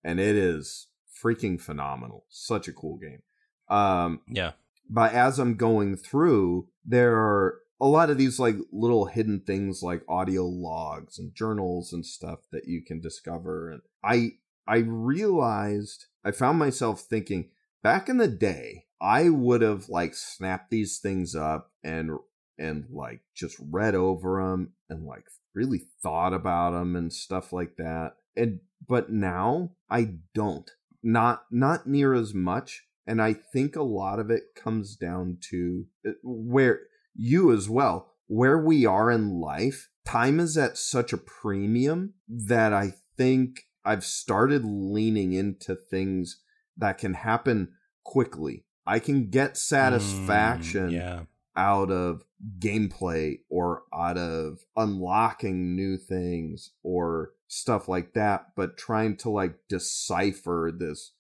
and 0.05 0.21
it 0.21 0.37
is 0.37 0.87
freaking 1.23 1.61
phenomenal. 1.61 2.25
Such 2.29 2.69
a 2.69 2.73
cool 2.73 2.99
game. 2.99 3.23
Um 3.69 4.21
yeah. 4.29 4.53
but 4.89 5.13
as 5.13 5.39
I'm 5.39 5.55
going 5.57 5.97
through, 5.97 6.69
there 6.85 7.17
are 7.17 7.59
a 7.81 7.87
lot 7.87 8.11
of 8.11 8.19
these 8.19 8.39
like 8.39 8.57
little 8.73 9.07
hidden 9.07 9.41
things 9.41 9.83
like 9.83 10.03
audio 10.09 10.45
logs 10.45 11.19
and 11.19 11.35
journals 11.35 11.93
and 11.93 12.05
stuff 12.05 12.41
that 12.53 12.67
you 12.67 12.83
can 12.83 13.01
discover. 13.01 13.71
And 13.71 13.83
I 14.05 14.33
I 14.67 14.79
realized 14.79 16.07
I 16.25 16.31
found 16.31 16.59
myself 16.59 17.01
thinking 17.01 17.51
back 17.83 18.09
in 18.09 18.19
the 18.19 18.29
day, 18.29 18.85
I 19.01 19.31
would 19.31 19.63
have 19.63 19.89
like 19.89 20.15
snapped 20.15 20.71
these 20.71 20.99
things 20.99 21.35
up 21.35 21.73
and 21.83 22.11
and 22.59 22.85
like 22.91 23.23
just 23.35 23.57
read 23.59 23.95
over 23.95 24.43
them 24.43 24.75
and 24.91 25.07
like 25.07 25.25
really 25.55 25.83
thought 26.03 26.35
about 26.35 26.73
them 26.73 26.95
and 26.95 27.13
stuff 27.13 27.53
like 27.53 27.77
that. 27.77 28.13
And 28.37 28.61
but 28.87 29.11
now 29.11 29.71
I 29.89 30.15
don't. 30.35 30.71
Not 31.03 31.45
not 31.51 31.87
near 31.87 32.15
as 32.15 32.35
much 32.35 32.85
and 33.07 33.21
I 33.21 33.33
think 33.33 33.75
a 33.75 33.83
lot 33.83 34.21
of 34.21 34.31
it 34.31 34.55
comes 34.55 34.95
down 34.95 35.39
to 35.51 35.87
uh, 36.07 36.11
where 36.23 36.81
you 37.15 37.53
as 37.53 37.69
well, 37.69 38.13
where 38.29 38.59
we 38.59 38.87
are 38.87 39.11
in 39.11 39.41
life. 39.41 39.89
Time 40.07 40.39
is 40.39 40.57
at 40.57 40.79
such 40.79 41.13
a 41.13 41.19
premium 41.19 42.15
that 42.29 42.73
I 42.73 42.95
think 43.17 43.63
I've 43.85 44.05
started 44.05 44.65
leaning 44.65 45.33
into 45.33 45.75
things 45.75 46.41
that 46.77 46.99
can 46.99 47.15
happen 47.15 47.73
quickly. 48.05 48.65
I 48.87 48.99
can 48.99 49.29
get 49.31 49.57
satisfaction 49.57 50.91
Mm, 50.91 50.93
yeah. 50.93 51.21
out 51.57 51.91
of 51.91 52.23
gameplay 52.59 53.39
or 53.49 53.83
out 53.93 54.19
of 54.19 54.59
unlocking 54.77 55.75
new 55.77 55.97
things 55.97 56.71
or 56.83 57.33
stuff 57.53 57.89
like 57.89 58.13
that, 58.15 58.47
but 58.57 58.77
trying 58.79 59.17
to 59.17 59.29
like 59.29 59.57
decipher 59.69 60.71
this 60.77 61.15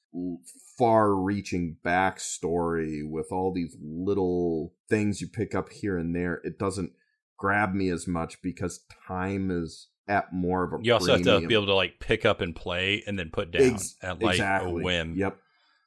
far 0.78 1.12
reaching 1.14 1.76
backstory 1.84 3.00
with 3.04 3.32
all 3.32 3.52
these 3.52 3.76
little 3.82 4.72
things 4.88 5.20
you 5.20 5.26
pick 5.28 5.56
up 5.56 5.70
here 5.70 5.98
and 5.98 6.14
there, 6.14 6.40
it 6.44 6.56
doesn't 6.56 6.92
grab 7.36 7.74
me 7.74 7.88
as 7.88 8.06
much 8.06 8.40
because 8.42 8.84
time 9.08 9.50
is 9.50 9.88
at 10.06 10.32
more 10.32 10.62
of 10.62 10.72
a 10.72 10.84
You 10.84 10.94
also 10.94 11.12
have 11.14 11.22
to 11.22 11.46
be 11.46 11.54
able 11.54 11.66
to 11.66 11.74
like 11.74 11.98
pick 11.98 12.24
up 12.24 12.40
and 12.40 12.54
play 12.54 13.02
and 13.08 13.18
then 13.18 13.30
put 13.30 13.50
down 13.50 13.74
Ex- 13.74 13.96
at 14.00 14.22
like 14.22 14.34
exactly. 14.36 14.82
a 14.82 14.84
whim. 14.84 15.14
Yep. 15.16 15.36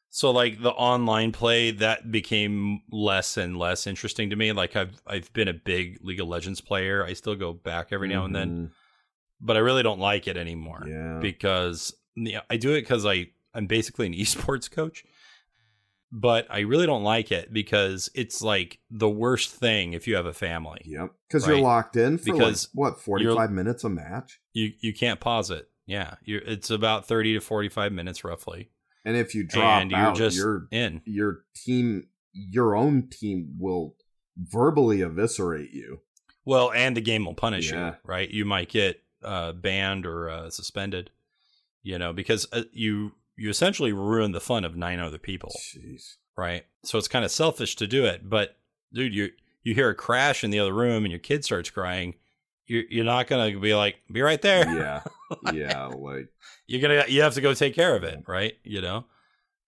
So 0.10 0.32
like 0.32 0.62
the 0.62 0.72
online 0.72 1.32
play 1.32 1.72
that 1.72 2.12
became 2.12 2.82
less 2.92 3.38
and 3.38 3.58
less 3.58 3.88
interesting 3.88 4.30
to 4.30 4.36
me. 4.36 4.52
Like 4.52 4.76
I've 4.76 5.02
I've 5.08 5.32
been 5.32 5.48
a 5.48 5.54
big 5.54 6.00
League 6.02 6.20
of 6.20 6.28
Legends 6.28 6.60
player. 6.62 7.06
I 7.06 7.14
still 7.14 7.36
go 7.36 7.54
back 7.54 7.88
every 7.92 8.10
now 8.10 8.26
and 8.26 8.36
then, 8.36 8.50
Mhm. 8.50 8.72
But 9.44 9.56
I 9.58 9.60
really 9.60 9.84
don't 9.84 10.00
like 10.00 10.28
it 10.28 10.38
anymore 10.38 10.84
Yeah. 10.88 11.20
because 11.22 11.94
yeah, 12.16 12.42
I 12.50 12.58
do 12.58 12.72
it 12.72 12.82
because 12.82 13.06
I 13.06 13.28
I'm 13.54 13.68
basically 13.68 14.08
an 14.08 14.14
esports 14.24 14.72
coach, 14.72 15.04
but 16.12 16.46
I 16.50 16.60
really 16.62 16.86
don't 16.86 17.04
like 17.04 17.32
it 17.32 17.52
because 17.52 18.10
it's 18.14 18.42
like 18.42 18.80
the 18.92 19.10
worst 19.10 19.52
thing 19.52 19.94
if 19.94 20.08
you 20.08 20.16
have 20.16 20.26
a 20.26 20.34
family. 20.34 20.82
Yep. 20.86 21.10
Because 21.28 21.48
Right. 21.48 21.56
you're 21.56 21.64
locked 21.64 21.96
in 21.96 22.18
for 22.18 22.26
Because 22.34 22.70
like 22.74 22.80
what, 22.94 23.00
forty 23.02 23.26
five 23.36 23.52
minutes 23.52 23.84
a 23.84 23.90
match? 23.90 24.40
You 24.54 24.72
you 24.80 24.94
can't 24.94 25.20
pause 25.20 25.50
it. 25.52 25.70
Yeah, 25.86 26.16
you 26.24 26.42
it's 26.46 26.70
about 26.70 27.08
30 27.08 27.34
to 27.34 27.40
45 27.42 27.92
minutes 27.92 28.24
roughly. 28.24 28.70
And 29.04 29.18
if 29.18 29.36
you 29.36 29.44
drop 29.46 29.82
and 29.82 29.92
you're 29.92 30.00
out, 30.00 30.16
just 30.16 30.38
your 30.38 30.68
in. 30.72 31.02
your 31.06 31.40
team 31.56 32.08
your 32.32 32.76
own 32.76 33.10
team 33.10 33.56
will 33.60 33.96
verbally 34.38 35.02
eviscerate 35.02 35.72
you. 35.72 36.00
Well, 36.46 36.72
and 36.74 36.96
the 36.98 37.02
game 37.02 37.26
will 37.26 37.34
punish 37.36 37.72
Yeah. 37.72 37.88
you, 37.92 37.96
right? 38.06 38.30
You 38.30 38.46
might 38.46 38.70
get 38.70 39.03
uh, 39.24 39.54
banned 39.54 40.06
or 40.06 40.30
uh, 40.30 40.50
suspended, 40.50 41.10
you 41.82 41.98
know, 41.98 42.14
because 42.14 42.48
uh, 42.52 42.64
you 42.72 43.14
you 43.36 43.50
essentially 43.50 43.94
ruin 43.94 44.32
the 44.32 44.42
fun 44.42 44.64
of 44.64 44.76
nine 44.76 45.00
other 45.00 45.18
people, 45.18 45.52
Jeez. 45.76 46.18
right? 46.38 46.66
So 46.84 46.98
it's 46.98 47.08
kind 47.08 47.26
of 47.26 47.32
selfish 47.32 47.76
to 47.78 47.88
do 47.88 48.06
it, 48.06 48.30
but 48.30 48.58
dude, 48.94 49.14
you 49.14 49.30
you 49.64 49.74
hear 49.74 49.90
a 49.90 49.96
crash 49.96 50.44
in 50.44 50.52
the 50.52 50.60
other 50.60 50.74
room 50.74 51.04
and 51.04 51.12
your 51.12 51.20
kid 51.20 51.44
starts 51.44 51.70
crying, 51.70 52.16
you're 52.68 52.84
you're 52.90 53.06
not 53.06 53.28
gonna 53.28 53.58
be 53.60 53.74
like, 53.74 53.98
be 54.12 54.22
right 54.22 54.42
there. 54.42 54.68
Yeah. 54.76 55.04
yeah, 55.54 55.86
like 55.88 56.30
You're 56.68 56.82
gonna 56.82 57.06
you 57.08 57.22
have 57.22 57.34
to 57.36 57.42
go 57.42 57.54
take 57.54 57.76
care 57.76 57.96
of 57.96 58.04
it, 58.04 58.24
right? 58.28 58.54
You 58.64 58.82
know, 58.82 59.06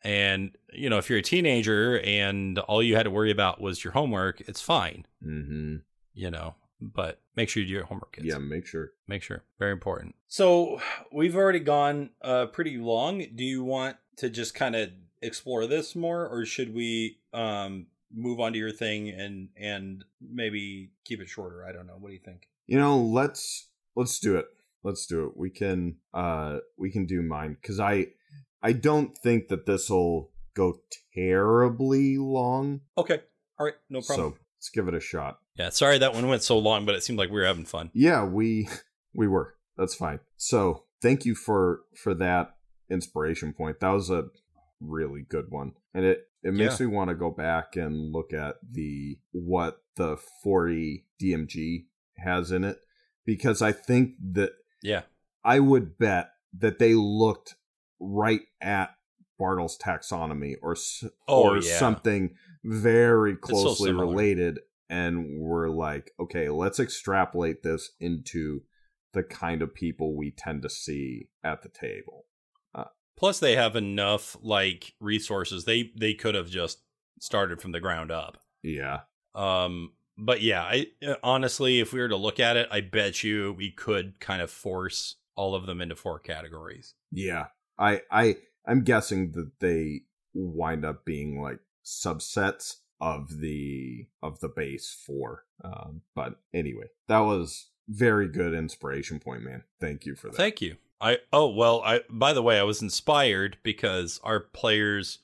and 0.03 0.55
you 0.73 0.89
know 0.89 0.97
if 0.97 1.09
you're 1.09 1.19
a 1.19 1.23
teenager 1.23 1.99
and 2.01 2.59
all 2.59 2.83
you 2.83 2.95
had 2.95 3.03
to 3.03 3.11
worry 3.11 3.31
about 3.31 3.59
was 3.61 3.83
your 3.83 3.93
homework, 3.93 4.41
it's 4.41 4.61
fine, 4.61 5.05
mhm. 5.25 5.81
you 6.13 6.31
know. 6.31 6.55
But 6.81 7.21
make 7.35 7.49
sure 7.49 7.61
you 7.63 7.67
do 7.67 7.73
your 7.73 7.85
homework, 7.85 8.13
kids. 8.13 8.27
Yeah, 8.27 8.37
make 8.37 8.65
sure. 8.65 8.91
make 9.07 9.23
sure 9.23 9.43
very 9.59 9.71
important 9.71 10.15
so 10.27 10.79
we've 11.11 11.35
already 11.35 11.59
gone 11.59 12.09
uh 12.21 12.45
pretty 12.47 12.77
long 12.77 13.23
do 13.35 13.43
you 13.43 13.63
want 13.63 13.95
to 14.17 14.29
just 14.29 14.53
kind 14.55 14.75
of 14.75 14.89
explore 15.21 15.65
this 15.67 15.95
more 15.95 16.27
or 16.27 16.45
should 16.45 16.73
we 16.73 17.17
um 17.33 17.87
move 18.13 18.39
on 18.39 18.51
to 18.53 18.59
your 18.59 18.71
thing 18.71 19.09
and 19.09 19.49
and 19.57 20.03
maybe 20.21 20.91
keep 21.05 21.19
it 21.21 21.27
shorter 21.29 21.65
i 21.67 21.71
don't 21.71 21.87
know 21.87 21.95
what 21.99 22.09
do 22.09 22.13
you 22.13 22.19
think 22.23 22.47
You 22.67 22.79
know, 22.79 22.97
let's 22.99 23.69
let's 23.95 24.19
do 24.19 24.35
it. 24.37 24.45
Let's 24.83 25.05
do 25.07 25.25
it. 25.27 25.37
We 25.37 25.49
can 25.51 25.97
uh 26.13 26.59
we 26.77 26.89
can 26.91 27.05
do 27.05 27.21
mine 27.21 27.57
cuz 27.63 27.79
I 27.79 28.07
I 28.61 28.71
don't 28.73 29.15
think 29.17 29.47
that 29.49 29.65
this 29.65 29.89
will 29.89 30.31
go 30.55 30.81
terribly 31.13 32.17
long. 32.17 32.81
okay 32.97 33.21
all 33.59 33.65
right 33.67 33.75
no 33.89 34.01
problem 34.01 34.33
So, 34.33 34.37
let's 34.57 34.69
give 34.69 34.87
it 34.87 34.93
a 34.93 34.99
shot. 34.99 35.39
Yeah 35.57 35.69
sorry 35.69 35.97
that 35.99 36.13
one 36.13 36.27
went 36.27 36.43
so 36.43 36.57
long 36.57 36.85
but 36.85 36.95
it 36.95 37.03
seemed 37.03 37.19
like 37.19 37.29
we 37.29 37.39
were 37.39 37.45
having 37.45 37.65
fun 37.65 37.91
Yeah, 37.93 38.23
we 38.25 38.67
we 39.15 39.27
were. 39.27 39.55
That's 39.77 39.95
fine. 39.95 40.19
So, 40.37 40.85
thank 41.01 41.25
you 41.25 41.35
for 41.35 41.81
for 41.95 42.13
that 42.15 42.55
inspiration 42.89 43.51
point. 43.53 43.79
That 43.81 43.89
was 43.89 44.09
a 44.09 44.25
really 44.79 45.25
good 45.27 45.45
one. 45.49 45.73
And 45.93 46.05
it 46.05 46.27
it 46.43 46.53
makes 46.53 46.79
me 46.79 46.85
want 46.85 47.09
to 47.09 47.15
go 47.15 47.31
back 47.31 47.75
and 47.75 48.13
look 48.13 48.31
at 48.31 48.55
the 48.69 49.17
what 49.31 49.81
the 49.95 50.17
4e 50.45 51.03
DMG 51.21 51.85
has 52.17 52.51
in 52.51 52.63
it 52.63 52.77
because 53.25 53.61
I 53.61 53.71
think 53.71 54.11
that 54.33 54.51
yeah 54.83 55.03
I 55.43 55.59
would 55.59 55.97
bet 55.97 56.31
that 56.57 56.79
they 56.79 56.93
looked 56.93 57.55
right 57.99 58.41
at 58.61 58.91
Bartle's 59.39 59.77
taxonomy 59.77 60.55
or 60.61 60.75
Oh, 61.27 61.43
or 61.43 61.57
yeah. 61.57 61.77
something 61.79 62.35
very 62.63 63.35
closely 63.35 63.87
similar. 63.89 64.05
related 64.05 64.59
and 64.89 65.39
we're 65.39 65.69
like 65.69 66.11
okay 66.19 66.49
let's 66.49 66.79
extrapolate 66.79 67.63
this 67.63 67.91
into 67.99 68.61
the 69.15 69.23
kind 69.23 69.61
of 69.61 69.73
people 69.73 70.15
we 70.15 70.29
tend 70.29 70.61
to 70.61 70.69
see 70.69 71.29
at 71.43 71.63
the 71.63 71.69
table. 71.69 72.25
Plus 73.17 73.39
they 73.39 73.55
have 73.55 73.77
enough 73.77 74.35
like 74.41 74.93
resources. 74.99 75.63
They 75.63 75.93
they 75.97 76.13
could 76.13 76.35
have 76.35 76.49
just 76.49 76.79
started 77.21 77.61
from 77.61 77.71
the 77.71 77.79
ground 77.79 78.11
up. 78.11 78.37
Yeah. 78.61 79.03
Um, 79.33 79.93
but 80.17 80.41
yeah, 80.41 80.63
I 80.63 80.87
uh, 81.07 81.15
honestly, 81.23 81.79
if 81.79 81.93
we 81.93 82.01
were 82.01 82.09
to 82.09 82.17
look 82.17 82.41
at 82.41 82.57
it, 82.57 82.67
I 82.69 82.81
bet 82.81 83.23
you 83.23 83.53
we 83.53 83.71
could 83.71 84.19
kind 84.19 84.41
of 84.41 84.51
force 84.51 85.15
all 85.37 85.55
of 85.55 85.65
them 85.65 85.79
into 85.79 85.95
four 85.95 86.19
categories. 86.19 86.93
yeah. 87.11 87.45
I 87.77 88.01
i 88.09 88.35
i'm 88.65 88.83
guessing 88.83 89.31
that 89.33 89.51
they 89.59 90.01
wind 90.33 90.85
up 90.85 91.03
being 91.03 91.41
like 91.41 91.59
subsets 91.85 92.75
of 93.01 93.39
the 93.39 94.07
of 94.23 94.39
the 94.39 94.47
base 94.47 94.95
four 95.05 95.43
um 95.63 96.01
but 96.15 96.39
anyway 96.53 96.85
that 97.07 97.19
was 97.19 97.67
very 97.87 98.27
good 98.27 98.53
inspiration 98.53 99.19
point 99.19 99.43
man 99.43 99.63
thank 99.79 100.05
you 100.05 100.15
for 100.15 100.29
that 100.29 100.37
Thank 100.37 100.61
you. 100.61 100.77
I 101.01 101.19
oh 101.33 101.49
well, 101.49 101.81
I 101.83 102.01
by 102.09 102.33
the 102.33 102.41
way, 102.41 102.57
I 102.59 102.63
was 102.63 102.81
inspired 102.81 103.57
because 103.63 104.19
our 104.23 104.39
players 104.39 105.19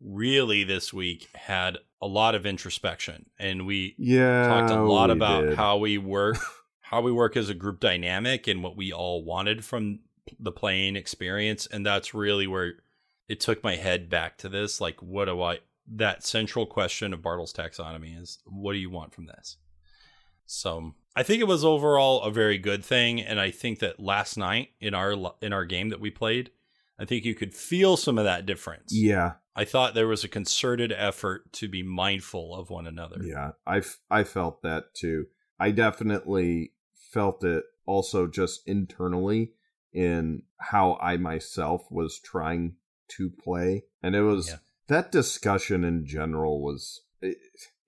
really 0.00 0.64
this 0.64 0.92
week 0.92 1.28
had 1.34 1.78
a 2.02 2.06
lot 2.06 2.34
of 2.34 2.44
introspection 2.44 3.24
and 3.38 3.66
we 3.66 3.94
yeah 3.96 4.46
talked 4.46 4.70
a 4.70 4.82
lot 4.82 5.10
about 5.10 5.42
did. 5.42 5.56
how 5.56 5.78
we 5.78 5.96
work 5.96 6.36
how 6.82 7.00
we 7.00 7.10
work 7.10 7.36
as 7.36 7.48
a 7.48 7.54
group 7.54 7.80
dynamic 7.80 8.46
and 8.46 8.62
what 8.62 8.76
we 8.76 8.92
all 8.92 9.24
wanted 9.24 9.64
from 9.64 10.00
the 10.38 10.52
playing 10.52 10.94
experience 10.96 11.66
and 11.66 11.86
that's 11.86 12.12
really 12.12 12.46
where 12.46 12.74
it 13.28 13.40
took 13.40 13.64
my 13.64 13.76
head 13.76 14.10
back 14.10 14.36
to 14.36 14.48
this 14.50 14.78
like 14.78 15.00
what 15.00 15.24
do 15.24 15.40
i 15.40 15.58
that 15.86 16.24
central 16.24 16.66
question 16.66 17.12
of 17.12 17.22
bartle's 17.22 17.52
taxonomy 17.52 18.20
is 18.20 18.38
what 18.44 18.72
do 18.72 18.78
you 18.78 18.90
want 18.90 19.12
from 19.14 19.26
this 19.26 19.56
so 20.46 20.92
i 21.16 21.22
think 21.22 21.40
it 21.40 21.48
was 21.48 21.64
overall 21.64 22.22
a 22.22 22.30
very 22.30 22.58
good 22.58 22.84
thing 22.84 23.20
and 23.20 23.40
i 23.40 23.50
think 23.50 23.78
that 23.78 24.00
last 24.00 24.36
night 24.36 24.68
in 24.80 24.94
our 24.94 25.34
in 25.40 25.52
our 25.52 25.64
game 25.64 25.88
that 25.90 26.00
we 26.00 26.10
played 26.10 26.50
i 26.98 27.04
think 27.04 27.24
you 27.24 27.34
could 27.34 27.54
feel 27.54 27.96
some 27.96 28.18
of 28.18 28.24
that 28.24 28.46
difference 28.46 28.92
yeah 28.94 29.32
i 29.56 29.64
thought 29.64 29.94
there 29.94 30.08
was 30.08 30.24
a 30.24 30.28
concerted 30.28 30.92
effort 30.92 31.52
to 31.52 31.68
be 31.68 31.82
mindful 31.82 32.54
of 32.54 32.70
one 32.70 32.86
another 32.86 33.20
Yeah, 33.22 33.52
I, 33.66 33.78
f- 33.78 34.00
I 34.10 34.24
felt 34.24 34.62
that 34.62 34.94
too. 34.94 35.26
I 35.58 35.70
definitely 35.70 36.72
felt 37.12 37.44
it 37.44 37.64
also 37.86 38.26
just 38.26 38.66
internally 38.66 39.52
in 39.92 40.42
how 40.58 40.98
I 41.00 41.16
myself 41.16 41.86
was 41.90 42.18
trying 42.18 42.74
to 43.16 43.30
play. 43.30 43.84
And 44.02 44.16
it 44.16 44.22
was 44.22 44.48
Yeah. 44.48 44.56
That 44.88 45.12
discussion 45.12 45.84
in 45.84 46.06
general 46.06 46.62
was 46.62 47.02
it, 47.20 47.38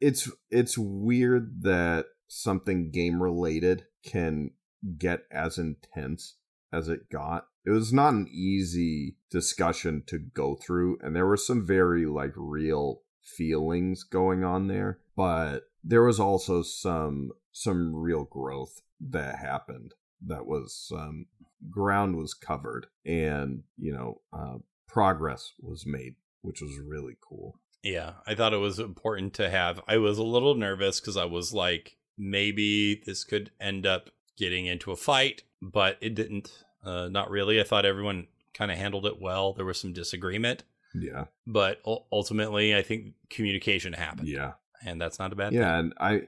it's 0.01 0.31
it's 0.51 0.78
weird 0.78 1.62
that 1.62 2.06
something 2.28 2.90
game 2.90 3.23
related 3.23 3.85
can 4.05 4.51
get 4.98 5.24
as 5.31 5.59
intense 5.59 6.36
as 6.73 6.89
it 6.89 7.09
got. 7.10 7.47
It 7.64 7.70
was 7.70 7.93
not 7.93 8.14
an 8.14 8.28
easy 8.31 9.16
discussion 9.31 10.02
to 10.06 10.18
go 10.18 10.55
through 10.56 10.98
and 11.02 11.14
there 11.14 11.27
were 11.27 11.36
some 11.36 11.66
very 11.66 12.06
like 12.06 12.32
real 12.36 13.02
feelings 13.23 14.05
going 14.05 14.44
on 14.44 14.68
there, 14.68 15.01
but 15.16 15.64
there 15.82 16.02
was 16.02 16.20
also 16.20 16.62
some 16.62 17.31
some 17.52 17.94
real 17.94 18.24
growth 18.24 18.82
that 19.01 19.39
happened 19.39 19.94
that 20.24 20.47
was 20.47 20.93
um 20.94 21.27
ground 21.70 22.16
was 22.16 22.35
covered 22.35 22.86
and 23.05 23.62
you 23.78 23.93
know 23.93 24.20
uh 24.32 24.59
progress 24.86 25.52
was 25.60 25.86
made 25.86 26.14
which 26.47 26.60
was 26.60 26.78
really 26.78 27.16
cool 27.20 27.59
Yeah, 27.82 28.14
I 28.27 28.35
thought 28.35 28.55
it 28.55 28.59
was 28.59 28.78
important 28.78 29.35
to 29.35 29.51
have. 29.51 29.81
I 29.86 29.98
was 29.98 30.18
a 30.18 30.24
little 30.24 30.55
nervous 30.55 31.01
because 31.01 31.16
I 31.16 31.24
was 31.24 31.52
like, 31.52 31.97
maybe 32.16 33.02
this 33.06 33.24
could 33.24 33.51
end 33.60 33.86
up 33.86 34.10
getting 34.36 34.66
into 34.66 34.90
a 34.93 34.97
fight, 34.97 35.43
but 35.60 35.97
it 36.01 36.14
didn't. 36.14 36.64
Uh, 36.85 37.09
not 37.09 37.31
really. 37.31 37.60
I 37.60 37.64
thought 37.64 37.85
everyone 37.85 38.28
kind 38.55 38.70
of 38.70 38.78
handled 38.78 39.06
it 39.06 39.20
well. 39.20 39.52
There 39.52 39.64
was 39.64 39.81
some 39.81 39.93
disagreement, 39.93 40.64
yeah 40.94 41.27
but 41.47 41.81
ul- 41.86 42.06
ultimately, 42.10 42.74
I 42.74 42.82
think 42.82 43.14
communication 43.31 43.93
happened, 43.93 44.28
yeah 44.28 44.52
and 44.85 45.01
that's 45.01 45.18
not 45.18 45.32
a 45.32 45.36
bad 45.36 45.52
yeah 45.52 45.78
and 45.78 45.93
i 45.98 46.23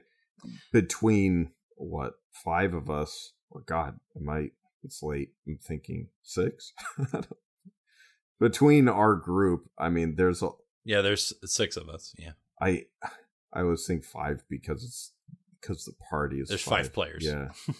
between 0.71 1.51
what 1.75 2.13
five 2.31 2.73
of 2.73 2.89
us 2.89 3.33
or 3.49 3.61
god 3.61 3.99
am 4.19 4.29
i 4.29 4.49
it's 4.83 5.03
late 5.03 5.33
i'm 5.47 5.57
thinking 5.57 6.07
six 6.23 6.73
between 8.39 8.87
our 8.87 9.15
group 9.15 9.69
i 9.77 9.89
mean 9.89 10.15
there's 10.15 10.41
a. 10.41 10.49
Yeah, 10.85 11.01
there's 11.01 11.33
six 11.45 11.77
of 11.77 11.89
us. 11.89 12.13
Yeah, 12.17 12.31
i 12.61 12.85
i 13.53 13.61
always 13.61 13.85
think 13.85 14.03
five 14.03 14.43
because 14.49 14.83
it's 14.83 15.11
because 15.61 15.85
the 15.85 15.93
party 16.09 16.39
is 16.39 16.47
there's 16.49 16.61
five, 16.61 16.93
players. 16.93 17.23
yeah 17.25 17.49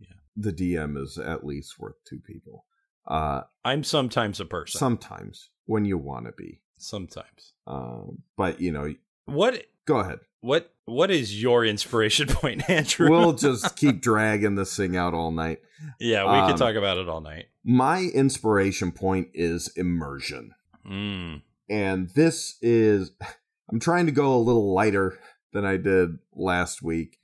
yeah. 0.00 0.14
the 0.36 0.52
dm 0.52 1.00
is 1.00 1.18
at 1.18 1.44
least 1.46 1.78
worth 1.78 1.96
two 2.04 2.18
people 2.18 2.64
uh 3.06 3.42
I'm 3.64 3.84
sometimes 3.84 4.40
a 4.40 4.44
person. 4.44 4.78
sometimes 4.78 5.50
when 5.66 5.84
you 5.84 5.98
want 5.98 6.26
to 6.26 6.32
be 6.32 6.60
sometimes. 6.78 7.52
um 7.66 8.18
but 8.36 8.60
you 8.60 8.72
know 8.72 8.92
What? 9.26 9.64
go 9.86 9.98
ahead 10.00 10.18
What? 10.40 10.72
What 10.84 11.10
is 11.12 11.40
your 11.40 11.64
inspiration 11.64 12.26
point, 12.40 12.68
Andrew? 12.68 13.08
we'll 13.08 13.34
just 13.34 13.76
keep 13.82 14.00
dragging 14.02 14.56
this 14.56 14.76
thing 14.76 14.96
out 14.96 15.14
all 15.14 15.30
night 15.30 15.60
yeah, 15.98 16.22
we 16.24 16.38
um, 16.38 16.48
could 16.50 16.58
talk 16.58 16.76
about 16.76 16.98
it 16.98 17.08
all 17.08 17.20
night. 17.20 17.46
My 17.64 18.00
inspiration 18.14 18.92
point 18.92 19.28
is 19.34 19.68
immersion 19.76 20.52
Mm. 20.86 21.42
and 21.70 22.10
this 22.10 22.56
is 22.60 23.12
i'm 23.70 23.78
trying 23.78 24.06
to 24.06 24.12
go 24.12 24.34
a 24.34 24.38
little 24.42 24.74
lighter 24.74 25.18
than 25.52 25.64
i 25.64 25.76
did 25.76 26.18
last 26.34 26.82
week 26.82 27.18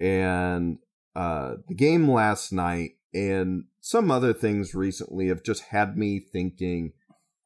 and 0.00 0.78
uh 1.14 1.54
the 1.68 1.74
game 1.74 2.10
last 2.10 2.52
night 2.52 2.92
and 3.14 3.64
some 3.80 4.10
other 4.10 4.32
things 4.34 4.74
recently 4.74 5.28
have 5.28 5.42
just 5.44 5.62
had 5.66 5.96
me 5.96 6.18
thinking 6.18 6.92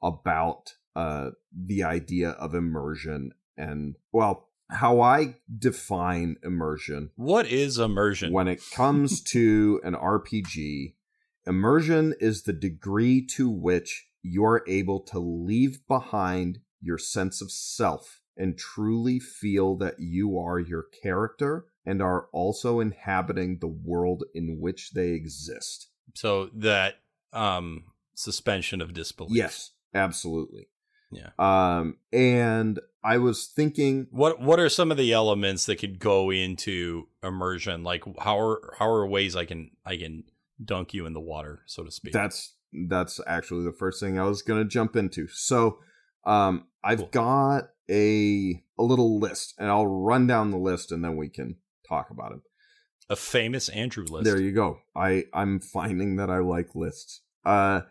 about 0.03 0.75
uh, 0.97 1.31
the 1.55 1.83
idea 1.85 2.31
of 2.31 2.55
immersion 2.55 3.33
and, 3.57 3.95
well, 4.11 4.49
how 4.71 5.01
I 5.01 5.37
define 5.59 6.37
immersion. 6.43 7.11
What 7.17 7.47
is 7.47 7.79
immersion? 7.79 8.33
When 8.33 8.49
it 8.49 8.63
comes 8.75 9.21
to 9.33 9.81
an 9.85 9.95
RPG, 9.95 10.95
immersion 11.51 12.15
is 12.21 12.45
the 12.45 12.53
degree 12.53 13.27
to 13.27 13.51
which 13.51 14.07
you're 14.23 14.63
able 14.69 15.01
to 15.01 15.19
leave 15.19 15.87
behind 15.89 16.61
your 16.81 16.97
sense 16.97 17.43
of 17.43 17.51
self 17.51 18.21
and 18.37 18.57
truly 18.57 19.19
feel 19.19 19.77
that 19.77 19.97
you 19.99 20.39
are 20.39 20.61
your 20.61 20.87
character 21.03 21.67
and 21.85 22.01
are 22.01 22.29
also 22.33 22.79
inhabiting 22.79 23.59
the 23.59 23.67
world 23.67 24.23
in 24.33 24.61
which 24.61 24.93
they 24.93 25.09
exist. 25.09 25.89
So 26.15 26.51
that 26.55 27.01
um 27.33 27.85
suspension 28.15 28.81
of 28.81 28.95
disbelief. 28.95 29.37
Yes, 29.37 29.73
absolutely. 29.93 30.69
Yeah. 31.11 31.31
Um 31.39 31.97
and 32.13 32.79
I 33.03 33.19
was 33.19 33.47
thinking 33.47 34.07
what 34.11 34.41
what 34.41 34.61
are 34.61 34.69
some 34.69 34.93
of 34.93 34.99
the 34.99 35.13
elements 35.13 35.67
that 35.67 35.81
could 35.81 35.99
go 35.99 36.31
into 36.31 37.09
immersion? 37.25 37.83
Like 37.83 38.05
how 38.21 38.39
are 38.39 38.75
how 38.79 38.89
are 38.89 39.07
ways 39.07 39.35
I 39.35 39.47
can 39.47 39.73
I 39.85 39.97
can 39.97 40.25
dunk 40.65 40.93
you 40.95 41.07
in 41.07 41.13
the 41.13 41.21
water, 41.21 41.63
so 41.67 41.85
to 41.85 41.91
speak? 41.91 42.13
That's 42.13 42.55
that's 42.89 43.21
actually 43.27 43.65
the 43.65 43.73
first 43.73 44.01
thing 44.01 44.19
I 44.19 44.25
was 44.25 44.43
going 44.43 44.63
to 44.63 44.69
jump 44.69 44.95
into. 44.97 45.27
So, 45.29 45.79
um 46.25 46.67
I've 46.85 46.99
Cool. 47.01 47.09
got 47.13 47.65
a 47.91 48.63
a 48.79 48.83
little 48.83 49.19
list 49.19 49.55
and 49.59 49.69
I'll 49.69 49.87
run 49.87 50.27
down 50.27 50.51
the 50.51 50.57
list 50.59 50.93
and 50.93 51.05
then 51.05 51.17
we 51.17 51.29
can 51.29 51.57
talk 51.89 52.11
about 52.11 52.33
it. 52.33 52.41
a 53.09 53.17
famous 53.17 53.69
Andrew 53.71 54.05
list. 54.05 54.25
There 54.25 54.41
you 54.41 54.53
go. 54.53 54.79
I 54.95 55.25
I'm 55.35 55.61
finding 55.61 56.17
that 56.17 56.31
I 56.31 56.39
like 56.39 56.75
lists. 56.75 57.23
Uh 57.45 57.83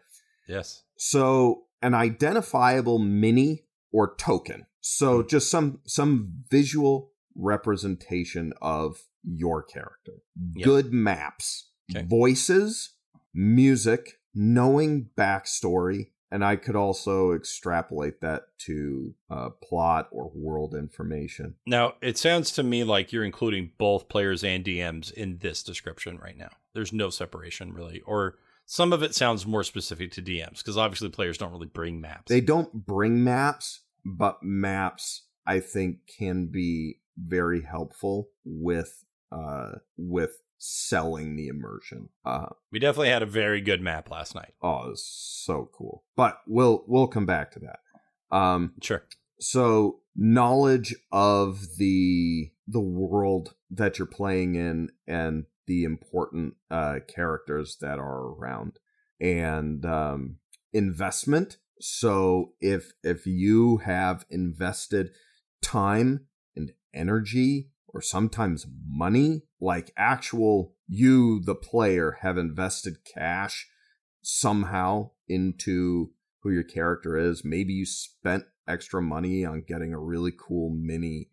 yes. 0.47 0.83
so 0.97 1.63
an 1.81 1.93
identifiable 1.93 2.99
mini 2.99 3.65
or 3.91 4.15
token. 4.15 4.65
So 4.81 5.21
just 5.23 5.49
some 5.51 5.81
some 5.85 6.43
visual 6.49 7.11
representation 7.35 8.53
of 8.61 8.97
your 9.23 9.61
character. 9.63 10.13
Yep. 10.55 10.65
Good 10.65 10.93
maps, 10.93 11.68
Okay. 11.89 12.05
voices, 12.05 12.91
music, 13.33 14.19
knowing 14.33 15.09
backstory, 15.17 16.09
and 16.31 16.45
I 16.45 16.55
could 16.55 16.75
also 16.75 17.33
extrapolate 17.33 18.21
that 18.21 18.43
to 18.59 19.15
uh, 19.29 19.49
plot 19.63 20.09
or 20.11 20.31
world 20.33 20.75
information. 20.75 21.55
Now, 21.65 21.95
it 22.01 22.17
sounds 22.17 22.51
to 22.51 22.63
me 22.63 22.83
like 22.83 23.11
you're 23.11 23.23
including 23.23 23.71
both 23.77 24.09
players 24.09 24.43
and 24.43 24.63
DMs 24.63 25.11
in 25.11 25.39
this 25.39 25.63
description 25.63 26.17
right 26.17 26.37
now. 26.37 26.49
There's 26.73 26.93
no 26.93 27.09
separation 27.09 27.73
really, 27.73 28.01
or 28.01 28.35
some 28.65 28.93
of 28.93 29.01
it 29.01 29.15
sounds 29.15 29.47
more 29.47 29.63
specific 29.63 30.11
to 30.11 30.21
DMs 30.21 30.59
because 30.59 30.77
obviously 30.77 31.09
players 31.09 31.39
don't 31.39 31.51
really 31.51 31.65
bring 31.67 31.99
maps. 31.99 32.29
They 32.29 32.41
don't 32.41 32.71
bring 32.85 33.23
maps, 33.23 33.81
but 34.05 34.43
maps 34.43 35.23
I 35.47 35.59
think 35.59 35.99
can 36.19 36.45
be 36.45 36.99
very 37.17 37.63
helpful 37.63 38.29
with 38.45 39.03
uh 39.31 39.73
with 39.97 40.37
selling 40.59 41.35
the 41.35 41.47
immersion. 41.47 42.09
Uh 42.25 42.47
we 42.71 42.79
definitely 42.79 43.09
had 43.09 43.23
a 43.23 43.27
very 43.27 43.61
good 43.61 43.81
map 43.81 44.11
last 44.11 44.35
night. 44.35 44.53
oh, 44.61 44.89
it's 44.91 45.03
so 45.45 45.69
cool. 45.73 46.03
But 46.15 46.39
we'll 46.45 46.83
we'll 46.87 47.07
come 47.07 47.25
back 47.25 47.51
to 47.53 47.59
that. 47.59 47.79
Um 48.35 48.73
Sure. 48.81 49.03
so 49.39 50.01
knowledge 50.15 50.93
of 51.11 51.77
the 51.77 52.51
the 52.67 52.81
world 52.81 53.55
that 53.71 53.97
you're 53.97 54.05
playing 54.05 54.55
in 54.55 54.89
and 55.07 55.45
the 55.65 55.83
important 55.85 56.55
uh 56.69 56.99
characters 57.07 57.77
that 57.79 57.97
are 57.99 58.33
around 58.33 58.79
and 59.21 59.85
um 59.85 60.37
investment 60.73 61.57
so 61.79 62.51
if 62.59 62.91
if 63.03 63.25
you 63.25 63.77
have 63.77 64.25
invested 64.29 65.11
time 65.61 66.25
and 66.55 66.73
energy 66.93 67.69
or 67.93 68.01
sometimes 68.01 68.65
money 68.87 69.43
like 69.59 69.91
actual 69.97 70.75
you 70.87 71.41
the 71.43 71.55
player 71.55 72.17
have 72.21 72.37
invested 72.37 72.97
cash 73.05 73.67
somehow 74.21 75.11
into 75.27 76.11
who 76.41 76.51
your 76.51 76.63
character 76.63 77.17
is. 77.17 77.43
Maybe 77.43 77.73
you 77.73 77.85
spent 77.85 78.45
extra 78.67 79.01
money 79.01 79.45
on 79.45 79.63
getting 79.67 79.93
a 79.93 79.99
really 79.99 80.31
cool 80.37 80.69
mini, 80.69 81.29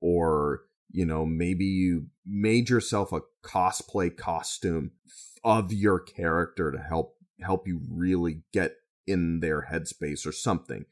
or 0.00 0.62
you 0.92 1.06
know, 1.06 1.24
maybe 1.24 1.64
you 1.64 2.06
made 2.26 2.68
yourself 2.68 3.12
a 3.12 3.20
cosplay 3.44 4.14
costume 4.14 4.90
of 5.44 5.72
your 5.72 6.00
character 6.00 6.72
to 6.72 6.78
help 6.78 7.16
help 7.40 7.66
you 7.66 7.80
really 7.88 8.42
get 8.52 8.76
in 9.06 9.40
their 9.40 9.68
headspace 9.70 10.26
or 10.26 10.32
something. 10.32 10.84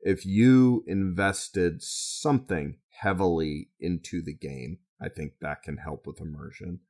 If 0.00 0.26
you 0.26 0.84
invested 0.86 1.82
something 1.82 2.76
heavily 3.00 3.70
into 3.80 4.22
the 4.22 4.34
game, 4.34 4.78
I 5.00 5.08
think 5.08 5.34
that 5.40 5.62
can 5.62 5.76
help 5.78 6.06
with 6.06 6.20
immersion. 6.20 6.80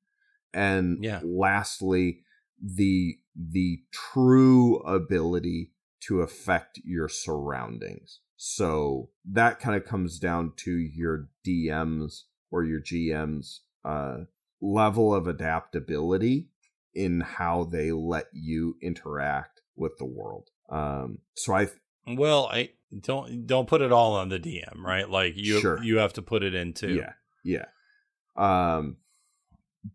And 0.52 1.02
Yeah. 1.02 1.20
lastly, 1.22 2.22
the 2.62 3.18
the 3.36 3.82
true 3.90 4.76
ability 4.80 5.72
to 6.00 6.20
affect 6.20 6.78
your 6.84 7.08
surroundings. 7.08 8.20
So 8.36 9.10
that 9.24 9.58
kind 9.58 9.76
of 9.76 9.84
comes 9.84 10.18
down 10.18 10.52
to 10.58 10.76
your 10.76 11.28
DMs 11.44 12.24
or 12.50 12.62
your 12.64 12.80
GMs 12.80 13.60
uh, 13.84 14.24
level 14.60 15.14
of 15.14 15.26
adaptability 15.26 16.50
in 16.94 17.20
how 17.20 17.64
they 17.64 17.90
let 17.90 18.26
you 18.32 18.76
interact 18.80 19.62
with 19.74 19.96
the 19.98 20.04
world. 20.04 20.50
Um, 20.70 21.18
so 21.34 21.54
I 21.54 21.68
Well, 22.06 22.46
I 22.52 22.70
don't 23.00 23.46
don't 23.46 23.68
put 23.68 23.80
it 23.80 23.92
all 23.92 24.14
on 24.14 24.28
the 24.28 24.38
DM, 24.38 24.76
right? 24.78 25.08
Like 25.08 25.36
you 25.36 25.60
Sure. 25.60 25.82
you 25.82 25.98
have 25.98 26.12
to 26.14 26.22
put 26.22 26.42
it 26.42 26.54
into 26.54 26.92
Yeah, 26.92 27.12
yeah. 27.42 27.66
Um, 28.36 28.96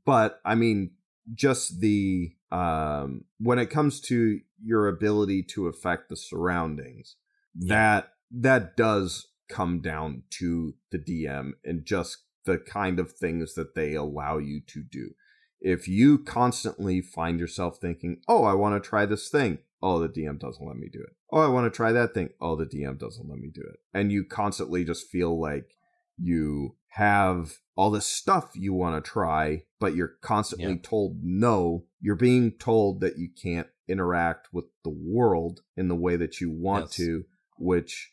but 0.05 0.39
I 0.45 0.55
mean, 0.55 0.91
just 1.33 1.79
the 1.81 2.33
um, 2.51 3.25
when 3.39 3.59
it 3.59 3.69
comes 3.69 3.99
to 4.01 4.39
your 4.63 4.87
ability 4.87 5.43
to 5.43 5.67
affect 5.67 6.09
the 6.09 6.15
surroundings, 6.15 7.15
that 7.55 8.13
that 8.31 8.75
does 8.75 9.27
come 9.47 9.81
down 9.81 10.23
to 10.29 10.75
the 10.91 10.99
DM 10.99 11.53
and 11.63 11.85
just 11.85 12.19
the 12.45 12.57
kind 12.57 12.99
of 12.99 13.11
things 13.11 13.55
that 13.55 13.75
they 13.75 13.93
allow 13.93 14.37
you 14.37 14.61
to 14.67 14.81
do. 14.83 15.11
If 15.59 15.87
you 15.87 16.19
constantly 16.19 17.01
find 17.01 17.39
yourself 17.39 17.77
thinking, 17.77 18.21
"Oh, 18.27 18.43
I 18.43 18.53
want 18.53 18.81
to 18.81 18.87
try 18.87 19.05
this 19.05 19.29
thing," 19.29 19.59
oh, 19.81 19.99
the 19.99 20.09
DM 20.09 20.39
doesn't 20.39 20.65
let 20.65 20.77
me 20.77 20.87
do 20.91 21.01
it. 21.01 21.15
Oh, 21.31 21.39
I 21.39 21.47
want 21.47 21.71
to 21.71 21.75
try 21.75 21.91
that 21.91 22.13
thing. 22.13 22.29
Oh, 22.41 22.55
the 22.55 22.65
DM 22.65 22.97
doesn't 22.97 23.29
let 23.29 23.39
me 23.39 23.49
do 23.53 23.61
it. 23.61 23.79
And 23.93 24.11
you 24.11 24.23
constantly 24.25 24.83
just 24.83 25.07
feel 25.09 25.39
like 25.39 25.75
you 26.17 26.75
have 26.93 27.57
all 27.75 27.91
this 27.91 28.05
stuff 28.07 28.51
you 28.55 28.73
want 28.73 29.03
to 29.03 29.11
try, 29.11 29.63
but 29.79 29.95
you're 29.95 30.15
constantly 30.21 30.73
Yeah. 30.73 30.79
told 30.83 31.23
no. 31.23 31.85
You're 32.01 32.15
being 32.15 32.51
told 32.53 32.99
that 33.01 33.17
you 33.17 33.29
can't 33.29 33.67
interact 33.87 34.53
with 34.53 34.65
the 34.83 34.89
world 34.89 35.61
in 35.77 35.87
the 35.87 35.95
way 35.95 36.15
that 36.15 36.41
you 36.41 36.49
want 36.51 36.85
Yes. 36.85 36.95
to, 36.95 37.25
which 37.57 38.11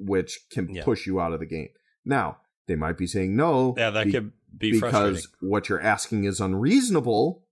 which 0.00 0.46
can 0.50 0.68
Yeah. 0.72 0.84
push 0.84 1.06
you 1.08 1.20
out 1.20 1.32
of 1.32 1.40
the 1.40 1.46
game. 1.46 1.70
Now, 2.04 2.38
they 2.68 2.76
might 2.76 2.96
be 2.96 3.06
saying 3.08 3.34
no 3.34 3.74
Yeah, 3.76 3.90
that 3.90 4.06
be- 4.06 4.12
could 4.12 4.32
be 4.56 4.70
because 4.72 5.26
what 5.40 5.68
you're 5.68 5.80
asking 5.80 6.22
is 6.22 6.40
unreasonable, 6.40 7.44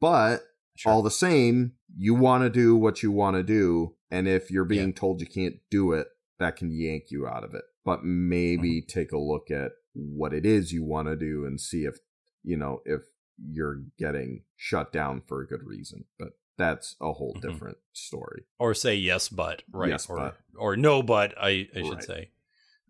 but 0.00 0.47
Sure. 0.78 0.92
all 0.92 1.02
the 1.02 1.10
same, 1.10 1.72
you 1.96 2.14
want 2.14 2.44
to 2.44 2.50
do 2.50 2.76
what 2.76 3.02
you 3.02 3.10
want 3.10 3.36
to 3.36 3.42
do. 3.42 3.96
And 4.10 4.28
if 4.28 4.50
you're 4.50 4.64
being 4.64 4.88
Yeah. 4.90 4.94
told 4.94 5.20
you 5.20 5.26
can't 5.26 5.56
do 5.70 5.92
it, 5.92 6.06
that 6.38 6.54
can 6.56 6.70
yank 6.70 7.10
you 7.10 7.26
out 7.26 7.42
of 7.42 7.52
it. 7.54 7.64
But 7.84 8.04
maybe 8.04 8.80
Mm-hmm. 8.80 8.86
take 8.86 9.10
a 9.12 9.18
look 9.18 9.50
at 9.50 9.72
what 9.94 10.32
it 10.32 10.46
is 10.46 10.72
you 10.72 10.84
want 10.84 11.08
to 11.08 11.16
do 11.16 11.44
and 11.44 11.60
see 11.60 11.84
if, 11.84 11.98
you 12.44 12.56
know, 12.56 12.80
if 12.84 13.02
you're 13.50 13.82
getting 13.98 14.44
shut 14.56 14.92
down 14.92 15.20
for 15.26 15.40
a 15.40 15.46
good 15.48 15.64
reason. 15.64 16.04
But 16.18 16.34
that's 16.56 16.94
a 17.00 17.12
whole 17.12 17.34
Mhm. 17.34 17.40
different 17.42 17.78
story. 17.92 18.44
or 18.60 18.72
say 18.74 18.94
yes 18.94 19.28
but 19.28 19.62
right 19.72 19.90
Yes, 19.90 20.08
or 20.08 20.16
but. 20.16 20.38
or 20.56 20.76
no 20.76 21.02
but 21.02 21.32
i 21.38 21.68
i 21.74 21.82
should 21.82 21.92
Right. 21.94 22.02
say 22.04 22.30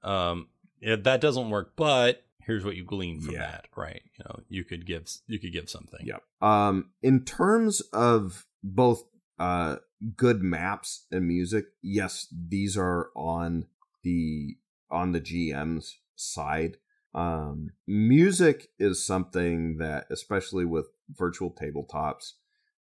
um 0.03 0.49
yeah, 0.81 0.97
that 0.97 1.21
doesn't 1.21 1.51
work 1.51 1.73
but 1.77 2.25
here's 2.49 2.65
what 2.65 2.75
you 2.75 2.85
glean 2.85 3.21
from 3.21 3.35
Yeah. 3.35 3.43
that 3.53 3.67
right 3.77 4.03
you 4.19 4.25
know 4.25 4.41
you 4.49 4.65
could 4.65 4.85
give 4.87 5.09
you 5.29 5.39
could 5.39 5.53
give 5.53 5.71
something 5.71 6.01
Yep. 6.05 6.23
Um, 6.41 6.91
in 7.03 7.25
terms 7.25 7.81
of 7.93 8.47
both 8.65 9.05
uh 9.39 9.77
good 10.17 10.43
maps 10.43 11.07
and 11.11 11.27
music, 11.27 11.67
yes, 11.83 12.27
these 12.33 12.77
are 12.77 13.11
on 13.17 13.67
the 14.05 14.57
on 14.91 15.13
the 15.13 15.21
GM's 15.21 15.99
side. 16.17 16.77
Um, 17.15 17.71
music 17.87 18.69
is 18.79 19.05
something 19.05 19.79
that, 19.79 20.07
especially 20.11 20.65
with 20.65 20.87
virtual 21.11 21.51
tabletops, 21.51 22.35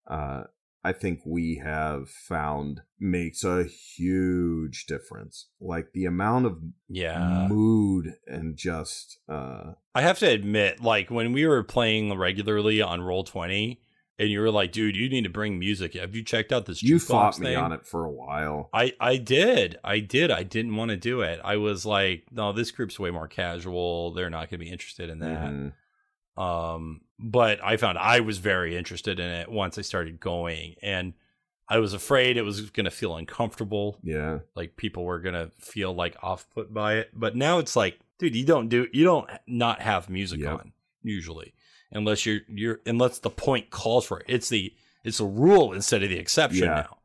uh, 0.08 0.44
I 0.84 0.92
think 0.92 1.20
we 1.24 1.60
have 1.64 2.08
found 2.08 2.80
makes 2.98 3.44
a 3.44 3.64
huge 3.64 4.86
difference. 4.86 5.48
Like 5.60 5.92
the 5.92 6.04
amount 6.06 6.46
of 6.46 6.58
yeah 6.88 7.46
mood 7.48 8.14
and 8.26 8.56
just 8.56 9.18
uh 9.28 9.72
i 9.94 10.02
have 10.02 10.18
to 10.18 10.28
admit 10.28 10.82
like 10.82 11.10
when 11.10 11.32
we 11.32 11.46
were 11.46 11.62
playing 11.62 12.16
regularly 12.18 12.82
on 12.82 13.00
Roll20 13.00 13.78
and 14.18 14.30
you 14.30 14.40
were 14.40 14.50
like, 14.50 14.72
"Dude, 14.72 14.94
you 14.94 15.08
need 15.08 15.24
to 15.24 15.30
bring 15.30 15.58
music. 15.58 15.94
Have 15.94 16.14
you 16.14 16.22
checked 16.22 16.52
out 16.52 16.66
this?" 16.66 16.82
You 16.82 16.98
fought 16.98 17.38
me 17.38 17.46
thing? 17.48 17.56
on 17.56 17.72
it 17.72 17.86
for 17.86 18.04
a 18.04 18.10
while. 18.10 18.68
I 18.72 18.92
I 19.00 19.16
did. 19.16 19.78
I 19.82 20.00
did. 20.00 20.30
I 20.30 20.42
didn't 20.42 20.76
want 20.76 20.90
to 20.90 20.96
do 20.96 21.22
it. 21.22 21.40
I 21.42 21.56
was 21.56 21.84
like, 21.86 22.24
no, 22.30 22.52
this 22.52 22.70
group's 22.70 23.00
way 23.00 23.10
more 23.10 23.26
casual. 23.26 24.12
They're 24.12 24.30
not 24.30 24.50
going 24.50 24.60
to 24.60 24.64
be 24.64 24.70
interested 24.70 25.10
in 25.10 25.18
that. 25.20 25.50
Mhm. 25.50 25.72
Um, 26.40 27.00
but 27.22 27.62
I 27.64 27.76
found 27.76 27.96
I 27.98 28.20
was 28.20 28.38
very 28.38 28.76
interested 28.76 29.20
in 29.20 29.28
it 29.28 29.50
once 29.50 29.78
I 29.78 29.82
started 29.82 30.20
going, 30.20 30.74
and 30.82 31.14
I 31.68 31.78
was 31.78 31.94
afraid 31.94 32.36
it 32.36 32.42
was 32.42 32.70
going 32.70 32.84
to 32.84 32.90
feel 32.90 33.16
uncomfortable. 33.16 33.98
Yeah. 34.02 34.40
Like 34.54 34.76
people 34.76 35.04
were 35.04 35.20
going 35.20 35.34
to 35.34 35.50
feel 35.58 35.94
like 35.94 36.16
off 36.22 36.46
put 36.52 36.74
by 36.74 36.94
it. 36.96 37.10
But 37.14 37.36
now 37.36 37.58
it's 37.58 37.76
like, 37.76 37.98
dude, 38.18 38.34
you 38.36 38.44
don't 38.44 38.68
do 38.68 38.88
you 38.92 39.04
don't 39.04 39.30
not 39.46 39.80
have 39.80 40.10
music 40.10 40.40
Yep. 40.40 40.52
on 40.52 40.72
usually, 41.02 41.54
unless 41.92 42.26
you're 42.26 42.40
you're 42.48 42.80
unless 42.84 43.20
the 43.20 43.30
point 43.30 43.70
calls 43.70 44.04
for 44.06 44.20
it. 44.20 44.26
It's 44.28 44.48
the 44.48 44.74
it's 45.04 45.20
a 45.20 45.24
rule 45.24 45.72
instead 45.72 46.02
of 46.02 46.10
the 46.10 46.18
exception 46.18 46.64
Yeah. 46.64 46.74
now. 46.74 46.98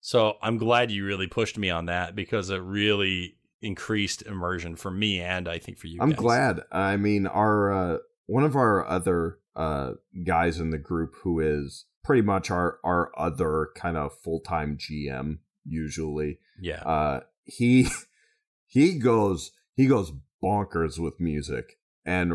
So 0.00 0.36
I'm 0.42 0.58
glad 0.58 0.90
you 0.90 1.04
really 1.06 1.26
pushed 1.26 1.56
me 1.56 1.70
on 1.70 1.86
that 1.86 2.14
because 2.14 2.50
it 2.50 2.58
really 2.58 3.36
increased 3.62 4.20
immersion 4.22 4.76
for 4.76 4.90
me 4.90 5.20
and 5.20 5.48
I 5.48 5.58
think 5.58 5.78
for 5.78 5.86
you. 5.86 5.98
I'm 6.02 6.10
guys. 6.10 6.18
glad. 6.18 6.60
I 6.70 6.96
mean, 6.98 7.26
our 7.26 7.72
uh, 7.72 7.98
one 8.26 8.44
of 8.44 8.56
our 8.56 8.86
other 8.86 9.38
uh, 9.56 9.92
guys 10.24 10.58
in 10.58 10.70
the 10.70 10.78
group 10.78 11.14
who 11.22 11.40
is 11.40 11.86
pretty 12.02 12.22
much 12.22 12.50
our 12.50 12.78
our 12.84 13.10
other 13.18 13.68
kind 13.74 13.96
of 13.96 14.16
full 14.18 14.40
time 14.40 14.76
GM 14.76 15.38
usually. 15.64 16.38
Yeah. 16.60 16.82
Uh, 16.82 17.20
he 17.44 17.88
he 18.66 18.98
goes 18.98 19.52
he 19.74 19.86
goes 19.86 20.12
bonkers 20.42 20.98
with 20.98 21.20
music 21.20 21.78
and 22.04 22.32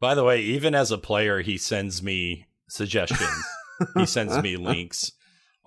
By 0.00 0.14
the 0.14 0.24
way, 0.24 0.40
even 0.42 0.74
as 0.74 0.90
a 0.90 0.98
player, 0.98 1.40
he 1.40 1.56
sends 1.56 2.02
me 2.02 2.46
suggestions. 2.68 3.44
he 3.96 4.06
sends 4.06 4.36
me 4.42 4.56
links, 4.58 5.12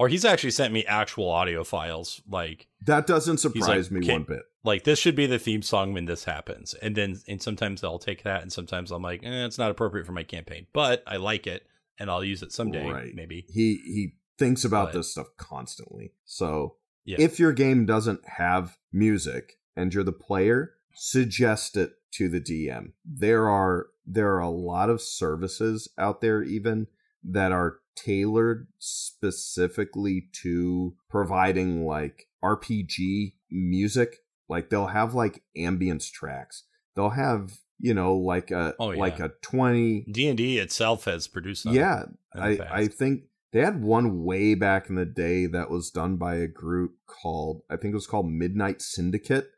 or 0.02 0.07
he's 0.07 0.26
actually 0.26 0.49
sent 0.49 0.73
me 0.73 0.84
actual 0.86 1.30
audio 1.30 1.64
files. 1.64 2.22
Like, 2.28 2.68
that 2.88 3.06
doesn't 3.06 3.38
surprise 3.38 3.91
me 3.91 3.99
"Okay, 3.99 4.14
one 4.14 4.23
bit. 4.23 4.41
like 4.64 4.84
this 4.84 4.98
should 4.98 5.15
be 5.15 5.28
the 5.28 5.38
theme 5.38 5.61
song 5.61 5.94
when 5.94 6.06
this 6.06 6.23
happens. 6.23 6.73
And 6.82 6.95
then, 6.95 7.19
and 7.28 7.40
sometimes 7.40 7.84
I'll 7.84 7.99
take 7.99 8.23
that, 8.23 8.41
and 8.41 8.52
sometimes 8.52 8.90
I'm 8.90 9.03
like, 9.03 9.23
eh, 9.23 9.45
it's 9.45 9.60
not 9.60 9.69
appropriate 9.69 10.07
for 10.07 10.11
my 10.14 10.23
campaign, 10.23 10.65
but 10.73 11.03
I 11.06 11.18
like 11.18 11.45
it, 11.45 11.68
and 11.99 12.10
I'll 12.10 12.23
use 12.23 12.41
it 12.41 12.52
someday, 12.52 12.90
Right. 12.90 13.14
maybe. 13.14 13.45
He 13.48 13.76
he 13.86 14.15
thinks 14.40 14.65
about 14.65 14.88
But- 14.88 14.94
this 14.98 15.11
stuff 15.11 15.28
constantly. 15.38 16.14
So 16.26 16.78
Yeah. 17.06 17.18
if 17.19 17.40
your 17.40 17.53
game 17.53 17.86
doesn't 17.86 18.22
have 18.28 18.80
music 18.91 19.60
and 19.76 19.94
you're 19.94 20.03
the 20.03 20.11
player, 20.11 20.73
suggest 20.95 21.78
it 21.78 21.91
to 22.14 22.28
the 22.28 22.40
DM. 22.41 22.94
There 23.06 23.48
are 23.49 23.88
there 24.03 24.34
are 24.36 24.40
a 24.40 24.49
lot 24.49 24.90
of 24.90 24.99
services 24.99 25.88
out 25.99 26.22
there 26.22 26.41
even 26.41 26.88
that 27.23 27.52
are 27.52 27.77
tailored 27.95 28.68
specifically 28.80 30.27
to 30.41 30.95
providing 31.10 31.85
like 31.85 32.27
RPG 32.43 33.34
music. 33.49 34.18
Like 34.49 34.69
they'll 34.69 34.88
have 34.88 35.14
like 35.14 35.43
ambience 35.57 36.10
tracks. 36.11 36.64
They'll 36.95 37.11
have, 37.11 37.52
you 37.80 37.93
know, 37.93 38.15
like 38.15 38.52
a 38.52 38.76
Oh, 38.80 38.91
yeah. 38.91 38.99
like 38.99 39.19
a 39.19 39.31
20 39.41 40.06
D 40.11 40.27
and 40.27 40.38
D 40.38 40.57
itself 40.57 41.06
has 41.06 41.27
produced. 41.27 41.65
Yeah, 41.65 42.03
I. 42.35 42.60
I 42.72 42.88
think 42.88 43.23
they 43.53 43.60
had 43.61 43.81
one 43.81 44.23
way 44.23 44.56
back 44.56 44.89
in 44.89 44.95
the 44.95 45.06
day 45.06 45.45
that 45.45 45.69
was 45.69 45.91
done 45.91 46.18
by 46.18 46.35
a 46.35 46.48
group 46.48 46.95
called 47.07 47.61
I 47.69 47.76
think 47.77 47.91
it 47.91 47.95
was 47.95 48.07
called 48.07 48.30
Midnight 48.30 48.81
Syndicate. 48.81 49.49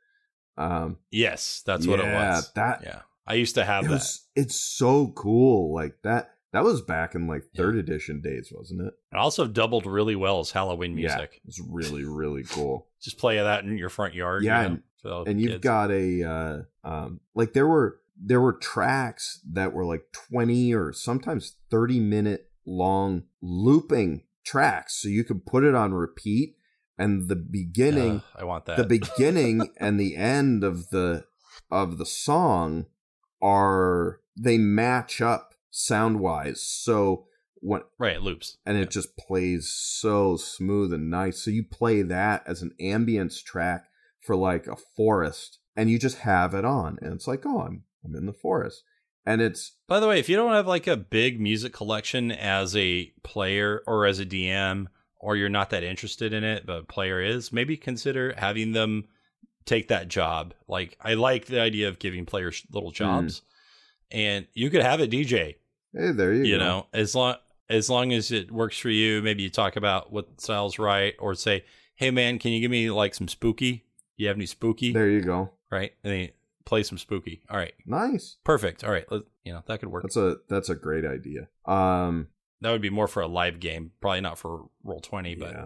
Um, 0.57 0.97
yes, 1.11 1.63
that's 1.65 1.87
what 1.87 1.99
it 1.99 2.13
was. 2.13 2.51
That 2.53 2.81
yeah, 2.83 3.01
I 3.25 3.35
used 3.35 3.55
to 3.55 3.65
have 3.65 3.85
it 3.85 3.87
that. 3.87 3.93
was. 3.93 4.27
It's 4.35 4.59
so 4.59 5.07
cool. 5.15 5.73
Like 5.73 5.95
that. 6.03 6.29
That 6.53 6.63
was 6.63 6.81
back 6.81 7.15
in 7.15 7.27
like 7.27 7.43
Yeah. 7.51 7.63
third 7.63 7.75
edition 7.75 8.21
days, 8.21 8.51
wasn't 8.55 8.81
it? 8.81 8.93
It 9.11 9.17
also 9.17 9.47
doubled 9.47 9.85
really 9.85 10.15
well 10.15 10.39
as 10.39 10.51
Halloween 10.51 10.95
music. 10.95 11.31
Yeah, 11.33 11.39
it's 11.47 11.59
really 11.59 12.05
really 12.05 12.43
cool. 12.43 12.87
Just 13.01 13.17
play 13.17 13.37
that 13.37 13.63
in 13.65 13.77
your 13.77 13.89
front 13.89 14.13
yard. 14.13 14.43
Yeah, 14.43 14.61
you 14.63 14.69
know, 14.69 14.73
and- 15.19 15.27
and 15.27 15.41
you've 15.41 15.59
got 15.59 15.91
a 15.91 16.23
uh, 16.23 16.61
um, 16.85 17.19
like 17.35 17.51
there 17.53 17.67
were 17.67 17.99
there 18.17 18.39
were 18.39 18.53
tracks 18.53 19.41
that 19.51 19.73
were 19.73 19.83
like 19.85 20.05
20 20.29 20.73
or 20.73 20.93
sometimes 20.93 21.57
30 21.69 21.99
minute 21.99 22.49
long 22.65 23.23
looping 23.41 24.23
tracks 24.45 25.01
so 25.01 25.09
you 25.09 25.23
could 25.25 25.45
put 25.45 25.63
it 25.65 25.75
on 25.75 25.93
repeat 25.93 26.55
and 26.97 27.27
the 27.27 27.35
beginning 27.35 28.17
Ugh, 28.17 28.23
I 28.37 28.43
want 28.45 28.65
that. 28.67 28.77
the 28.77 28.85
beginning 28.85 29.67
and 29.79 29.99
the 29.99 30.15
end 30.15 30.63
of 30.63 30.89
the 30.91 31.25
of 31.71 31.97
the 31.97 32.05
song 32.05 32.85
are 33.41 34.21
they 34.37 34.57
match 34.57 35.21
up 35.21 35.52
sound 35.75 36.19
wise 36.19 36.61
so 36.61 37.25
when 37.63 37.81
right, 37.97 38.17
it 38.17 38.21
loops. 38.21 38.57
and 38.65 38.77
Yeah. 38.77 38.83
it 38.83 38.91
just 38.91 39.17
plays 39.17 39.69
so 39.73 40.35
smooth 40.35 40.93
and 40.93 41.09
nice. 41.09 41.41
So 41.41 41.49
you 41.49 41.63
play 41.63 42.01
that 42.01 42.43
as 42.45 42.61
an 42.61 42.71
ambience 42.79 43.41
track 43.41 43.85
for 44.21 44.35
like 44.35 44.67
a 44.67 44.75
forest, 44.75 45.59
and 45.75 45.89
you 45.89 45.97
just 45.97 46.19
have 46.19 46.53
it 46.53 46.65
on, 46.65 46.97
and 47.01 47.13
it's 47.13 47.27
like, 47.27 47.45
oh, 47.45 47.61
I'm 47.61 47.83
I'm 48.03 48.15
in 48.15 48.25
the 48.25 48.33
forest, 48.33 48.83
and 49.25 49.41
it's 49.41 49.77
By 49.87 50.01
the 50.01 50.07
way, 50.07 50.19
if 50.19 50.27
you 50.27 50.35
don't 50.35 50.51
have 50.51 50.67
like 50.67 50.87
a 50.87 50.97
big 50.97 51.39
music 51.39 51.71
collection 51.71 52.31
as 52.31 52.75
a 52.75 53.13
player 53.23 53.81
or 53.87 54.05
as 54.05 54.19
a 54.19 54.25
DM, 54.25 54.87
or 55.17 55.37
you're 55.37 55.47
not 55.47 55.69
that 55.69 55.83
interested 55.83 56.33
in 56.33 56.43
it, 56.43 56.65
but 56.65 56.89
player 56.89 57.21
is, 57.21 57.53
maybe 57.53 57.77
consider 57.77 58.33
having 58.37 58.73
them 58.73 59.05
take 59.65 59.87
that 59.87 60.09
job. 60.09 60.53
Like, 60.67 60.97
I 61.01 61.13
like 61.13 61.45
the 61.45 61.61
idea 61.61 61.87
of 61.87 61.99
giving 61.99 62.25
players 62.25 62.61
little 62.73 62.89
hmm. 62.89 62.95
jobs, 62.95 63.41
and 64.11 64.47
you 64.53 64.69
could 64.69 64.81
have 64.81 64.99
a 64.99 65.07
DJ. 65.07 65.55
Hey, 65.93 66.11
there 66.11 66.33
you, 66.33 66.43
You, 66.45 66.57
go. 66.57 66.63
know, 66.65 66.85
as 66.93 67.13
long 67.15 67.35
as 67.69 67.89
long 67.89 68.11
as 68.13 68.31
it 68.31 68.51
works 68.51 68.77
for 68.77 68.89
you. 68.89 69.21
Maybe 69.21 69.43
you 69.43 69.49
talk 69.49 69.75
about 69.75 70.11
what 70.11 70.41
style's 70.41 70.77
right, 70.79 71.13
or 71.19 71.35
say, 71.35 71.63
"Hey, 71.95 72.11
man, 72.11 72.39
can 72.39 72.51
you 72.51 72.59
give 72.61 72.71
me 72.71 72.89
like 72.91 73.13
some 73.15 73.27
spooky? 73.27 73.85
You 74.17 74.27
have 74.27 74.37
any 74.37 74.45
spooky?" 74.45 74.91
there 74.91 75.09
you 75.09 75.21
go, 75.21 75.51
Right, 75.71 75.93
and 76.03 76.13
then 76.13 76.29
play 76.65 76.83
some 76.83 76.97
spooky. 76.97 77.41
All 77.49 77.57
right, 77.57 77.73
nice. 77.85 78.37
perfect. 78.43 78.83
All 78.83 78.91
right, 78.91 79.05
let, 79.11 79.23
you 79.43 79.53
know 79.53 79.63
that 79.67 79.79
could 79.79 79.89
work. 79.89 80.03
That's 80.03 80.17
a 80.17 80.37
that's 80.49 80.69
a 80.69 80.75
great 80.75 81.05
idea. 81.05 81.47
Um, 81.65 82.27
That 82.61 82.71
would 82.71 82.81
be 82.81 82.89
more 82.89 83.07
for 83.07 83.21
a 83.21 83.27
live 83.27 83.59
game, 83.59 83.91
probably 84.01 84.21
not 84.21 84.37
for 84.37 84.65
Roll20, 84.85 85.39
but 85.39 85.51
yeah, 85.51 85.65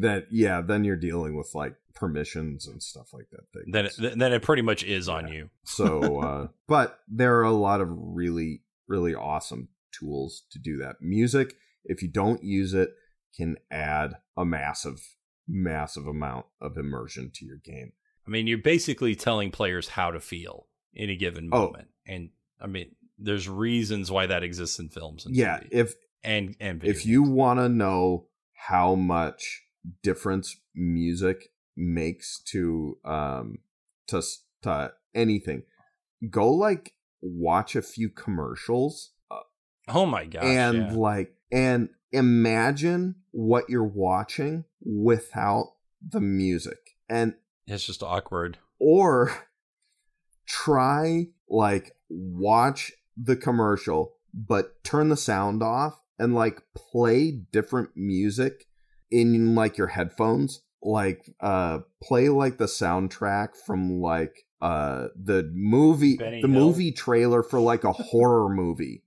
that 0.00 0.26
yeah, 0.30 0.60
then 0.60 0.84
you're 0.84 0.96
dealing 0.96 1.36
with 1.36 1.54
like 1.54 1.74
permissions 1.94 2.66
and 2.68 2.82
stuff 2.82 3.12
like 3.12 3.26
that. 3.30 3.40
Thing. 3.52 3.72
then 3.72 3.86
it, 3.86 4.18
then 4.18 4.32
it 4.32 4.42
pretty 4.42 4.62
much 4.62 4.84
is 4.84 5.08
on 5.08 5.26
Yeah. 5.28 5.34
you. 5.34 5.50
So, 5.64 6.20
uh, 6.22 6.48
but 6.66 7.00
there 7.08 7.38
are 7.38 7.44
a 7.44 7.50
lot 7.52 7.80
of 7.80 7.88
really, 7.90 8.62
really 8.88 9.14
awesome 9.14 9.68
tools 9.92 10.42
to 10.50 10.58
do 10.58 10.76
that. 10.78 10.96
Music, 11.00 11.54
if 11.84 12.02
you 12.02 12.08
don't 12.08 12.42
use 12.42 12.74
it, 12.74 12.90
can 13.36 13.56
add 13.70 14.14
a 14.36 14.44
massive, 14.44 15.14
massive 15.46 16.06
amount 16.06 16.46
of 16.60 16.76
immersion 16.76 17.30
to 17.34 17.44
your 17.44 17.58
game. 17.58 17.92
I 18.26 18.30
mean, 18.30 18.46
you're 18.46 18.58
basically 18.58 19.14
telling 19.14 19.50
players 19.50 19.88
how 19.88 20.10
to 20.10 20.20
feel 20.20 20.66
in 20.92 21.10
a 21.10 21.16
given 21.16 21.48
moment. 21.48 21.68
Oh. 21.68 21.72
moment, 21.72 21.88
and 22.06 22.30
I 22.60 22.66
mean, 22.66 22.94
there's 23.18 23.48
reasons 23.48 24.10
why 24.10 24.26
that 24.26 24.42
exists 24.42 24.78
in 24.78 24.88
films 24.88 25.26
and 25.26 25.34
Yeah, 25.34 25.58
TV 25.58 25.68
if 25.70 25.94
and 26.22 26.56
and 26.60 26.80
video 26.80 26.94
if 26.94 27.06
you 27.06 27.22
want 27.22 27.60
to 27.60 27.68
know 27.68 28.26
how 28.52 28.94
much 28.94 29.62
difference 30.02 30.56
music 30.74 31.50
makes 31.76 32.40
to 32.40 32.98
um 33.04 33.58
to 34.08 34.22
to 34.62 34.92
anything, 35.14 35.62
go 36.28 36.50
like 36.52 36.92
watch 37.20 37.74
a 37.74 37.82
few 37.82 38.08
commercials 38.08 39.12
oh 39.88 40.06
my 40.06 40.24
gosh, 40.24 40.44
and 40.44 40.76
yeah. 40.76 40.92
like 40.92 41.34
and 41.50 41.88
imagine 42.12 43.16
what 43.30 43.68
you're 43.68 43.84
watching 43.84 44.64
without 44.82 45.72
the 46.06 46.20
music 46.20 46.78
and 47.08 47.34
it's 47.66 47.84
just 47.86 48.02
awkward. 48.02 48.58
or 48.78 49.32
try 50.46 51.26
like 51.48 51.92
watch 52.08 52.92
the 53.16 53.36
commercial 53.36 54.14
but 54.32 54.82
turn 54.84 55.08
the 55.08 55.16
sound 55.16 55.62
off 55.62 56.00
and 56.18 56.34
like 56.34 56.62
play 56.74 57.30
different 57.52 57.90
music 57.96 58.66
in 59.10 59.54
like 59.54 59.76
your 59.76 59.88
headphones 59.88 60.62
like 60.82 61.28
uh 61.40 61.80
play 62.02 62.28
like 62.28 62.56
the 62.58 62.66
soundtrack 62.66 63.48
from 63.66 64.00
like 64.00 64.44
uh 64.60 65.08
the 65.16 65.50
movie 65.54 66.16
Benny 66.16 66.42
the 66.42 66.48
Hill? 66.48 66.60
movie 66.60 66.92
trailer 66.92 67.42
for 67.42 67.60
like 67.60 67.84
a 67.84 67.92
horror 67.92 68.48
movie 68.48 69.02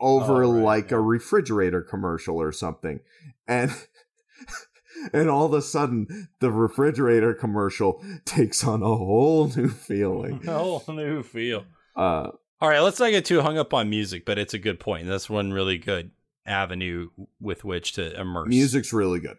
over 0.00 0.44
Oh, 0.44 0.52
right, 0.52 0.62
like 0.62 0.90
yeah. 0.90 0.96
a 0.96 1.00
refrigerator 1.00 1.80
commercial 1.82 2.40
or 2.40 2.52
something 2.52 3.00
and 3.48 3.70
and 5.12 5.28
all 5.28 5.46
of 5.46 5.54
a 5.54 5.62
sudden 5.62 6.28
the 6.40 6.50
refrigerator 6.50 7.34
commercial 7.34 8.04
takes 8.24 8.64
on 8.64 8.82
a 8.82 8.86
whole 8.86 9.48
new 9.56 9.68
feeling 9.68 10.40
a 10.48 10.58
whole 10.58 10.84
new 10.88 11.22
feel. 11.22 11.64
uh 11.96 12.28
All 12.60 12.68
right, 12.68 12.80
let's 12.80 13.00
not 13.00 13.10
get 13.10 13.24
too 13.24 13.40
hung 13.42 13.58
up 13.58 13.74
on 13.74 13.90
music, 13.90 14.24
but 14.24 14.38
it's 14.38 14.54
a 14.54 14.58
good 14.58 14.78
point. 14.78 15.08
That's 15.08 15.28
one 15.30 15.52
really 15.52 15.78
good 15.78 16.12
avenue 16.46 17.08
with 17.40 17.64
which 17.64 17.92
to 17.94 18.20
immerse. 18.20 18.48
music's 18.48 18.92
really 18.92 19.18
good 19.20 19.36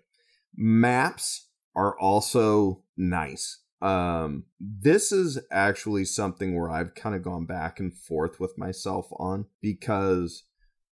maps 0.56 1.48
are 1.76 1.98
also 1.99 2.84
nice 2.95 3.60
um 3.84 4.45
this 4.60 5.11
is 5.11 5.38
actually 5.51 6.05
something 6.05 6.55
where 6.55 6.69
i've 6.69 6.95
kind 6.95 7.15
of 7.15 7.22
gone 7.22 7.45
back 7.45 7.80
and 7.80 7.93
forth 7.93 8.39
with 8.39 8.57
myself 8.57 9.07
on 9.19 9.45
because 9.61 10.43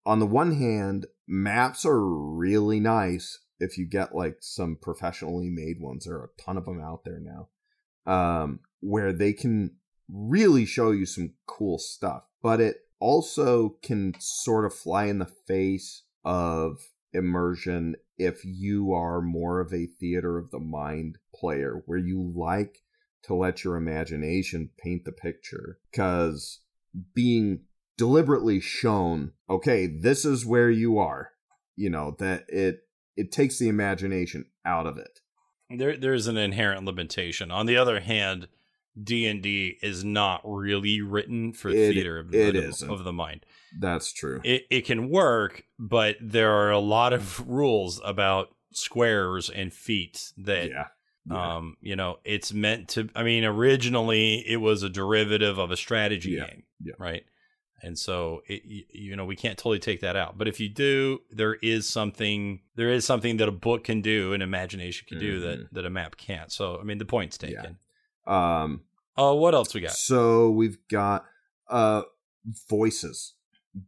on 0.09 0.21
the 0.21 0.27
one 0.27 0.53
hand, 0.53 1.05
maps 1.27 1.85
are 1.85 2.01
really 2.01 2.81
nice 2.81 3.41
if 3.61 3.77
you 3.77 3.85
get 3.85 4.15
like 4.15 4.39
some 4.41 4.75
professionally 4.81 5.51
made 5.51 5.83
ones. 5.83 6.07
There 6.07 6.17
are 6.17 6.31
a 6.35 6.43
ton 6.43 6.57
of 6.57 6.65
them 6.65 6.81
out 6.81 7.05
there 7.05 7.21
now, 7.21 7.49
um, 8.11 8.61
where 8.81 9.13
they 9.13 9.35
can 9.35 9.77
really 10.11 10.65
show 10.65 10.93
you 10.93 11.05
some 11.05 11.35
cool 11.47 11.79
stuff. 11.79 12.23
But 12.43 12.59
it 12.59 12.77
also 13.01 13.77
can 13.83 14.15
sort 14.19 14.65
of 14.65 14.73
fly 14.73 15.05
in 15.05 15.19
the 15.19 15.27
face 15.27 16.05
of 16.25 16.81
immersion 17.13 17.97
if 18.19 18.45
you 18.45 18.93
are 18.93 19.21
more 19.21 19.61
of 19.61 19.73
a 19.73 19.87
theater 19.87 20.39
of 20.39 20.51
the 20.51 20.59
mind 20.59 21.19
player, 21.35 21.83
where 21.87 21.99
you 21.99 22.33
like 22.35 22.83
to 23.25 23.35
let 23.35 23.65
your 23.65 23.77
imagination 23.77 24.71
paint 24.79 25.05
the 25.05 25.13
picture. 25.13 25.79
Because 25.91 26.61
being 27.15 27.61
deliberately 27.97 28.61
shown, 28.61 29.33
okay, 29.49 29.87
this 29.87 30.25
is 30.25 30.47
where 30.47 30.71
you 30.71 30.99
are, 30.99 31.31
you 31.77 31.91
know, 31.91 32.17
that 32.19 32.45
it 32.49 32.81
it 33.17 33.33
takes 33.33 33.59
the 33.59 33.69
imagination 33.69 34.47
out 34.65 34.87
of 34.87 34.97
it. 34.99 35.21
There 35.71 35.97
there's 35.97 36.27
an 36.27 36.37
inherent 36.37 36.85
limitation. 36.85 37.51
On 37.51 37.67
the 37.67 37.77
other 37.77 38.01
hand, 38.01 38.49
D&D 39.03 39.79
is 39.83 40.05
not 40.05 40.41
really 40.45 41.01
written 41.01 41.53
for 41.53 41.69
It- 41.71 41.93
theater 41.93 42.19
of, 42.19 42.35
it 42.35 42.53
the, 42.55 42.91
of 42.93 43.05
the 43.05 43.13
mind. 43.13 43.45
That's 43.79 44.13
true. 44.13 44.41
It 44.45 44.65
it 44.71 44.87
can 44.87 45.11
work, 45.11 45.65
but 45.79 46.17
there 46.21 46.51
are 46.53 46.71
a 46.71 46.79
lot 46.79 47.13
of 47.13 47.47
rules 47.49 48.01
about 48.05 48.49
squares 48.73 49.51
and 49.51 49.73
feet 49.73 50.33
that 50.39 50.69
yeah. 50.71 50.87
Yeah. 51.31 51.57
um 51.57 51.77
you 51.81 51.97
know 51.97 52.19
it's 52.25 52.53
meant 52.53 52.89
to 52.91 53.09
i 53.15 53.23
mean 53.23 53.45
originally 53.45 54.37
it 54.47 54.57
was 54.59 54.83
a 54.83 54.89
derivative 54.89 55.59
of 55.59 55.71
a 55.71 55.77
strategy 55.77 56.31
Yeah, 56.33 56.47
game 56.47 56.63
yeah. 56.83 56.93
right 56.99 57.25
and 57.83 57.99
so 57.99 58.43
it, 58.47 58.63
you 58.65 59.17
know 59.17 59.25
we 59.25 59.37
can't 59.37 59.59
totally 59.59 59.79
take 59.79 60.01
that 60.03 60.17
out 60.17 60.37
but 60.39 60.49
if 60.49 60.61
you 60.61 60.69
do 60.69 61.21
there 61.31 61.55
is 61.57 61.89
something 61.89 62.61
there 62.77 62.91
is 62.91 63.05
something 63.05 63.39
that 63.39 63.49
a 63.49 63.53
book 63.53 63.85
can 63.85 64.01
do 64.03 64.33
and 64.33 64.43
imagination 64.43 65.07
can 65.09 65.19
do 65.19 65.41
that 65.41 65.73
that 65.73 65.85
a 65.87 65.91
map 65.91 66.17
can't 66.17 66.53
so 66.53 66.79
i 66.81 66.85
mean 66.85 66.99
the 66.99 67.05
point's 67.05 67.37
Mm-hmm. 67.39 67.53
Yeah. 67.53 67.63
taken 67.63 67.77
um 68.27 68.81
oh 69.19 69.35
what 69.35 69.55
else 69.55 69.75
we 69.75 69.83
got 69.83 69.93
So 69.93 70.51
we've 70.51 70.79
got 70.91 71.27
uh 71.69 72.03
voices. 72.71 73.35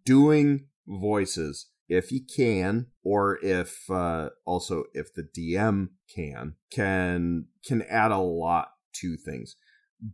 Doing 0.04 0.66
voices 0.86 1.68
if 1.88 2.12
you 2.12 2.20
can 2.24 2.88
or 3.02 3.38
if 3.42 3.90
uh 3.90 4.30
also 4.44 4.84
if 4.92 5.14
the 5.14 5.22
DM 5.22 5.90
can 6.14 6.54
can 6.70 7.46
can 7.64 7.82
add 7.82 8.10
a 8.10 8.18
lot 8.18 8.72
to 8.94 9.16
things. 9.16 9.56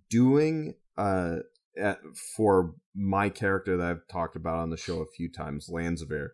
Doing 0.08 0.74
uh 0.96 1.38
at, 1.78 1.98
for 2.36 2.74
my 2.94 3.28
character 3.28 3.76
that 3.76 3.86
I've 3.86 4.08
talked 4.08 4.36
about 4.36 4.58
on 4.58 4.70
the 4.70 4.76
show 4.76 5.00
a 5.00 5.06
few 5.06 5.30
times, 5.30 5.68
Lanzavir, 5.70 6.30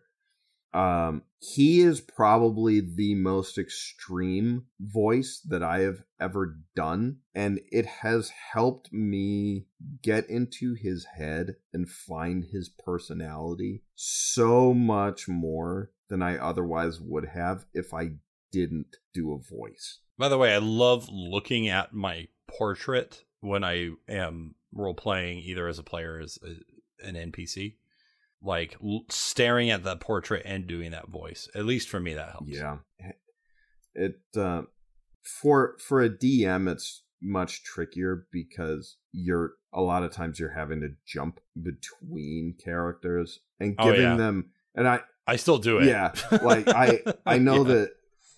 um, 0.73 1.23
he 1.39 1.81
is 1.81 2.01
probably 2.01 2.79
the 2.79 3.15
most 3.15 3.57
extreme 3.57 4.65
voice 4.79 5.41
that 5.47 5.61
I 5.61 5.79
have 5.79 6.03
ever 6.19 6.57
done, 6.75 7.17
and 7.35 7.59
it 7.71 7.85
has 7.85 8.31
helped 8.53 8.91
me 8.91 9.65
get 10.01 10.29
into 10.29 10.73
his 10.73 11.05
head 11.17 11.55
and 11.73 11.89
find 11.89 12.45
his 12.45 12.69
personality 12.69 13.83
so 13.95 14.73
much 14.73 15.27
more 15.27 15.91
than 16.09 16.21
I 16.21 16.37
otherwise 16.37 16.99
would 16.99 17.25
have 17.25 17.65
if 17.73 17.93
I 17.93 18.13
didn't 18.51 18.97
do 19.13 19.33
a 19.33 19.37
voice. 19.39 19.99
by 20.17 20.29
the 20.29 20.37
way 20.37 20.53
i 20.53 20.57
love 20.59 21.09
looking 21.09 21.67
at 21.67 21.91
my 21.91 22.27
portrait 22.47 23.23
when 23.39 23.63
i 23.63 23.89
am 24.07 24.53
role 24.71 24.93
playing 24.93 25.39
either 25.39 25.67
as 25.67 25.79
a 25.79 25.83
player 25.83 26.13
or 26.13 26.19
as 26.21 26.37
a, 26.43 27.07
an 27.07 27.15
npc 27.31 27.75
like 28.43 28.75
l- 28.83 29.05
staring 29.09 29.69
at 29.71 29.83
that 29.83 29.99
portrait 29.99 30.41
and 30.45 30.67
doing 30.67 30.91
that 30.91 31.07
voice 31.09 31.47
at 31.55 31.65
least 31.65 31.87
for 31.89 31.99
me 31.99 32.13
that 32.13 32.29
helps 32.31 32.49
Yeah. 32.51 32.77
It 33.95 34.19
uh 34.35 34.63
for 35.23 35.75
for 35.79 36.01
a 36.01 36.09
DM 36.09 36.69
it's 36.71 37.03
much 37.21 37.63
trickier 37.63 38.27
because 38.31 38.97
you're 39.13 39.53
a 39.73 39.81
lot 39.81 40.03
of 40.03 40.11
times 40.11 40.39
you're 40.39 40.51
having 40.53 40.81
to 40.81 40.89
jump 41.05 41.39
between 41.61 42.55
characters 42.63 43.39
and 43.59 43.75
Oh, 43.79 43.85
giving 43.85 44.01
yeah. 44.01 44.15
them 44.17 44.51
and 44.75 44.87
I 44.87 45.01
I 45.25 45.37
still 45.37 45.57
do 45.57 45.77
it. 45.77 45.85
Yeah, 45.85 46.11
like, 46.41 46.67
I- 46.67 47.01
I 47.25 47.37
know 47.37 47.65
Yeah. 47.65 47.73
that 47.75 47.91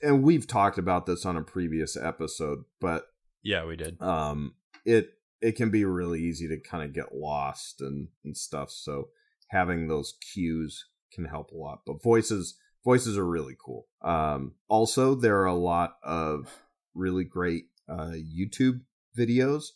and 0.03 0.21
we've 0.23 0.45
talked 0.45 0.77
about 0.77 1.05
this 1.07 1.25
on 1.25 1.35
a 1.35 1.41
previous 1.41 1.97
episode, 1.97 2.59
but 2.79 3.07
Yeah, 3.41 3.65
we 3.65 3.75
did. 3.75 3.99
um 4.01 4.55
it 4.85 5.13
it 5.41 5.53
can 5.55 5.71
be 5.71 5.83
really 5.85 6.21
easy 6.21 6.47
to 6.49 6.59
kind 6.59 6.83
of 6.83 6.93
get 6.93 7.15
lost 7.15 7.81
and 7.81 8.09
and 8.23 8.35
stuff 8.37 8.69
so 8.69 9.09
having 9.47 9.87
those 9.87 10.13
cues 10.33 10.85
can 11.11 11.25
help 11.25 11.51
a 11.51 11.55
lot 11.55 11.79
but 11.85 12.01
voices 12.01 12.55
voices 12.83 13.17
are 13.17 13.25
really 13.27 13.55
cool 13.63 13.87
um 14.01 14.53
also 14.67 15.15
there 15.15 15.39
are 15.41 15.45
a 15.45 15.53
lot 15.55 15.97
of 16.03 16.47
really 16.93 17.23
great 17.23 17.65
uh 17.89 18.13
youtube 18.13 18.81
videos 19.17 19.69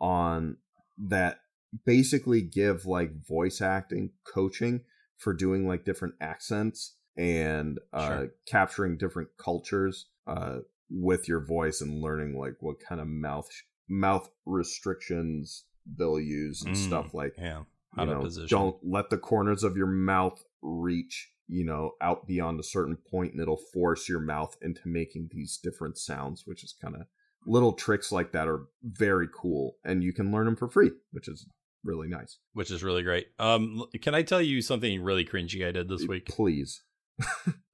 on 0.00 0.56
that 0.98 1.40
basically 1.86 2.40
give 2.42 2.86
like 2.86 3.24
voice 3.26 3.60
acting 3.60 4.10
coaching 4.24 4.80
for 5.16 5.32
doing 5.32 5.66
like 5.68 5.84
different 5.84 6.14
accents 6.20 6.96
and 7.16 7.78
uh 7.92 8.06
Sure. 8.06 8.28
capturing 8.46 8.96
different 8.96 9.28
cultures 9.36 10.06
uh 10.26 10.58
with 10.90 11.28
your 11.28 11.40
voice 11.40 11.80
and 11.80 12.00
learning 12.02 12.36
like 12.36 12.56
what 12.60 12.80
kind 12.80 13.00
of 13.00 13.06
mouth 13.06 13.48
mouth 13.88 14.28
restrictions 14.46 15.64
they'll 15.98 16.20
use 16.20 16.62
and 16.62 16.74
Mm, 16.74 16.76
stuff 16.76 17.14
like 17.14 17.34
Yeah. 17.38 17.62
You 17.98 18.06
know 18.06 18.20
position. 18.20 18.48
don't 18.48 18.76
let 18.82 19.10
the 19.10 19.18
corners 19.18 19.64
of 19.64 19.76
your 19.76 19.86
mouth 19.86 20.42
reach 20.62 21.30
you 21.48 21.64
know 21.64 21.92
out 22.00 22.26
beyond 22.26 22.60
a 22.60 22.64
certain 22.64 22.96
point 22.96 23.32
and 23.32 23.40
it'll 23.42 23.56
force 23.56 24.08
your 24.08 24.20
mouth 24.20 24.56
into 24.62 24.82
making 24.84 25.28
these 25.32 25.58
different 25.62 25.98
sounds 25.98 26.44
which 26.46 26.62
is 26.62 26.74
kind 26.80 26.94
of 26.94 27.02
little 27.46 27.72
tricks 27.72 28.12
like 28.12 28.32
that 28.32 28.46
are 28.46 28.66
very 28.84 29.28
cool 29.34 29.76
and 29.84 30.04
you 30.04 30.12
can 30.12 30.30
learn 30.30 30.44
them 30.44 30.56
for 30.56 30.68
free 30.68 30.90
which 31.10 31.26
is 31.26 31.46
really 31.82 32.08
nice 32.08 32.38
which 32.52 32.70
is 32.70 32.82
really 32.82 33.02
great. 33.02 33.28
Um, 33.38 33.84
can 34.02 34.14
I 34.14 34.22
tell 34.22 34.42
you 34.42 34.62
something 34.62 35.02
really 35.02 35.24
cringy 35.24 35.66
I 35.66 35.72
did 35.72 35.88
this 35.88 36.06
week? 36.06 36.26
please 36.26 36.82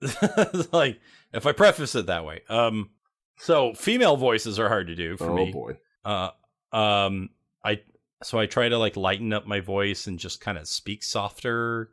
like, 0.72 1.01
if 1.32 1.47
I 1.47 1.52
preface 1.52 1.94
it 1.94 2.06
that 2.06 2.24
way. 2.24 2.43
Um, 2.48 2.90
so 3.38 3.74
female 3.74 4.16
voices 4.16 4.59
are 4.59 4.68
hard 4.68 4.88
to 4.88 4.94
do 4.94 5.16
for 5.16 5.30
oh 5.30 5.34
me. 5.34 5.51
Oh 5.51 5.52
boy 5.52 5.78
Uh, 6.05 6.30
um, 6.72 7.30
I 7.64 7.80
so 8.22 8.38
I 8.38 8.47
try 8.47 8.68
to 8.68 8.78
like 8.78 8.97
lighten 8.97 9.32
up 9.32 9.47
my 9.47 9.60
voice 9.60 10.06
and 10.06 10.18
just 10.18 10.40
kind 10.40 10.59
of 10.59 10.66
speak 10.66 11.02
softer. 11.02 11.90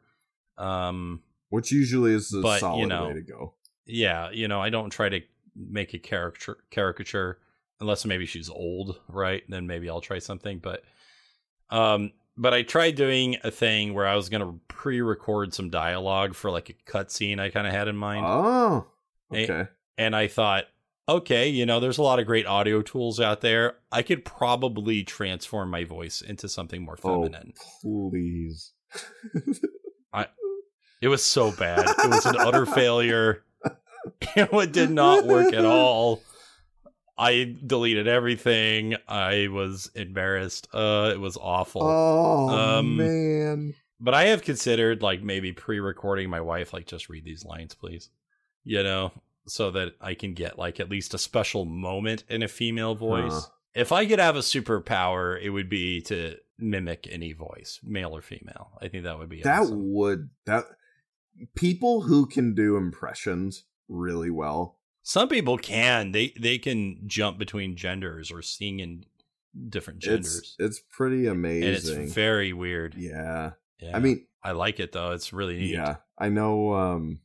Um, 0.58 1.22
which 1.50 1.72
usually 1.72 2.14
is 2.14 2.30
the 2.30 2.42
But, 2.42 2.56
you 2.56 2.60
solid 2.60 2.88
know, 2.88 3.08
way 3.08 3.14
to 3.14 3.22
go 3.22 3.54
yeah, 3.86 4.30
you 4.32 4.48
know, 4.48 4.62
I 4.62 4.70
don't 4.70 4.90
try 4.90 5.10
to 5.10 5.22
make 5.56 5.94
a 5.94 6.00
caricature 6.00 6.58
caricature 6.72 7.40
unless 7.80 8.06
maybe 8.06 8.26
she's 8.26 8.50
old, 8.50 9.00
right? 9.08 9.44
Then 9.50 9.68
maybe 9.68 9.90
I'll 9.90 10.02
try 10.02 10.20
something. 10.20 10.60
But 10.60 10.84
um 11.70 12.12
but 12.36 12.54
I 12.54 12.64
tried 12.64 12.96
doing 12.96 13.38
a 13.44 13.52
thing 13.52 13.94
where 13.94 14.08
I 14.08 14.16
was 14.16 14.30
gonna 14.30 14.54
pre-record 14.68 15.54
some 15.54 15.70
dialogue 15.70 16.34
for 16.34 16.50
like 16.50 16.70
a 16.70 16.74
cutscene 16.90 17.40
I 17.40 17.50
kind 17.50 17.68
of 17.68 17.74
had 17.74 17.88
in 17.88 17.98
mind, 17.98 18.26
oh 18.28 18.88
okay 19.32 19.68
and 19.98 20.16
I 20.16 20.28
thought, 20.28 20.66
okay, 21.08 21.50
you 21.50 21.66
know, 21.66 21.80
there's 21.80 21.98
a 21.98 22.04
lot 22.04 22.20
of 22.20 22.26
great 22.26 22.46
audio 22.46 22.82
tools 22.82 23.20
out 23.20 23.42
there. 23.42 23.76
I 23.92 24.02
could 24.02 24.26
probably 24.26 25.04
transform 25.04 25.70
my 25.70 25.84
voice 25.84 26.22
into 26.22 26.48
something 26.48 26.84
more 26.84 26.98
oh 27.04 27.24
feminine. 27.24 27.54
please 27.82 28.74
I 30.14 30.28
It 31.02 31.08
was 31.08 31.24
so 31.24 31.52
bad. 31.52 31.86
It 31.88 32.10
was 32.10 32.26
an 32.26 32.38
utter 32.38 32.66
failure. 32.66 33.44
It 34.36 34.74
did 34.74 34.92
not 34.92 35.26
work 35.26 35.54
at 35.54 35.64
all. 35.64 36.22
I 37.18 37.56
deleted 37.66 38.06
everything. 38.06 38.96
I 39.08 39.48
was 39.48 39.90
embarrassed. 39.96 40.68
Uh, 40.74 41.12
it 41.14 41.20
was 41.22 41.38
awful. 41.38 41.84
oh 41.84 42.50
Um, 42.50 42.98
man 42.98 43.76
But 44.02 44.14
I 44.14 44.26
have 44.26 44.42
considered 44.42 45.02
like 45.02 45.24
maybe 45.24 45.54
pre-recording 45.54 46.30
my 46.30 46.42
wife, 46.42 46.74
like 46.74 46.86
just 46.86 47.08
read 47.08 47.24
these 47.24 47.46
lines, 47.46 47.76
please. 47.76 48.10
You 48.66 48.84
know, 48.84 49.14
so 49.48 49.72
that 49.72 49.94
I 50.02 50.14
can 50.14 50.34
get 50.34 50.58
like 50.58 50.80
at 50.80 50.90
least 50.90 51.14
a 51.14 51.18
special 51.18 51.66
moment 51.66 52.24
in 52.30 52.44
a 52.44 52.48
female 52.48 52.96
voice. 52.96 53.32
Huh. 53.34 53.50
If 53.76 53.92
I 53.92 54.06
could 54.06 54.20
have 54.20 54.36
a 54.36 54.40
superpower, 54.40 55.42
it 55.42 55.50
would 55.50 55.68
be 55.70 56.02
to 56.04 56.36
mimic 56.60 57.08
any 57.12 57.34
voice, 57.34 57.80
male 57.84 58.16
or 58.16 58.22
female. 58.22 58.72
I 58.82 58.88
think 58.88 59.04
that 59.04 59.18
would 59.18 59.30
be 59.30 59.42
that 59.42 59.62
awesome. 59.64 59.92
would 59.94 60.30
that 60.46 60.66
people 61.56 62.02
who 62.04 62.26
can 62.28 62.54
do 62.54 62.78
impressions 62.78 63.66
really 63.90 64.30
well 64.30 64.78
Some 65.02 65.28
people 65.28 65.58
can. 65.58 66.12
They 66.12 66.34
they 66.40 66.58
can 66.60 67.00
jump 67.08 67.38
between 67.38 67.76
genders 67.76 68.32
or 68.32 68.42
sing 68.42 68.80
in 68.80 69.06
different 69.70 70.00
genders. 70.00 70.38
it's 70.38 70.56
it's 70.60 70.82
pretty 70.96 71.28
and 71.28 71.36
amazing 71.38 72.04
it's 72.04 72.14
very 72.14 72.54
weird. 72.54 72.96
yeah. 72.96 73.52
Yeah. 73.80 73.96
i 73.96 74.00
mean 74.00 74.26
I 74.44 74.52
like 74.54 74.80
it 74.80 74.92
though. 74.94 75.12
It's 75.12 75.32
really 75.34 75.58
neat. 75.58 75.72
yeah 75.72 75.98
i 76.18 76.30
know 76.30 76.74
um 76.74 77.20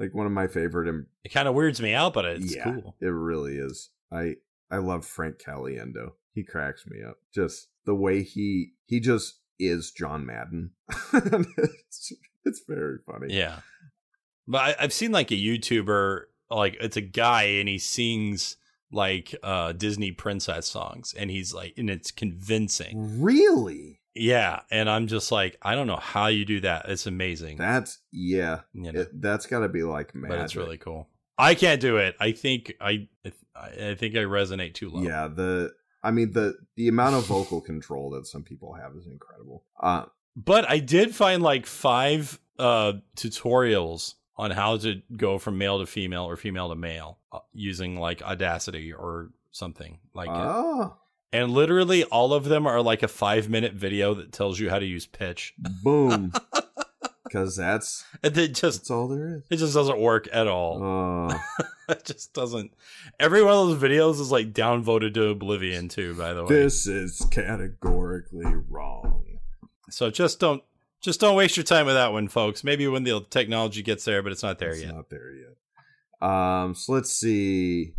like 0.00 0.12
one 0.14 0.26
of 0.26 0.32
my 0.32 0.48
favorite 0.48 0.88
Im- 0.88 1.06
It 1.24 1.28
kind 1.28 1.46
of 1.46 1.54
weirds 1.54 1.80
me 1.80 1.94
out, 1.94 2.12
but 2.14 2.24
it's 2.24 2.56
yeah 2.56 2.64
cool. 2.64 2.96
it 3.00 3.06
really 3.06 3.56
is 3.58 3.90
i 4.10 4.34
i 4.70 4.78
love 4.78 5.04
frank 5.06 5.36
caliendo 5.38 6.12
he 6.32 6.42
cracks 6.42 6.84
me 6.88 7.02
up 7.06 7.18
just 7.32 7.68
the 7.84 7.94
way 7.94 8.22
he 8.24 8.72
he 8.86 8.98
just 8.98 9.38
is 9.60 9.90
john 9.92 10.24
madden 10.26 10.70
It's- 11.14 12.12
it's 12.44 12.62
very 12.66 12.96
funny. 13.06 13.34
Yeah. 13.34 13.58
But 14.48 14.58
I, 14.58 14.76
I've 14.84 14.92
seen 14.94 15.12
like 15.12 15.30
a 15.30 15.34
YouTuber, 15.34 16.22
like 16.50 16.78
it's 16.80 16.96
a 16.96 17.02
guy 17.02 17.42
and 17.42 17.68
he 17.68 17.78
sings 17.78 18.56
like 18.90 19.34
uh 19.42 19.72
Disney 19.72 20.10
princess 20.10 20.66
songs 20.66 21.14
and 21.16 21.30
he's 21.30 21.52
like 21.52 21.74
and 21.76 21.90
it's 21.90 22.10
convincing. 22.10 23.20
Really? 23.22 23.99
Yeah, 24.14 24.60
and 24.70 24.90
I'm 24.90 25.06
just 25.06 25.30
like 25.30 25.56
I 25.62 25.74
don't 25.74 25.86
know 25.86 25.96
how 25.96 26.26
you 26.26 26.44
do 26.44 26.60
that. 26.60 26.88
It's 26.88 27.06
amazing. 27.06 27.58
That's 27.58 27.98
yeah. 28.12 28.60
you 28.72 28.92
know, 28.92 29.00
It, 29.00 29.20
that's 29.20 29.46
got 29.46 29.60
to 29.60 29.68
be 29.68 29.82
like 29.82 30.14
magic. 30.14 30.36
but 30.36 30.44
it's 30.44 30.56
really 30.56 30.78
cool. 30.78 31.08
I 31.38 31.54
can't 31.54 31.80
do 31.80 31.96
it. 31.96 32.16
I 32.20 32.32
think 32.32 32.74
I 32.80 33.08
I 33.54 33.94
think 33.94 34.14
I 34.14 34.20
resonate 34.20 34.74
too 34.74 34.90
low. 34.90 35.02
Yeah, 35.02 35.28
the 35.28 35.72
I 36.02 36.10
mean 36.10 36.32
the 36.32 36.54
the 36.76 36.88
amount 36.88 37.16
of 37.16 37.26
vocal 37.26 37.60
control 37.60 38.10
that 38.10 38.26
some 38.26 38.42
people 38.42 38.74
have 38.74 38.94
is 38.96 39.06
incredible. 39.06 39.64
Uh 39.80 40.06
But 40.36 40.68
I 40.68 40.78
did 40.80 41.14
find 41.14 41.42
like 41.42 41.66
five 41.66 42.38
uh 42.58 42.94
tutorials 43.16 44.14
on 44.36 44.50
how 44.50 44.76
to 44.78 45.02
go 45.16 45.38
from 45.38 45.58
male 45.58 45.78
to 45.80 45.86
female 45.86 46.24
or 46.24 46.36
female 46.36 46.68
to 46.70 46.74
male 46.74 47.18
uh, 47.30 47.40
using 47.52 47.96
like 47.96 48.22
Audacity 48.22 48.92
or 48.92 49.30
something 49.50 49.98
like 50.14 50.28
it. 50.28 50.90
Oh, 51.32 51.36
And 51.38 51.50
literally 51.52 52.04
all 52.04 52.32
of 52.34 52.44
them 52.44 52.66
are 52.66 52.82
like 52.82 53.02
a 53.02 53.08
5 53.08 53.48
minute 53.48 53.74
video 53.74 54.14
that 54.14 54.32
tells 54.32 54.58
you 54.60 54.70
how 54.70 54.78
to 54.78 54.86
use 54.86 55.06
pitch. 55.06 55.54
boom. 55.58 56.32
Cuz 57.32 57.54
that's 57.56 58.04
And 58.24 58.36
it 58.36 58.54
just 58.54 58.80
that's 58.80 58.90
all 58.90 59.06
there 59.06 59.36
is. 59.36 59.42
it 59.50 59.56
just 59.58 59.72
doesn't 59.74 60.00
work 60.00 60.28
at 60.32 60.48
all. 60.48 61.28
Uh, 61.30 61.38
it 61.88 62.04
just 62.04 62.32
doesn't. 62.34 62.72
Every 63.20 63.40
one 63.44 63.54
of 63.54 63.68
those 63.68 63.80
videos 63.90 64.20
is 64.20 64.32
like 64.32 64.52
downvoted 64.52 65.14
to 65.14 65.28
oblivion 65.28 65.88
too, 65.88 66.14
by 66.16 66.34
the 66.34 66.42
way. 66.42 66.48
this 66.48 66.88
is 66.88 67.24
categorically 67.30 68.52
wrong. 68.68 69.38
So 69.90 70.10
just 70.10 70.40
don't 70.40 70.64
just 71.00 71.20
don't 71.20 71.36
waste 71.36 71.56
your 71.56 71.62
time 71.64 71.86
with 71.86 71.94
that 71.94 72.12
one, 72.12 72.26
folks. 72.26 72.64
Maybe 72.64 72.86
when 72.88 73.04
the 73.04 73.24
technology 73.30 73.82
gets 73.82 74.04
there, 74.04 74.22
but 74.24 74.32
it's 74.32 74.42
not 74.42 74.58
there 74.58 74.70
yet. 74.70 74.76
it's 74.78 74.86
yet. 74.86 74.94
not 74.96 75.08
there 75.10 75.32
yet. 75.32 76.28
Um 76.28 76.74
so 76.74 76.92
let's 76.94 77.12
see 77.12 77.94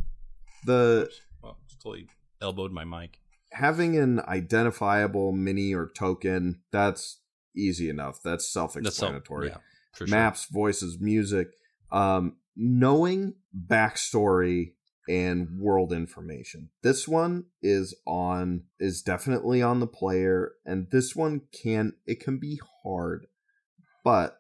the 0.66 1.10
Well, 1.42 1.58
just 1.70 1.82
totally 1.82 2.08
elbowed 2.42 2.74
my 2.74 2.84
mic. 2.84 3.21
Having 3.52 3.98
an 3.98 4.20
identifiable 4.22 5.32
mini 5.32 5.74
or 5.74 5.92
token 5.96 6.62
that's 6.72 7.20
easy 7.56 7.90
enough. 7.90 8.22
That's 8.24 8.46
That's 8.46 8.48
self-explanatory. 8.48 9.50
yeah, 9.50 9.58
for 9.94 10.08
sure. 10.08 10.16
maps, 10.16 10.46
voices, 10.46 11.00
music, 11.00 11.50
um, 11.92 12.38
knowing 12.56 13.36
backstory 13.56 14.74
and 15.10 15.60
world 15.60 15.92
information. 15.92 16.70
This 16.84 17.08
one 17.08 17.46
is 17.62 17.94
on 18.06 18.64
is 18.80 19.02
definitely 19.02 19.62
on 19.62 19.80
the 19.80 19.88
player, 19.88 20.54
and 20.66 20.90
this 20.92 21.16
one 21.16 21.42
can 21.52 21.94
it 22.06 22.20
can 22.20 22.38
be 22.38 22.60
hard, 22.84 23.28
but 24.04 24.38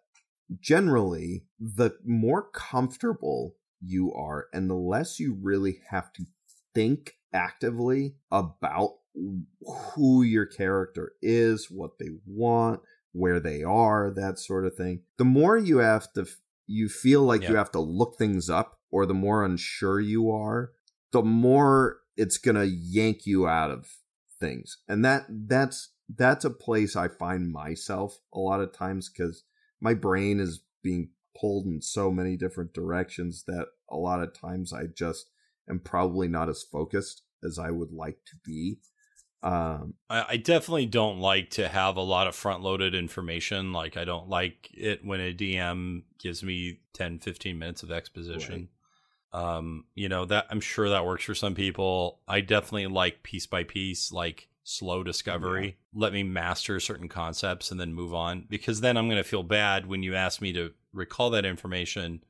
generally 0.59 1.45
the 1.59 1.97
more 2.05 2.43
comfortable 2.51 3.55
you 3.81 4.13
are 4.13 4.47
and 4.53 4.69
the 4.69 4.75
less 4.75 5.19
you 5.19 5.37
really 5.41 5.79
have 5.89 6.11
to 6.13 6.25
think 6.73 7.15
actively 7.33 8.15
about 8.31 8.95
who 9.93 10.23
your 10.23 10.45
character 10.45 11.13
is, 11.21 11.69
what 11.69 11.99
they 11.99 12.09
want, 12.25 12.81
where 13.11 13.39
they 13.39 13.63
are, 13.63 14.11
that 14.15 14.39
sort 14.39 14.65
of 14.65 14.75
thing. 14.75 15.01
The 15.17 15.25
more 15.25 15.57
you 15.57 15.77
have 15.77 16.11
to, 16.13 16.25
you 16.67 16.87
feel 16.89 17.23
like 17.23 17.47
you 17.47 17.55
have 17.55 17.71
to 17.71 17.79
look 17.79 18.17
things 18.17 18.49
up, 18.49 18.79
or 18.89 19.05
the 19.05 19.13
more 19.13 19.43
unsure 19.43 19.99
you 19.99 20.31
are, 20.31 20.71
the 21.11 21.23
more 21.23 21.99
it's 22.15 22.37
gonna 22.37 22.65
yank 22.65 23.25
you 23.25 23.47
out 23.47 23.71
of 23.71 23.87
things, 24.39 24.77
and 24.87 25.03
that 25.03 25.25
that's 25.29 25.91
that's 26.17 26.45
a 26.45 26.49
place 26.49 26.95
I 26.95 27.07
find 27.07 27.51
myself 27.51 28.19
a 28.33 28.39
lot 28.39 28.61
of 28.61 28.73
times 28.73 29.09
because 29.09 29.43
my 29.79 29.93
brain 29.93 30.39
is 30.39 30.61
being 30.83 31.09
pulled 31.39 31.65
in 31.65 31.81
so 31.81 32.11
many 32.11 32.35
different 32.37 32.73
directions 32.73 33.43
that 33.47 33.67
a 33.89 33.97
lot 33.97 34.21
of 34.21 34.33
times 34.33 34.73
I 34.73 34.83
just 34.85 35.29
am 35.69 35.79
probably 35.79 36.27
not 36.27 36.49
as 36.49 36.63
focused 36.63 37.23
as 37.43 37.57
I 37.57 37.71
would 37.71 37.91
like 37.91 38.19
to 38.25 38.35
be. 38.43 38.79
Um, 39.43 39.95
I, 40.09 40.25
I 40.29 40.37
definitely 40.37 40.85
don't 40.85 41.19
like 41.19 41.49
to 41.51 41.67
have 41.67 41.97
a 41.97 42.01
lot 42.01 42.27
of 42.27 42.35
front 42.35 42.61
loaded 42.61 42.93
information. 42.93 43.73
Like, 43.73 43.97
I 43.97 44.05
don't 44.05 44.29
like 44.29 44.69
it 44.73 45.03
when 45.03 45.19
a 45.19 45.33
DM 45.33 46.03
gives 46.19 46.43
me 46.43 46.79
10, 46.93 47.19
15 47.19 47.57
minutes 47.57 47.83
of 47.83 47.91
exposition. 47.91 48.69
Um, 49.33 49.85
you 49.95 50.09
know, 50.09 50.25
that 50.25 50.47
I'm 50.49 50.59
sure 50.59 50.89
that 50.89 51.05
works 51.05 51.23
for 51.23 51.35
some 51.35 51.55
people. 51.55 52.19
I 52.27 52.41
definitely 52.41 52.87
like 52.87 53.23
piece 53.23 53.45
by 53.47 53.63
piece, 53.63 54.11
like 54.11 54.49
slow 54.63 55.03
discovery. 55.03 55.77
Let 55.93 56.13
me 56.13 56.23
master 56.23 56.79
certain 56.79 57.07
concepts 57.07 57.71
and 57.71 57.79
then 57.79 57.93
move 57.93 58.13
on 58.13 58.45
because 58.49 58.81
then 58.81 58.97
I'm 58.97 59.07
going 59.07 59.23
to 59.23 59.27
feel 59.27 59.43
bad 59.43 59.87
when 59.87 60.03
you 60.03 60.15
ask 60.15 60.41
me 60.41 60.53
to 60.53 60.71
recall 60.93 61.29
that 61.31 61.45
information 61.45 62.23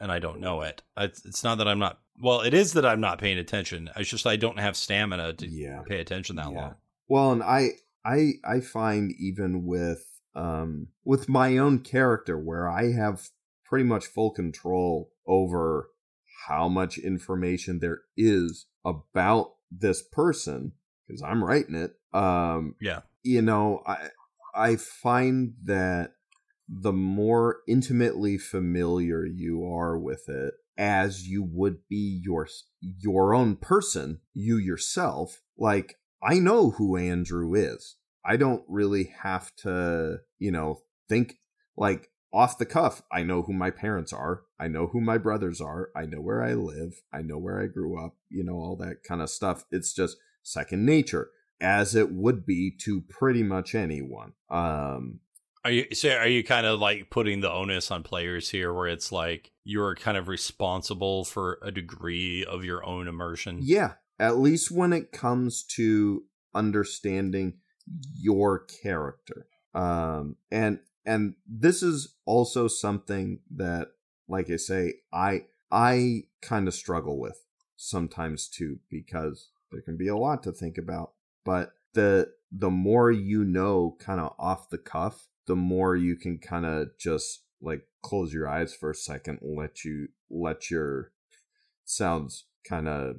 and 0.00 0.10
I 0.12 0.18
don't 0.18 0.40
know 0.40 0.62
it. 0.62 0.82
It's, 0.96 1.24
it's 1.24 1.44
not 1.44 1.58
that 1.58 1.68
I'm 1.68 1.78
not, 1.78 1.98
well, 2.20 2.40
it 2.40 2.54
is 2.54 2.72
that 2.74 2.86
I'm 2.86 3.00
not 3.00 3.18
paying 3.18 3.38
attention. 3.38 3.90
It's 3.96 4.10
just 4.10 4.26
I 4.26 4.36
don't 4.36 4.58
have 4.58 4.76
stamina 4.76 5.34
to 5.34 5.46
yeah. 5.46 5.82
pay 5.86 6.00
attention 6.00 6.36
that 6.36 6.50
Yeah. 6.50 6.60
long. 6.60 6.74
Well, 7.08 7.32
and 7.32 7.42
I 7.42 7.70
I 8.04 8.32
I 8.44 8.60
find 8.60 9.12
even 9.18 9.64
with 9.64 10.04
um 10.34 10.88
with 11.04 11.28
my 11.28 11.56
own 11.58 11.80
character 11.80 12.38
where 12.38 12.68
I 12.68 12.92
have 12.92 13.28
pretty 13.64 13.84
much 13.84 14.06
full 14.06 14.30
control 14.30 15.10
over 15.26 15.88
how 16.46 16.68
much 16.68 16.98
information 16.98 17.80
there 17.80 18.00
is 18.16 18.66
about 18.84 19.54
this 19.70 20.02
person 20.02 20.72
because 21.06 21.22
I'm 21.22 21.42
writing 21.42 21.74
it. 21.74 21.94
Um 22.12 22.74
Yeah. 22.80 23.00
you 23.22 23.42
know, 23.42 23.82
I 23.86 24.10
I 24.54 24.76
find 24.76 25.54
that 25.64 26.12
the 26.68 26.92
more 26.92 27.60
intimately 27.66 28.36
familiar 28.36 29.24
you 29.24 29.64
are 29.64 29.98
with 29.98 30.28
it 30.28 30.54
as 30.76 31.26
you 31.26 31.42
would 31.42 31.78
be 31.88 32.20
your 32.22 32.46
your 32.80 33.34
own 33.34 33.56
person, 33.56 34.20
you 34.34 34.56
yourself, 34.56 35.40
like 35.56 35.96
I 36.22 36.38
know 36.38 36.70
who 36.70 36.96
Andrew 36.96 37.54
is. 37.54 37.96
I 38.24 38.36
don't 38.36 38.62
really 38.68 39.12
have 39.22 39.54
to, 39.56 40.18
you 40.38 40.50
know, 40.50 40.82
think 41.08 41.38
like 41.76 42.10
off 42.32 42.58
the 42.58 42.66
cuff. 42.66 43.02
I 43.10 43.22
know 43.22 43.42
who 43.42 43.52
my 43.52 43.70
parents 43.70 44.12
are. 44.12 44.42
I 44.60 44.68
know 44.68 44.88
who 44.88 45.00
my 45.00 45.18
brothers 45.18 45.60
are. 45.60 45.90
I 45.96 46.04
know 46.04 46.20
where 46.20 46.42
I 46.42 46.52
live. 46.52 47.00
I 47.12 47.22
know 47.22 47.38
where 47.38 47.60
I 47.60 47.66
grew 47.66 48.04
up, 48.04 48.16
you 48.28 48.44
know, 48.44 48.56
all 48.56 48.76
that 48.76 49.02
kind 49.02 49.22
of 49.22 49.30
stuff. 49.30 49.64
It's 49.70 49.92
just 49.92 50.18
second 50.42 50.84
nature 50.84 51.30
as 51.60 51.94
it 51.94 52.12
would 52.12 52.46
be 52.46 52.72
to 52.82 53.00
pretty 53.08 53.42
much 53.42 53.74
anyone. 53.74 54.34
Um 54.50 55.20
Are 55.64 55.70
you 55.70 55.86
so 55.94 56.10
are 56.10 56.28
you 56.28 56.44
kind 56.44 56.66
of 56.66 56.80
like 56.80 57.10
putting 57.10 57.40
the 57.40 57.50
onus 57.50 57.90
on 57.90 58.02
players 58.02 58.50
here 58.50 58.72
where 58.72 58.86
it's 58.88 59.12
like 59.12 59.50
you're 59.64 59.94
kind 59.94 60.16
of 60.16 60.28
responsible 60.28 61.24
for 61.24 61.58
a 61.62 61.70
degree 61.70 62.44
of 62.44 62.64
your 62.64 62.84
own 62.84 63.08
immersion? 63.08 63.58
yeah, 63.60 63.94
at 64.18 64.38
least 64.38 64.70
when 64.70 64.92
it 64.92 65.12
comes 65.12 65.62
to 65.62 66.24
understanding 66.54 67.54
your 68.14 68.60
character. 68.60 69.46
Um 69.74 70.36
and 70.50 70.80
and 71.04 71.34
this 71.46 71.82
is 71.82 72.14
also 72.24 72.68
something 72.68 73.40
that 73.56 73.88
like 74.28 74.50
I 74.50 74.56
say 74.56 74.94
I 75.12 75.46
I 75.70 76.24
kind 76.40 76.68
of 76.68 76.74
struggle 76.74 77.18
with 77.18 77.44
sometimes 77.76 78.48
too 78.48 78.78
because 78.90 79.50
there 79.70 79.82
can 79.82 79.96
be 79.96 80.08
a 80.08 80.16
lot 80.16 80.42
to 80.42 80.52
think 80.52 80.78
about 80.78 81.12
but 81.44 81.72
the 81.94 82.32
the 82.50 82.70
more 82.70 83.10
you 83.10 83.44
know 83.44 83.96
kind 83.98 84.20
of 84.20 84.34
off 84.38 84.70
the 84.70 84.78
cuff 84.78 85.28
the 85.48 85.56
more 85.56 85.96
you 85.96 86.14
can 86.14 86.38
kind 86.38 86.64
of 86.64 86.96
just 86.98 87.42
like 87.60 87.82
close 88.02 88.32
your 88.32 88.48
eyes 88.48 88.72
for 88.72 88.90
a 88.90 88.94
second 88.94 89.40
and 89.42 89.58
let 89.58 89.84
you 89.84 90.08
let 90.30 90.70
your 90.70 91.10
sounds 91.84 92.44
kind 92.68 92.86
of 92.86 93.16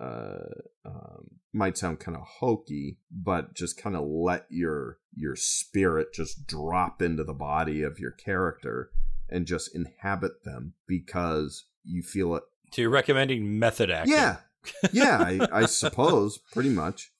uh 0.00 0.38
um 0.84 1.26
might 1.52 1.78
sound 1.78 1.98
kind 1.98 2.16
of 2.16 2.22
hokey 2.38 2.98
but 3.10 3.54
just 3.54 3.76
kind 3.80 3.96
of 3.96 4.04
let 4.06 4.46
your 4.50 4.98
your 5.16 5.36
spirit 5.36 6.12
just 6.12 6.46
drop 6.46 7.00
into 7.00 7.24
the 7.24 7.32
body 7.32 7.82
of 7.82 7.98
your 7.98 8.10
character 8.10 8.90
and 9.28 9.46
just 9.46 9.74
inhabit 9.74 10.44
them 10.44 10.74
because 10.86 11.64
you 11.84 12.02
feel 12.02 12.34
it. 12.36 12.42
So 12.72 12.82
you're 12.82 12.90
recommending 12.90 13.58
method 13.58 13.90
acting? 13.90 14.14
yeah. 14.14 14.36
Yeah 14.92 15.18
I, 15.18 15.48
I 15.52 15.66
suppose 15.66 16.38
pretty 16.38 16.70
much. 16.70 17.12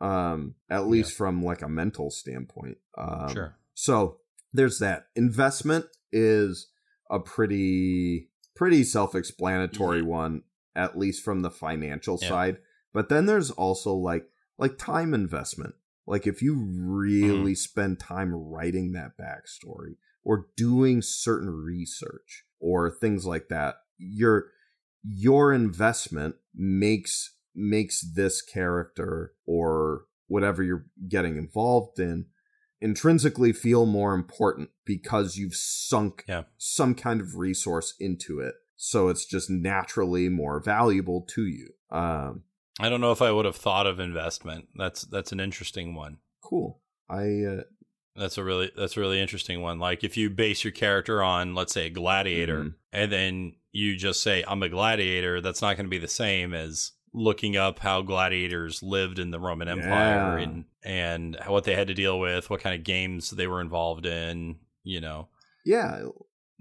Um 0.00 0.54
at 0.70 0.86
least 0.86 1.14
from 1.14 1.44
like 1.44 1.62
a 1.62 1.68
mental 1.68 2.10
standpoint. 2.10 2.78
Um 2.96 3.32
sure. 3.32 3.56
So 3.82 4.18
there's 4.52 4.78
that 4.78 5.06
investment 5.16 5.86
is 6.12 6.68
a 7.10 7.18
pretty 7.18 8.28
pretty 8.54 8.84
self-explanatory 8.84 10.02
Mhm. 10.02 10.06
one 10.06 10.42
at 10.76 10.96
least 10.96 11.24
from 11.24 11.42
the 11.42 11.50
financial 11.50 12.16
Yeah. 12.22 12.28
side 12.28 12.58
but 12.92 13.08
then 13.08 13.26
there's 13.26 13.50
also 13.50 13.92
like 13.94 14.30
like 14.56 14.78
time 14.78 15.12
investment 15.14 15.74
like 16.06 16.26
if 16.28 16.40
you 16.42 16.54
really 16.54 17.54
spend 17.56 17.98
time 17.98 18.32
writing 18.32 18.92
that 18.92 19.16
backstory 19.18 19.96
or 20.22 20.46
doing 20.56 21.02
certain 21.02 21.50
research 21.50 22.44
or 22.60 22.88
things 22.88 23.26
like 23.26 23.48
that 23.48 23.78
your 23.98 24.50
your 25.02 25.52
investment 25.52 26.36
makes 26.54 27.34
makes 27.54 28.00
this 28.14 28.40
character 28.42 29.34
or 29.44 30.06
whatever 30.28 30.62
you're 30.62 30.86
getting 31.08 31.36
involved 31.36 31.98
in 31.98 32.26
intrinsically 32.82 33.52
feel 33.52 33.86
more 33.86 34.14
important 34.14 34.70
because 34.84 35.36
you've 35.36 35.54
sunk 35.54 36.24
Yeah. 36.28 36.42
some 36.58 36.94
kind 36.94 37.20
of 37.20 37.36
resource 37.36 37.94
into 38.00 38.40
it. 38.40 38.54
So 38.76 39.08
it's 39.08 39.24
just 39.24 39.48
naturally 39.48 40.28
more 40.28 40.60
valuable 40.60 41.24
to 41.30 41.46
you. 41.46 41.68
Um, 41.90 42.42
I 42.80 42.88
don't 42.88 43.00
know 43.00 43.12
if 43.12 43.22
I 43.22 43.30
would 43.30 43.44
have 43.44 43.56
thought 43.56 43.86
of 43.86 44.00
investment. 44.00 44.68
That's 44.74 45.02
that's 45.02 45.32
an 45.32 45.40
interesting 45.40 45.94
one. 45.94 46.18
cool. 46.42 46.80
I 47.08 47.44
uh, 47.44 47.62
That's 48.16 48.36
a 48.36 48.44
really 48.44 48.70
that's 48.76 48.96
a 48.96 49.00
really 49.00 49.20
interesting 49.20 49.62
one. 49.62 49.78
Like 49.78 50.02
if 50.04 50.16
you 50.16 50.28
base 50.30 50.64
your 50.64 50.72
character 50.72 51.22
on, 51.22 51.54
let's 51.54 51.72
say, 51.72 51.86
a 51.86 51.90
gladiator, 51.90 52.64
Mhm. 52.64 52.74
and 52.92 53.12
then 53.12 53.54
you 53.70 53.96
just 53.96 54.22
say, 54.22 54.44
"I'm 54.46 54.62
a 54.62 54.68
gladiator," 54.68 55.40
that's 55.40 55.62
not 55.62 55.76
going 55.76 55.86
to 55.86 55.90
be 55.90 55.98
the 55.98 56.08
same 56.08 56.52
as 56.52 56.92
looking 57.14 57.56
up 57.56 57.78
how 57.80 58.02
gladiators 58.02 58.82
lived 58.82 59.18
in 59.18 59.30
the 59.30 59.40
Roman 59.40 59.68
Empire 59.68 60.38
Yeah. 60.38 60.44
and 60.44 60.64
and 60.84 61.36
what 61.46 61.64
they 61.64 61.74
had 61.74 61.88
to 61.88 61.94
deal 61.94 62.18
with, 62.18 62.50
what 62.50 62.60
kind 62.60 62.74
of 62.78 62.84
games 62.84 63.30
they 63.30 63.46
were 63.46 63.60
involved 63.60 64.06
in. 64.06 64.56
You 64.84 65.00
know 65.00 65.28
yeah, 65.64 66.06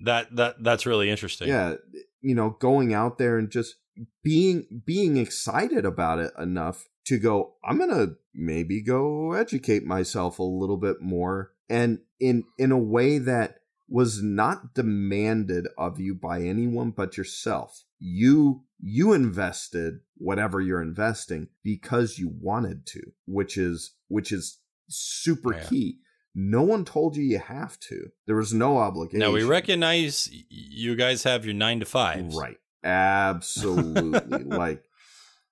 that 0.05 0.35
that 0.35 0.63
that's 0.63 0.85
really 0.85 1.09
interesting. 1.09 1.47
yeah, 1.47 1.75
you 2.21 2.35
know, 2.35 2.51
going 2.59 2.93
out 2.93 3.17
there 3.17 3.37
and 3.37 3.49
just 3.49 3.75
being 4.23 4.81
being 4.85 5.17
excited 5.17 5.85
about 5.85 6.19
it 6.19 6.31
enough 6.37 6.87
to 7.05 7.17
go, 7.17 7.55
I'm 7.63 7.79
gonna 7.79 8.09
maybe 8.33 8.81
go 8.81 9.33
educate 9.33 9.83
myself 9.83 10.37
a 10.39 10.43
little 10.43 10.77
bit 10.77 11.01
more, 11.01 11.51
and 11.69 11.99
in 12.19 12.43
in 12.59 12.71
a 12.71 12.77
way 12.77 13.17
that 13.17 13.55
was 13.89 14.21
not 14.21 14.73
demanded 14.73 15.67
of 15.77 15.99
you 15.99 16.13
by 16.15 16.41
anyone 16.41 16.91
but 16.91 17.17
yourself. 17.17 17.83
You 17.99 18.63
you 18.83 19.13
invested 19.13 19.99
whatever 20.17 20.59
you're 20.59 20.81
investing 20.81 21.47
because 21.63 22.17
you 22.17 22.29
wanted 22.41 22.85
to, 22.87 23.01
which 23.25 23.57
is 23.57 23.95
which 24.07 24.31
is 24.31 24.59
super 24.89 25.53
Yeah. 25.53 25.63
key. 25.65 25.97
No 26.33 26.61
one 26.63 26.85
told 26.85 27.15
you 27.17 27.23
you 27.23 27.39
have 27.39 27.77
to. 27.81 28.09
There 28.25 28.35
was 28.37 28.53
no 28.53 28.77
obligation. 28.77 29.19
Now 29.19 29.31
we 29.31 29.43
recognize 29.43 30.29
you 30.49 30.95
guys 30.95 31.23
have 31.23 31.43
your 31.45 31.53
nine 31.53 31.79
to 31.81 31.85
five 31.85 32.33
Right. 32.33 32.57
Absolutely. 32.83 34.43
like, 34.45 34.83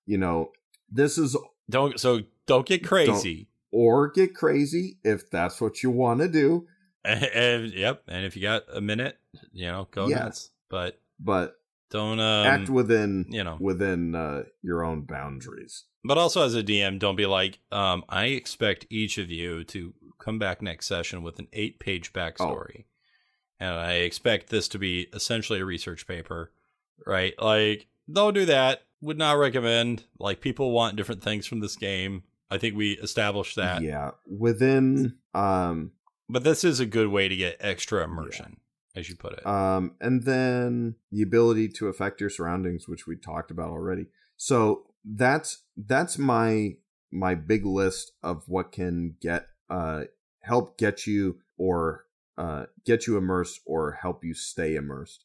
you 0.06 0.18
know, 0.18 0.50
this 0.90 1.18
is 1.18 1.36
Don't 1.68 1.98
so 2.00 2.22
don't 2.46 2.66
get 2.66 2.84
crazy. 2.84 3.48
or 3.70 4.10
get 4.10 4.34
crazy 4.34 4.98
if 5.04 5.30
that's 5.30 5.60
what 5.60 5.82
you 5.82 5.90
want 5.90 6.20
to 6.20 6.28
do, 6.28 6.66
And, 7.04 7.24
and- 7.24 7.72
yep, 7.72 8.02
and 8.08 8.26
if 8.26 8.36
you 8.36 8.42
got 8.42 8.64
a 8.74 8.80
minute, 8.80 9.16
you 9.52 9.66
know, 9.66 9.88
go 9.90 10.08
Yeah. 10.08 10.20
nuts. 10.20 10.50
But 10.68 11.00
but 11.18 11.59
don't 11.90 12.20
um, 12.20 12.46
act 12.46 12.68
within 12.68 13.26
you 13.28 13.44
know. 13.44 13.56
within 13.60 14.14
uh, 14.14 14.44
your 14.62 14.84
own 14.84 15.02
boundaries. 15.02 15.84
But 16.04 16.18
also 16.18 16.42
as 16.44 16.54
a 16.54 16.62
DM, 16.62 16.98
don't 16.98 17.16
be 17.16 17.26
like, 17.26 17.58
um, 17.70 18.04
I 18.08 18.26
expect 18.26 18.86
each 18.88 19.18
of 19.18 19.30
you 19.30 19.64
to 19.64 19.92
come 20.18 20.38
back 20.38 20.62
next 20.62 20.86
session 20.86 21.22
with 21.22 21.38
an 21.38 21.48
eight 21.52 21.78
page 21.78 22.12
backstory. 22.12 22.84
And 23.58 23.74
I 23.74 23.94
expect 23.94 24.48
this 24.48 24.68
to 24.68 24.78
be 24.78 25.08
essentially 25.12 25.60
a 25.60 25.64
research 25.64 26.06
paper. 26.06 26.52
Right? 27.06 27.34
Like, 27.40 27.88
don't 28.10 28.34
do 28.34 28.46
that. 28.46 28.82
Would 29.02 29.18
not 29.18 29.38
recommend. 29.38 30.04
Like 30.18 30.40
people 30.40 30.72
want 30.72 30.96
different 30.96 31.22
things 31.22 31.46
from 31.46 31.60
this 31.60 31.76
game. 31.76 32.22
I 32.50 32.58
think 32.58 32.76
we 32.76 32.92
established 32.92 33.56
that. 33.56 33.82
Yeah, 33.82 34.12
within 34.26 35.16
um 35.34 35.92
But 36.28 36.44
this 36.44 36.64
is 36.64 36.80
a 36.80 36.86
good 36.86 37.08
way 37.08 37.28
to 37.28 37.36
get 37.36 37.56
extra 37.60 38.04
immersion, 38.04 38.58
as 38.96 39.08
you 39.08 39.16
put 39.16 39.32
it. 39.32 39.46
um 39.46 39.94
and 40.00 40.24
then 40.24 40.96
the 41.12 41.22
ability 41.22 41.68
to 41.68 41.88
affect 41.88 42.20
your 42.20 42.30
surroundings 42.30 42.88
which 42.88 43.06
we 43.06 43.16
talked 43.16 43.50
about 43.50 43.70
already. 43.70 44.06
So 44.36 44.86
that's 45.04 45.62
that's 45.76 46.18
my 46.18 46.76
my 47.10 47.34
big 47.34 47.64
list 47.64 48.12
of 48.22 48.44
what 48.46 48.72
can 48.72 49.16
get 49.20 49.48
uh 49.68 50.04
help 50.40 50.78
get 50.78 51.06
you 51.06 51.38
or 51.56 52.06
uh 52.38 52.66
get 52.84 53.06
you 53.06 53.16
immersed 53.16 53.60
or 53.66 53.92
help 53.92 54.24
you 54.24 54.34
stay 54.34 54.74
immersed. 54.74 55.24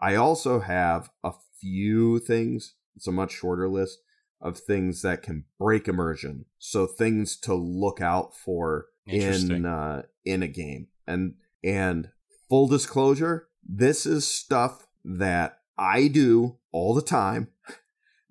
I 0.00 0.14
also 0.14 0.60
have 0.60 1.10
a 1.22 1.32
few 1.60 2.18
things, 2.18 2.74
it's 2.96 3.06
a 3.06 3.12
much 3.12 3.32
shorter 3.32 3.68
list 3.68 3.98
of 4.40 4.58
things 4.58 5.02
that 5.02 5.22
can 5.22 5.44
break 5.58 5.86
immersion. 5.86 6.46
So 6.58 6.86
things 6.86 7.36
to 7.40 7.54
look 7.54 8.00
out 8.00 8.34
for 8.34 8.86
in 9.06 9.66
uh 9.66 10.02
in 10.24 10.42
a 10.42 10.48
game. 10.48 10.88
And 11.06 11.34
and 11.62 12.08
full 12.50 12.66
disclosure, 12.66 13.48
this 13.66 14.04
is 14.04 14.26
stuff 14.26 14.86
that 15.04 15.60
I 15.78 16.08
do 16.08 16.58
all 16.72 16.92
the 16.94 17.00
time, 17.00 17.48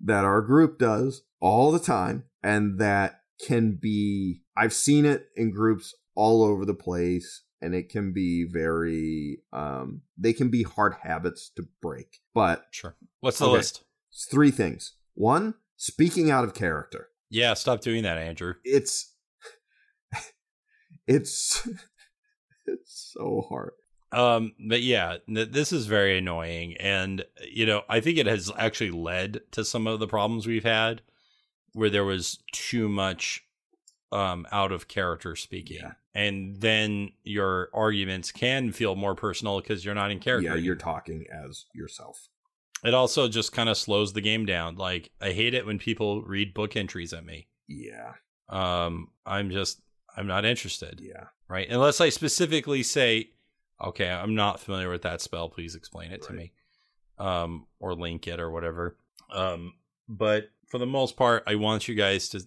that 0.00 0.24
our 0.24 0.40
group 0.42 0.78
does 0.78 1.22
all 1.40 1.72
the 1.72 1.80
time, 1.80 2.24
and 2.42 2.78
that 2.78 3.22
can 3.44 3.72
be 3.80 4.42
I've 4.56 4.72
seen 4.74 5.04
it 5.06 5.28
in 5.34 5.50
groups 5.50 5.94
all 6.14 6.44
over 6.44 6.66
the 6.66 6.74
place 6.74 7.42
and 7.62 7.74
it 7.74 7.88
can 7.88 8.12
be 8.12 8.44
very 8.44 9.38
um 9.52 10.02
they 10.18 10.34
can 10.34 10.50
be 10.50 10.62
hard 10.62 10.94
habits 11.02 11.50
to 11.56 11.66
break. 11.80 12.18
But 12.34 12.66
Sure. 12.70 12.96
What's 13.20 13.38
the 13.38 13.46
Okay. 13.46 13.56
list? 13.56 13.84
it's 14.12 14.26
three 14.26 14.50
things. 14.50 14.92
One, 15.14 15.54
speaking 15.76 16.30
out 16.30 16.44
of 16.44 16.52
character. 16.52 17.08
Yeah, 17.30 17.54
stop 17.54 17.80
doing 17.80 18.02
that, 18.02 18.18
Andrew. 18.18 18.54
It's 18.64 19.14
it's 21.06 21.66
it's 22.66 23.12
so 23.14 23.46
hard. 23.48 23.72
Um, 24.12 24.52
but 24.58 24.82
yeah, 24.82 25.18
th- 25.32 25.50
this 25.50 25.72
is 25.72 25.86
very 25.86 26.18
annoying, 26.18 26.76
and 26.78 27.24
you 27.48 27.64
know, 27.66 27.82
I 27.88 28.00
think 28.00 28.18
it 28.18 28.26
has 28.26 28.50
actually 28.58 28.90
led 28.90 29.40
to 29.52 29.64
some 29.64 29.86
of 29.86 30.00
the 30.00 30.08
problems 30.08 30.46
we've 30.46 30.64
had, 30.64 31.02
where 31.74 31.90
there 31.90 32.04
was 32.04 32.38
too 32.52 32.88
much 32.88 33.44
um 34.12 34.46
out 34.50 34.72
of 34.72 34.88
character 34.88 35.36
speaking, 35.36 35.78
Yeah. 35.80 35.92
and 36.14 36.56
then 36.60 37.12
your 37.22 37.68
arguments 37.72 38.32
can 38.32 38.72
feel 38.72 38.96
more 38.96 39.14
personal 39.14 39.60
because 39.60 39.84
you're 39.84 39.94
not 39.94 40.10
in 40.10 40.18
character. 40.18 40.48
Yeah, 40.50 40.56
you're 40.56 40.74
talking 40.74 41.26
as 41.30 41.66
yourself. 41.72 42.28
it 42.82 42.92
also 42.94 43.28
just 43.28 43.52
kind 43.52 43.68
of 43.68 43.76
slows 43.76 44.12
the 44.14 44.20
game 44.20 44.44
down. 44.46 44.74
Like 44.74 45.10
I 45.20 45.30
hate 45.32 45.54
it 45.54 45.64
when 45.66 45.78
people 45.78 46.22
read 46.22 46.52
book 46.54 46.74
entries 46.76 47.12
at 47.12 47.24
me. 47.24 47.46
Yeah, 47.68 48.14
Um, 48.48 49.10
I'm 49.24 49.50
just 49.50 49.80
I'm 50.16 50.26
not 50.26 50.44
interested. 50.44 50.98
yeah. 51.00 51.26
right? 51.46 51.68
Unless 51.70 52.00
I 52.00 52.08
specifically 52.08 52.82
say, 52.82 53.30
okay, 53.82 54.08
I'm 54.08 54.34
not 54.34 54.60
familiar 54.60 54.90
with 54.90 55.02
that 55.02 55.20
spell. 55.20 55.48
Please 55.48 55.74
explain 55.74 56.12
it 56.12 56.22
to 56.22 56.32
me, 56.32 56.52
um, 57.18 57.66
or 57.78 57.94
link 57.94 58.26
it 58.26 58.40
or 58.40 58.50
whatever. 58.50 58.96
Um, 59.32 59.74
but 60.08 60.50
for 60.68 60.78
the 60.78 60.86
most 60.86 61.16
part, 61.16 61.44
I 61.46 61.54
want 61.56 61.88
you 61.88 61.94
guys 61.94 62.28
to. 62.30 62.42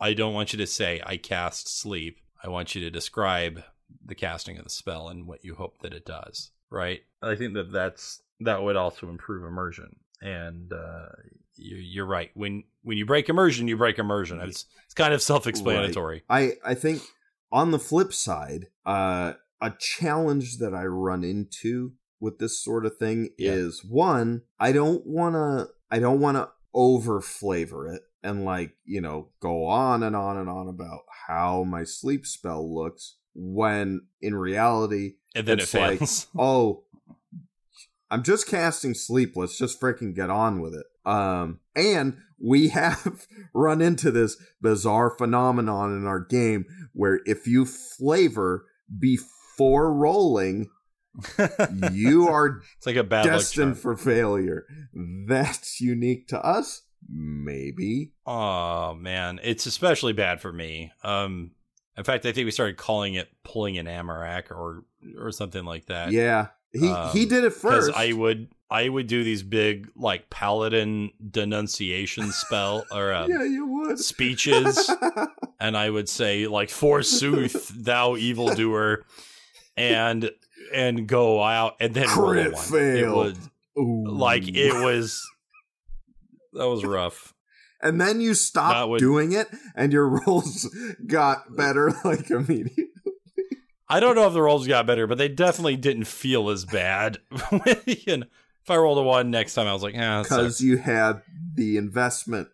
I 0.00 0.14
don't 0.14 0.32
want 0.32 0.52
you 0.52 0.58
to 0.58 0.66
say 0.66 1.00
I 1.04 1.16
cast 1.16 1.68
sleep. 1.68 2.20
I 2.42 2.48
want 2.48 2.74
you 2.74 2.80
to 2.82 2.90
describe 2.90 3.62
the 4.04 4.14
casting 4.14 4.56
of 4.56 4.64
the 4.64 4.70
spell 4.70 5.08
and 5.08 5.26
what 5.26 5.44
you 5.44 5.54
hope 5.54 5.80
that 5.82 5.92
it 5.92 6.06
does. 6.06 6.50
Right? 6.70 7.00
I 7.22 7.34
think 7.34 7.54
that 7.54 7.72
that's 7.72 8.22
that 8.40 8.62
would 8.62 8.76
also 8.76 9.08
improve 9.08 9.44
immersion. 9.44 9.96
And 10.22 10.72
uh, 10.72 11.08
you, 11.56 11.76
you're 11.76 12.06
right. 12.06 12.30
When 12.34 12.64
when 12.82 12.96
you 12.96 13.06
break 13.06 13.28
immersion, 13.28 13.68
you 13.68 13.76
break 13.76 13.98
immersion. 13.98 14.40
It's 14.40 14.66
it's 14.84 14.94
kind 14.94 15.12
of 15.12 15.22
self-explanatory. 15.22 16.22
I 16.28 16.52
I 16.64 16.74
think 16.74 17.02
on 17.52 17.70
the 17.70 17.78
flip 17.78 18.12
side, 18.12 18.68
uh, 18.86 19.34
a 19.60 19.72
challenge 19.78 20.58
that 20.58 20.74
I 20.74 20.84
run 20.86 21.22
into 21.24 21.92
with 22.18 22.38
this 22.38 22.62
sort 22.62 22.84
of 22.86 22.96
thing 22.98 23.30
Yeah. 23.38 23.52
is 23.52 23.84
one, 23.84 24.42
I 24.58 24.72
don't 24.72 25.06
want 25.06 25.34
to 25.34 25.68
I 25.90 25.98
don't 25.98 26.20
want 26.20 26.36
to 26.36 26.48
over 26.74 27.20
flavor 27.20 27.88
it 27.88 28.02
and 28.22 28.44
like, 28.44 28.76
you 28.84 29.00
know, 29.00 29.30
go 29.40 29.64
on 29.66 30.02
and 30.02 30.14
on 30.14 30.36
and 30.36 30.48
on 30.48 30.68
about 30.68 31.00
how 31.26 31.64
my 31.64 31.84
sleep 31.84 32.26
spell 32.26 32.72
looks 32.74 33.16
when 33.34 34.02
in 34.20 34.34
reality, 34.34 35.14
And 35.34 35.46
then 35.46 35.58
It's 35.60 35.74
it 35.74 35.80
like- 35.80 36.08
oh, 36.38 36.84
I'm 38.10 38.22
just 38.22 38.46
casting 38.48 38.94
sleep. 38.94 39.36
Let's 39.36 39.56
just 39.56 39.80
freaking 39.80 40.14
get 40.14 40.30
on 40.30 40.60
with 40.60 40.74
it. 40.74 40.86
Um, 41.08 41.60
and 41.76 42.18
we 42.38 42.68
have 42.80 43.26
run 43.54 43.80
into 43.80 44.10
this 44.10 44.36
bizarre 44.60 45.10
phenomenon 45.16 45.96
in 45.96 46.06
our 46.06 46.20
game 46.20 46.64
where 46.92 47.20
if 47.24 47.46
you 47.46 47.64
flavor 47.64 48.66
before 48.98 49.28
rolling, 49.68 50.70
you 51.92 52.28
are 52.28 52.62
It's 52.76 52.86
like 52.86 52.96
a 52.96 53.04
bad 53.04 53.24
destined 53.24 53.78
for 53.78 53.96
failure. 53.96 54.66
That's 54.94 55.80
unique 55.80 56.28
to 56.28 56.44
us. 56.44 56.82
Maybe. 57.08 58.12
Oh 58.26 58.94
man, 58.94 59.40
it's 59.42 59.66
especially 59.66 60.12
bad 60.12 60.40
for 60.40 60.52
me. 60.52 60.92
Um, 61.02 61.52
in 61.96 62.04
fact, 62.04 62.24
I 62.26 62.32
think 62.32 62.44
we 62.44 62.50
started 62.50 62.76
calling 62.76 63.14
it 63.14 63.28
pulling 63.44 63.78
an 63.78 63.86
Amarak 63.86 64.50
or 64.50 64.84
or 65.18 65.32
something 65.32 65.64
like 65.64 65.86
that. 65.86 66.12
Yeah. 66.12 66.48
He 66.72 66.88
Um, 66.88 67.10
he 67.10 67.26
did 67.26 67.44
it 67.44 67.52
first. 67.52 67.90
I 67.96 68.12
would 68.12 68.48
I 68.70 68.88
would 68.88 69.08
do 69.08 69.24
these 69.24 69.42
big 69.42 69.90
like 69.96 70.30
paladin 70.30 71.10
denunciation 71.30 72.30
spell 72.32 72.84
or 72.92 73.12
uh, 73.12 73.26
yeah, 73.26 73.42
you 73.42 73.66
would. 73.66 73.98
speeches, 73.98 74.88
and 75.60 75.76
I 75.76 75.90
would 75.90 76.08
say 76.08 76.46
like 76.46 76.70
forsooth 76.70 77.68
thou 77.68 78.16
evildoer, 78.16 79.04
and 79.80 80.30
and 80.74 81.06
go 81.06 81.42
out 81.42 81.76
and 81.80 81.94
then 81.94 82.06
Crit 82.06 82.52
one. 82.52 82.62
It 82.62 82.66
fail. 82.66 83.16
was 83.16 83.38
Ooh. 83.78 84.04
like 84.06 84.46
it 84.46 84.74
was 84.74 85.26
that 86.52 86.68
was 86.68 86.84
rough. 86.84 87.34
and 87.82 88.00
then 88.00 88.20
you 88.20 88.34
stopped 88.34 88.88
would- 88.90 88.98
doing 88.98 89.32
it 89.32 89.48
and 89.74 89.92
your 89.92 90.06
rolls 90.26 90.68
got 91.06 91.56
better 91.56 91.92
like 92.04 92.30
immediately 92.30 92.86
I 93.92 93.98
don't 93.98 94.14
know 94.14 94.28
if 94.28 94.32
the 94.34 94.40
rolls 94.42 94.68
got 94.68 94.86
better, 94.86 95.08
but 95.08 95.18
they 95.18 95.26
definitely 95.26 95.74
didn't 95.76 96.04
feel 96.04 96.48
as 96.50 96.64
bad. 96.64 97.18
you 97.86 98.18
know, 98.18 98.26
if 98.62 98.70
I 98.70 98.76
rolled 98.76 98.98
a 98.98 99.02
one 99.02 99.32
next 99.32 99.54
time, 99.54 99.66
I 99.66 99.72
was 99.72 99.82
like, 99.82 99.94
yeah, 99.94 100.22
because 100.22 100.60
you 100.60 100.76
had 100.76 101.22
the 101.56 101.76
investment, 101.76 102.46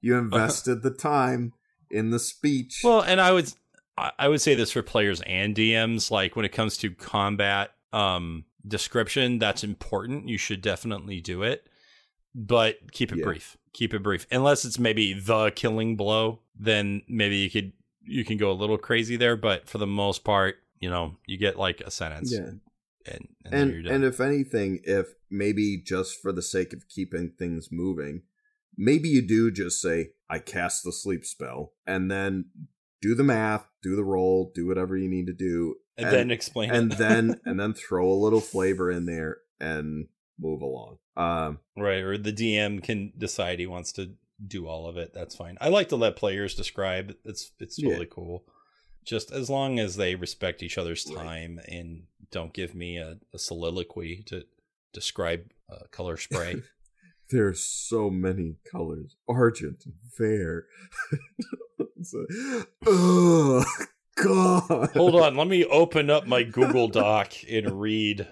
you 0.00 0.14
invested 0.18 0.84
the 0.84 0.92
time 0.92 1.52
in 1.90 2.10
the 2.10 2.20
speech. 2.20 2.82
Well, 2.84 3.00
and 3.00 3.20
I 3.20 3.32
would 3.32 3.52
I 3.96 4.28
would 4.28 4.40
say 4.40 4.54
this 4.54 4.72
for 4.72 4.82
players 4.82 5.20
and 5.22 5.54
DMs. 5.54 6.10
Like 6.10 6.34
when 6.34 6.44
it 6.44 6.52
comes 6.52 6.76
to 6.78 6.90
combat 6.90 7.70
um, 7.92 8.44
description, 8.66 9.38
that's 9.38 9.62
important. 9.62 10.28
You 10.28 10.38
should 10.38 10.62
definitely 10.62 11.20
do 11.20 11.42
it, 11.42 11.68
but 12.34 12.92
keep 12.92 13.12
it 13.12 13.18
yeah. 13.18 13.24
brief. 13.24 13.56
Keep 13.72 13.94
it 13.94 14.02
brief. 14.02 14.26
Unless 14.30 14.64
it's 14.64 14.78
maybe 14.78 15.12
the 15.12 15.52
killing 15.52 15.96
blow, 15.96 16.40
then 16.58 17.02
maybe 17.08 17.36
you 17.36 17.50
could 17.50 17.72
you 18.02 18.24
can 18.24 18.36
go 18.36 18.50
a 18.50 18.52
little 18.52 18.78
crazy 18.78 19.16
there. 19.16 19.36
But 19.36 19.68
for 19.68 19.78
the 19.78 19.86
most 19.86 20.24
part, 20.24 20.56
you 20.80 20.90
know, 20.90 21.16
you 21.26 21.38
get 21.38 21.58
like 21.58 21.80
a 21.80 21.90
sentence. 21.90 22.32
Yeah. 22.32 22.50
And 23.06 23.28
and 23.44 23.54
and, 23.54 23.86
and 23.86 24.04
if 24.04 24.20
anything, 24.20 24.80
if 24.84 25.08
maybe 25.30 25.76
just 25.76 26.20
for 26.20 26.32
the 26.32 26.42
sake 26.42 26.72
of 26.72 26.88
keeping 26.88 27.30
things 27.30 27.68
moving, 27.70 28.22
maybe 28.76 29.08
you 29.08 29.22
do 29.22 29.50
just 29.50 29.80
say, 29.80 30.10
I 30.28 30.38
cast 30.38 30.84
the 30.84 30.92
sleep 30.92 31.24
spell, 31.24 31.72
and 31.86 32.10
then 32.10 32.46
do 33.02 33.14
the 33.14 33.22
math, 33.22 33.66
do 33.84 33.94
the 33.94 34.02
roll, 34.02 34.50
do 34.54 34.66
whatever 34.66 34.96
you 34.96 35.08
need 35.08 35.26
to 35.26 35.32
do, 35.32 35.76
and, 35.96 36.06
and 36.06 36.16
then 36.16 36.30
explain, 36.30 36.70
and 36.70 36.90
then 36.98 37.40
and 37.44 37.60
then 37.60 37.74
throw 37.74 38.10
a 38.10 38.14
little 38.14 38.40
flavor 38.40 38.90
in 38.90 39.06
there 39.06 39.36
and 39.60 40.08
move 40.40 40.62
along. 40.62 40.98
Um, 41.16 41.60
right, 41.76 42.02
or 42.02 42.18
the 42.18 42.32
DM 42.32 42.82
can 42.82 43.12
decide 43.16 43.60
he 43.60 43.66
wants 43.66 43.92
to 43.92 44.14
do 44.44 44.66
all 44.66 44.88
of 44.88 44.96
it. 44.96 45.12
That's 45.14 45.36
fine. 45.36 45.56
I 45.60 45.68
like 45.68 45.90
to 45.90 45.96
let 45.96 46.16
players 46.16 46.54
describe. 46.54 47.14
It's 47.24 47.52
it's 47.60 47.76
totally 47.76 48.06
yeah. 48.06 48.10
cool. 48.10 48.44
Just 49.04 49.30
as 49.30 49.50
long 49.50 49.78
as 49.78 49.96
they 49.96 50.14
respect 50.14 50.62
each 50.62 50.78
other's 50.78 51.04
time 51.04 51.58
right. 51.58 51.68
and 51.68 52.04
don't 52.30 52.54
give 52.54 52.74
me 52.74 52.96
a, 52.96 53.18
a 53.34 53.38
soliloquy 53.38 54.22
to 54.26 54.44
describe 54.94 55.44
uh, 55.70 55.86
color 55.90 56.16
spray. 56.16 56.62
There's 57.30 57.64
so 57.64 58.10
many 58.10 58.56
colors. 58.70 59.16
Argent, 59.28 59.84
fair. 60.12 60.66
oh, 62.86 63.64
God. 64.16 64.90
Hold 64.94 65.16
on. 65.16 65.36
Let 65.36 65.48
me 65.48 65.64
open 65.64 66.10
up 66.10 66.26
my 66.26 66.42
Google 66.42 66.88
Doc 66.88 67.32
and 67.50 67.80
read. 67.80 68.28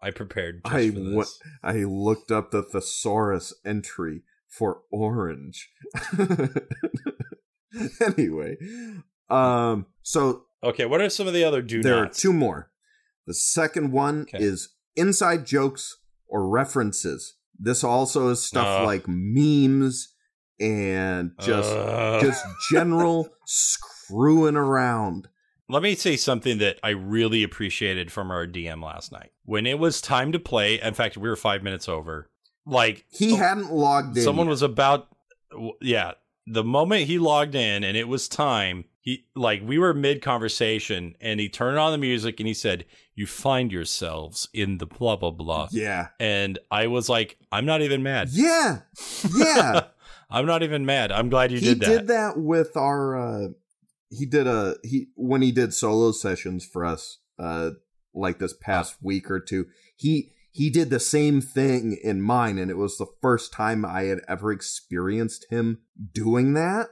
I 0.00 0.10
prepared. 0.10 0.60
I, 0.64 0.88
w- 0.88 1.24
I 1.62 1.78
looked 1.84 2.30
up 2.30 2.50
the 2.50 2.62
thesaurus 2.62 3.52
entry 3.64 4.22
for 4.48 4.82
orange. 4.90 5.70
anyway, 8.00 8.56
um, 9.28 9.86
so 10.02 10.44
okay, 10.62 10.86
what 10.86 11.00
are 11.00 11.10
some 11.10 11.26
of 11.26 11.34
the 11.34 11.44
other 11.44 11.62
do 11.62 11.82
There 11.82 11.96
are 11.96 12.08
two 12.08 12.32
more. 12.32 12.70
The 13.26 13.34
second 13.34 13.92
one 13.92 14.22
okay. 14.22 14.38
is 14.38 14.70
inside 14.96 15.46
jokes 15.46 15.98
or 16.26 16.48
references. 16.48 17.34
This 17.58 17.82
also 17.82 18.28
is 18.28 18.42
stuff 18.42 18.82
uh, 18.82 18.84
like 18.84 19.04
memes 19.06 20.14
and 20.60 21.32
just 21.40 21.72
uh, 21.72 22.20
just 22.20 22.44
general 22.72 23.28
screwing 23.46 24.56
around. 24.56 25.28
Let 25.68 25.82
me 25.82 25.94
say 25.94 26.16
something 26.16 26.58
that 26.58 26.78
I 26.82 26.90
really 26.90 27.42
appreciated 27.42 28.10
from 28.10 28.30
our 28.30 28.46
DM 28.46 28.82
last 28.82 29.12
night. 29.12 29.32
When 29.44 29.66
it 29.66 29.78
was 29.78 30.00
time 30.00 30.32
to 30.32 30.38
play, 30.38 30.80
in 30.80 30.94
fact, 30.94 31.18
we 31.18 31.28
were 31.28 31.36
5 31.36 31.62
minutes 31.62 31.88
over. 31.90 32.30
Like 32.64 33.04
he 33.10 33.34
hadn't 33.34 33.72
logged 33.72 34.16
in. 34.16 34.22
Someone 34.22 34.48
was 34.48 34.62
about 34.62 35.08
yeah, 35.80 36.12
the 36.46 36.64
moment 36.64 37.06
he 37.06 37.18
logged 37.18 37.54
in 37.54 37.84
and 37.84 37.96
it 37.96 38.08
was 38.08 38.28
time, 38.28 38.84
he 39.00 39.26
like 39.34 39.62
we 39.64 39.78
were 39.78 39.94
mid 39.94 40.22
conversation 40.22 41.14
and 41.20 41.40
he 41.40 41.48
turned 41.48 41.78
on 41.78 41.92
the 41.92 41.98
music 41.98 42.40
and 42.40 42.46
he 42.46 42.54
said, 42.54 42.84
"You 43.18 43.26
find 43.26 43.72
yourselves 43.72 44.48
in 44.54 44.78
the 44.78 44.86
blah 44.86 45.16
blah 45.16 45.32
blah." 45.32 45.68
Yeah, 45.72 46.08
and 46.20 46.58
I 46.70 46.86
was 46.86 47.08
like, 47.08 47.36
"I'm 47.50 47.66
not 47.66 47.82
even 47.82 48.02
mad." 48.02 48.28
Yeah, 48.30 48.82
yeah. 49.36 49.86
I'm 50.30 50.46
not 50.46 50.62
even 50.62 50.86
mad. 50.86 51.10
I'm 51.10 51.28
glad 51.28 51.50
you 51.50 51.58
he 51.58 51.66
did 51.66 51.80
that. 51.80 51.86
He 51.86 51.96
did 51.98 52.06
that 52.08 52.38
with 52.38 52.76
our. 52.76 53.16
uh 53.18 53.48
He 54.10 54.24
did 54.24 54.46
a 54.46 54.76
he 54.84 55.08
when 55.16 55.42
he 55.42 55.50
did 55.52 55.74
solo 55.74 56.12
sessions 56.12 56.64
for 56.64 56.84
us, 56.84 57.18
uh, 57.38 57.70
like 58.14 58.38
this 58.38 58.54
past 58.54 58.96
week 59.02 59.30
or 59.30 59.40
two. 59.40 59.66
He 59.96 60.30
he 60.50 60.70
did 60.70 60.90
the 60.90 61.00
same 61.00 61.40
thing 61.40 61.98
in 62.02 62.20
mine, 62.20 62.58
and 62.58 62.70
it 62.70 62.76
was 62.76 62.98
the 62.98 63.06
first 63.22 63.52
time 63.52 63.84
I 63.84 64.02
had 64.04 64.20
ever 64.28 64.52
experienced 64.52 65.46
him 65.50 65.80
doing 66.12 66.54
that. 66.54 66.88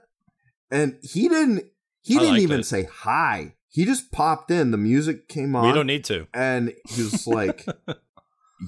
And 0.70 0.98
he 1.03 1.28
didn't 1.28 1.65
he 2.01 2.19
didn't 2.19 2.39
even 2.39 2.61
it. 2.61 2.66
say 2.66 2.85
hi. 2.85 3.56
He 3.69 3.85
just 3.85 4.13
popped 4.13 4.51
in. 4.51 4.71
The 4.71 4.79
music 4.79 5.29
came 5.29 5.55
on. 5.55 5.67
We 5.67 5.73
don't 5.73 5.87
need 5.87 6.05
to. 6.05 6.27
And 6.33 6.73
he 6.89 7.03
was 7.03 7.27
like, 7.27 7.67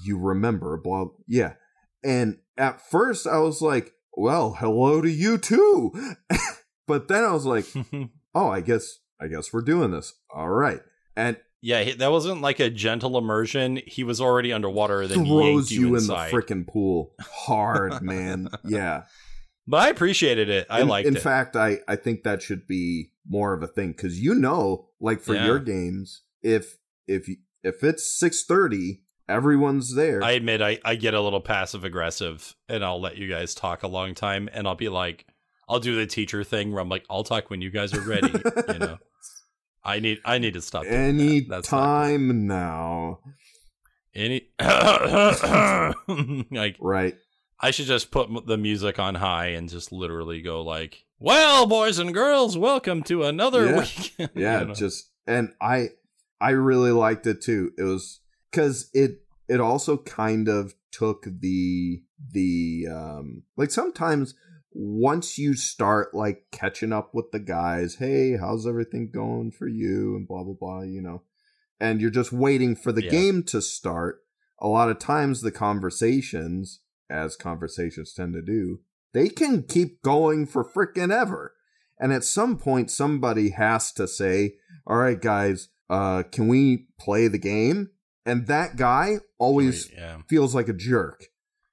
"You 0.04 0.18
remember?" 0.18 0.76
Blah. 0.76 1.06
Yeah. 1.26 1.54
And 2.04 2.38
at 2.56 2.80
first, 2.80 3.26
I 3.26 3.38
was 3.38 3.62
like, 3.62 3.92
"Well, 4.16 4.54
hello 4.54 5.00
to 5.00 5.10
you 5.10 5.38
too." 5.38 5.92
but 6.86 7.08
then 7.08 7.24
I 7.24 7.32
was 7.32 7.46
like, 7.46 7.66
"Oh, 8.34 8.48
I 8.48 8.60
guess 8.60 8.98
I 9.20 9.28
guess 9.28 9.52
we're 9.52 9.62
doing 9.62 9.90
this. 9.90 10.14
All 10.34 10.50
right." 10.50 10.80
And 11.16 11.36
yeah, 11.60 11.94
that 11.94 12.10
wasn't 12.10 12.40
like 12.40 12.60
a 12.60 12.70
gentle 12.70 13.18
immersion. 13.18 13.80
He 13.86 14.04
was 14.04 14.20
already 14.20 14.52
underwater. 14.52 15.06
Then 15.06 15.26
throws 15.26 15.72
you, 15.72 15.88
you 15.88 15.96
in 15.96 16.06
the 16.06 16.14
freaking 16.14 16.66
pool 16.66 17.14
hard, 17.20 18.00
man. 18.02 18.48
yeah, 18.64 19.04
but 19.66 19.78
I 19.78 19.88
appreciated 19.88 20.48
it. 20.48 20.66
I 20.70 20.82
in, 20.82 20.88
liked 20.88 21.08
in 21.08 21.14
it. 21.14 21.18
In 21.18 21.22
fact, 21.22 21.56
I 21.56 21.78
I 21.88 21.96
think 21.96 22.22
that 22.22 22.42
should 22.42 22.66
be 22.66 23.10
more 23.28 23.52
of 23.52 23.62
a 23.62 23.66
thing 23.66 23.92
because 23.92 24.20
you 24.20 24.34
know, 24.34 24.88
like 25.00 25.20
for 25.20 25.34
yeah. 25.34 25.46
your 25.46 25.58
games, 25.58 26.22
if 26.42 26.78
if 27.06 27.28
if 27.62 27.82
it's 27.84 28.18
six 28.18 28.44
thirty, 28.44 29.02
everyone's 29.28 29.94
there. 29.94 30.22
I 30.22 30.32
admit 30.32 30.62
I 30.62 30.78
I 30.84 30.94
get 30.94 31.14
a 31.14 31.20
little 31.20 31.40
passive 31.40 31.84
aggressive, 31.84 32.54
and 32.68 32.84
I'll 32.84 33.00
let 33.00 33.16
you 33.16 33.28
guys 33.28 33.54
talk 33.54 33.82
a 33.82 33.88
long 33.88 34.14
time, 34.14 34.48
and 34.52 34.66
I'll 34.66 34.74
be 34.74 34.88
like, 34.88 35.26
I'll 35.68 35.80
do 35.80 35.96
the 35.96 36.06
teacher 36.06 36.42
thing 36.44 36.72
where 36.72 36.80
I'm 36.80 36.88
like, 36.88 37.04
I'll 37.10 37.24
talk 37.24 37.50
when 37.50 37.60
you 37.60 37.70
guys 37.70 37.92
are 37.94 38.00
ready. 38.00 38.32
you 38.68 38.78
know, 38.78 38.98
I 39.84 40.00
need 40.00 40.18
I 40.24 40.38
need 40.38 40.54
to 40.54 40.62
stop. 40.62 40.84
Any 40.86 41.40
that. 41.40 41.64
time 41.64 42.46
now. 42.46 43.20
Any 44.14 44.48
like 46.50 46.76
right. 46.80 47.14
I 47.60 47.70
should 47.72 47.86
just 47.86 48.10
put 48.10 48.28
the 48.46 48.56
music 48.56 48.98
on 48.98 49.16
high 49.16 49.48
and 49.48 49.68
just 49.68 49.92
literally 49.92 50.42
go 50.42 50.62
like, 50.62 51.04
"Well, 51.18 51.66
boys 51.66 51.98
and 51.98 52.14
girls, 52.14 52.56
welcome 52.56 53.02
to 53.04 53.24
another 53.24 53.66
yeah. 53.66 53.78
week." 53.78 54.30
yeah, 54.34 54.64
just 54.74 55.10
and 55.26 55.52
I 55.60 55.90
I 56.40 56.50
really 56.50 56.92
liked 56.92 57.26
it 57.26 57.42
too. 57.42 57.72
It 57.76 57.82
was 57.82 58.20
cuz 58.52 58.90
it 58.94 59.22
it 59.48 59.60
also 59.60 59.96
kind 59.96 60.48
of 60.48 60.74
took 60.90 61.26
the 61.40 62.02
the 62.32 62.86
um 62.90 63.42
like 63.56 63.70
sometimes 63.70 64.34
once 64.72 65.38
you 65.38 65.54
start 65.54 66.14
like 66.14 66.46
catching 66.52 66.92
up 66.92 67.14
with 67.14 67.30
the 67.32 67.40
guys, 67.40 67.96
hey, 67.96 68.36
how's 68.36 68.66
everything 68.66 69.10
going 69.12 69.50
for 69.50 69.66
you 69.66 70.14
and 70.14 70.28
blah 70.28 70.44
blah 70.44 70.54
blah, 70.54 70.82
you 70.82 71.00
know. 71.02 71.22
And 71.80 72.00
you're 72.00 72.10
just 72.10 72.32
waiting 72.32 72.76
for 72.76 72.92
the 72.92 73.04
yeah. 73.04 73.10
game 73.10 73.42
to 73.44 73.62
start. 73.62 74.22
A 74.60 74.68
lot 74.68 74.90
of 74.90 74.98
times 74.98 75.40
the 75.40 75.52
conversations 75.52 76.80
as 77.08 77.36
conversations 77.36 78.12
tend 78.12 78.34
to 78.34 78.42
do, 78.42 78.80
they 79.12 79.28
can 79.28 79.62
keep 79.62 80.02
going 80.02 80.46
for 80.46 80.64
frickin' 80.64 81.12
ever. 81.12 81.54
And 81.98 82.12
at 82.12 82.24
some 82.24 82.56
point, 82.56 82.90
somebody 82.90 83.50
has 83.50 83.92
to 83.92 84.06
say, 84.06 84.54
all 84.86 84.96
right, 84.96 85.20
guys, 85.20 85.68
uh, 85.90 86.22
can 86.30 86.48
we 86.48 86.86
play 86.98 87.28
the 87.28 87.38
game? 87.38 87.90
And 88.24 88.46
that 88.46 88.76
guy 88.76 89.16
always 89.38 89.90
yeah. 89.90 90.18
feels 90.28 90.54
like 90.54 90.68
a 90.68 90.74
jerk. 90.74 91.24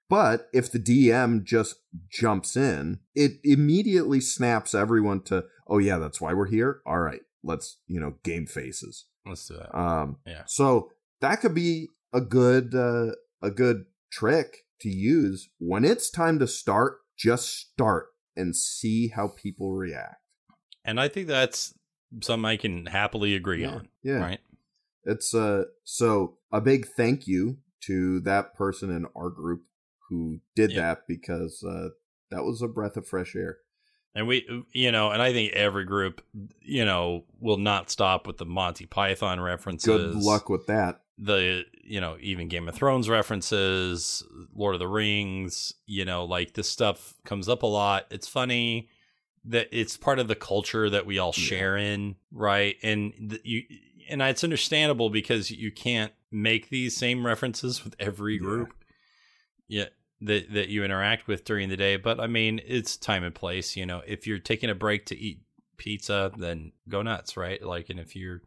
But 0.10 0.48
if 0.54 0.72
the 0.72 0.80
DM 0.80 1.44
just 1.44 1.76
jumps 2.10 2.56
in, 2.56 3.00
it 3.14 3.34
immediately 3.44 4.22
snaps 4.22 4.74
everyone 4.74 5.22
to, 5.24 5.46
oh, 5.68 5.80
yeah, 5.80 5.98
that's 5.98 6.22
why 6.22 6.34
we're 6.34 6.48
here. 6.48 6.82
All 6.86 7.00
right, 7.00 7.22
let's, 7.44 7.78
you 7.88 8.00
know, 8.00 8.16
game 8.24 8.46
faces. 8.46 9.06
Let's 9.26 9.48
do 9.48 9.56
that. 9.56 9.78
Um, 9.78 10.18
yeah. 10.26 10.44
So 10.46 10.92
that 11.22 11.42
could 11.42 11.56
be 11.56 11.90
a 12.14 12.22
good, 12.22 12.76
uh, 12.76 13.14
a 13.42 13.50
good 13.50 13.86
trick 14.12 14.66
to 14.82 14.90
use 14.90 15.50
when 15.58 15.84
it's 15.84 16.10
time 16.10 16.38
to 16.40 16.48
start 16.48 17.00
just 17.18 17.72
start 17.72 18.08
and 18.36 18.56
see 18.56 19.10
how 19.10 19.30
people 19.30 19.74
react. 19.74 20.22
And 20.84 21.00
i 21.00 21.08
think 21.08 21.28
that's 21.28 21.74
something 22.22 22.46
i 22.46 22.58
can 22.58 22.86
happily 22.86 23.36
agree 23.36 23.62
yeah, 23.62 23.70
on 23.70 23.88
yeah. 24.04 24.20
right? 24.20 24.40
It's 25.04 25.34
uh 25.34 25.66
so 25.84 26.38
a 26.52 26.62
big 26.62 26.88
thank 26.88 27.28
you 27.28 27.58
to 27.84 28.20
that 28.22 28.56
person 28.56 28.90
in 28.90 29.06
our 29.16 29.30
group 29.30 29.62
who 30.10 30.40
did 30.56 30.72
yeah. 30.72 30.82
that 30.82 31.00
because 31.08 31.64
uh 31.64 31.90
that 32.32 32.44
was 32.44 32.62
a 32.62 32.68
breath 32.68 32.98
of 32.98 33.08
fresh 33.08 33.36
air 33.36 33.58
and 34.16 34.28
we 34.28 34.66
you 34.72 34.92
know 34.92 35.12
and 35.12 35.22
i 35.22 35.32
think 35.32 35.54
every 35.54 35.86
group 35.86 36.24
you 36.62 36.86
know 36.86 37.24
will 37.40 37.58
not 37.58 37.90
stop 37.90 38.26
with 38.26 38.38
the 38.38 38.46
monty 38.46 38.86
python 38.86 39.40
references. 39.40 40.16
Good 40.16 40.24
luck 40.24 40.50
with 40.50 40.68
that. 40.68 41.02
The 41.18 41.66
you 41.84 42.02
know 42.02 42.18
even 42.20 42.48
game 42.48 42.68
of 42.68 42.76
thrones 42.76 43.10
references 43.10 44.24
lord 44.54 44.76
of 44.76 44.80
the 44.80 44.88
rings 44.88 45.74
you 45.86 46.04
know 46.04 46.26
like 46.26 46.54
this 46.54 46.70
stuff 46.70 47.14
comes 47.26 47.48
up 47.48 47.64
a 47.64 47.68
lot. 47.68 48.08
It's 48.10 48.28
funny 48.28 48.90
that 49.46 49.68
it's 49.72 49.96
part 49.96 50.18
of 50.18 50.28
the 50.28 50.36
culture 50.36 50.90
that 50.90 51.06
we 51.06 51.20
all 51.20 51.32
share 51.32 51.78
in 51.78 52.16
right? 52.32 52.76
And 52.84 53.14
the, 53.20 53.40
you 53.44 53.64
and 54.10 54.22
it's 54.22 54.44
understandable 54.44 55.10
because 55.10 55.50
you 55.50 55.72
can't 55.72 56.12
make 56.32 56.70
these 56.70 56.96
same 56.96 57.26
references 57.26 57.84
with 57.84 57.96
every 58.00 58.38
group. 58.38 58.74
Yeah. 59.68 59.86
That, 60.22 60.54
that 60.54 60.70
you 60.70 60.86
interact 60.86 61.28
with 61.28 61.44
during 61.44 61.68
the 61.68 61.76
day, 61.76 61.98
but 61.98 62.22
I 62.22 62.28
mean, 62.28 62.62
it's 62.66 62.96
time 62.96 63.24
and 63.24 63.36
place. 63.36 63.76
You 63.76 63.86
know, 63.86 64.02
if 64.08 64.26
you're 64.26 64.40
taking 64.40 64.70
a 64.70 64.76
break 64.76 65.06
to 65.08 65.18
eat 65.18 65.42
pizza, 65.78 66.32
then 66.38 66.72
go 66.88 67.02
nuts, 67.02 67.36
right? 67.36 67.62
Like, 67.62 67.90
and 67.90 68.00
if 68.00 68.16
you're 68.16 68.42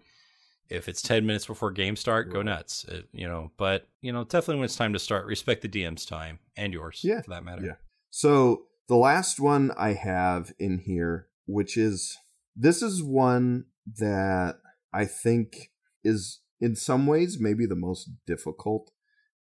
if 0.70 0.89
it's 0.89 1.03
10 1.03 1.24
minutes 1.27 1.47
before 1.47 1.70
game 1.70 1.97
start, 1.97 2.31
go 2.31 2.43
nuts. 2.43 2.85
It, 2.85 3.09
you 3.12 3.27
know, 3.27 3.51
but 3.57 3.89
you 4.01 4.12
know, 4.12 4.24
definitely 4.24 4.57
when 4.57 4.65
it's 4.65 4.77
time 4.77 4.93
to 4.93 4.99
start, 4.99 5.27
respect 5.27 5.62
the 5.62 5.69
DM's 5.69 6.05
time 6.05 6.39
and 6.57 6.73
yours, 6.73 7.01
yeah, 7.03 7.23
for 7.23 7.31
that 7.31 7.45
matter. 7.45 7.62
Yeah. 7.65 7.77
So 8.11 8.65
the 8.89 8.97
last 8.97 9.40
one 9.40 9.73
I 9.78 9.93
have 9.95 10.53
in 10.59 10.78
here, 10.78 11.28
which 11.47 11.77
is 11.77 12.19
this 12.57 12.82
is 12.82 13.03
one 13.03 13.66
that 13.99 14.57
I 14.93 15.05
think 15.05 15.70
is 16.05 16.40
in 16.61 16.77
some 16.77 17.07
ways 17.07 17.39
maybe 17.40 17.66
the 17.66 17.77
most 17.77 18.11
difficult 18.27 18.90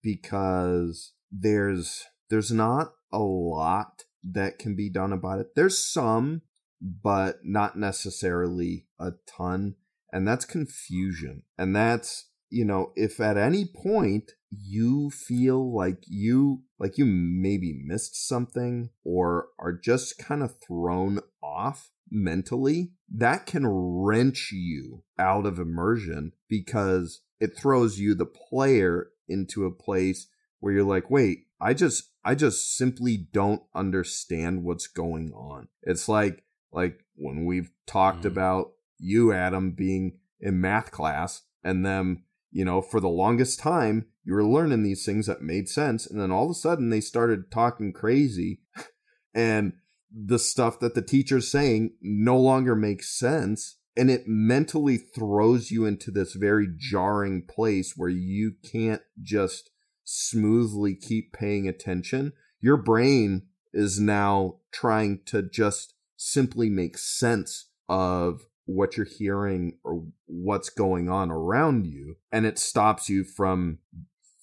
because 0.02 1.12
there's 1.30 2.05
there's 2.35 2.51
not 2.51 2.94
a 3.12 3.20
lot 3.20 4.02
that 4.24 4.59
can 4.59 4.74
be 4.74 4.90
done 4.90 5.12
about 5.12 5.39
it. 5.39 5.55
There's 5.55 5.78
some, 5.78 6.43
but 6.81 7.36
not 7.44 7.78
necessarily 7.78 8.86
a 8.98 9.12
ton. 9.24 9.77
And 10.12 10.27
that's 10.27 10.44
confusion. 10.44 11.44
And 11.56 11.77
that's, 11.77 12.31
you 12.51 12.65
know, 12.65 12.90
if 12.97 13.20
at 13.20 13.36
any 13.36 13.65
point 13.65 14.32
you 14.51 15.11
feel 15.11 15.73
like 15.73 16.02
you 16.09 16.62
like 16.81 16.98
you 16.98 17.05
maybe 17.05 17.81
missed 17.86 18.16
something 18.27 18.90
or 19.05 19.51
are 19.61 19.73
just 19.73 20.19
kind 20.19 20.43
of 20.43 20.56
thrown 20.59 21.20
off 21.40 21.93
mentally, 22.11 22.94
that 23.09 23.47
can 23.47 23.65
wrench 23.65 24.51
you 24.51 25.05
out 25.20 25.47
of 25.47 25.61
immersion 25.61 26.32
because 26.48 27.20
it 27.39 27.56
throws 27.56 28.01
you 28.01 28.12
the 28.12 28.27
player 28.27 29.11
into 29.28 29.66
a 29.66 29.70
place 29.70 30.27
where 30.64 30.72
you're 30.72 30.82
like, 30.82 31.10
"Wait, 31.10 31.40
I 31.60 31.74
just 31.74 32.10
I 32.24 32.34
just 32.34 32.74
simply 32.74 33.18
don't 33.18 33.60
understand 33.74 34.64
what's 34.64 34.86
going 34.86 35.30
on. 35.34 35.68
It's 35.82 36.08
like 36.08 36.42
like 36.72 37.04
when 37.16 37.44
we've 37.44 37.70
talked 37.86 38.22
mm. 38.22 38.28
about 38.28 38.72
you, 38.98 39.30
Adam, 39.30 39.72
being 39.72 40.20
in 40.40 40.62
math 40.62 40.90
class 40.90 41.42
and 41.62 41.84
them, 41.84 42.24
you 42.50 42.64
know, 42.64 42.80
for 42.80 42.98
the 42.98 43.08
longest 43.08 43.60
time 43.60 44.06
you 44.24 44.32
were 44.32 44.42
learning 44.42 44.82
these 44.82 45.04
things 45.04 45.26
that 45.26 45.42
made 45.42 45.68
sense, 45.68 46.06
and 46.06 46.18
then 46.18 46.30
all 46.30 46.46
of 46.46 46.50
a 46.50 46.54
sudden 46.54 46.88
they 46.88 47.02
started 47.02 47.50
talking 47.50 47.92
crazy 47.92 48.62
and 49.34 49.74
the 50.10 50.38
stuff 50.38 50.80
that 50.80 50.94
the 50.94 51.02
teacher's 51.02 51.50
saying 51.50 51.92
no 52.00 52.38
longer 52.38 52.74
makes 52.74 53.18
sense 53.18 53.76
and 53.96 54.10
it 54.10 54.26
mentally 54.26 54.96
throws 54.96 55.70
you 55.70 55.84
into 55.84 56.10
this 56.10 56.34
very 56.34 56.68
jarring 56.76 57.42
place 57.46 57.94
where 57.96 58.08
you 58.08 58.54
can't 58.64 59.02
just 59.22 59.70
smoothly 60.05 60.94
keep 60.94 61.32
paying 61.32 61.66
attention, 61.66 62.32
your 62.60 62.76
brain 62.76 63.43
is 63.72 63.98
now 63.98 64.56
trying 64.72 65.20
to 65.26 65.43
just 65.43 65.94
simply 66.16 66.70
make 66.70 66.97
sense 66.97 67.70
of 67.89 68.43
what 68.66 68.97
you're 68.97 69.06
hearing 69.06 69.78
or 69.85 70.05
what's 70.26 70.70
going 70.70 71.09
on 71.09 71.31
around 71.31 71.86
you. 71.86 72.16
And 72.32 72.47
it 72.47 72.59
stops 72.59 73.09
you 73.09 73.24
from 73.24 73.78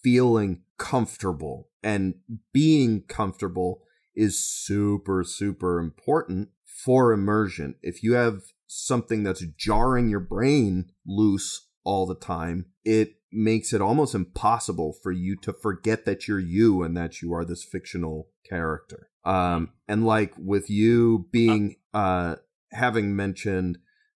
feeling 0.04 0.64
comfortable. 0.78 1.70
And 1.84 2.16
being 2.54 3.04
comfortable 3.08 3.82
is 4.16 4.46
super, 4.46 5.24
super 5.24 5.80
important 5.80 6.50
for 6.66 7.12
immersion. 7.14 7.76
If 7.82 8.04
you 8.04 8.14
have 8.14 8.42
something 8.68 9.24
that's 9.24 9.46
jarring 9.58 10.10
your 10.10 10.20
brain 10.20 10.92
loose 11.06 11.68
all 11.84 12.06
the 12.06 12.16
time, 12.16 12.68
it 12.84 13.16
makes 13.32 13.74
it 13.74 13.82
almost 13.82 14.16
impossible 14.16 14.94
for 15.02 15.12
you 15.12 15.36
to 15.38 15.54
forget 15.54 16.06
that 16.06 16.28
you're 16.28 16.40
you 16.40 16.84
and 16.84 16.96
that 16.98 17.22
you 17.22 17.34
are 17.34 17.46
this 17.46 17.64
fictional 17.64 18.30
character. 18.48 19.10
Um, 19.24 19.72
and 19.88 20.06
like 20.06 20.34
with 20.38 20.70
you 20.70 21.28
being, 21.32 21.78
uh, 21.94 22.38
having 22.72 23.16
mentioned, 23.16 23.78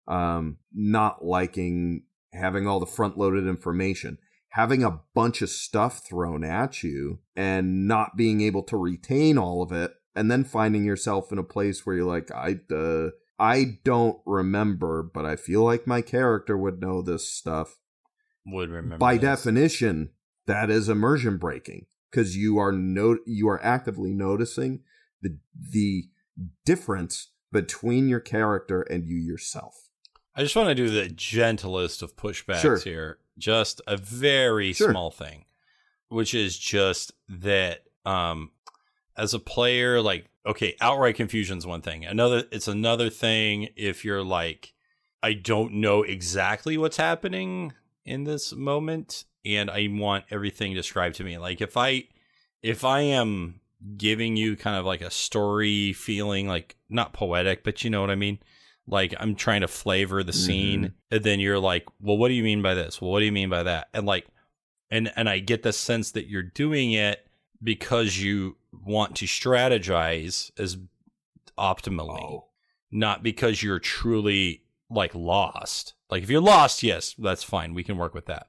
um, 0.08 0.58
not 0.72 1.24
liking 1.24 2.04
having 2.32 2.66
all 2.66 2.80
the 2.80 2.86
front 2.86 3.18
loaded 3.18 3.46
information, 3.46 4.18
having 4.50 4.82
a 4.82 5.00
bunch 5.14 5.42
of 5.42 5.50
stuff 5.50 6.02
thrown 6.06 6.44
at 6.44 6.82
you 6.82 7.20
and 7.36 7.86
not 7.86 8.16
being 8.16 8.40
able 8.40 8.62
to 8.64 8.76
retain 8.76 9.38
all 9.38 9.62
of 9.62 9.72
it, 9.72 9.92
and 10.14 10.30
then 10.30 10.44
finding 10.44 10.84
yourself 10.84 11.32
in 11.32 11.38
a 11.38 11.44
place 11.44 11.84
where 11.84 11.96
you're 11.96 12.04
like, 12.04 12.30
I, 12.30 12.60
uh, 12.74 13.10
I 13.38 13.78
don't 13.84 14.18
remember, 14.26 15.02
but 15.02 15.24
I 15.24 15.36
feel 15.36 15.62
like 15.62 15.86
my 15.86 16.02
character 16.02 16.56
would 16.56 16.80
know 16.80 17.02
this 17.02 17.30
stuff 17.30 17.78
would 18.46 18.70
remember. 18.70 18.98
By 18.98 19.16
this. 19.16 19.22
definition, 19.22 20.10
that 20.46 20.70
is 20.70 20.88
immersion 20.88 21.36
breaking 21.36 21.86
because 22.10 22.36
you 22.36 22.58
are 22.58 22.72
no 22.72 23.18
you 23.26 23.48
are 23.48 23.62
actively 23.64 24.12
noticing 24.12 24.80
the 25.20 25.38
the 25.56 26.08
difference 26.64 27.30
between 27.50 28.08
your 28.08 28.20
character 28.20 28.82
and 28.82 29.06
you 29.06 29.16
yourself. 29.16 29.88
I 30.34 30.42
just 30.42 30.56
want 30.56 30.68
to 30.68 30.74
do 30.74 30.88
the 30.88 31.08
gentlest 31.08 32.02
of 32.02 32.16
pushbacks 32.16 32.60
sure. 32.60 32.78
here. 32.78 33.18
Just 33.38 33.80
a 33.86 33.96
very 33.96 34.72
sure. 34.72 34.90
small 34.90 35.10
thing, 35.10 35.44
which 36.08 36.34
is 36.34 36.58
just 36.58 37.12
that 37.28 37.84
um 38.04 38.50
as 39.16 39.34
a 39.34 39.38
player 39.38 40.00
like 40.00 40.28
okay, 40.44 40.74
outright 40.80 41.14
confusion 41.14 41.58
is 41.58 41.66
one 41.66 41.82
thing. 41.82 42.04
Another 42.04 42.44
it's 42.50 42.68
another 42.68 43.10
thing 43.10 43.68
if 43.76 44.04
you're 44.04 44.24
like 44.24 44.72
I 45.22 45.34
don't 45.34 45.74
know 45.74 46.02
exactly 46.02 46.76
what's 46.76 46.96
happening 46.96 47.74
in 48.04 48.24
this 48.24 48.52
moment 48.52 49.24
and 49.44 49.70
I 49.70 49.88
want 49.90 50.24
everything 50.30 50.74
described 50.74 51.16
to 51.16 51.24
me. 51.24 51.38
Like 51.38 51.60
if 51.60 51.76
I 51.76 52.04
if 52.62 52.84
I 52.84 53.00
am 53.00 53.60
giving 53.96 54.36
you 54.36 54.56
kind 54.56 54.76
of 54.76 54.84
like 54.84 55.00
a 55.00 55.10
story 55.10 55.92
feeling 55.92 56.46
like 56.46 56.76
not 56.88 57.12
poetic, 57.12 57.64
but 57.64 57.82
you 57.82 57.90
know 57.90 58.00
what 58.00 58.10
I 58.10 58.14
mean? 58.14 58.38
Like 58.86 59.14
I'm 59.18 59.34
trying 59.34 59.62
to 59.62 59.68
flavor 59.68 60.22
the 60.22 60.32
scene 60.32 60.80
mm-hmm. 60.80 61.14
and 61.14 61.24
then 61.24 61.40
you're 61.40 61.58
like, 61.58 61.86
"Well, 62.00 62.16
what 62.16 62.28
do 62.28 62.34
you 62.34 62.42
mean 62.42 62.62
by 62.62 62.74
this? 62.74 63.00
Well, 63.00 63.10
what 63.10 63.20
do 63.20 63.26
you 63.26 63.32
mean 63.32 63.48
by 63.48 63.62
that?" 63.62 63.88
And 63.94 64.06
like 64.06 64.26
and 64.90 65.12
and 65.16 65.28
I 65.28 65.38
get 65.38 65.62
the 65.62 65.72
sense 65.72 66.12
that 66.12 66.28
you're 66.28 66.42
doing 66.42 66.92
it 66.92 67.26
because 67.62 68.18
you 68.18 68.56
want 68.72 69.16
to 69.16 69.26
strategize 69.26 70.50
as 70.58 70.78
optimally, 71.58 72.22
oh. 72.22 72.46
not 72.90 73.22
because 73.22 73.62
you're 73.62 73.78
truly 73.78 74.62
like 74.90 75.14
lost. 75.14 75.94
Like 76.12 76.22
if 76.22 76.28
you're 76.28 76.42
lost, 76.42 76.82
yes, 76.82 77.14
that's 77.16 77.42
fine. 77.42 77.72
We 77.72 77.82
can 77.82 77.96
work 77.96 78.12
with 78.12 78.26
that. 78.26 78.48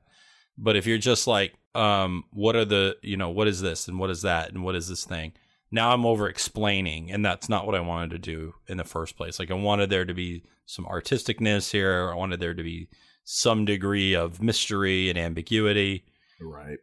But 0.57 0.75
if 0.75 0.85
you're 0.85 0.97
just 0.97 1.27
like, 1.27 1.53
um, 1.73 2.25
what 2.31 2.57
are 2.57 2.65
the, 2.65 2.97
you 3.01 3.15
know, 3.15 3.29
what 3.29 3.47
is 3.47 3.61
this 3.61 3.87
and 3.87 3.97
what 3.97 4.09
is 4.09 4.23
that 4.23 4.49
and 4.49 4.65
what 4.65 4.75
is 4.75 4.89
this 4.89 5.05
thing? 5.05 5.31
Now 5.71 5.93
I'm 5.93 6.05
over 6.05 6.27
explaining, 6.27 7.09
and 7.09 7.23
that's 7.23 7.47
not 7.47 7.65
what 7.65 7.73
I 7.73 7.79
wanted 7.79 8.11
to 8.11 8.17
do 8.17 8.53
in 8.67 8.75
the 8.75 8.83
first 8.83 9.15
place. 9.15 9.39
Like 9.39 9.49
I 9.49 9.53
wanted 9.53 9.89
there 9.89 10.03
to 10.03 10.13
be 10.13 10.43
some 10.65 10.83
artisticness 10.83 11.71
here. 11.71 12.11
I 12.11 12.15
wanted 12.15 12.41
there 12.41 12.53
to 12.53 12.63
be 12.63 12.89
some 13.23 13.63
degree 13.63 14.13
of 14.13 14.43
mystery 14.43 15.07
and 15.07 15.17
ambiguity. 15.17 16.03
Right. 16.41 16.79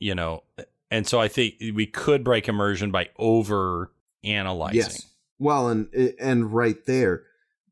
You 0.00 0.16
know, 0.16 0.42
and 0.90 1.06
so 1.06 1.20
I 1.20 1.28
think 1.28 1.54
we 1.60 1.86
could 1.86 2.24
break 2.24 2.48
immersion 2.48 2.90
by 2.90 3.10
over 3.18 3.92
analyzing. 4.24 4.78
Yes. 4.78 5.06
Well, 5.38 5.68
and 5.68 5.86
and 6.18 6.52
right 6.52 6.84
there, 6.86 7.22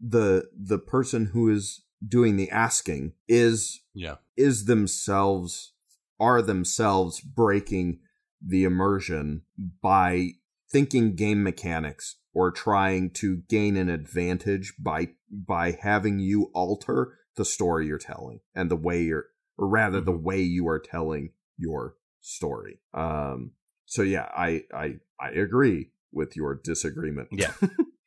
the 0.00 0.48
the 0.56 0.78
person 0.78 1.26
who 1.26 1.50
is 1.50 1.81
doing 2.06 2.36
the 2.36 2.50
asking 2.50 3.12
is 3.28 3.80
yeah. 3.94 4.16
is 4.36 4.64
themselves 4.64 5.72
are 6.18 6.42
themselves 6.42 7.20
breaking 7.20 7.98
the 8.44 8.64
immersion 8.64 9.42
by 9.82 10.30
thinking 10.70 11.14
game 11.14 11.42
mechanics 11.42 12.16
or 12.34 12.50
trying 12.50 13.10
to 13.10 13.42
gain 13.48 13.76
an 13.76 13.88
advantage 13.88 14.74
by 14.78 15.08
by 15.30 15.76
having 15.82 16.18
you 16.18 16.50
alter 16.54 17.18
the 17.36 17.44
story 17.44 17.86
you're 17.86 17.98
telling 17.98 18.40
and 18.54 18.70
the 18.70 18.76
way 18.76 19.02
you're 19.02 19.26
or 19.58 19.68
rather 19.68 19.98
mm-hmm. 19.98 20.06
the 20.06 20.16
way 20.16 20.40
you 20.40 20.66
are 20.68 20.80
telling 20.80 21.30
your 21.56 21.94
story. 22.20 22.80
Um 22.94 23.52
so 23.84 24.02
yeah 24.02 24.28
i 24.34 24.62
i 24.74 24.94
i 25.20 25.28
agree 25.30 25.90
with 26.12 26.36
your 26.36 26.60
disagreement. 26.62 27.28
Yeah 27.32 27.52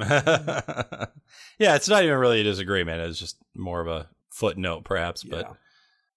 yeah, 1.58 1.76
it's 1.76 1.88
not 1.88 2.04
even 2.04 2.18
really 2.18 2.40
a 2.40 2.44
disagreement. 2.44 3.00
It's 3.02 3.18
just 3.18 3.36
more 3.54 3.80
of 3.80 3.86
a 3.86 4.08
footnote, 4.30 4.84
perhaps. 4.84 5.24
But 5.24 5.56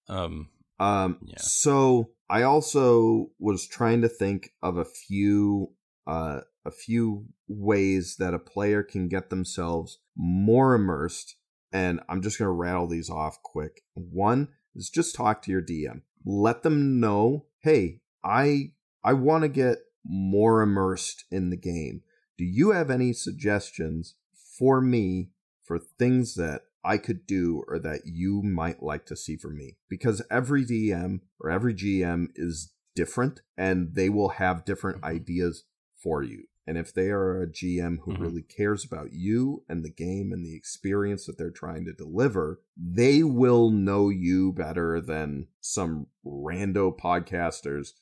yeah. 0.08 0.16
um, 0.16 0.48
um, 0.80 1.18
yeah. 1.24 1.38
So 1.38 2.10
I 2.28 2.42
also 2.42 3.30
was 3.38 3.66
trying 3.66 4.02
to 4.02 4.08
think 4.08 4.50
of 4.62 4.76
a 4.76 4.84
few 4.84 5.72
uh 6.06 6.40
a 6.66 6.70
few 6.70 7.26
ways 7.46 8.16
that 8.18 8.34
a 8.34 8.38
player 8.38 8.82
can 8.82 9.08
get 9.08 9.30
themselves 9.30 9.98
more 10.16 10.74
immersed, 10.74 11.36
and 11.72 12.00
I'm 12.08 12.22
just 12.22 12.38
gonna 12.38 12.52
rattle 12.52 12.88
these 12.88 13.10
off 13.10 13.42
quick. 13.42 13.82
One 13.94 14.48
is 14.74 14.90
just 14.90 15.14
talk 15.14 15.42
to 15.42 15.50
your 15.50 15.62
DM. 15.62 16.02
Let 16.24 16.62
them 16.62 17.00
know, 17.00 17.46
hey, 17.60 18.00
I 18.24 18.72
I 19.02 19.12
want 19.12 19.42
to 19.42 19.48
get 19.48 19.78
more 20.06 20.62
immersed 20.62 21.24
in 21.30 21.50
the 21.50 21.56
game 21.56 22.02
do 22.36 22.44
you 22.44 22.70
have 22.70 22.90
any 22.90 23.12
suggestions 23.12 24.14
for 24.58 24.80
me 24.80 25.30
for 25.62 25.78
things 25.78 26.34
that 26.34 26.62
I 26.84 26.98
could 26.98 27.26
do 27.26 27.64
or 27.68 27.78
that 27.78 28.02
you 28.04 28.42
might 28.42 28.82
like 28.82 29.06
to 29.06 29.16
see 29.16 29.36
from 29.36 29.56
me? 29.56 29.76
Because 29.88 30.22
every 30.30 30.64
DM 30.64 31.20
or 31.40 31.50
every 31.50 31.74
GM 31.74 32.28
is 32.34 32.72
different 32.94 33.40
and 33.56 33.94
they 33.94 34.08
will 34.08 34.30
have 34.30 34.64
different 34.64 35.00
Mhm. 35.02 35.04
ideas 35.04 35.64
for 35.96 36.22
you. 36.22 36.44
And 36.66 36.78
if 36.78 36.94
they 36.94 37.10
are 37.10 37.42
a 37.42 37.46
GM 37.46 37.98
who 37.98 38.12
Mhm. 38.12 38.20
really 38.20 38.42
cares 38.42 38.84
about 38.84 39.12
you 39.12 39.64
and 39.68 39.84
the 39.84 39.90
game 39.90 40.32
and 40.32 40.44
the 40.44 40.56
experience 40.56 41.26
that 41.26 41.36
they're 41.36 41.50
trying 41.50 41.84
to 41.84 41.92
deliver, 41.92 42.62
they 42.76 43.22
will 43.22 43.70
know 43.70 44.08
you 44.08 44.52
better 44.52 45.00
than 45.00 45.48
some 45.60 46.06
rando 46.24 46.96
podcasters 46.96 47.92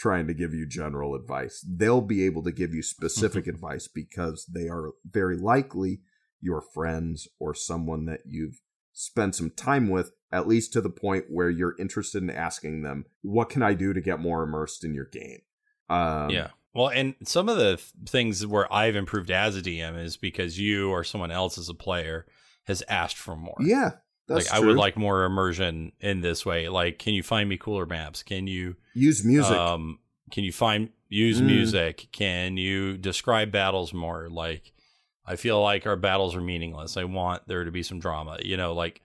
trying 0.00 0.26
to 0.26 0.34
give 0.34 0.54
you 0.54 0.66
general 0.66 1.14
advice. 1.14 1.64
They'll 1.68 2.00
be 2.00 2.24
able 2.24 2.42
to 2.44 2.52
give 2.52 2.72
you 2.72 2.82
specific 2.82 3.46
advice 3.48 3.86
because 3.86 4.46
they 4.46 4.66
are 4.66 4.92
very 5.04 5.36
likely 5.36 6.00
your 6.40 6.62
friends 6.62 7.28
or 7.38 7.54
someone 7.54 8.06
that 8.06 8.20
you've 8.26 8.62
spent 8.94 9.34
some 9.34 9.50
time 9.50 9.90
with, 9.90 10.12
at 10.32 10.48
least 10.48 10.72
to 10.72 10.80
the 10.80 10.90
point 10.90 11.26
where 11.28 11.50
you're 11.50 11.76
interested 11.78 12.22
in 12.22 12.30
asking 12.30 12.82
them, 12.82 13.04
What 13.20 13.50
can 13.50 13.62
I 13.62 13.74
do 13.74 13.92
to 13.92 14.00
get 14.00 14.20
more 14.20 14.42
immersed 14.42 14.84
in 14.84 14.94
your 14.94 15.04
game? 15.04 15.42
Um, 15.90 16.30
yeah. 16.30 16.48
Well, 16.72 16.88
and 16.88 17.14
some 17.24 17.48
of 17.48 17.58
the 17.58 17.76
th- 17.76 17.90
things 18.06 18.46
where 18.46 18.72
I've 18.72 18.96
improved 18.96 19.30
as 19.30 19.56
a 19.56 19.60
DM 19.60 20.02
is 20.02 20.16
because 20.16 20.58
you 20.58 20.90
or 20.90 21.04
someone 21.04 21.32
else 21.32 21.58
as 21.58 21.68
a 21.68 21.74
player 21.74 22.26
has 22.66 22.82
asked 22.88 23.16
for 23.16 23.36
more. 23.36 23.56
Yeah. 23.60 23.90
That's 24.30 24.50
like 24.50 24.54
I 24.54 24.64
would 24.64 24.76
like 24.76 24.96
more 24.96 25.24
immersion 25.24 25.92
in 26.00 26.20
this 26.22 26.46
way. 26.46 26.68
Like, 26.68 26.98
can 26.98 27.12
you 27.14 27.22
find 27.22 27.48
me 27.48 27.56
cooler 27.58 27.84
maps? 27.86 28.22
Can 28.22 28.46
you 28.46 28.76
use 28.94 29.24
music. 29.24 29.52
Um, 29.56 29.98
can 30.30 30.44
you 30.44 30.52
find 30.52 30.88
use 31.08 31.40
Mm. 31.40 31.46
music? 31.46 32.08
Can 32.12 32.56
you 32.56 32.96
describe 32.96 33.50
battles 33.50 33.92
more? 33.92 34.28
Like, 34.30 34.72
I 35.26 35.36
feel 35.36 35.60
like 35.60 35.86
our 35.86 35.96
battles 35.96 36.34
are 36.36 36.40
meaningless. 36.40 36.96
I 36.96 37.04
want 37.04 37.46
there 37.48 37.64
to 37.64 37.70
be 37.70 37.82
some 37.82 37.98
drama. 38.00 38.38
You 38.42 38.56
know, 38.56 38.72
like 38.72 39.02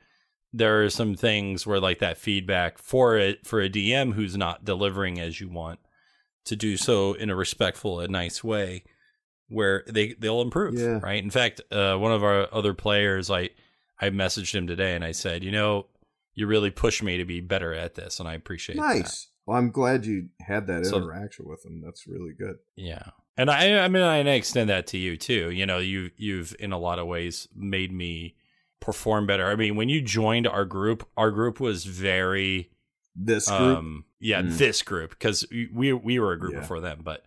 there 0.54 0.84
are 0.84 0.90
some 0.90 1.16
things 1.16 1.66
where 1.68 1.80
like 1.80 2.00
that 2.00 2.18
feedback 2.18 2.78
for 2.78 3.18
it 3.18 3.46
for 3.46 3.60
a 3.62 3.70
DM 3.70 4.14
who's 4.14 4.38
not 4.38 4.64
delivering 4.64 5.20
as 5.20 5.42
you 5.42 5.50
want 5.50 5.80
to 6.46 6.56
do 6.56 6.78
so 6.78 7.14
in 7.14 7.30
a 7.30 7.36
respectful 7.36 8.00
and 8.00 8.12
nice 8.12 8.44
way 8.44 8.84
where 9.50 9.84
they 9.88 10.14
they'll 10.14 10.42
improve 10.42 10.76
Yeah. 10.76 11.00
right 11.02 11.22
in 11.24 11.30
fact 11.32 11.60
uh, 11.72 11.96
one 11.98 12.12
of 12.12 12.24
our 12.24 12.48
other 12.52 12.74
players 12.74 13.30
i 13.30 13.50
i 14.02 14.10
messaged 14.10 14.54
him 14.54 14.68
today 14.68 14.96
and 14.96 15.04
i 15.06 15.12
said 15.12 15.44
you 15.44 15.52
know 15.52 15.88
you 16.34 16.48
really 16.48 16.72
pushed 16.72 17.02
me 17.04 17.18
to 17.18 17.26
be 17.26 17.40
better 17.40 17.74
at 17.74 17.96
this 17.96 18.20
and 18.20 18.28
i 18.30 18.34
appreciate 18.34 18.76
that 18.76 18.82
nice. 18.82 19.28
Well, 19.48 19.58
I'm 19.60 19.70
glad 19.70 20.08
you 20.08 20.30
had 20.40 20.66
that 20.68 20.88
So- 20.88 20.98
interaction 20.98 21.46
with 21.48 21.64
him. 21.64 21.80
That's 21.86 22.08
really 22.08 22.34
good. 22.34 22.56
Yeah. 22.76 23.04
And 23.38 23.52
I 23.52 23.78
I 23.86 23.88
mean 23.90 24.02
I 24.02 24.18
extend 24.32 24.72
that 24.72 24.88
to 24.88 24.98
you 24.98 25.18
too. 25.18 25.52
You 25.52 25.68
know, 25.68 25.78
you 25.78 26.10
you've 26.18 26.56
in 26.60 26.72
a 26.72 26.80
lot 26.80 26.98
of 26.98 27.06
ways 27.06 27.48
made 27.56 27.92
me 27.92 28.38
perform 28.80 29.28
better. 29.28 29.46
I 29.46 29.56
mean, 29.56 29.76
when 29.76 29.88
you 29.88 30.02
joined 30.02 30.48
our 30.48 30.66
group, 30.66 31.08
our 31.16 31.30
group 31.30 31.60
was 31.60 31.86
very 31.86 32.72
This 33.16 33.48
group. 33.48 33.78
um 33.78 34.06
yeah, 34.20 34.42
Mm. 34.42 34.58
this 34.58 34.82
group 34.82 35.20
cuz 35.20 35.46
we 35.52 35.94
we 35.94 36.18
were 36.18 36.32
a 36.34 36.40
group 36.40 36.54
Yeah. 36.56 36.62
before 36.62 36.82
them, 36.82 37.02
but 37.04 37.24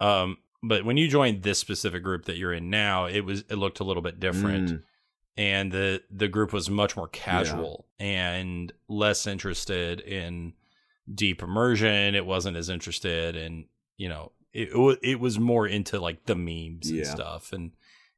um 0.00 0.36
but 0.62 0.84
when 0.84 0.98
you 0.98 1.08
joined 1.08 1.44
this 1.44 1.58
specific 1.58 2.02
group 2.02 2.26
that 2.26 2.36
you're 2.36 2.52
in 2.52 2.68
now, 2.68 3.06
it 3.06 3.20
was 3.24 3.40
it 3.48 3.54
looked 3.56 3.80
a 3.80 3.84
little 3.84 4.02
bit 4.02 4.20
different 4.20 4.68
Mm, 4.70 4.82
and 5.36 5.72
the 5.72 6.02
the 6.10 6.28
group 6.28 6.52
was 6.52 6.70
much 6.70 6.96
more 6.96 7.08
casual 7.08 7.86
and 7.98 8.72
less 8.88 9.26
interested 9.26 10.00
in 10.00 10.52
deep 11.12 11.42
immersion. 11.42 12.14
It 12.14 12.26
wasn't 12.26 12.56
as 12.56 12.68
interested 12.68 13.36
in 13.36 13.66
you 13.96 14.08
know 14.08 14.32
it 14.52 14.68
it 14.72 14.98
it 15.02 15.20
was 15.20 15.38
more 15.38 15.66
into 15.66 16.00
like 16.00 16.26
the 16.26 16.34
memes 16.36 16.88
and 16.90 16.98
Yeah. 17.00 17.04
stuff 17.04 17.52
and 17.52 17.72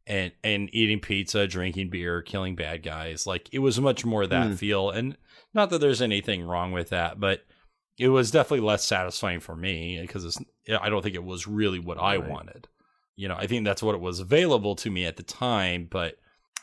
and 0.06 0.32
and 0.44 0.68
eating 0.72 1.01
pizza, 1.01 1.47
drinking 1.47 1.90
beer, 1.90 2.22
killing 2.22 2.55
bad 2.55 2.82
guys. 2.82 3.26
Like 3.26 3.48
it 3.52 3.59
was 3.60 3.80
much 3.80 4.05
more 4.05 4.26
that 4.26 4.48
Mm. 4.52 4.59
feel. 4.59 4.90
And 4.90 5.16
not 5.55 5.70
that 5.70 5.80
there's 5.80 6.02
anything 6.02 6.43
wrong 6.44 6.70
with 6.72 6.90
that, 6.90 7.18
but 7.18 7.44
it 7.98 8.09
was 8.10 8.30
definitely 8.30 8.66
less 8.66 8.84
satisfying 8.84 9.40
for 9.40 9.56
me 9.56 9.98
because 10.02 10.24
it's 10.24 10.38
I 10.80 10.90
don't 10.90 11.02
think 11.02 11.14
it 11.14 11.24
was 11.24 11.47
really 11.48 11.78
what 11.78 11.98
I 11.98 12.18
wanted. 12.18 12.68
You 13.16 13.26
know, 13.28 13.36
I 13.36 13.47
think 13.47 13.64
that's 13.64 13.82
what 13.82 13.94
it 13.94 14.01
was 14.02 14.20
available 14.20 14.76
to 14.76 14.90
me 14.90 15.06
at 15.06 15.16
the 15.16 15.22
time, 15.22 15.88
but 15.90 16.18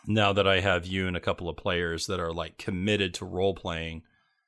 now 0.08 0.34
that 0.34 0.48
I 0.48 0.60
have 0.60 0.86
you 0.86 1.08
and 1.08 1.16
a 1.16 1.22
couple 1.22 1.50
of 1.50 1.58
players 1.58 2.08
that 2.08 2.20
are 2.20 2.34
like 2.34 2.58
committed 2.58 3.14
to 3.16 3.26
role 3.26 3.54
playing, 3.54 4.04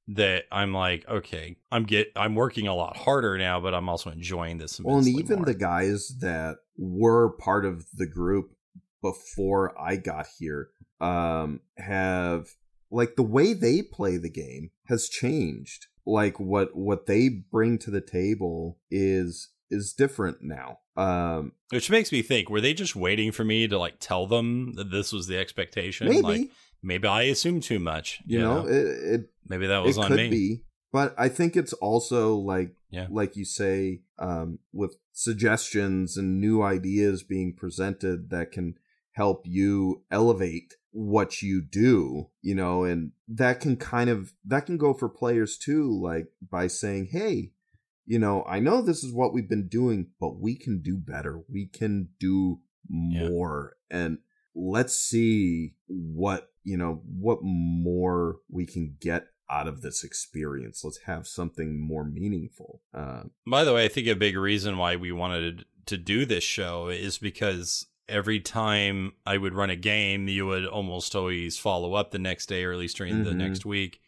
that 0.07 0.43
I'm 0.51 0.73
like, 0.73 1.07
okay, 1.07 1.57
I'm 1.71 1.83
get 1.83 2.11
I'm 2.15 2.35
working 2.35 2.67
a 2.67 2.75
lot 2.75 2.97
harder 2.97 3.37
now, 3.37 3.59
but 3.59 3.73
I'm 3.73 3.89
also 3.89 4.11
enjoying 4.11 4.57
this. 4.57 4.79
Well, 4.79 4.97
and 4.97 5.07
even 5.07 5.37
more. 5.37 5.45
the 5.45 5.55
guys 5.55 6.15
that 6.19 6.57
were 6.77 7.29
part 7.29 7.65
of 7.65 7.85
the 7.93 8.05
group 8.05 8.51
before 9.01 9.79
I 9.79 9.97
got 9.97 10.25
here 10.39 10.69
um 11.01 11.59
have 11.77 12.47
like 12.89 13.15
the 13.15 13.23
way 13.23 13.53
they 13.53 13.81
play 13.81 14.17
the 14.17 14.29
game 14.29 14.71
has 14.87 15.09
changed. 15.09 15.87
Like 16.05 16.39
what 16.39 16.75
what 16.75 17.07
they 17.07 17.29
bring 17.29 17.77
to 17.79 17.91
the 17.91 18.01
table 18.01 18.77
is 18.91 19.49
is 19.69 19.93
different 19.93 20.37
now. 20.41 20.79
Um 20.97 21.53
which 21.71 21.89
makes 21.89 22.11
me 22.11 22.21
think, 22.21 22.49
were 22.49 22.61
they 22.61 22.73
just 22.73 22.95
waiting 22.95 23.31
for 23.31 23.43
me 23.43 23.67
to 23.67 23.77
like 23.77 23.95
tell 23.99 24.27
them 24.27 24.73
that 24.75 24.91
this 24.91 25.11
was 25.11 25.27
the 25.27 25.37
expectation? 25.37 26.07
maybe 26.07 26.21
Like 26.21 26.49
maybe 26.83 27.07
I 27.07 27.23
assumed 27.23 27.63
too 27.63 27.79
much. 27.79 28.21
you 28.25 28.39
know, 28.39 28.65
it, 28.67 28.73
it 29.13 29.21
maybe 29.47 29.67
that 29.67 29.79
was 29.83 29.97
it 29.97 30.01
on 30.01 30.07
could 30.09 30.17
me. 30.17 30.29
be 30.29 30.61
but 30.93 31.13
i 31.17 31.27
think 31.27 31.55
it's 31.57 31.73
also 31.73 32.35
like 32.35 32.71
Yeah. 32.89 33.07
like 33.09 33.35
you 33.35 33.43
say 33.45 34.01
um 34.19 34.59
with 34.71 34.95
suggestions 35.11 36.15
and 36.17 36.39
new 36.39 36.61
ideas 36.63 37.21
being 37.23 37.53
presented 37.55 38.29
that 38.29 38.51
can 38.51 38.75
help 39.11 39.41
you 39.45 40.03
elevate 40.11 40.73
what 40.91 41.41
you 41.41 41.61
do 41.61 42.29
you 42.41 42.55
know 42.55 42.83
and 42.85 43.11
that 43.27 43.59
can 43.59 43.75
kind 43.75 44.09
of 44.09 44.33
that 44.45 44.65
can 44.65 44.77
go 44.77 44.93
for 44.93 45.09
players 45.09 45.57
too 45.57 45.91
like 46.01 46.27
by 46.49 46.67
saying 46.67 47.09
hey 47.11 47.51
you 48.05 48.19
know 48.19 48.43
i 48.47 48.59
know 48.59 48.81
this 48.81 49.03
is 49.03 49.11
what 49.13 49.33
we've 49.33 49.49
been 49.49 49.67
doing 49.67 50.07
but 50.19 50.39
we 50.39 50.55
can 50.55 50.81
do 50.81 50.97
better. 50.97 51.41
We 51.49 51.65
can 51.67 52.09
do 52.19 52.59
Yeah. 52.89 53.29
more. 53.29 53.77
And 53.89 54.19
let's 54.53 54.95
see 54.97 55.73
what 55.87 56.51
you 56.63 56.77
know 56.77 57.01
what 57.05 57.39
more 57.43 58.37
we 58.49 58.65
can 58.65 58.95
get 58.99 59.27
out 59.49 59.67
of 59.67 59.81
this 59.81 60.03
experience. 60.03 60.83
Let's 60.83 60.99
have 61.05 61.27
something 61.27 61.79
more 61.79 62.03
meaningful. 62.03 62.81
Uh, 62.93 63.23
By 63.47 63.63
the 63.63 63.73
way, 63.73 63.85
I 63.85 63.87
think 63.87 64.07
a 64.07 64.15
big 64.15 64.35
reason 64.37 64.77
why 64.77 64.95
we 64.95 65.11
wanted 65.11 65.65
to 65.87 65.97
do 65.97 66.25
this 66.25 66.43
show 66.43 66.87
is 66.89 67.17
because 67.19 67.85
every 68.09 68.39
time 68.39 69.13
I 69.25 69.37
would 69.37 69.53
run 69.53 69.69
a 69.69 69.75
game, 69.75 70.27
you 70.27 70.45
would 70.47 70.65
almost 70.65 71.15
always 71.15 71.57
follow 71.59 71.93
up 71.93 72.09
the 72.11 72.19
next 72.19 72.47
day, 72.47 72.63
or 72.63 72.71
at 72.73 72.79
least 72.79 72.97
during 72.97 73.23
the 73.23 73.31
Mhm. 73.31 73.37
next 73.37 73.65
week, 73.65 73.99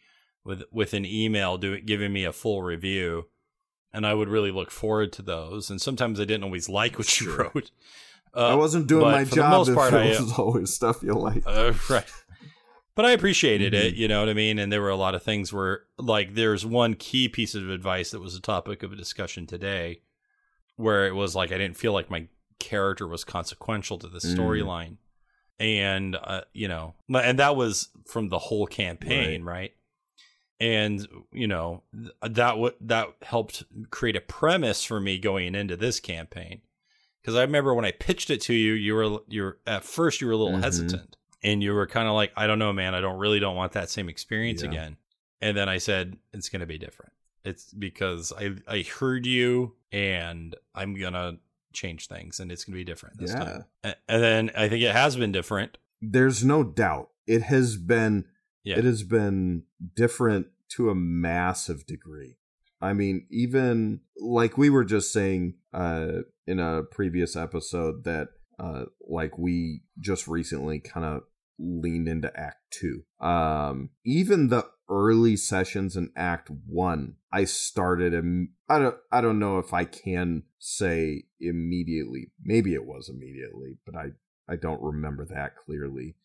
with 0.44 0.62
with 0.72 0.92
an 0.94 1.04
email 1.04 1.58
doing 1.58 1.84
giving 1.84 2.12
me 2.12 2.24
a 2.24 2.32
full 2.32 2.62
review, 2.62 3.26
and 3.92 4.06
I 4.06 4.14
would 4.14 4.28
really 4.28 4.50
look 4.50 4.70
forward 4.70 5.12
to 5.14 5.22
those. 5.22 5.70
And 5.70 5.80
sometimes 5.80 6.20
I 6.20 6.24
didn't 6.24 6.44
always 6.44 6.68
like 6.68 6.98
what 6.98 7.20
you 7.20 7.34
wrote. 7.34 7.70
i 8.34 8.50
Uh, 8.52 8.56
wasn't 8.56 8.86
doing 8.86 9.02
my 9.10 9.24
for 9.24 9.30
the 9.30 9.36
job 9.36 9.50
most 9.50 9.68
if 9.68 9.74
part, 9.74 9.94
it 9.94 9.96
I, 10.16 10.20
was 10.20 10.32
always 10.38 10.72
stuff 10.74 11.02
you 11.02 11.14
like 11.14 11.42
uh, 11.46 11.72
right. 11.90 12.04
But 12.94 13.04
I 13.06 13.12
appreciated 13.12 13.74
it, 13.74 13.94
Mhm. 13.94 13.98
you 13.98 14.08
know 14.08 14.20
what 14.20 14.28
I 14.28 14.34
mean? 14.34 14.58
And 14.58 14.72
there 14.72 14.82
were 14.82 14.88
a 14.90 14.96
lot 14.96 15.14
of 15.14 15.22
things 15.22 15.52
where, 15.52 15.82
like, 15.98 16.34
there's 16.34 16.66
one 16.66 16.94
key 16.94 17.28
piece 17.28 17.54
of 17.54 17.70
advice 17.70 18.10
that 18.10 18.20
was 18.20 18.34
a 18.34 18.40
topic 18.40 18.82
of 18.82 18.92
a 18.92 18.96
discussion 18.96 19.46
today 19.46 20.00
where 20.76 21.06
it 21.06 21.14
was 21.14 21.36
like, 21.36 21.52
I 21.52 21.58
didn't 21.58 21.76
feel 21.76 21.92
like 21.92 22.10
my 22.10 22.26
character 22.58 23.06
was 23.06 23.22
consequential 23.22 23.98
to 23.98 24.08
the 24.08 24.18
Mm. 24.18 24.36
storyline. 24.36 24.96
And, 25.60 26.16
uh, 26.16 26.42
you 26.52 26.66
know, 26.68 26.94
and 27.08 27.38
that 27.38 27.54
was 27.56 27.88
from 28.06 28.28
the 28.30 28.38
whole 28.38 28.66
campaign, 28.66 29.42
right? 29.44 29.72
And, 30.60 31.06
you 31.32 31.46
know, 31.46 31.82
that 31.92 32.34
w- 32.34 32.74
that 32.80 33.08
helped 33.22 33.64
create 33.90 34.16
a 34.16 34.20
premise 34.20 34.82
for 34.82 35.00
me 35.00 35.18
going 35.18 35.54
into 35.54 35.76
this 35.76 36.00
campaign. 36.00 36.62
Because 37.22 37.36
I 37.36 37.42
remember 37.42 37.74
when 37.74 37.84
I 37.84 37.92
pitched 37.92 38.30
it 38.30 38.40
to 38.42 38.54
you, 38.54 38.72
you 38.72 38.94
were 38.94 39.18
you 39.28 39.42
were 39.42 39.58
at 39.66 39.84
first 39.84 40.20
you 40.20 40.26
were 40.26 40.32
a 40.32 40.36
little 40.36 40.58
Mhm. 40.58 40.62
hesitant, 40.62 41.16
and 41.42 41.62
you 41.62 41.72
were 41.74 41.86
kind 41.86 42.08
of 42.08 42.14
like, 42.14 42.32
I 42.36 42.46
don't 42.46 42.58
know, 42.58 42.72
man, 42.72 42.94
I 42.94 43.00
don't 43.00 43.18
really 43.18 43.38
don't 43.38 43.56
want 43.56 43.72
that 43.72 43.90
same 43.90 44.08
experience 44.08 44.62
Yeah. 44.62 44.68
again. 44.70 44.96
And 45.40 45.56
then 45.56 45.68
I 45.68 45.78
said, 45.78 46.16
it's 46.32 46.48
going 46.48 46.60
to 46.60 46.66
be 46.66 46.78
different. 46.78 47.12
It's 47.44 47.72
because 47.72 48.32
I 48.36 48.56
I 48.66 48.82
heard 48.82 49.26
you, 49.26 49.76
and 49.92 50.56
I'm 50.74 50.94
gonna 50.98 51.38
change 51.72 52.08
things, 52.08 52.40
and 52.40 52.50
it's 52.50 52.64
going 52.64 52.72
to 52.74 52.78
be 52.80 52.84
different 52.84 53.18
this 53.18 53.30
Yeah. 53.32 53.44
time. 53.84 53.94
And 54.08 54.22
then 54.22 54.50
I 54.56 54.68
think 54.68 54.82
it 54.82 54.92
has 54.92 55.14
been 55.16 55.30
different. 55.32 55.78
there's 56.00 56.44
no 56.44 56.62
doubt 56.64 57.10
it 57.26 57.42
has 57.42 57.76
been 57.76 58.24
Yeah. 58.68 58.78
it 58.78 58.84
has 58.84 59.02
been 59.02 59.64
different 59.94 60.48
to 60.70 60.90
a 60.90 60.94
massive 60.94 61.86
degree 61.86 62.36
i 62.80 62.92
mean 62.92 63.26
even 63.30 64.00
like 64.20 64.58
we 64.58 64.70
were 64.70 64.84
just 64.84 65.12
saying 65.12 65.54
uh 65.72 66.18
in 66.46 66.58
a 66.58 66.82
previous 66.82 67.36
episode 67.36 68.04
that 68.04 68.28
uh 68.58 68.84
like 69.08 69.38
we 69.38 69.82
just 69.98 70.28
recently 70.28 70.80
kind 70.80 71.06
of 71.06 71.22
leaned 71.58 72.08
into 72.08 72.30
act 72.38 72.58
2 72.70 73.02
um 73.26 73.90
even 74.04 74.48
the 74.48 74.64
early 74.90 75.36
sessions 75.36 75.96
in 75.96 76.10
act 76.16 76.50
1 76.66 77.14
i 77.32 77.44
started 77.44 78.14
Im- 78.14 78.54
i 78.68 78.78
don't 78.78 78.96
i 79.10 79.20
don't 79.20 79.38
know 79.38 79.58
if 79.58 79.72
i 79.72 79.84
can 79.84 80.44
say 80.58 81.24
immediately 81.40 82.30
maybe 82.42 82.74
it 82.74 82.84
was 82.84 83.08
immediately 83.08 83.78
but 83.86 83.96
i 83.96 84.10
I 84.48 84.56
don't 84.56 84.82
remember 84.82 85.26
that 85.26 85.56
clearly. 85.56 86.16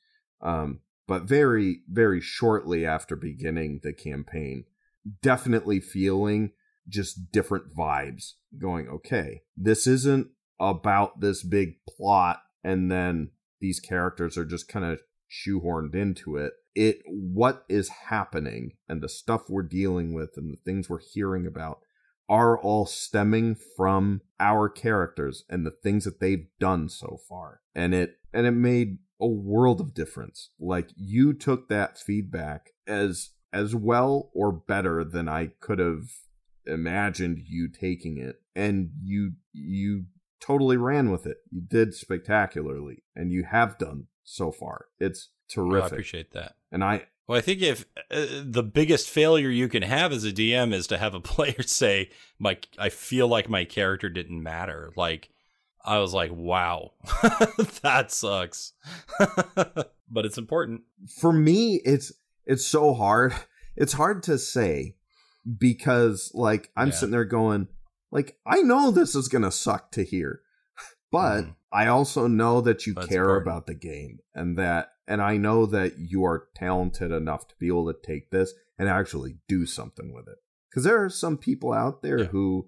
Um, 0.42 0.80
but 1.08 1.24
very, 1.24 1.82
very 1.90 2.22
shortly 2.22 2.86
after 2.86 3.16
beginning 3.16 3.82
the 3.84 3.94
campaign, 3.94 4.66
definitely 5.22 5.80
feeling 5.80 6.52
just 6.88 7.32
different 7.32 7.76
vibes 7.76 8.34
going, 8.58 8.88
okay, 8.88 9.42
this 9.56 9.88
isn't 9.88 10.30
about 10.60 11.20
this 11.20 11.44
big 11.44 11.76
plot 11.88 12.42
and 12.64 12.92
then 12.92 13.32
these 13.60 13.80
characters 13.80 14.38
are 14.38 14.46
just 14.46 14.68
kind 14.68 14.86
of 14.86 15.02
shoehorned 15.30 15.96
into 15.96 16.38
it. 16.38 16.54
It 16.76 17.02
what 17.06 17.66
is 17.70 17.90
happening 18.10 18.72
and 18.88 19.02
the 19.02 19.10
stuff 19.10 19.44
we're 19.50 19.64
dealing 19.64 20.14
with 20.14 20.32
and 20.38 20.52
the 20.52 20.58
things 20.64 20.90
we're 20.90 21.00
hearing 21.00 21.46
about 21.46 21.80
are 22.30 22.58
all 22.58 22.86
stemming 22.86 23.56
from 23.78 24.22
our 24.40 24.70
characters 24.70 25.44
and 25.50 25.66
the 25.66 25.72
things 25.72 26.06
that 26.06 26.20
they've 26.20 26.48
done 26.60 26.90
so 26.90 27.20
far. 27.28 27.62
And 27.76 27.94
it 27.94 28.18
and 28.34 28.46
it 28.46 28.52
made 28.52 28.98
a 29.20 29.28
world 29.28 29.80
of 29.80 29.94
difference. 29.94 30.50
Like 30.60 30.90
you 30.96 31.34
took 31.34 31.70
that 31.70 31.98
feedback 31.98 32.72
as 32.88 33.32
as 33.52 33.76
well 33.76 34.32
or 34.34 34.52
better 34.52 35.04
than 35.04 35.28
I 35.28 35.52
could 35.60 35.80
have 35.80 36.10
imagined 36.66 37.40
you 37.46 37.68
taking 37.68 38.18
it 38.18 38.42
and 38.56 38.92
you 39.02 39.34
you 39.52 40.06
totally 40.40 40.78
ran 40.78 41.12
with 41.12 41.26
it. 41.26 41.38
You 41.52 41.62
did 41.62 41.94
spectacularly 41.94 43.04
and 43.16 43.32
you 43.32 43.44
have 43.44 43.78
done 43.78 44.08
so 44.24 44.52
far. 44.52 44.86
It's 45.00 45.30
terrific. 45.50 45.72
Well, 45.74 45.84
I 45.84 45.88
appreciate 45.88 46.32
that. 46.32 46.56
And 46.72 46.84
I 46.84 47.06
well, 47.28 47.38
I 47.38 47.42
think 47.42 47.62
if 47.62 47.86
uh, 48.12 48.26
the 48.44 48.64
biggest 48.64 49.10
failure 49.10 49.50
you 49.50 49.70
can 49.70 49.84
have 49.84 50.12
as 50.12 50.26
a 50.26 50.32
DM 50.32 50.74
is 50.74 50.88
to 50.88 50.98
have 50.98 51.14
a 51.14 51.20
player 51.22 51.62
say, 51.64 52.10
"My, 52.38 52.58
I 52.78 52.90
feel 52.90 53.28
like 53.28 53.50
my 53.50 53.66
character 53.66 54.10
didn't 54.10 54.44
matter." 54.44 54.92
Like, 54.98 55.30
I 55.86 56.00
was 56.00 56.14
like, 56.14 56.32
"Wow, 56.34 56.92
that 57.82 58.12
sucks," 58.12 58.74
but 59.56 60.26
it's 60.26 60.38
important. 60.38 60.82
For 61.20 61.32
me, 61.32 61.82
it's 61.86 62.12
it's 62.46 62.66
so 62.66 62.94
hard. 62.94 63.34
It's 63.76 63.94
hard 63.94 64.24
to 64.24 64.38
say 64.38 64.96
because, 65.58 66.32
like, 66.34 66.72
I'm 66.76 66.90
yeah. 66.90 66.94
sitting 66.94 67.12
there 67.12 67.26
going, 67.26 67.68
like, 68.12 68.38
I 68.46 68.62
know 68.62 68.92
this 68.92 69.16
is 69.16 69.30
gonna 69.30 69.52
suck 69.52 69.92
to 69.94 70.04
hear, 70.04 70.42
but 71.10 71.42
mm. 71.42 71.56
I 71.72 71.88
also 71.88 72.28
know 72.28 72.60
that 72.62 72.86
you 72.86 72.94
That's 72.94 73.08
care 73.08 73.22
important. 73.22 73.48
about 73.48 73.66
the 73.66 73.74
game 73.74 74.20
and 74.36 74.58
that 74.58 74.93
and 75.08 75.22
I 75.22 75.38
know 75.38 75.66
that 75.66 76.00
you 76.00 76.24
are 76.26 76.48
talented 76.56 77.12
enough 77.12 77.48
to 77.48 77.56
be 77.60 77.68
able 77.68 77.92
to 77.92 78.00
take 78.00 78.30
this 78.30 78.54
and 78.78 78.90
actually 78.90 79.38
do 79.48 79.66
something 79.66 80.14
with 80.14 80.28
it. 80.28 80.38
Because 80.70 80.84
there 80.84 81.04
are 81.04 81.10
some 81.10 81.38
people 81.38 81.74
out 81.74 82.02
there 82.02 82.22
yeah. 82.22 82.26
who, 82.26 82.68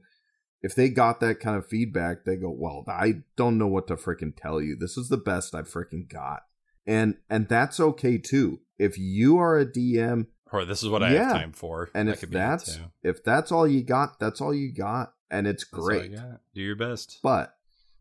if 0.62 0.76
they 0.76 0.90
got 0.90 1.20
that 1.22 1.40
kind 1.40 1.58
of 1.58 1.68
feedback, 1.68 2.26
they 2.26 2.36
go, 2.36 2.50
"Well, 2.52 2.84
I 2.88 3.24
don't 3.36 3.58
know 3.58 3.68
what 3.68 3.88
to 3.88 3.96
freaking 3.96 4.34
tell 4.36 4.62
you. 4.62 4.76
This 4.76 4.98
is 4.98 5.10
the 5.10 5.18
best 5.18 5.56
I've 5.56 5.72
freaking 5.72 6.08
got," 6.08 6.44
and 6.86 7.16
and 7.30 7.48
that's 7.48 7.80
okay 7.80 8.18
too. 8.18 8.60
If 8.78 8.98
you 8.98 9.40
are 9.40 9.58
a 9.58 9.66
DM, 9.66 10.28
or 10.52 10.66
this 10.66 10.84
is 10.84 10.90
what 10.90 11.02
I 11.02 11.14
yeah, 11.14 11.24
have 11.24 11.32
time 11.32 11.54
for, 11.54 11.90
and 11.96 12.10
that 12.10 12.22
if 12.22 12.30
that's 12.30 12.80
if 13.02 13.24
that's 13.24 13.52
all 13.52 13.68
you 13.68 13.82
got, 13.82 14.20
that's 14.20 14.40
all 14.40 14.54
you 14.54 14.72
got, 14.72 15.14
and 15.32 15.48
it's 15.48 15.64
great. 15.64 16.12
Do 16.54 16.62
your 16.62 16.76
best, 16.76 17.20
but 17.24 17.55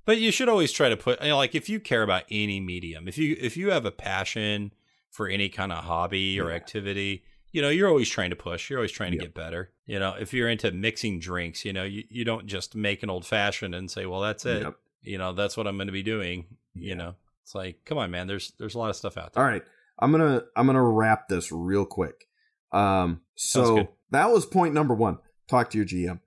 but 0.04 0.18
you 0.18 0.30
should 0.30 0.48
always 0.48 0.72
try 0.72 0.88
to 0.88 0.96
put 0.96 1.20
you 1.22 1.28
know, 1.28 1.36
like 1.36 1.54
if 1.54 1.68
you 1.68 1.80
care 1.80 2.02
about 2.02 2.24
any 2.30 2.60
medium, 2.60 3.08
if 3.08 3.18
you 3.18 3.36
if 3.40 3.56
you 3.56 3.70
have 3.70 3.84
a 3.84 3.90
passion 3.90 4.72
for 5.10 5.28
any 5.28 5.48
kind 5.48 5.72
of 5.72 5.84
hobby 5.84 6.40
or 6.40 6.50
yeah. 6.50 6.56
activity, 6.56 7.24
you 7.52 7.62
know, 7.62 7.68
you're 7.68 7.88
always 7.88 8.08
trying 8.08 8.30
to 8.30 8.36
push. 8.36 8.68
You're 8.68 8.80
always 8.80 8.92
trying 8.92 9.12
to 9.12 9.16
yep. 9.16 9.26
get 9.26 9.34
better. 9.34 9.70
You 9.86 9.98
know, 10.00 10.14
if 10.18 10.34
you're 10.34 10.48
into 10.48 10.72
mixing 10.72 11.20
drinks, 11.20 11.64
you 11.64 11.72
know, 11.72 11.84
you, 11.84 12.04
you 12.08 12.24
don't 12.24 12.46
just 12.46 12.74
make 12.74 13.02
an 13.02 13.10
old 13.10 13.24
fashioned 13.24 13.74
and 13.74 13.90
say, 13.90 14.06
Well, 14.06 14.20
that's 14.20 14.44
it. 14.44 14.62
Yep. 14.62 14.76
You 15.02 15.18
know, 15.18 15.32
that's 15.32 15.56
what 15.56 15.66
I'm 15.66 15.78
gonna 15.78 15.92
be 15.92 16.02
doing. 16.02 16.46
Yeah. 16.74 16.88
You 16.88 16.94
know. 16.96 17.14
It's 17.44 17.54
like, 17.54 17.84
come 17.84 17.98
on, 17.98 18.10
man, 18.10 18.26
there's 18.26 18.52
there's 18.58 18.74
a 18.74 18.78
lot 18.78 18.90
of 18.90 18.96
stuff 18.96 19.18
out 19.18 19.34
there. 19.34 19.44
All 19.44 19.48
right. 19.48 19.62
I'm 19.98 20.10
gonna 20.10 20.42
I'm 20.56 20.66
gonna 20.66 20.82
wrap 20.82 21.28
this 21.28 21.52
real 21.52 21.84
quick. 21.84 22.26
Um 22.72 23.20
so 23.36 23.88
that 24.10 24.30
was 24.30 24.46
point 24.46 24.74
number 24.74 24.94
one. 24.94 25.18
Talk 25.46 25.70
to 25.70 25.78
your 25.78 25.86
GM. 25.86 26.20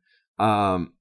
Um 0.43 0.93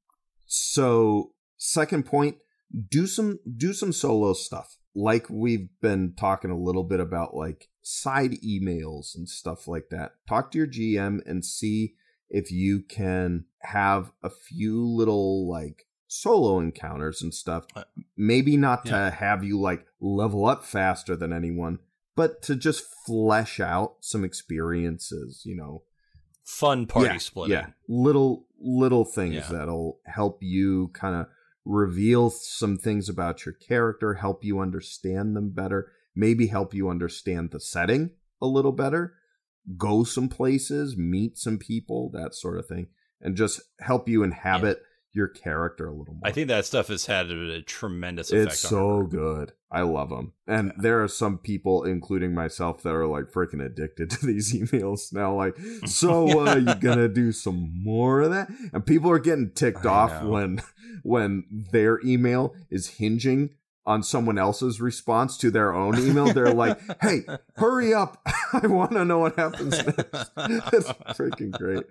so 0.47 1.33
second 1.59 2.07
point 2.07 2.39
do 2.89 3.07
some 3.07 3.39
do 3.57 3.73
some 3.73 3.93
solo 3.93 4.33
stuff. 4.33 4.77
Like 4.95 5.29
we've 5.29 5.69
been 5.81 6.15
talking 6.17 6.51
a 6.51 6.59
little 6.59 6.85
bit 6.85 7.01
about 7.01 7.35
like 7.35 7.69
side 7.83 8.33
emails 8.45 9.15
and 9.15 9.29
stuff 9.29 9.69
like 9.69 9.89
that. 9.91 10.13
Talk 10.29 10.51
to 10.53 10.59
your 10.59 10.67
gm 10.67 11.21
and 11.27 11.45
see 11.45 11.95
if 12.29 12.51
you 12.51 12.83
can 12.83 13.45
have 13.63 14.11
a 14.23 14.31
few 14.31 14.85
little 14.85 15.49
like 15.49 15.87
solo 16.09 16.59
encounters 16.59 17.23
and 17.23 17.35
stuff. 17.35 17.67
Uh, 17.75 17.85
maybe 18.17 18.57
not 18.57 18.83
yeah. 18.85 18.93
to 18.93 19.11
have 19.17 19.45
you 19.45 19.61
like 19.61 19.87
level 20.01 20.47
up 20.47 20.65
faster 20.65 21.17
than 21.17 21.33
anyone 21.33 21.79
but 22.17 22.41
to 22.41 22.57
just 22.57 22.85
flesh 23.07 23.61
out 23.61 23.97
some 24.01 24.25
experiences 24.25 25.43
you 25.45 25.55
know? 25.55 25.83
Fun 26.45 26.87
party 26.87 27.09
yeah, 27.09 27.19
splitting. 27.19 27.53
yeah. 27.53 27.67
Little 27.89 28.47
little 28.61 29.05
things 29.05 29.35
yeah. 29.35 29.49
that'll 29.51 29.99
help 30.07 30.39
you 30.43 30.89
kind 30.95 31.17
of 31.17 31.27
reveal 31.67 32.31
some 32.31 32.79
things 32.79 33.09
about 33.09 33.45
your 33.45 33.53
character, 33.53 34.15
help 34.15 34.45
you 34.45 34.61
understand 34.61 35.37
them 35.37 35.51
better, 35.51 35.93
maybe 36.15 36.47
help 36.47 36.73
you 36.73 36.89
understand 36.89 37.51
the 37.51 37.61
setting 37.61 38.11
a 38.41 38.47
little 38.47 38.73
better, 38.73 39.15
go 39.77 40.05
some 40.05 40.29
places, 40.29 40.97
meet 40.97 41.37
some 41.37 41.59
people, 41.59 42.11
that 42.13 42.35
sort 42.35 42.59
of 42.59 42.67
thing, 42.67 42.87
and 43.21 43.37
just 43.37 43.61
help 43.81 44.09
you 44.09 44.23
inhabit. 44.23 44.81
Your 45.17 45.29
character 45.29 45.87
a 45.87 45.93
little 45.93 46.15
more. 46.15 46.23
I 46.23 46.31
think 46.31 46.49
that 46.49 46.67
stuff 46.67 46.89
has 46.89 47.07
had 47.07 47.31
a, 47.31 47.63
tremendous 47.63 48.31
effect. 48.31 48.53
It's 48.53 48.61
so 48.61 49.03
good. 49.05 49.53
I 49.73 49.81
love 49.81 50.11
them. 50.11 50.35
And 50.47 50.69
yeah. 50.69 50.83
there 50.83 51.03
are 51.03 51.09
some 51.09 51.39
people, 51.39 51.85
including 51.85 52.35
myself, 52.35 52.83
that 52.83 52.95
are 52.95 53.07
like 53.07 53.33
freaking 53.33 53.65
addicted 53.65 54.11
to 54.11 54.27
these 54.27 54.53
emails 54.53 55.13
now. 55.15 55.35
Like, 55.35 55.57
so 55.87 56.41
uh, 56.47 56.57
you 56.57 56.75
gonna 56.75 57.09
do 57.09 57.33
some 57.33 57.73
more 57.83 58.21
of 58.21 58.31
that? 58.31 58.49
And 58.75 58.85
people 58.85 59.11
are 59.11 59.19
getting 59.19 59.51
ticked 59.53 59.87
I 59.87 59.91
off 59.91 60.23
know. 60.23 60.31
when 60.31 60.63
when 61.03 61.45
their 61.73 61.99
email 62.05 62.55
is 62.71 62.89
hinging 62.99 63.51
on 63.87 64.03
someone 64.03 64.37
else's 64.37 64.81
response 64.81 65.39
to 65.39 65.51
their 65.51 65.73
own 65.73 65.99
email. 65.99 66.33
They're 66.33 66.53
like, 66.53 66.79
"Hey, 67.01 67.23
hurry 67.57 67.95
up! 67.95 68.21
I 68.53 68.67
want 68.67 68.93
to 68.93 69.05
know 69.05 69.21
what 69.21 69.37
happens 69.37 69.79
next." 69.79 70.35
That's 70.35 70.93
freaking 71.17 71.53
great. 71.53 71.85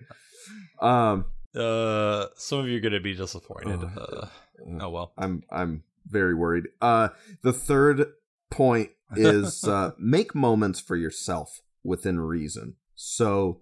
Um, 0.80 1.26
uh, 1.56 2.28
some 2.36 2.60
of 2.60 2.68
you 2.68 2.78
are 2.78 2.82
going 2.82 2.94
to 2.94 3.00
be 3.00 3.16
disappointed. 3.16 3.84
Uh, 3.84 4.02
uh, 4.02 4.28
oh 4.82 4.90
well, 4.90 5.14
I'm 5.18 5.44
I'm 5.50 5.84
very 6.08 6.34
worried. 6.34 6.66
Uh, 6.82 7.10
the 7.42 7.54
third 7.54 8.06
point 8.52 8.92
is 9.16 9.64
uh, 9.64 9.92
make 9.98 10.36
moments 10.36 10.80
for 10.80 10.96
yourself 10.96 11.62
within 11.84 12.20
reason. 12.20 12.76
So 12.96 13.62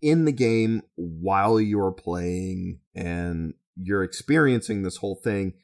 in 0.00 0.24
the 0.24 0.32
game 0.32 0.82
while 0.96 1.60
you're 1.60 1.92
playing 1.92 2.80
and 2.94 3.54
you're 3.76 4.04
experiencing 4.04 4.82
this 4.82 4.98
whole 4.98 5.20
thing, 5.22 5.54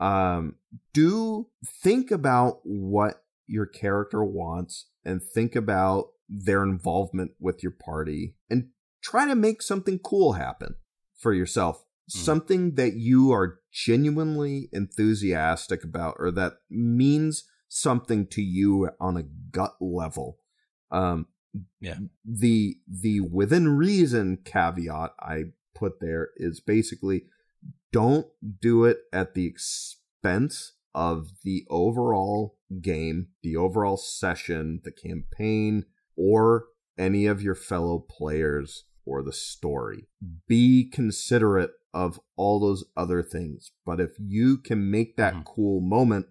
um, 0.00 0.56
do 0.92 1.48
think 1.82 2.10
about 2.10 2.60
what 2.64 3.22
your 3.46 3.66
character 3.66 4.24
wants 4.24 4.86
and 5.04 5.22
think 5.22 5.54
about 5.54 6.06
their 6.28 6.62
involvement 6.62 7.32
with 7.38 7.62
your 7.62 7.72
party 7.72 8.34
and 8.48 8.68
try 9.02 9.26
to 9.26 9.34
make 9.34 9.60
something 9.60 9.98
cool 9.98 10.32
happen 10.32 10.76
for 11.22 11.32
yourself. 11.32 11.84
Mm. 12.10 12.16
Something 12.16 12.74
that 12.74 12.94
you 12.94 13.32
are 13.32 13.60
genuinely 13.72 14.68
enthusiastic 14.72 15.84
about 15.84 16.16
or 16.18 16.30
that 16.32 16.54
means 16.68 17.44
something 17.68 18.26
to 18.26 18.42
you 18.42 18.90
on 19.00 19.16
a 19.16 19.22
gut 19.22 19.76
level. 19.80 20.38
Um, 20.90 21.28
yeah. 21.80 21.96
The 22.24 22.76
the 22.88 23.20
within 23.20 23.76
reason 23.76 24.38
caveat 24.44 25.12
I 25.20 25.44
put 25.74 26.00
there 26.00 26.30
is 26.36 26.60
basically 26.60 27.26
don't 27.92 28.26
do 28.60 28.84
it 28.84 28.98
at 29.12 29.34
the 29.34 29.46
expense 29.46 30.72
of 30.94 31.28
the 31.44 31.64
overall 31.70 32.56
game, 32.80 33.28
the 33.42 33.56
overall 33.56 33.96
session, 33.96 34.80
the 34.84 34.92
campaign, 34.92 35.84
or 36.16 36.66
any 36.98 37.26
of 37.26 37.42
your 37.42 37.54
fellow 37.54 37.98
players 37.98 38.84
or 39.04 39.22
the 39.22 39.32
story. 39.32 40.08
Be 40.46 40.88
considerate 40.88 41.70
of 41.94 42.20
all 42.36 42.60
those 42.60 42.84
other 42.96 43.22
things. 43.22 43.72
But 43.84 44.00
if 44.00 44.10
you 44.18 44.58
can 44.58 44.90
make 44.90 45.16
that 45.16 45.34
mm-hmm. 45.34 45.42
cool 45.42 45.80
moment 45.80 46.26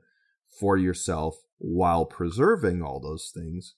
for 0.60 0.78
yourself 0.78 1.36
while 1.58 2.06
preserving 2.06 2.82
all 2.82 3.00
those 3.00 3.32
things, 3.34 3.76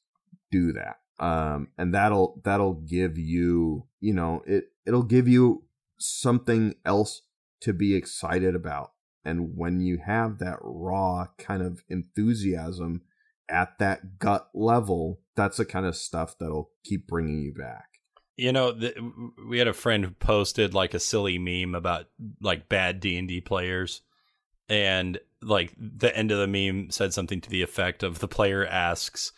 do 0.52 0.72
that. 0.74 0.98
Um, 1.20 1.70
and 1.78 1.94
that'll 1.94 2.42
that'll 2.44 2.74
give 2.74 3.18
you, 3.18 3.86
you 4.00 4.14
know, 4.14 4.42
it 4.48 4.66
it'll 4.86 5.04
give 5.04 5.28
you 5.28 5.64
something 6.00 6.76
else 6.86 7.22
to 7.62 7.74
be 7.74 7.96
excited 7.96 8.56
about. 8.56 8.92
And 9.24 9.56
when 9.56 9.80
you 9.80 10.00
have 10.06 10.40
that 10.40 10.58
raw 10.62 11.28
kind 11.38 11.62
of 11.62 11.84
enthusiasm 11.88 13.02
at 13.50 13.78
that 13.80 14.20
gut 14.20 14.50
level, 14.54 15.22
that's 15.36 15.58
the 15.58 15.66
kind 15.66 15.86
of 15.86 15.96
stuff 15.96 16.38
that'll 16.38 16.72
keep 16.84 17.08
bringing 17.08 17.42
you 17.42 17.54
back. 17.54 17.93
You 18.36 18.52
know, 18.52 18.72
the, 18.72 18.94
we 19.48 19.60
had 19.60 19.68
a 19.68 19.74
friend 19.74 20.04
who 20.04 20.12
posted 20.12 20.74
like 20.74 20.94
a 20.94 21.00
silly 21.00 21.38
meme 21.38 21.76
about 21.76 22.08
like 22.42 22.68
bad 22.70 23.00
D 23.00 23.18
and 23.18 23.28
D 23.28 23.42
players, 23.42 24.02
and 24.70 25.20
like 25.42 25.74
the 25.78 26.16
end 26.16 26.32
of 26.32 26.40
the 26.40 26.48
meme 26.48 26.90
said 26.90 27.14
something 27.14 27.42
to 27.42 27.50
the 27.50 27.62
effect 27.62 28.02
of 28.04 28.20
the 28.20 28.28
player 28.28 28.66
asks, 28.66 29.32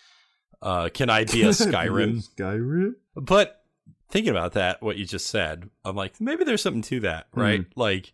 Uh, 0.62 0.90
can 0.94 1.10
I 1.10 1.26
be 1.26 1.44
a 1.44 1.48
Skyrim? 1.50 2.28
Skyrim. 2.36 2.94
But 3.16 3.64
thinking 4.10 4.32
about 4.32 4.54
that, 4.54 4.82
what 4.82 4.98
you 4.98 5.06
just 5.06 5.28
said, 5.28 5.70
I'm 5.84 5.96
like, 5.96 6.22
maybe 6.22 6.44
there's 6.44 6.62
something 6.62 6.82
to 6.84 7.02
that, 7.02 7.28
right? 7.34 7.62
Mm. 7.62 7.68
Like, 7.76 8.14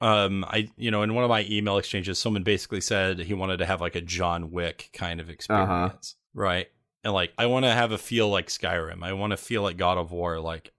um, 0.00 0.44
I, 0.48 0.68
you 0.76 0.90
know, 0.90 1.02
in 1.02 1.14
one 1.14 1.24
of 1.24 1.30
my 1.30 1.46
email 1.50 1.76
exchanges, 1.76 2.18
someone 2.18 2.42
basically 2.42 2.80
said 2.80 3.18
he 3.18 3.34
wanted 3.34 3.58
to 3.58 3.66
have 3.66 3.80
like 3.80 3.96
a 3.96 4.00
John 4.00 4.50
Wick 4.50 4.90
kind 4.92 5.20
of 5.20 5.28
experience, 5.28 6.14
right? 6.34 6.68
And 7.04 7.12
like, 7.12 7.32
I 7.38 7.46
want 7.46 7.64
to 7.64 7.72
have 7.72 7.92
a 7.92 7.98
feel 7.98 8.28
like 8.28 8.48
Skyrim. 8.48 9.02
I 9.02 9.12
want 9.14 9.30
to 9.32 9.36
feel 9.36 9.62
like 9.62 9.76
God 9.76 9.96
of 9.98 10.12
War. 10.12 10.38
Like, 10.40 10.72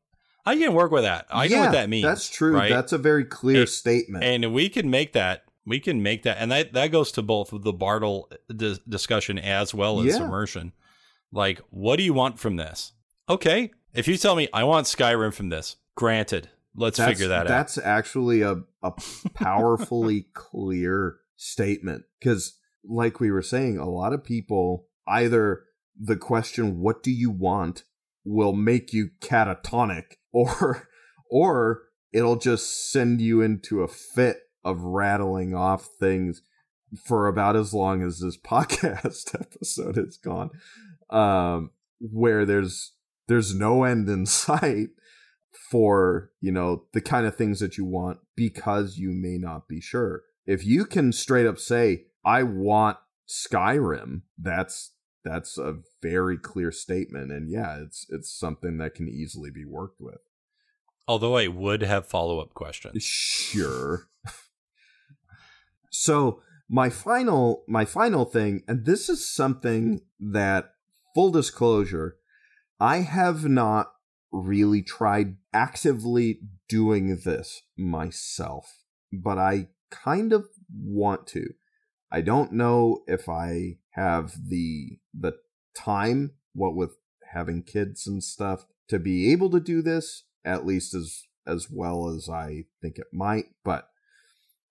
I 0.46 0.56
can 0.56 0.74
work 0.74 0.92
with 0.92 1.04
that. 1.04 1.26
I 1.32 1.48
know 1.48 1.60
what 1.62 1.72
that 1.74 1.90
means. 1.90 2.06
That's 2.06 2.30
true. 2.30 2.54
Right? 2.56 2.70
That's 2.70 2.94
a 2.94 2.98
very 2.98 3.26
clear 3.26 3.62
And- 3.62 3.70
statement. 3.70 4.24
and 4.24 4.54
we 4.54 4.70
can 4.70 4.90
make 4.90 5.14
that. 5.14 5.44
We 5.66 5.80
can 5.80 6.02
make 6.02 6.24
that, 6.24 6.38
and 6.40 6.52
that 6.52 6.74
that 6.74 6.88
goes 6.92 7.12
to 7.14 7.22
both 7.22 7.50
the 7.52 7.72
Bartle 7.72 8.28
uh, 8.32 8.36
dis- 8.56 8.80
discussion 8.80 9.38
as 9.38 9.74
well 9.76 10.00
as 10.02 10.08
Yeah. 10.18 10.26
immersion. 10.26 10.74
Like, 11.32 11.62
what 11.70 11.98
do 11.98 12.04
you 12.04 12.14
want 12.16 12.40
from 12.40 12.56
this? 12.56 12.94
Okay, 13.30 13.72
if 13.94 14.08
you 14.08 14.18
tell 14.18 14.36
me 14.36 14.48
I 14.54 14.64
want 14.64 14.88
Skyrim 14.88 15.32
from 15.34 15.50
this, 15.50 15.76
granted, 15.96 16.50
let's 16.76 16.98
that's, 16.98 17.12
figure 17.12 17.28
that 17.28 17.42
out. 17.42 17.48
That's 17.48 17.78
actually 17.78 18.42
a, 18.42 18.64
a 18.82 18.92
powerfully 19.36 20.26
clear 20.34 21.18
statement 21.36 22.04
because, 22.20 22.58
like 22.84 23.20
we 23.20 23.32
were 23.32 23.42
saying, 23.44 23.78
a 23.78 23.90
lot 23.90 24.14
of 24.14 24.24
people 24.24 24.88
either 25.08 25.64
the 26.00 26.18
question 26.18 26.80
"What 26.80 27.04
do 27.04 27.12
you 27.12 27.30
want?" 27.30 27.84
will 28.24 28.54
make 28.54 28.94
you 28.94 29.10
catatonic, 29.20 30.16
or 30.32 30.88
or 31.30 31.84
it'll 32.14 32.38
just 32.38 32.92
send 32.92 33.22
you 33.22 33.42
into 33.42 33.82
a 33.82 33.88
fit 33.88 34.38
of 34.64 34.82
rattling 34.82 35.56
off 35.56 35.90
things 36.00 36.42
for 37.06 37.28
about 37.28 37.56
as 37.56 37.74
long 37.74 38.04
as 38.04 38.20
this 38.20 38.38
podcast 38.46 39.34
episode 39.40 39.96
has 39.96 40.18
gone 40.18 40.50
um 41.10 41.72
where 42.00 42.46
there's 42.46 42.94
there's 43.28 43.56
no 43.56 43.84
end 43.84 44.10
in 44.10 44.26
sight 44.26 44.90
for 45.70 46.32
you 46.40 46.52
know 46.52 46.84
the 46.94 47.02
kind 47.02 47.26
of 47.26 47.36
things 47.36 47.60
that 47.60 47.78
you 47.78 47.86
want 47.86 48.20
because 48.36 48.98
you 48.98 49.12
may 49.12 49.38
not 49.38 49.68
be 49.68 49.82
sure 49.82 50.24
if 50.46 50.66
you 50.66 50.86
can 50.86 51.12
straight 51.12 51.46
up 51.46 51.60
say 51.60 52.06
i 52.26 52.44
want 52.44 52.98
skyrim 53.28 54.22
that's 54.38 54.94
that's 55.24 55.58
a 55.58 55.78
very 56.02 56.38
clear 56.38 56.72
statement 56.72 57.32
and 57.32 57.50
yeah 57.50 57.78
it's 57.78 58.06
it's 58.10 58.32
something 58.32 58.78
that 58.78 58.96
can 58.96 59.08
easily 59.08 59.52
be 59.52 59.66
worked 59.66 60.02
with 60.02 60.20
Although 61.12 61.36
I 61.36 61.48
would 61.48 61.82
have 61.82 62.08
follow 62.08 62.40
up 62.40 62.54
questions. 62.54 63.04
Sure. 63.04 64.08
so 65.90 66.42
my 66.70 66.90
final 66.90 67.66
my 67.68 67.84
final 67.84 68.24
thing, 68.24 68.64
and 68.66 68.86
this 68.86 69.10
is 69.10 69.30
something 69.30 70.02
that 70.20 70.74
full 71.14 71.32
disclosure, 71.32 72.16
I 72.80 73.00
have 73.00 73.44
not 73.44 73.92
really 74.32 74.82
tried 74.82 75.36
actively 75.54 76.40
doing 76.70 77.20
this 77.26 77.64
myself, 77.78 78.84
but 79.12 79.38
I 79.38 79.68
kind 79.90 80.32
of 80.32 80.46
want 80.74 81.28
to. 81.28 81.56
I 82.10 82.22
don't 82.22 82.54
know 82.54 83.04
if 83.08 83.28
I 83.28 83.80
have 83.92 84.34
the 84.50 85.00
the 85.14 85.34
time, 85.76 86.32
what 86.54 86.76
with 86.76 86.98
having 87.32 87.64
kids 87.64 88.08
and 88.08 88.24
stuff, 88.24 88.66
to 88.90 89.00
be 89.00 89.32
able 89.32 89.50
to 89.52 89.60
do 89.60 89.82
this 89.82 90.24
at 90.44 90.66
least 90.66 90.94
as 90.94 91.24
as 91.48 91.70
well 91.72 92.08
as 92.10 92.30
I 92.30 92.66
think 92.82 92.98
it 92.98 93.08
might, 93.14 93.46
but 93.64 93.88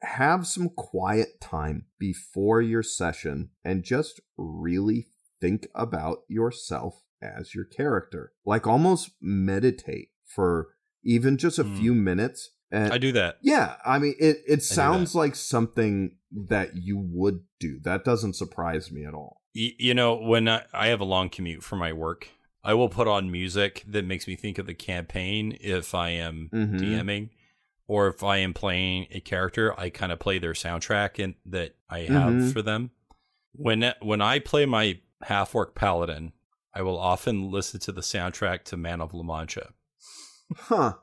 have 0.03 0.47
some 0.47 0.71
quiet 0.71 1.41
time 1.41 1.87
before 1.99 2.63
your 2.63 2.83
session 2.83 3.51
and 3.65 3.83
just 3.83 4.21
really 4.39 5.09
think 5.41 5.67
about 5.75 6.21
yourself 6.29 7.03
as 7.21 7.55
your 7.55 7.65
character. 7.67 8.33
Like 8.47 8.67
almost 8.67 9.11
meditate 9.21 10.09
for 10.25 10.69
even 11.03 11.37
just 11.37 11.59
a 11.59 11.65
Hmm. 11.65 11.77
few 11.77 11.95
minutes. 11.95 12.51
And 12.73 12.93
I 12.93 12.99
do 12.99 13.13
that. 13.13 13.39
yeah, 13.43 13.77
I 13.85 13.99
mean 13.99 14.15
it 14.19 14.39
it 14.47 14.63
sounds 14.63 15.15
like 15.15 15.35
something 15.35 16.17
that 16.49 16.77
you 16.77 16.97
would 16.99 17.41
do. 17.59 17.81
That 17.83 18.05
doesn't 18.05 18.35
surprise 18.37 18.93
me 18.93 19.05
at 19.05 19.15
all. 19.15 19.41
Y- 19.55 19.73
you 19.79 19.95
know, 19.95 20.15
when 20.15 20.49
I, 20.49 20.63
I 20.73 20.87
have 20.89 21.01
a 21.01 21.05
long 21.05 21.29
commute 21.29 21.65
for 21.65 21.75
my 21.77 21.93
work, 21.93 22.29
I 22.63 22.75
will 22.75 22.89
put 22.89 23.09
on 23.09 23.31
music 23.33 23.85
that 23.89 24.05
makes 24.05 24.29
me 24.29 24.37
think 24.37 24.59
of 24.59 24.67
the 24.67 24.75
campaign 24.75 25.57
if 25.61 25.95
I 25.95 26.11
am 26.11 26.49
Mhm. 26.53 26.79
DMing 26.81 27.31
or 27.89 28.07
if 28.07 28.23
I 28.23 28.37
am 28.37 28.55
playing 28.55 29.09
a 29.11 29.19
character, 29.19 29.79
I 29.79 29.91
kind 29.91 30.13
of 30.13 30.21
play 30.21 30.39
their 30.39 30.53
soundtrack 30.53 31.23
and 31.23 31.35
that 31.47 31.75
I 31.89 32.01
have 32.03 32.33
Mhm. 32.35 32.53
for 32.53 32.63
them. 32.63 32.93
When 33.53 33.93
when 34.01 34.21
I 34.23 34.39
play 34.39 34.65
my 34.67 35.01
half 35.23 35.55
orc 35.57 35.75
paladin, 35.75 36.33
I 36.73 36.83
will 36.83 36.99
often 37.01 37.51
listen 37.51 37.81
to 37.81 37.91
the 37.93 38.01
soundtrack 38.03 38.63
to 38.67 38.77
Man 38.77 39.01
of 39.01 39.13
La 39.13 39.25
Mancha. 39.25 39.73
Huh. 40.57 40.95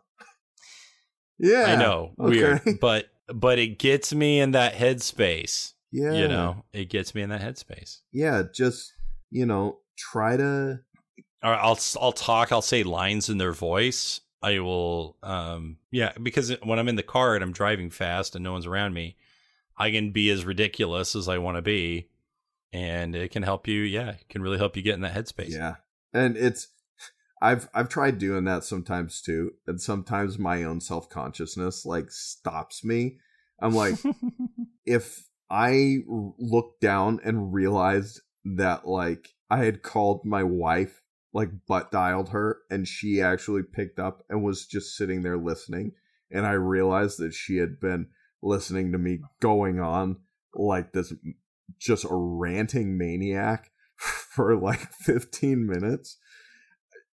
Yeah. 1.39 1.65
I 1.67 1.75
know, 1.75 2.13
okay. 2.19 2.29
weird, 2.29 2.61
but 2.81 3.09
but 3.33 3.59
it 3.59 3.79
gets 3.79 4.13
me 4.13 4.39
in 4.39 4.51
that 4.51 4.73
headspace. 4.73 5.73
Yeah. 5.91 6.13
You 6.13 6.27
know, 6.27 6.65
it 6.73 6.89
gets 6.89 7.15
me 7.15 7.21
in 7.21 7.29
that 7.29 7.41
headspace. 7.41 8.01
Yeah, 8.11 8.43
just 8.53 8.93
you 9.29 9.45
know, 9.45 9.79
try 9.97 10.37
to 10.37 10.79
or 11.43 11.53
I'll 11.53 11.79
I'll 12.01 12.11
talk. 12.11 12.51
I'll 12.51 12.61
say 12.61 12.83
lines 12.83 13.29
in 13.29 13.37
their 13.37 13.53
voice. 13.53 14.21
I 14.41 14.59
will, 14.59 15.17
um, 15.23 15.77
yeah, 15.91 16.13
because 16.21 16.55
when 16.63 16.77
I'm 16.77 16.87
in 16.87 16.95
the 16.95 17.03
car 17.03 17.33
and 17.33 17.43
I'm 17.43 17.51
driving 17.51 17.89
fast 17.89 18.35
and 18.35 18.43
no 18.43 18.51
one's 18.51 18.67
around 18.67 18.93
me, 18.93 19.17
I 19.77 19.89
can 19.89 20.11
be 20.11 20.29
as 20.29 20.45
ridiculous 20.45 21.15
as 21.15 21.27
I 21.27 21.39
want 21.39 21.57
to 21.57 21.61
be, 21.61 22.09
and 22.71 23.15
it 23.15 23.31
can 23.31 23.43
help 23.43 23.67
you. 23.67 23.81
Yeah, 23.81 24.11
it 24.11 24.29
can 24.29 24.41
really 24.41 24.57
help 24.57 24.75
you 24.75 24.83
get 24.83 24.93
in 24.93 25.01
that 25.01 25.15
headspace. 25.15 25.49
Yeah. 25.49 25.75
And 26.13 26.37
it's 26.37 26.67
I've 27.41 27.69
I've 27.73 27.89
tried 27.89 28.17
doing 28.17 28.45
that 28.45 28.63
sometimes 28.63 29.21
too, 29.21 29.51
and 29.67 29.79
sometimes 29.79 30.39
my 30.39 30.63
own 30.63 30.81
self-consciousness 30.81 31.85
like 31.85 32.11
stops 32.11 32.83
me. 32.83 33.19
I'm 33.61 33.73
like 33.73 33.95
if 34.85 35.27
I 35.49 35.99
looked 36.07 36.81
down 36.81 37.19
and 37.23 37.53
realized 37.53 38.21
that 38.43 38.87
like 38.87 39.29
I 39.49 39.63
had 39.65 39.83
called 39.83 40.25
my 40.25 40.43
wife, 40.43 41.01
like 41.33 41.49
butt 41.67 41.91
dialed 41.91 42.29
her, 42.29 42.59
and 42.69 42.87
she 42.87 43.21
actually 43.21 43.63
picked 43.63 43.99
up 43.99 44.23
and 44.29 44.43
was 44.43 44.65
just 44.65 44.95
sitting 44.95 45.21
there 45.21 45.37
listening, 45.37 45.91
and 46.31 46.45
I 46.45 46.53
realized 46.53 47.19
that 47.19 47.33
she 47.33 47.57
had 47.57 47.79
been 47.79 48.07
listening 48.41 48.91
to 48.91 48.97
me 48.97 49.19
going 49.41 49.79
on 49.79 50.17
like 50.53 50.91
this 50.93 51.13
just 51.79 52.05
a 52.05 52.09
ranting 52.11 52.97
maniac 52.97 53.71
for 53.95 54.55
like 54.55 54.91
15 54.93 55.65
minutes. 55.65 56.17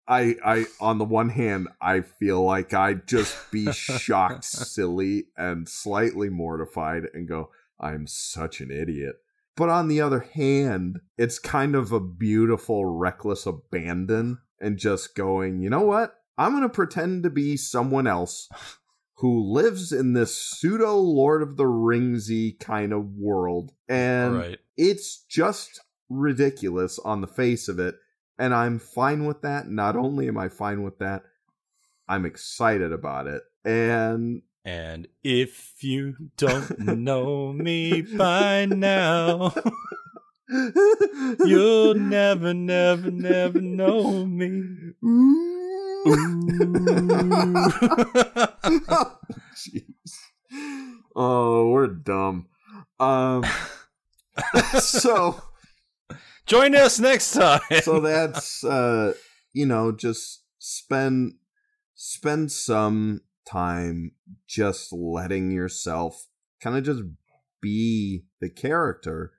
I 0.07 0.37
I 0.45 0.67
on 0.81 0.99
the 0.99 1.05
one 1.05 1.31
hand 1.31 1.69
I 1.81 2.01
feel 2.01 2.43
like 2.43 2.75
I'd 2.75 3.07
just 3.07 3.51
be 3.51 3.73
shocked, 3.73 4.45
silly, 4.45 5.27
and 5.37 5.69
slightly 5.69 6.29
mortified 6.29 7.05
and 7.15 7.29
go, 7.29 7.51
I'm 7.81 8.07
such 8.07 8.61
an 8.61 8.71
idiot. 8.71 9.17
But 9.57 9.69
on 9.69 9.89
the 9.89 10.01
other 10.01 10.21
hand, 10.21 11.01
it's 11.17 11.39
kind 11.39 11.75
of 11.77 11.93
a 11.93 12.01
beautiful, 12.01 12.85
reckless 12.85 13.47
abandon 13.47 14.39
and 14.61 14.79
just 14.79 15.15
going, 15.15 15.61
you 15.61 15.71
know 15.71 15.83
what? 15.83 16.15
I'm 16.37 16.53
going 16.53 16.63
to 16.63 16.69
pretend 16.69 17.23
to 17.23 17.31
be 17.31 17.57
someone 17.57 18.07
else 18.09 18.49
who 19.19 19.53
lives 19.53 19.93
in 19.93 20.13
this 20.13 20.37
pseudo 20.37 20.97
Lord 20.97 21.43
of 21.43 21.57
the 21.57 21.65
Ringsy 21.65 22.59
kind 22.59 22.93
of 22.93 23.15
world. 23.17 23.73
And 23.89 24.37
right. 24.37 24.59
it's 24.77 25.25
just 25.29 25.81
ridiculous 26.09 26.99
on 26.99 27.21
the 27.21 27.29
face 27.29 27.69
of 27.69 27.79
it. 27.79 27.95
And 28.39 28.55
I'm 28.55 28.79
fine 28.79 29.27
with 29.27 29.43
that. 29.43 29.69
Not 29.69 29.97
only 29.97 30.29
am 30.29 30.39
I 30.39 30.49
fine 30.49 30.83
with 30.83 30.99
that, 30.99 31.23
I'm 32.09 32.27
excited 32.27 32.93
about 32.93 33.27
it. 33.27 33.43
And 33.65 34.43
And 34.65 35.09
if 35.23 35.83
you 35.83 36.17
don't 36.37 36.79
know 36.81 37.53
me 37.53 38.03
by 38.03 38.67
now, 38.67 39.55
you'll 41.45 41.95
never, 41.95 42.53
never, 42.55 43.11
never 43.11 43.61
know 43.61 44.27
me. 44.27 44.63
oh, 48.87 49.19
jeez. 49.57 50.19
Oh, 51.17 51.71
we're 51.71 51.87
dumb. 51.87 52.49
Um, 53.01 53.45
so 54.79 55.43
Join 56.47 56.75
us 56.75 56.99
next 57.01 57.33
time. 57.33 57.61
so 57.83 58.01
that's 58.01 58.65
uh, 58.65 59.15
you 59.53 59.67
know, 59.67 59.93
just 59.93 60.43
spend 60.59 61.35
spend 61.95 62.53
some 62.53 63.21
time 63.47 64.13
just 64.47 64.93
letting 64.93 65.51
yourself 65.51 66.27
kind 66.61 66.77
of 66.77 66.85
just 66.85 67.03
be 67.61 68.25
the 68.41 68.51
character 68.51 69.33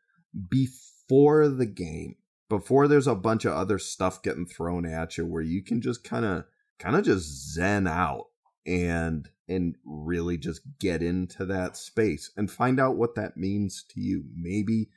before 0.49 1.47
the 1.47 1.65
game 1.65 2.15
before 2.49 2.87
there's 2.87 3.07
a 3.07 3.15
bunch 3.15 3.45
of 3.45 3.53
other 3.53 3.79
stuff 3.79 4.21
getting 4.21 4.45
thrown 4.45 4.85
at 4.85 5.17
you 5.17 5.25
where 5.25 5.41
you 5.41 5.63
can 5.63 5.81
just 5.81 6.03
kind 6.03 6.25
of 6.25 6.43
kind 6.79 6.95
of 6.95 7.03
just 7.03 7.53
zen 7.53 7.87
out 7.87 8.25
and 8.65 9.29
and 9.47 9.75
really 9.85 10.37
just 10.37 10.61
get 10.79 11.01
into 11.01 11.45
that 11.45 11.77
space 11.77 12.31
and 12.35 12.49
find 12.49 12.79
out 12.79 12.97
what 12.97 13.15
that 13.15 13.37
means 13.37 13.83
to 13.89 14.01
you 14.01 14.23
maybe 14.35 14.89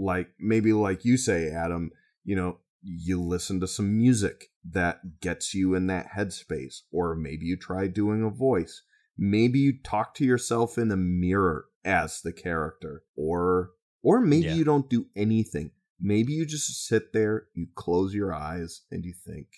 like 0.00 0.28
maybe 0.38 0.72
like 0.72 1.04
you 1.04 1.16
say 1.16 1.50
adam 1.50 1.90
you 2.24 2.34
know 2.36 2.58
you 2.82 3.20
listen 3.20 3.60
to 3.60 3.68
some 3.68 3.96
music 3.98 4.46
that 4.64 5.20
gets 5.20 5.52
you 5.54 5.74
in 5.74 5.86
that 5.88 6.06
headspace 6.16 6.80
or 6.90 7.14
maybe 7.14 7.44
you 7.44 7.56
try 7.56 7.86
doing 7.86 8.22
a 8.24 8.30
voice. 8.30 8.82
Maybe 9.18 9.58
you 9.58 9.74
talk 9.82 10.14
to 10.14 10.24
yourself 10.24 10.78
in 10.78 10.90
a 10.90 10.96
mirror 10.96 11.66
as 11.84 12.22
the 12.22 12.32
character 12.32 13.02
or 13.16 13.72
or 14.02 14.20
maybe 14.22 14.46
Yeah. 14.46 14.54
you 14.54 14.64
don't 14.64 14.88
do 14.88 15.06
anything. 15.14 15.72
Maybe 16.00 16.32
you 16.32 16.46
just 16.46 16.86
sit 16.86 17.12
there 17.12 17.48
you 17.52 17.66
close 17.74 18.14
your 18.14 18.32
eyes 18.32 18.82
and 18.90 19.04
you 19.04 19.12
think. 19.12 19.48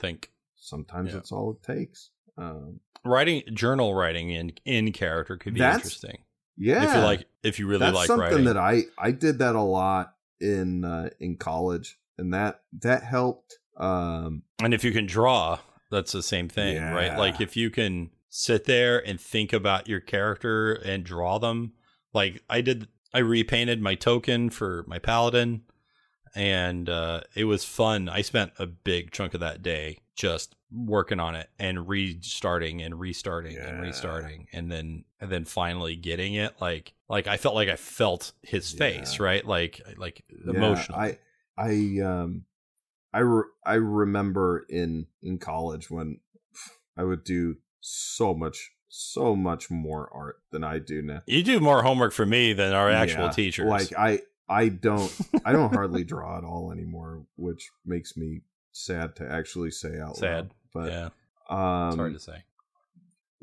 Think. 0.00 0.32
Sometimes 0.56 1.12
Yeah. 1.12 1.18
it's 1.18 1.30
all 1.30 1.52
it 1.52 1.62
takes. 1.62 2.10
Um 2.36 2.80
writing 3.04 3.42
journal 3.54 3.94
writing 3.94 4.30
in 4.30 4.52
in 4.64 4.90
character 4.90 5.36
could 5.36 5.54
be 5.54 5.60
That's- 5.60 5.76
interesting 5.84 6.18
yeah 6.56 6.84
if 6.84 6.94
you 6.94 7.00
like 7.00 7.26
if 7.42 7.58
you 7.58 7.66
really 7.66 7.80
that's 7.80 7.94
like 7.94 8.06
something 8.06 8.30
writing. 8.30 8.44
that 8.44 8.56
i 8.56 8.82
i 8.98 9.10
did 9.10 9.38
that 9.38 9.54
a 9.54 9.60
lot 9.62 10.14
in 10.40 10.84
uh 10.84 11.08
in 11.20 11.36
college 11.36 11.98
and 12.18 12.34
that 12.34 12.62
that 12.80 13.02
helped 13.02 13.58
um 13.78 14.42
and 14.62 14.74
if 14.74 14.84
you 14.84 14.92
can 14.92 15.06
draw 15.06 15.58
that's 15.90 16.12
the 16.12 16.22
same 16.22 16.48
thing 16.48 16.82
right? 16.82 17.18
Like 17.18 17.40
if 17.40 17.56
you 17.56 17.68
can 17.68 18.10
sit 18.30 18.64
there 18.64 18.98
and 19.06 19.20
think 19.20 19.52
about 19.52 19.88
your 19.88 20.00
character 20.00 20.72
and 20.72 21.04
draw 21.04 21.38
them 21.38 21.72
like 22.14 22.42
i 22.48 22.60
did 22.62 22.88
i 23.12 23.18
repainted 23.18 23.80
my 23.80 23.94
token 23.94 24.48
for 24.48 24.84
my 24.86 24.98
paladin 24.98 25.62
and 26.34 26.88
uh 26.88 27.20
it 27.34 27.44
was 27.44 27.64
fun. 27.64 28.08
I 28.08 28.22
spent 28.22 28.52
a 28.58 28.66
big 28.66 29.10
chunk 29.10 29.34
of 29.34 29.40
that 29.40 29.62
day 29.62 29.98
just 30.14 30.54
working 30.70 31.20
on 31.20 31.34
it 31.34 31.48
and 31.58 31.86
restarting 31.86 32.80
and 32.82 32.98
restarting 32.98 33.56
and 33.58 33.80
restarting 33.80 34.46
and 34.52 34.70
then 34.70 35.04
and 35.22 35.30
then 35.30 35.44
finally 35.44 35.94
getting 35.94 36.34
it 36.34 36.52
like 36.60 36.92
like 37.08 37.26
i 37.28 37.36
felt 37.38 37.54
like 37.54 37.68
i 37.68 37.76
felt 37.76 38.32
his 38.42 38.70
face 38.72 39.20
right 39.20 39.46
like 39.46 39.80
like 39.96 40.24
Yeah, 40.28 40.50
emotional 40.50 40.98
I 40.98 41.18
I 41.56 42.00
um 42.04 42.44
I 43.14 43.20
re- 43.20 43.50
I 43.64 43.74
remember 43.74 44.66
in 44.68 45.06
in 45.22 45.38
college 45.38 45.90
when 45.90 46.18
I 46.96 47.04
would 47.04 47.22
do 47.24 47.56
so 47.80 48.34
much 48.34 48.72
so 48.88 49.34
much 49.36 49.70
more 49.70 50.10
art 50.12 50.40
than 50.50 50.62
I 50.64 50.78
do 50.78 51.00
now. 51.00 51.22
you 51.26 51.42
do 51.42 51.60
more 51.60 51.82
homework 51.82 52.12
for 52.12 52.26
me 52.26 52.52
than 52.52 52.74
our 52.74 52.90
actual 52.90 53.26
Yeah, 53.26 53.30
teachers 53.30 53.70
Like 53.70 53.92
I 53.96 54.20
I 54.48 54.68
don't 54.68 55.12
I 55.44 55.52
don't 55.52 55.72
hardly 55.72 56.04
draw 56.04 56.36
at 56.36 56.44
all 56.44 56.72
anymore, 56.72 57.24
which 57.36 57.70
makes 57.86 58.16
me 58.16 58.40
sad 58.72 59.14
to 59.16 59.30
actually 59.30 59.70
say 59.70 59.98
out 60.00 60.16
Sad. 60.16 60.34
loud. 60.34 60.54
But 60.74 60.88
yeah 60.88 61.08
um 61.48 61.88
it's 61.88 61.96
hard 61.96 62.12
to 62.14 62.20
say 62.20 62.42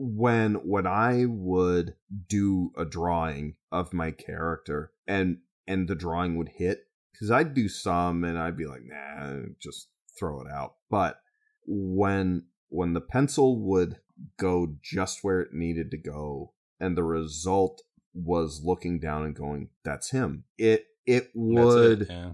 when 0.01 0.55
when 0.55 0.87
I 0.87 1.25
would 1.27 1.95
do 2.27 2.71
a 2.77 2.85
drawing 2.85 3.55
of 3.69 3.93
my 3.93 4.11
character 4.11 4.93
and 5.05 5.39
and 5.67 5.89
the 5.89 5.95
drawing 5.95 6.37
would 6.37 6.49
hit 6.55 6.85
because 7.11 7.29
I'd 7.29 7.53
do 7.53 7.67
some 7.67 8.23
and 8.23 8.37
I'd 8.37 8.55
be 8.55 8.65
like 8.65 8.83
nah 8.85 9.41
just 9.61 9.89
throw 10.17 10.39
it 10.41 10.47
out 10.49 10.75
but 10.89 11.19
when 11.67 12.45
when 12.69 12.93
the 12.93 13.01
pencil 13.01 13.59
would 13.59 13.97
go 14.37 14.75
just 14.81 15.19
where 15.21 15.41
it 15.41 15.53
needed 15.53 15.91
to 15.91 15.97
go 15.97 16.53
and 16.79 16.97
the 16.97 17.03
result 17.03 17.81
was 18.13 18.61
looking 18.63 19.01
down 19.01 19.25
and 19.25 19.35
going 19.35 19.67
that's 19.83 20.11
him 20.11 20.45
it 20.57 20.85
it 21.09 21.31
would 21.33 22.03
it, 22.03 22.07
yeah. 22.09 22.31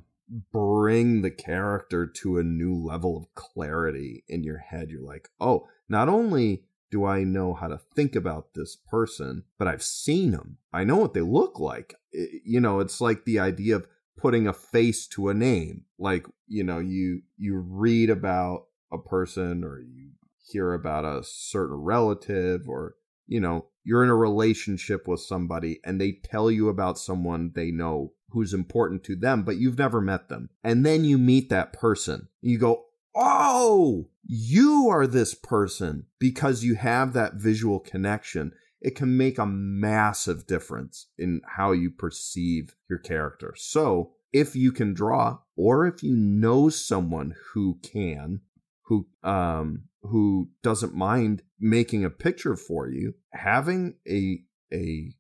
bring 0.52 1.22
the 1.22 1.32
character 1.32 2.06
to 2.06 2.38
a 2.38 2.44
new 2.44 2.76
level 2.76 3.16
of 3.18 3.34
clarity 3.36 4.26
in 4.28 4.44
your 4.44 4.58
head. 4.58 4.90
You're 4.90 5.02
like, 5.02 5.30
oh, 5.40 5.70
not 5.88 6.10
only 6.10 6.66
do 6.96 7.04
I 7.04 7.26
know 7.26 7.54
how 7.54 7.68
to 7.68 7.82
think 7.94 8.16
about 8.16 8.54
this 8.54 8.78
person, 8.78 9.44
but 9.60 9.68
I've 9.68 9.84
seen 9.84 10.32
them. 10.32 10.60
I 10.72 10.86
know 10.86 10.96
what 10.96 11.14
they 11.14 11.20
look 11.20 11.60
like. 11.60 11.96
I- 12.18 12.40
you 12.46 12.62
know, 12.62 12.80
it's 12.80 13.02
like 13.02 13.26
the 13.26 13.38
idea 13.38 13.76
of 13.76 13.88
putting 14.18 14.48
a 14.48 14.54
face 14.54 15.06
to 15.08 15.28
a 15.28 15.34
name. 15.34 15.84
Like, 16.00 16.26
you 16.48 16.64
know, 16.64 16.80
you 16.80 17.24
you 17.36 17.58
read 17.58 18.10
about 18.10 18.68
a 18.94 18.98
person 18.98 19.66
or 19.66 19.82
you 19.82 20.12
hear 20.38 20.72
about 20.72 21.04
a 21.04 21.22
certain 21.26 21.76
relative 21.76 22.70
or 22.70 22.96
you 23.28 23.42
know, 23.42 23.66
you're 23.84 24.04
in 24.04 24.10
a 24.10 24.16
relationship 24.16 25.06
with 25.06 25.20
somebody 25.20 25.82
and 25.84 26.00
they 26.00 26.14
tell 26.14 26.50
you 26.50 26.70
about 26.70 26.98
someone 26.98 27.52
they 27.56 27.72
know 27.72 28.14
who's 28.30 28.54
important 28.54 29.04
to 29.04 29.18
them, 29.18 29.44
but 29.44 29.58
you've 29.58 29.78
never 29.78 30.00
met 30.00 30.30
them. 30.30 30.50
And 30.64 30.86
then 30.86 31.04
you 31.04 31.18
meet 31.18 31.50
that 31.50 31.74
person. 31.74 32.30
You 32.42 32.58
go, 32.58 32.85
Oh, 33.16 34.10
you 34.28 34.90
are 34.90 35.08
this 35.08 35.34
person 35.34 36.06
because 36.20 36.64
you 36.64 36.76
have 36.76 37.14
that 37.14 37.36
visual 37.36 37.80
connection. 37.80 38.52
It 38.82 38.96
can 38.96 39.16
make 39.18 39.38
a 39.38 39.46
massive 39.46 40.46
difference 40.46 41.08
in 41.18 41.42
how 41.56 41.72
you 41.72 41.90
perceive 41.90 42.76
your 42.90 43.00
character. 43.00 43.54
So, 43.58 44.12
if 44.34 44.54
you 44.56 44.74
can 44.74 44.94
draw, 44.94 45.40
or 45.56 45.88
if 45.88 46.04
you 46.04 46.14
know 46.16 46.68
someone 46.68 47.36
who 47.54 47.80
can, 47.82 48.42
who 48.86 49.08
um 49.24 49.84
who 50.02 50.50
doesn't 50.62 50.94
mind 50.94 51.42
making 51.60 52.06
a 52.06 52.10
picture 52.10 52.56
for 52.56 52.88
you 52.88 53.16
having 53.34 53.96
a 54.08 54.40
a 54.74 55.12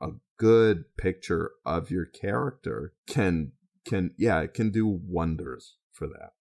a 0.00 0.10
good 0.38 0.84
picture 0.96 1.52
of 1.64 1.90
your 1.90 2.06
character 2.06 2.94
can 3.06 3.52
can 3.84 4.12
yeah 4.16 4.40
it 4.40 4.54
can 4.54 4.70
do 4.70 4.86
wonders 4.86 5.76
for 5.92 6.06
that 6.06 6.32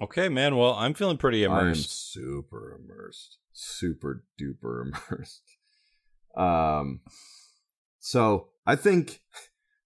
Okay, 0.00 0.28
man. 0.28 0.56
Well, 0.56 0.74
I'm 0.74 0.94
feeling 0.94 1.16
pretty 1.16 1.42
immersed. 1.44 1.68
i'm 1.68 2.22
super 2.24 2.78
immersed 2.78 3.38
super 3.52 4.24
duper 4.40 4.84
immersed 5.10 5.42
um 6.36 7.00
so 7.98 8.48
i 8.66 8.76
think 8.76 9.22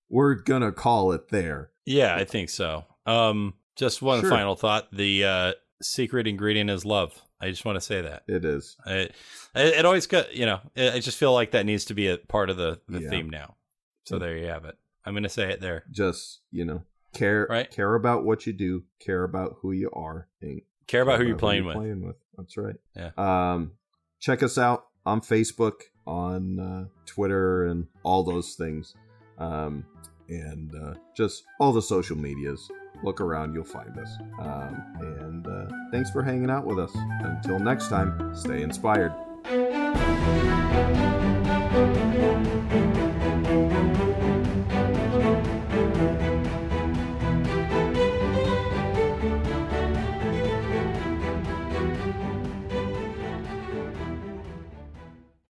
we're 0.08 0.34
gonna 0.34 0.72
call 0.72 1.12
it 1.12 1.28
there 1.28 1.70
Yeah, 1.86 2.16
I 2.16 2.24
think 2.24 2.50
so. 2.50 2.84
Um, 3.06 3.54
just 3.76 4.02
one 4.02 4.20
Sure. 4.20 4.30
final 4.30 4.56
thought: 4.56 4.88
the 4.92 5.24
uh, 5.24 5.52
secret 5.80 6.26
ingredient 6.26 6.68
is 6.68 6.84
love. 6.84 7.12
I 7.40 7.48
just 7.50 7.64
want 7.64 7.76
to 7.76 7.80
say 7.80 8.02
that. 8.02 8.24
it 8.28 8.44
is 8.44 8.76
I, 8.84 8.92
it, 8.94 9.14
it 9.54 9.84
always 9.86 10.06
got 10.08 10.34
you 10.34 10.46
know. 10.46 10.60
I 10.76 10.90
I 10.96 10.98
just 11.00 11.16
feel 11.16 11.32
like 11.32 11.52
that 11.52 11.64
needs 11.66 11.84
to 11.86 11.94
be 11.94 12.08
a 12.08 12.18
part 12.18 12.50
of 12.50 12.56
the 12.56 12.80
the 12.88 13.00
Yeah. 13.00 13.10
theme 13.10 13.30
now. 13.30 13.54
So 14.04 14.18
there 14.18 14.36
you 14.36 14.46
have 14.48 14.64
it. 14.64 14.76
I'm 15.06 15.12
going 15.14 15.22
to 15.22 15.28
say 15.28 15.50
it 15.52 15.60
there. 15.60 15.84
just 15.92 16.40
you 16.50 16.64
know 16.64 16.82
care 17.12 17.46
Right. 17.50 17.70
care 17.70 17.94
about 17.94 18.24
what 18.24 18.46
you 18.46 18.52
do 18.52 18.84
care 18.98 19.24
about 19.24 19.56
who 19.62 19.72
you 19.72 19.90
are 19.92 20.28
and 20.40 20.60
Care 20.86 21.02
about 21.02 21.20
who 21.20 21.26
you're 21.26 21.36
playing 21.36 21.64
with. 21.66 21.76
playing 21.76 22.04
with. 22.04 22.16
That's 22.36 22.56
right. 22.56 22.74
Yeah. 22.96 23.10
Um, 23.16 23.72
check 24.18 24.42
us 24.42 24.58
out 24.58 24.86
on 25.06 25.20
Facebook, 25.20 25.82
on 26.04 26.58
uh, 26.58 26.84
Twitter, 27.06 27.66
and 27.66 27.86
all 28.02 28.24
those 28.24 28.54
things. 28.56 28.94
Um, 29.38 29.84
and 30.28 30.74
uh, 30.74 30.94
just 31.16 31.44
all 31.60 31.72
the 31.72 31.80
social 31.82 32.16
medias. 32.16 32.68
Look 33.04 33.20
around, 33.20 33.54
you'll 33.54 33.64
find 33.64 33.96
us. 33.98 34.16
Um, 34.40 34.82
and 35.00 35.46
uh, 35.46 35.66
thanks 35.92 36.10
for 36.10 36.24
hanging 36.24 36.50
out 36.50 36.66
with 36.66 36.78
us. 36.80 36.90
Until 36.94 37.60
next 37.60 37.88
time, 37.88 38.34
stay 38.34 38.62
inspired. 38.62 39.12